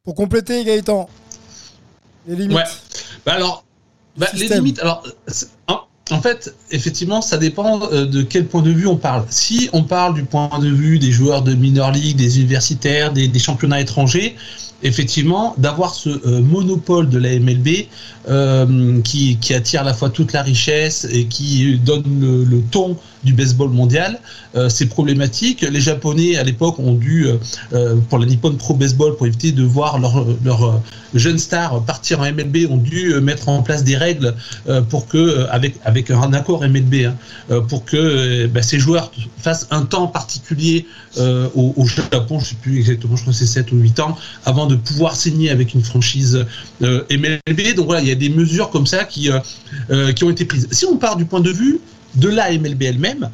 Pour 0.03 0.15
compléter, 0.15 0.63
Gaëtan, 0.65 1.07
les 2.27 2.36
limites. 2.36 2.57
Ouais. 2.57 2.63
Bah 3.27 3.34
alors, 3.34 3.63
bah, 4.17 4.27
les 4.34 4.47
limites. 4.47 4.79
Alors, 4.79 5.03
c'est- 5.27 5.49
en, 5.67 5.81
en 6.12 6.22
fait, 6.22 6.54
effectivement, 6.72 7.22
ça 7.22 7.38
dépend 7.38 7.82
euh, 7.91 8.06
de 8.06 8.24
quel 8.24 8.45
point 8.45 8.62
de 8.62 8.72
vue 8.72 8.88
on 8.88 8.97
parle. 8.97 9.26
Si 9.30 9.70
on 9.72 9.84
parle 9.84 10.16
du 10.16 10.24
point 10.24 10.49
de 10.60 10.68
vue 10.68 10.99
des 10.99 11.12
joueurs 11.12 11.43
de 11.43 11.54
minor 11.54 11.91
league, 11.91 12.18
des 12.18 12.39
universitaires, 12.39 13.14
des, 13.14 13.39
championnats 13.39 13.80
étrangers, 13.80 14.36
effectivement, 14.82 15.56
d'avoir 15.58 15.95
ce 15.95 16.10
euh, 16.10 16.41
monopole 16.41 17.10
de 17.10 17.18
la 17.18 17.39
MLB 17.39 17.88
euh, 18.28 19.01
qui, 19.01 19.38
attire 19.54 19.82
à 19.82 19.84
la 19.86 19.93
fois 19.93 20.10
toute 20.10 20.34
la 20.34 20.41
richesse 20.41 21.08
et 21.10 21.26
qui 21.28 21.78
donne 21.78 22.45
le 22.49 22.62
ton 22.70 22.97
du 23.24 23.34
baseball 23.34 23.69
mondial, 23.69 24.19
euh, 24.55 24.69
c'est 24.69 24.88
problématique. 24.88 25.61
Les 25.61 25.82
Japonais, 25.82 26.38
à 26.38 26.43
l'époque, 26.43 26.80
ont 26.80 26.93
dû, 26.93 27.26
euh, 27.26 27.38
euh, 27.74 27.95
pour 28.09 28.19
la 28.19 28.26
Nippon 28.26 28.53
Pro 28.55 28.74
Baseball, 28.74 29.15
pour 29.15 29.26
éviter 29.28 29.51
de 29.51 29.63
voir 29.63 29.99
leurs 29.99 30.26
leur, 30.43 30.82
jeunes 31.13 31.38
stars 31.38 31.84
partir 31.84 32.21
en 32.21 32.32
MLB, 32.32 32.69
ont 32.69 32.78
dû 32.78 33.13
mettre 33.21 33.47
en 33.49 33.61
place 33.61 33.84
des 33.84 33.95
règles 33.95 34.34
pour 34.89 35.07
que, 35.07 35.45
avec, 35.51 36.09
un 36.09 36.34
accord 36.34 36.63
MLB, 36.63 37.05
hein, 37.05 37.61
pour 37.69 37.86
que 37.86 38.47
bah, 38.47 38.63
ces 38.63 38.80
joueurs 38.80 39.11
fassent 39.38 39.67
un 39.69 39.84
temps 39.84 40.07
particulier 40.07 40.88
au, 41.19 41.86
Japon, 41.86 42.39
je 42.39 42.45
sais 42.45 42.55
plus 42.59 42.80
exactement, 42.80 43.15
je 43.15 43.21
crois 43.21 43.34
que 43.34 43.38
c'est 43.38 43.45
7 43.45 43.71
ou 43.74 43.78
8 43.78 43.99
ans, 43.99 44.17
avant 44.45 44.65
de 44.65 44.76
pouvoir 44.76 45.15
signer 45.15 45.51
avec 45.51 45.76
une 45.76 45.84
franchise 45.84 46.45
MLB. 46.82 47.76
Donc 47.76 47.86
voilà, 47.86 48.01
il 48.01 48.07
y 48.07 48.11
a 48.11 48.15
des 48.15 48.30
mesures 48.30 48.71
comme 48.71 48.88
ça 48.88 49.03
qui 49.03 49.30
ont 49.30 50.30
été 50.32 50.45
prises. 50.45 50.67
Si 50.71 50.86
on 50.86 50.97
part 50.97 51.15
du 51.15 51.26
point 51.26 51.41
de 51.41 51.51
vue 51.51 51.80
de 52.16 52.30
la 52.30 52.51
MLB 52.51 52.84
elle-même, 52.84 53.30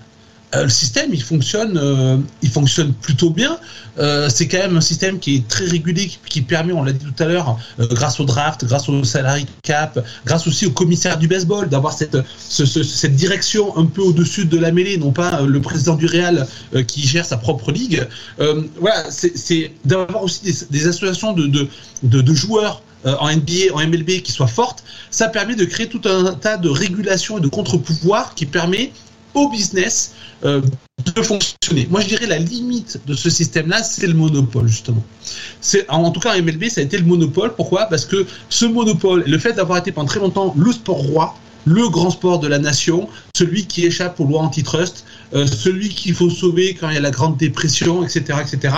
euh, 0.55 0.63
le 0.63 0.69
système 0.69 1.11
il 1.13 1.21
fonctionne, 1.21 1.77
euh, 1.77 2.17
il 2.41 2.49
fonctionne 2.49 2.91
plutôt 2.93 3.29
bien. 3.29 3.59
Euh, 3.99 4.29
c'est 4.29 4.47
quand 4.47 4.57
même 4.57 4.77
un 4.77 4.81
système 4.81 5.19
qui 5.19 5.35
est 5.35 5.47
très 5.47 5.65
régulier, 5.65 6.09
qui, 6.27 6.41
permet, 6.41 6.73
on 6.73 6.81
l'a 6.83 6.91
dit 6.93 7.05
tout 7.05 7.21
à 7.23 7.27
l'heure, 7.27 7.59
grâce 7.77 8.19
au 8.19 8.25
draft, 8.25 8.65
grâce 8.65 8.89
au 8.89 9.03
salary 9.03 9.45
cap, 9.61 10.03
grâce 10.25 10.47
aussi 10.47 10.65
au 10.65 10.71
commissaire 10.71 11.19
du 11.19 11.27
baseball, 11.27 11.69
d'avoir 11.69 11.93
cette, 11.93 12.17
ce- 12.39 12.65
ce- 12.65 12.81
cette 12.81 13.15
direction 13.15 13.77
un 13.77 13.85
peu 13.85 14.01
au-dessus 14.01 14.45
de 14.45 14.57
la 14.57 14.71
mêlée, 14.71 14.97
non 14.97 15.11
pas 15.11 15.41
le 15.41 15.61
président 15.61 15.95
du 15.95 16.07
Real 16.07 16.47
qui 16.87 17.05
gère 17.05 17.25
sa 17.25 17.37
propre 17.37 17.71
ligue. 17.71 18.07
Voilà, 18.79 19.03
c'est- 19.11 19.71
d'avoir 19.85 20.23
aussi 20.23 20.41
des, 20.71 20.87
associations 20.87 21.33
de, 21.33 21.45
de, 22.03 22.21
de 22.21 22.33
joueurs 22.33 22.81
euh, 23.05 23.15
en 23.19 23.31
NBA, 23.33 23.73
en 23.73 23.79
MLB 23.79 24.21
qui 24.21 24.31
soient 24.31 24.47
fortes. 24.47 24.83
Ça 25.11 25.29
permet 25.29 25.55
de 25.55 25.65
créer 25.65 25.87
tout 25.87 26.01
un 26.05 26.33
tas 26.33 26.57
de 26.57 26.69
régulations 26.69 27.37
et 27.37 27.41
de 27.41 27.47
contre-pouvoirs 27.47 28.35
qui 28.35 28.45
permet 28.45 28.91
au 29.33 29.49
business 29.49 30.15
euh, 30.43 30.61
de 31.15 31.21
fonctionner. 31.21 31.87
Moi, 31.89 32.01
je 32.01 32.07
dirais 32.07 32.25
la 32.25 32.39
limite 32.39 32.99
de 33.05 33.13
ce 33.13 33.29
système-là, 33.29 33.83
c'est 33.83 34.07
le 34.07 34.13
monopole, 34.13 34.67
justement. 34.67 35.03
C'est, 35.61 35.89
en 35.89 36.11
tout 36.11 36.19
cas, 36.19 36.35
en 36.35 36.41
MLB, 36.41 36.65
ça 36.69 36.81
a 36.81 36.83
été 36.83 36.97
le 36.97 37.05
monopole. 37.05 37.53
Pourquoi? 37.55 37.85
Parce 37.85 38.05
que 38.05 38.25
ce 38.49 38.65
monopole, 38.65 39.23
le 39.25 39.37
fait 39.37 39.53
d'avoir 39.53 39.77
été 39.77 39.91
pendant 39.91 40.07
très 40.07 40.19
longtemps 40.19 40.53
le 40.57 40.71
sport 40.71 40.97
roi, 40.97 41.35
le 41.65 41.89
grand 41.89 42.09
sport 42.09 42.39
de 42.39 42.47
la 42.47 42.59
nation, 42.59 43.09
celui 43.35 43.65
qui 43.65 43.85
échappe 43.85 44.19
aux 44.19 44.25
lois 44.25 44.41
antitrust, 44.41 45.05
euh, 45.33 45.45
celui 45.45 45.89
qu'il 45.89 46.15
faut 46.15 46.29
sauver 46.29 46.73
quand 46.73 46.89
il 46.89 46.95
y 46.95 46.97
a 46.97 47.01
la 47.01 47.11
grande 47.11 47.37
dépression, 47.37 48.03
etc., 48.03 48.39
etc. 48.41 48.73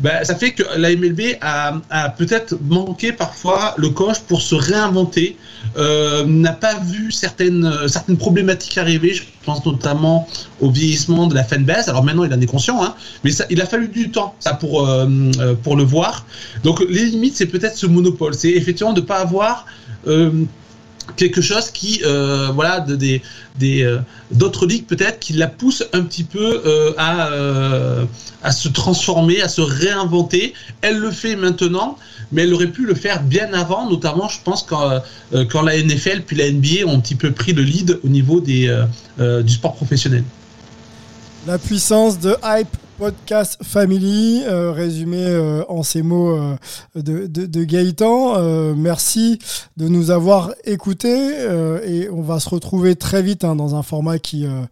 Ben, 0.00 0.24
ça 0.24 0.34
fait 0.34 0.52
que 0.52 0.62
la 0.76 0.94
MLB 0.94 1.36
a, 1.42 2.08
peut-être 2.16 2.56
manqué 2.68 3.12
parfois 3.12 3.74
le 3.76 3.90
coche 3.90 4.20
pour 4.20 4.40
se 4.40 4.54
réinventer, 4.54 5.36
euh, 5.76 6.24
n'a 6.24 6.52
pas 6.52 6.78
vu 6.78 7.12
certaines, 7.12 7.66
euh, 7.66 7.88
certaines 7.88 8.16
problématiques 8.16 8.78
arriver. 8.78 9.12
Je 9.12 9.22
pense 9.44 9.64
notamment 9.66 10.26
au 10.60 10.70
vieillissement 10.70 11.26
de 11.26 11.34
la 11.34 11.44
fanbase. 11.44 11.88
Alors 11.88 12.02
maintenant, 12.02 12.24
il 12.24 12.32
en 12.32 12.40
est 12.40 12.46
conscient, 12.46 12.82
hein, 12.82 12.94
mais 13.24 13.30
ça, 13.30 13.44
il 13.50 13.60
a 13.60 13.66
fallu 13.66 13.88
du 13.88 14.10
temps 14.10 14.34
pour, 14.60 14.88
pour 15.62 15.76
le 15.76 15.84
voir. 15.84 16.24
Donc 16.62 16.82
les 16.88 17.04
limites, 17.04 17.36
c'est 17.36 17.46
peut-être 17.46 17.76
ce 17.76 17.86
monopole. 17.86 18.32
C'est 18.34 18.50
effectivement 18.50 18.94
de 18.94 19.02
ne 19.02 19.06
pas 19.06 19.18
avoir 19.18 19.66
quelque 21.16 21.40
chose 21.40 21.70
qui, 21.70 22.00
euh, 22.04 22.50
voilà, 22.54 22.80
de, 22.80 22.96
des, 22.96 23.22
euh, 23.62 23.98
d'autres 24.30 24.66
ligues 24.66 24.86
peut-être 24.86 25.20
qui 25.20 25.32
la 25.34 25.46
poussent 25.46 25.84
un 25.92 26.02
petit 26.02 26.24
peu 26.24 26.62
euh, 26.64 26.92
à, 26.96 27.28
euh, 27.28 28.04
à 28.42 28.52
se 28.52 28.68
transformer, 28.68 29.40
à 29.40 29.48
se 29.48 29.60
réinventer. 29.60 30.54
Elle 30.80 30.98
le 30.98 31.10
fait 31.10 31.36
maintenant, 31.36 31.98
mais 32.32 32.42
elle 32.42 32.54
aurait 32.54 32.68
pu 32.68 32.84
le 32.84 32.94
faire 32.94 33.22
bien 33.22 33.52
avant, 33.52 33.88
notamment, 33.88 34.28
je 34.28 34.38
pense, 34.42 34.62
quand, 34.62 35.00
euh, 35.32 35.44
quand 35.44 35.62
la 35.62 35.76
NFL 35.76 36.22
puis 36.26 36.36
la 36.36 36.50
NBA 36.50 36.86
ont 36.86 36.96
un 36.96 37.00
petit 37.00 37.14
peu 37.14 37.30
pris 37.32 37.52
le 37.52 37.62
lead 37.62 37.98
au 38.02 38.08
niveau 38.08 38.40
des, 38.40 38.68
euh, 39.20 39.42
du 39.42 39.52
sport 39.52 39.74
professionnel. 39.74 40.24
La 41.46 41.58
puissance 41.58 42.18
de 42.18 42.36
Hype 42.42 42.76
Podcast 42.98 43.58
Family, 43.62 44.42
euh, 44.44 44.70
résumé 44.72 45.18
euh, 45.18 45.64
en 45.68 45.82
ces 45.82 46.02
mots 46.02 46.30
euh, 46.30 46.56
de, 46.94 47.26
de, 47.26 47.46
de 47.46 47.64
Gaëtan. 47.64 48.34
Euh, 48.36 48.74
merci 48.76 49.38
de 49.76 49.88
nous 49.88 50.10
avoir 50.10 50.52
écoutés 50.64 51.32
euh, 51.38 51.80
et 51.84 52.08
on 52.10 52.22
va 52.22 52.38
se 52.40 52.48
retrouver 52.48 52.94
très 52.94 53.22
vite 53.22 53.44
hein, 53.44 53.56
dans 53.56 53.74
un 53.74 53.82
format 53.82 54.18
qui, 54.18 54.46
euh, 54.46 54.62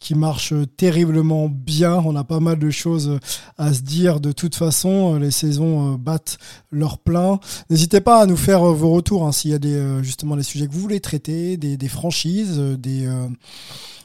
qui 0.00 0.14
marche 0.14 0.52
terriblement 0.76 1.48
bien. 1.48 2.02
On 2.04 2.16
a 2.16 2.24
pas 2.24 2.40
mal 2.40 2.58
de 2.58 2.70
choses 2.70 3.18
à 3.56 3.72
se 3.72 3.82
dire 3.82 4.20
de 4.20 4.32
toute 4.32 4.54
façon. 4.54 5.16
Les 5.16 5.30
saisons 5.30 5.94
battent 5.94 6.38
leur 6.72 6.98
plein. 6.98 7.38
N'hésitez 7.70 8.00
pas 8.00 8.22
à 8.22 8.26
nous 8.26 8.36
faire 8.36 8.64
vos 8.64 8.90
retours 8.90 9.24
hein, 9.24 9.32
s'il 9.32 9.52
y 9.52 9.54
a 9.54 9.58
des, 9.58 10.02
justement 10.02 10.36
des 10.36 10.42
sujets 10.42 10.66
que 10.66 10.72
vous 10.72 10.80
voulez 10.80 11.00
traiter, 11.00 11.56
des, 11.56 11.76
des 11.76 11.88
franchises, 11.88 12.58
des... 12.58 13.08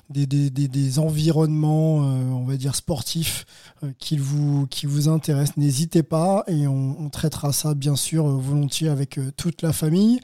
des, 0.10 0.26
des, 0.26 0.49
des, 0.49 0.68
des 0.68 0.99
environnements, 0.99 2.01
euh, 2.04 2.22
on 2.34 2.45
va 2.45 2.56
dire 2.58 2.76
sportifs, 2.76 3.45
euh, 3.84 3.88
qui 3.99 4.18
vous 4.18 4.68
qui 4.70 4.86
vous 4.86 5.10
intéressent. 5.10 5.58
N'hésitez 5.58 6.04
pas 6.04 6.43
et 6.47 6.68
on, 6.68 6.95
on 6.99 7.10
traitera 7.10 7.51
ça 7.54 7.74
bien 7.74 7.95
sûr 7.95 8.28
euh, 8.28 8.38
volontiers 8.39 8.89
avec 8.89 9.20
toute 9.38 9.62
la 9.62 9.74
famille. 9.74 10.20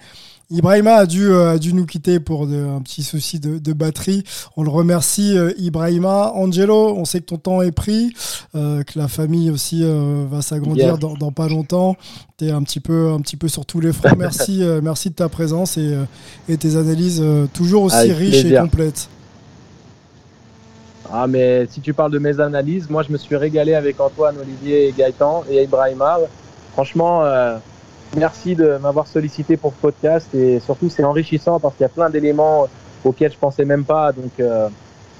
Ibrahima 0.51 0.93
a 0.95 1.05
dû, 1.05 1.31
a 1.31 1.59
dû 1.59 1.73
nous 1.73 1.85
quitter 1.85 2.19
pour 2.19 2.47
de- 2.47 2.55
un 2.55 2.81
petit 2.81 3.03
souci 3.03 3.39
de, 3.39 3.59
de 3.59 3.71
batterie. 3.71 4.23
On 4.57 4.63
le 4.63 4.71
remercie, 4.71 5.35
Ibrahima. 5.59 6.31
Angelo, 6.33 6.95
on 6.97 7.05
sait 7.05 7.19
que 7.19 7.25
ton 7.25 7.37
temps 7.37 7.61
est 7.61 7.71
pris, 7.71 8.13
euh, 8.55 8.81
que 8.81 8.97
la 8.97 9.07
famille 9.07 9.51
aussi 9.51 9.83
euh, 9.83 10.25
va 10.27 10.41
s'agrandir 10.41 10.97
dans, 10.97 11.13
dans 11.13 11.31
pas 11.31 11.47
longtemps. 11.47 11.95
Tu 12.39 12.45
es 12.45 12.51
un 12.51 12.63
petit, 12.63 12.79
peu, 12.79 13.11
un 13.11 13.19
petit 13.21 13.37
peu 13.37 13.47
sur 13.47 13.63
tous 13.67 13.79
les 13.79 13.93
fronts. 13.93 14.09
Merci, 14.17 14.63
euh, 14.63 14.81
merci 14.81 15.11
de 15.11 15.15
ta 15.15 15.29
présence 15.29 15.77
et, 15.77 15.95
et 16.47 16.57
tes 16.57 16.77
analyses 16.77 17.23
toujours 17.53 17.83
aussi 17.83 17.95
Avec 17.97 18.17
riches 18.17 18.43
et 18.45 18.49
complètes. 18.63 19.07
Ah, 21.11 21.25
mais 21.27 21.65
si 21.69 21.81
tu 21.81 21.93
parles 21.93 22.11
de 22.11 22.19
mes 22.19 22.39
analyses, 22.39 22.89
moi 22.89 23.03
je 23.03 23.11
me 23.11 23.17
suis 23.17 23.35
régalé 23.35 23.73
avec 23.73 23.99
Antoine, 23.99 24.35
Olivier 24.39 24.87
et 24.89 24.91
Gaëtan 24.91 25.43
et 25.49 25.63
Ibrahima. 25.63 26.19
Franchement, 26.73 27.23
euh, 27.25 27.57
merci 28.15 28.55
de 28.55 28.77
m'avoir 28.77 29.07
sollicité 29.07 29.57
pour 29.57 29.73
ce 29.73 29.77
podcast 29.81 30.27
et 30.35 30.59
surtout 30.59 30.89
c'est 30.89 31.03
enrichissant 31.03 31.59
parce 31.59 31.75
qu'il 31.75 31.83
y 31.83 31.85
a 31.85 31.89
plein 31.89 32.09
d'éléments 32.09 32.67
auxquels 33.03 33.31
je 33.31 33.37
pensais 33.37 33.65
même 33.65 33.85
pas. 33.85 34.11
Donc 34.11 34.31
euh, 34.39 34.69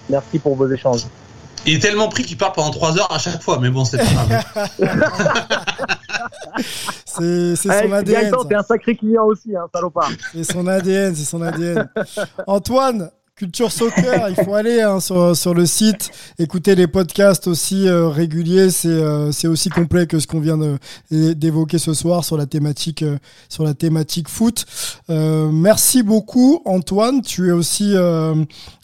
merci 0.10 0.38
pour 0.40 0.56
vos 0.56 0.70
échanges. 0.70 1.06
Il 1.66 1.76
est 1.76 1.80
tellement 1.80 2.08
pris 2.08 2.24
qu'il 2.24 2.38
part 2.38 2.54
pendant 2.54 2.72
3 2.72 2.98
heures 3.00 3.12
à 3.12 3.18
chaque 3.18 3.42
fois, 3.42 3.58
mais 3.60 3.70
bon, 3.70 3.84
c'est 3.84 3.98
pas 3.98 4.06
grave. 4.06 4.70
C'est 7.06 7.56
c'est 7.56 7.70
Hey, 7.70 7.88
son 7.88 7.94
ADN. 7.94 8.32
T'es 8.48 8.56
un 8.56 8.64
sacré 8.64 8.96
client 8.96 9.26
aussi, 9.26 9.56
hein, 9.56 9.66
salopard. 9.74 10.10
C'est 10.34 10.44
son 10.44 10.68
ADN, 10.68 11.16
c'est 11.16 11.26
son 11.26 11.42
ADN. 11.42 11.90
Antoine, 12.48 13.10
Culture 13.40 13.72
Soccer, 13.72 14.28
il 14.28 14.36
faut 14.44 14.54
aller 14.54 14.82
hein, 14.82 15.00
sur, 15.00 15.34
sur 15.34 15.54
le 15.54 15.66
site, 15.66 16.12
écouter 16.40 16.76
les 16.76 16.88
podcasts 16.88 17.48
aussi 17.48 17.88
euh, 17.88 18.10
réguliers. 18.10 18.70
C'est 18.70 18.90
euh, 18.90 19.32
aussi 19.46 19.70
complet 19.70 20.08
que 20.08 20.20
ce 20.20 20.28
qu'on 20.28 20.42
vient 20.42 20.60
d'évoquer 21.10 21.78
ce 21.78 21.94
soir 21.94 22.26
sur 22.26 22.36
la 22.36 22.48
thématique 22.48 23.02
euh, 23.02 23.18
sur 23.48 23.64
la 23.64 23.74
thématique 23.74 24.28
foot. 24.28 24.66
Euh, 25.10 25.50
merci 25.54 26.04
beaucoup 26.04 26.62
Antoine. 26.66 27.22
Tu 27.22 27.48
es 27.48 27.52
aussi 27.52 27.96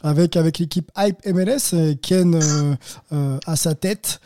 avec 0.04 0.38
avec 0.38 0.60
l'équipe 0.60 0.90
Hype 0.98 1.18
MLS, 1.26 1.74
et 1.74 1.98
Ken 1.98 2.40
à 3.12 3.56
sa 3.58 3.76
tête. 3.76 4.22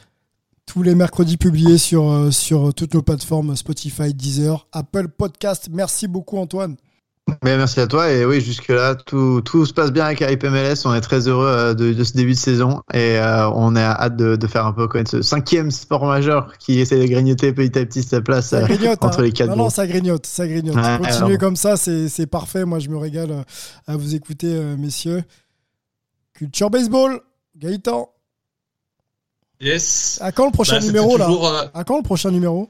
Tous 0.68 0.84
les 0.84 0.94
mercredis 0.94 1.38
publiés 1.38 1.80
sur, 1.80 2.32
sur 2.32 2.72
toutes 2.76 2.94
nos 2.94 3.02
plateformes 3.02 3.56
Spotify, 3.56 4.14
Deezer, 4.14 4.68
Apple 4.74 5.08
Podcast. 5.08 5.70
Merci 5.72 6.08
beaucoup 6.08 6.38
Antoine. 6.38 6.76
Mais 7.44 7.58
merci 7.58 7.80
à 7.80 7.88
toi. 7.88 8.12
Et 8.12 8.26
oui, 8.26 8.42
jusque-là, 8.42 8.96
tout, 8.96 9.42
tout 9.42 9.66
se 9.66 9.74
passe 9.74 9.92
bien 9.92 10.06
avec 10.06 10.22
Hype 10.22 10.44
MLS. 10.44 10.86
On 10.86 10.94
est 10.94 11.02
très 11.02 11.28
heureux 11.28 11.48
euh, 11.48 11.74
de, 11.74 11.94
de 11.94 12.04
ce 12.04 12.14
début 12.14 12.34
de 12.34 12.38
saison 12.38 12.82
et 12.94 13.18
euh, 13.20 13.50
on 13.52 13.76
a 13.76 13.82
hâte 13.82 14.16
de, 14.16 14.36
de 14.36 14.48
faire 14.48 14.66
un 14.66 14.74
peu 14.74 14.88
connaître 14.88 15.12
ce 15.12 15.22
cinquième 15.22 15.72
sport 15.72 16.06
majeur 16.06 16.52
qui 16.60 16.80
essaie 16.80 17.00
de 17.00 17.06
grignoter 17.06 17.54
petit 17.54 17.78
à 17.80 17.86
petit 17.86 18.04
sa 18.04 18.22
place 18.22 18.48
Ça 18.50 18.58
euh, 18.58 18.66
grignote. 18.68 19.04
entre 19.04 19.20
hein. 19.20 19.24
les 19.24 19.32
quatre 19.32 19.50
non, 19.50 19.56
non, 19.56 19.70
ça 19.70 19.86
grignote, 19.88 20.26
ça 20.26 20.48
grignote. 20.48 20.76
Ouais, 20.76 20.98
Continuez 21.00 21.26
alors. 21.28 21.38
comme 21.40 21.56
ça, 21.56 21.78
c'est 21.78 22.08
c'est 22.10 22.28
parfait. 22.28 22.66
Moi, 22.66 22.80
je 22.80 22.90
me 22.90 22.98
régale 22.98 23.32
euh, 23.32 23.44
à 23.88 23.96
vous 23.98 24.16
écouter, 24.16 24.48
messieurs. 24.78 25.24
Culture 26.34 26.70
Baseball, 26.70 27.20
Gaëtan. 27.58 28.10
Yes. 29.62 30.20
À 30.22 30.32
quand 30.32 30.46
le 30.46 30.52
prochain 30.52 30.80
Bah, 30.80 30.86
numéro 30.86 31.18
là? 31.18 31.26
toujours, 31.26 31.48
euh, 31.48 31.66
À 31.74 31.84
quand 31.84 31.98
le 31.98 32.04
prochain 32.04 32.32
numéro? 32.32 32.70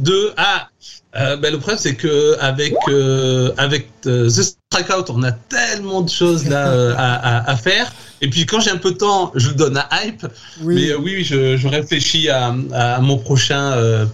De 0.00 0.32
ah, 0.36 0.68
euh, 1.16 1.36
ben, 1.36 1.52
le 1.52 1.58
problème 1.58 1.78
c'est 1.80 1.94
que 1.94 2.36
avec 2.40 2.74
euh, 2.88 3.52
avec 3.58 3.88
euh, 4.06 4.28
The 4.28 4.42
Strikeout, 4.72 5.10
on 5.12 5.22
a 5.22 5.32
tellement 5.32 6.00
de 6.02 6.08
choses 6.10 6.48
là 6.48 6.68
euh, 6.72 6.94
à, 6.96 7.14
à, 7.14 7.50
à 7.50 7.56
faire. 7.56 7.92
Et 8.22 8.28
puis 8.30 8.46
quand 8.46 8.60
j'ai 8.60 8.70
un 8.70 8.76
peu 8.76 8.92
de 8.92 8.96
temps, 8.96 9.32
je 9.34 9.48
le 9.48 9.54
donne 9.54 9.76
à 9.76 9.88
hype. 10.04 10.26
Oui. 10.62 10.74
Mais 10.74 10.94
oui, 10.94 11.24
je, 11.24 11.56
je 11.56 11.68
réfléchis 11.68 12.28
à, 12.28 12.54
à 12.72 13.00
mon 13.00 13.18
prochain 13.18 14.06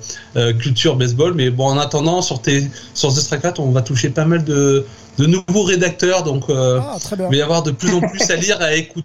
culture 0.61 0.97
baseball. 0.97 1.34
Mais 1.34 1.51
bon, 1.51 1.66
en 1.66 1.78
attendant, 1.78 2.22
sur 2.22 2.41
tes 2.41 2.68
sur 2.95 3.12
The 3.12 3.18
Strikeout, 3.18 3.59
on 3.61 3.70
va 3.72 3.82
toucher 3.82 4.11
pas 4.11 4.24
mal 4.24 4.45
de 4.45 4.84
de 5.18 5.26
nouveaux 5.26 5.64
rédacteurs. 5.64 6.22
Donc 6.22 6.45
Ah, 6.49 6.97
il 7.12 7.16
va 7.18 7.34
y 7.37 7.43
avoir 7.43 7.62
de 7.62 7.70
plus 7.72 7.93
en 7.93 8.01
plus 8.01 8.30
à 8.30 8.37
lire, 8.37 8.61
à 8.61 8.74
écouter. 8.74 9.05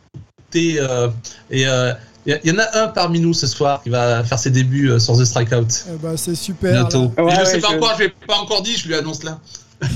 et 0.53 0.77
euh, 1.67 1.93
il 2.25 2.39
y, 2.43 2.47
y 2.49 2.51
en 2.51 2.59
a 2.59 2.83
un 2.83 2.87
parmi 2.87 3.19
nous 3.19 3.33
ce 3.33 3.47
soir 3.47 3.81
qui 3.83 3.89
va 3.89 4.23
faire 4.23 4.37
ses 4.39 4.49
débuts 4.51 4.89
euh, 4.91 4.99
sur 4.99 5.17
The 5.17 5.25
Strikeout. 5.25 5.67
Eh 5.93 5.97
ben, 5.97 6.15
c'est 6.17 6.35
super. 6.35 6.71
Bientôt. 6.73 7.11
Et 7.17 7.35
je 7.39 7.45
sais 7.45 7.59
pas 7.59 7.69
encore, 7.69 7.93
je 7.97 8.03
l'ai 8.03 8.13
pas 8.27 8.37
encore 8.37 8.61
dit, 8.61 8.75
je 8.77 8.87
lui 8.87 8.95
annonce 8.95 9.23
là. 9.23 9.39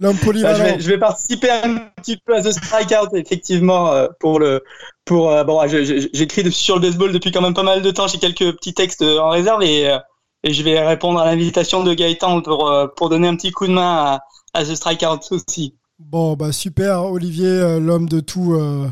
L'homme 0.00 0.14
Bah, 0.14 0.18
je, 0.20 0.24
polyvalent. 0.26 0.58
vais, 0.64 0.80
je 0.80 0.88
vais 0.88 0.98
participer 0.98 1.50
un 1.50 1.76
petit 2.02 2.16
peu 2.16 2.34
à 2.36 2.42
The 2.42 2.50
Strikeout, 2.52 3.14
effectivement, 3.16 3.92
euh, 3.92 4.08
pour 4.20 4.40
le. 4.40 4.62
Pour, 5.04 5.30
euh, 5.30 5.44
bon, 5.44 5.66
je- 5.68 5.84
je- 5.84 6.08
j'écris 6.12 6.50
sur 6.50 6.74
le 6.76 6.80
baseball 6.82 7.12
depuis 7.12 7.30
quand 7.30 7.40
même 7.42 7.54
pas 7.54 7.62
mal 7.62 7.80
de 7.80 7.90
temps. 7.90 8.08
J'ai 8.08 8.18
quelques 8.18 8.52
petits 8.56 8.74
textes 8.74 9.02
en 9.02 9.28
réserve 9.30 9.62
et, 9.62 9.96
et 10.42 10.52
je 10.52 10.62
vais 10.62 10.84
répondre 10.84 11.20
à 11.20 11.24
l'invitation 11.26 11.84
de 11.84 11.94
Gaëtan 11.94 12.40
pour, 12.42 12.72
pour 12.96 13.08
donner 13.08 13.28
un 13.28 13.36
petit 13.36 13.52
coup 13.52 13.66
de 13.66 13.72
main 13.72 14.20
à, 14.54 14.58
à 14.60 14.64
The 14.64 14.74
Strikeout 14.74 15.20
aussi. 15.30 15.74
Bon, 16.00 16.34
bah 16.34 16.50
super, 16.52 17.04
Olivier, 17.04 17.78
l'homme 17.80 18.08
de 18.08 18.18
tout, 18.20 18.54
euh, 18.54 18.88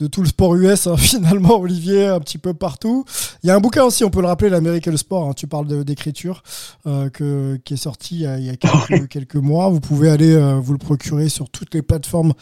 de 0.00 0.06
tout 0.06 0.22
le 0.22 0.28
sport 0.28 0.54
US, 0.56 0.86
hein, 0.86 0.96
finalement, 0.98 1.58
Olivier, 1.60 2.06
un 2.06 2.20
petit 2.20 2.38
peu 2.38 2.54
partout. 2.54 3.04
Il 3.42 3.48
y 3.48 3.50
a 3.50 3.54
un 3.54 3.60
bouquin 3.60 3.84
aussi, 3.84 4.02
on 4.02 4.10
peut 4.10 4.20
le 4.22 4.26
rappeler, 4.26 4.48
l'American 4.50 4.96
Sport, 4.96 5.28
hein, 5.28 5.32
tu 5.34 5.46
parles 5.46 5.84
d'écriture, 5.84 6.42
euh, 6.86 7.10
que, 7.10 7.56
qui 7.64 7.74
est 7.74 7.76
sorti 7.76 8.16
il 8.16 8.20
y 8.22 8.26
a, 8.26 8.38
il 8.38 8.44
y 8.46 8.50
a 8.50 8.56
quelques, 8.56 9.08
quelques 9.08 9.36
mois. 9.36 9.68
Vous 9.68 9.80
pouvez 9.80 10.10
aller 10.10 10.34
euh, 10.34 10.54
vous 10.54 10.72
le 10.72 10.78
procurer 10.78 11.28
sur 11.28 11.50
toutes 11.50 11.74
les 11.74 11.82
plateformes 11.82 12.32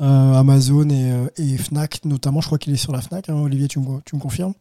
euh, 0.00 0.34
Amazon 0.34 0.88
et, 0.88 1.12
et 1.36 1.56
Fnac, 1.58 2.04
notamment, 2.04 2.40
je 2.40 2.46
crois 2.46 2.58
qu'il 2.58 2.72
est 2.72 2.76
sur 2.76 2.92
la 2.92 3.02
Fnac, 3.02 3.28
hein, 3.28 3.34
Olivier, 3.34 3.68
tu 3.68 3.78
me, 3.78 4.00
tu 4.04 4.16
me 4.16 4.20
confirmes? 4.20 4.54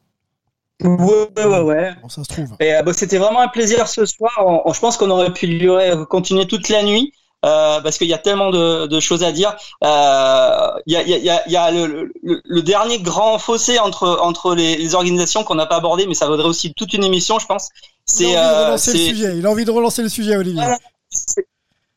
Ouais, 0.83 1.27
ouais, 1.37 1.59
ouais. 1.61 1.91
Bon, 2.01 2.09
ça 2.09 2.23
se 2.23 2.29
trouve. 2.29 2.55
Et, 2.59 2.73
bon, 2.83 2.91
C'était 2.93 3.19
vraiment 3.19 3.41
un 3.41 3.47
plaisir 3.47 3.87
ce 3.87 4.05
soir. 4.05 4.31
On- 4.39 4.61
on- 4.65 4.73
je 4.73 4.79
pense 4.79 4.97
qu'on 4.97 5.11
aurait 5.11 5.31
pu 5.31 5.47
durer, 5.47 5.91
continuer 6.09 6.47
toute 6.47 6.69
la 6.69 6.83
nuit. 6.83 7.13
Euh, 7.45 7.81
parce 7.81 7.97
qu'il 7.97 8.07
y 8.07 8.13
a 8.13 8.17
tellement 8.17 8.49
de, 8.51 8.87
de 8.87 8.99
choses 8.99 9.23
à 9.23 9.31
dire. 9.31 9.55
Euh, 9.83 10.67
Il 10.85 10.93
y 10.93 10.95
a, 10.97 11.01
il 11.03 11.09
y 11.09 11.13
a- 11.13 11.17
il 11.17 11.23
y 11.25 11.29
a- 11.29 11.43
il 11.47 11.51
y 11.51 11.55
a 11.57 11.71
le, 11.71 12.11
le- 12.23 12.41
le 12.43 12.61
dernier 12.61 12.99
grand 12.99 13.37
fossé 13.39 13.79
entre, 13.79 14.19
entre 14.21 14.53
les, 14.55 14.77
les 14.77 14.95
organisations 14.95 15.43
qu'on 15.43 15.55
n'a 15.55 15.65
pas 15.65 15.77
abordé, 15.77 16.05
mais 16.07 16.13
ça 16.13 16.27
vaudrait 16.27 16.47
aussi 16.47 16.73
toute 16.73 16.93
une 16.93 17.03
émission, 17.03 17.39
je 17.39 17.45
pense. 17.47 17.69
Il 18.07 18.13
C'est, 18.13 18.35
a 18.35 18.39
envie 18.41 18.53
de 18.55 18.59
euh, 18.61 18.65
relancer 18.65 18.91
le 18.93 18.97
sujet, 18.99 19.37
il 19.37 19.45
a 19.45 19.49
envie 19.51 19.65
de 19.65 19.71
relancer 19.71 20.01
le 20.03 20.09
sujet, 20.09 20.35
Olivier. 20.35 20.61
Voilà. 20.61 20.77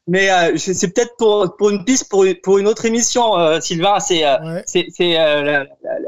Mais 0.07 0.30
euh, 0.30 0.57
c'est 0.59 0.88
peut-être 0.92 1.16
pour, 1.16 1.57
pour 1.57 1.70
une 1.70 1.84
piste 1.84 2.11
pour, 2.11 2.24
une- 2.24 2.34
pour 2.42 2.59
une 2.59 2.66
autre 2.68 2.84
émission, 2.84 3.38
euh, 3.38 3.59
Sylvain. 3.61 4.01
C'est 4.01 4.24
euh, 4.26 4.36
c'est 4.66 4.86
c'est, 4.95 5.18
euh, 5.18 5.64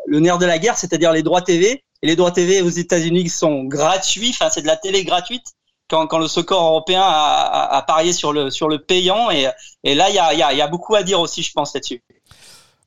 le 0.07 0.21
nerf 0.21 0.37
de 0.39 0.45
la 0.47 0.59
guerre, 0.59 0.77
c'est-à-dire 0.77 1.13
les 1.13 1.23
droits 1.23 1.41
TV. 1.41 1.83
Et 2.03 2.07
les 2.07 2.15
droits 2.15 2.31
TV 2.31 2.61
aux 2.61 2.69
États-Unis 2.69 3.31
sont 3.31 3.65
gratuits. 3.65 4.29
Enfin, 4.39 4.51
c'est 4.53 4.61
de 4.61 4.67
la 4.67 4.77
télé 4.77 5.03
gratuite. 5.05 5.47
Quand, 5.89 6.19
le 6.19 6.29
soccer 6.29 6.59
européen 6.59 7.03
a, 7.03 7.07
a, 7.07 7.77
a 7.77 7.83
parié 7.83 8.13
sur 8.13 8.33
le 8.33 8.51
sur 8.51 8.69
le 8.69 8.79
payant 8.79 9.31
et, 9.31 9.49
et 9.85 9.95
là 9.95 10.09
il 10.11 10.15
y 10.17 10.19
a, 10.19 10.35
y, 10.35 10.43
a, 10.43 10.53
y 10.55 10.61
a 10.61 10.67
beaucoup 10.69 10.95
à 10.95 11.03
dire 11.03 11.21
aussi 11.21 11.43
je 11.43 11.53
pense 11.53 11.75
là-dessus. 11.75 12.03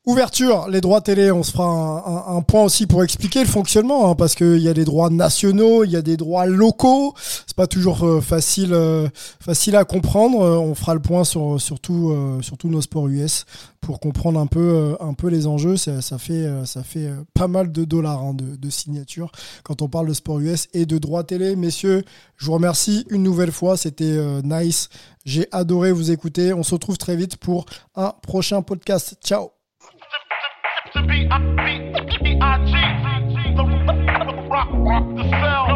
Ouverture, 0.05 0.69
les 0.69 0.79
droits 0.79 1.01
télé, 1.01 1.29
on 1.29 1.43
se 1.43 1.51
fera 1.51 2.29
un, 2.29 2.41
point 2.41 2.63
aussi 2.63 2.87
pour 2.87 3.03
expliquer 3.03 3.41
le 3.41 3.45
fonctionnement, 3.47 4.09
hein, 4.09 4.15
parce 4.15 4.33
qu'il 4.33 4.59
y 4.59 4.69
a 4.69 4.73
des 4.73 4.85
droits 4.85 5.09
nationaux, 5.09 5.83
il 5.83 5.91
y 5.91 5.97
a 5.97 6.01
des 6.01 6.15
droits 6.15 6.45
locaux, 6.45 7.13
c'est 7.45 7.55
pas 7.55 7.67
toujours 7.67 8.05
euh, 8.05 8.21
facile, 8.21 8.73
euh, 8.73 9.09
facile 9.41 9.75
à 9.75 9.83
comprendre. 9.83 10.41
Euh, 10.41 10.57
on 10.57 10.73
fera 10.73 10.93
le 10.93 11.01
point 11.01 11.25
sur, 11.25 11.59
sur, 11.59 11.81
tout, 11.81 12.15
sur 12.41 12.57
tous 12.57 12.69
nos 12.69 12.79
sports 12.79 13.09
US 13.09 13.45
pour 13.81 13.99
comprendre 13.99 14.39
un 14.39 14.47
peu, 14.47 14.95
un 15.01 15.13
peu 15.13 15.27
les 15.27 15.47
enjeux. 15.47 15.75
Ça, 15.75 16.01
fait, 16.17 16.47
ça 16.65 16.81
fait 16.81 17.11
pas 17.33 17.49
mal 17.49 17.71
de 17.71 17.83
dollars 17.83 18.21
hein, 18.21 18.33
de, 18.33 18.69
signatures 18.69 19.31
quand 19.63 19.81
on 19.81 19.89
parle 19.89 20.07
de 20.07 20.13
sport 20.13 20.39
US 20.39 20.69
et 20.73 20.85
de 20.85 20.97
droits 20.97 21.25
télé. 21.25 21.57
Messieurs, 21.57 22.03
je 22.37 22.45
vous 22.45 22.53
remercie 22.53 23.05
une 23.09 23.23
nouvelle 23.23 23.51
fois, 23.51 23.75
c'était 23.75 24.17
nice. 24.43 24.87
J'ai 25.25 25.47
adoré 25.51 25.91
vous 25.91 26.09
écouter. 26.09 26.53
On 26.53 26.63
se 26.63 26.73
retrouve 26.73 26.97
très 26.97 27.17
vite 27.17 27.35
pour 27.35 27.65
un 27.95 28.13
prochain 28.23 28.61
podcast. 28.61 29.17
Ciao 29.23 29.58
to 30.93 31.01
be, 31.03 31.27
I. 31.29 31.39
The 33.55 33.63
rock, 34.49 34.69
rock, 34.71 35.15
the 35.15 35.23
cell. 35.29 35.68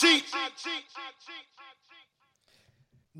cheat. 0.00 0.24
I 0.32 0.50
cheat. 0.56 0.84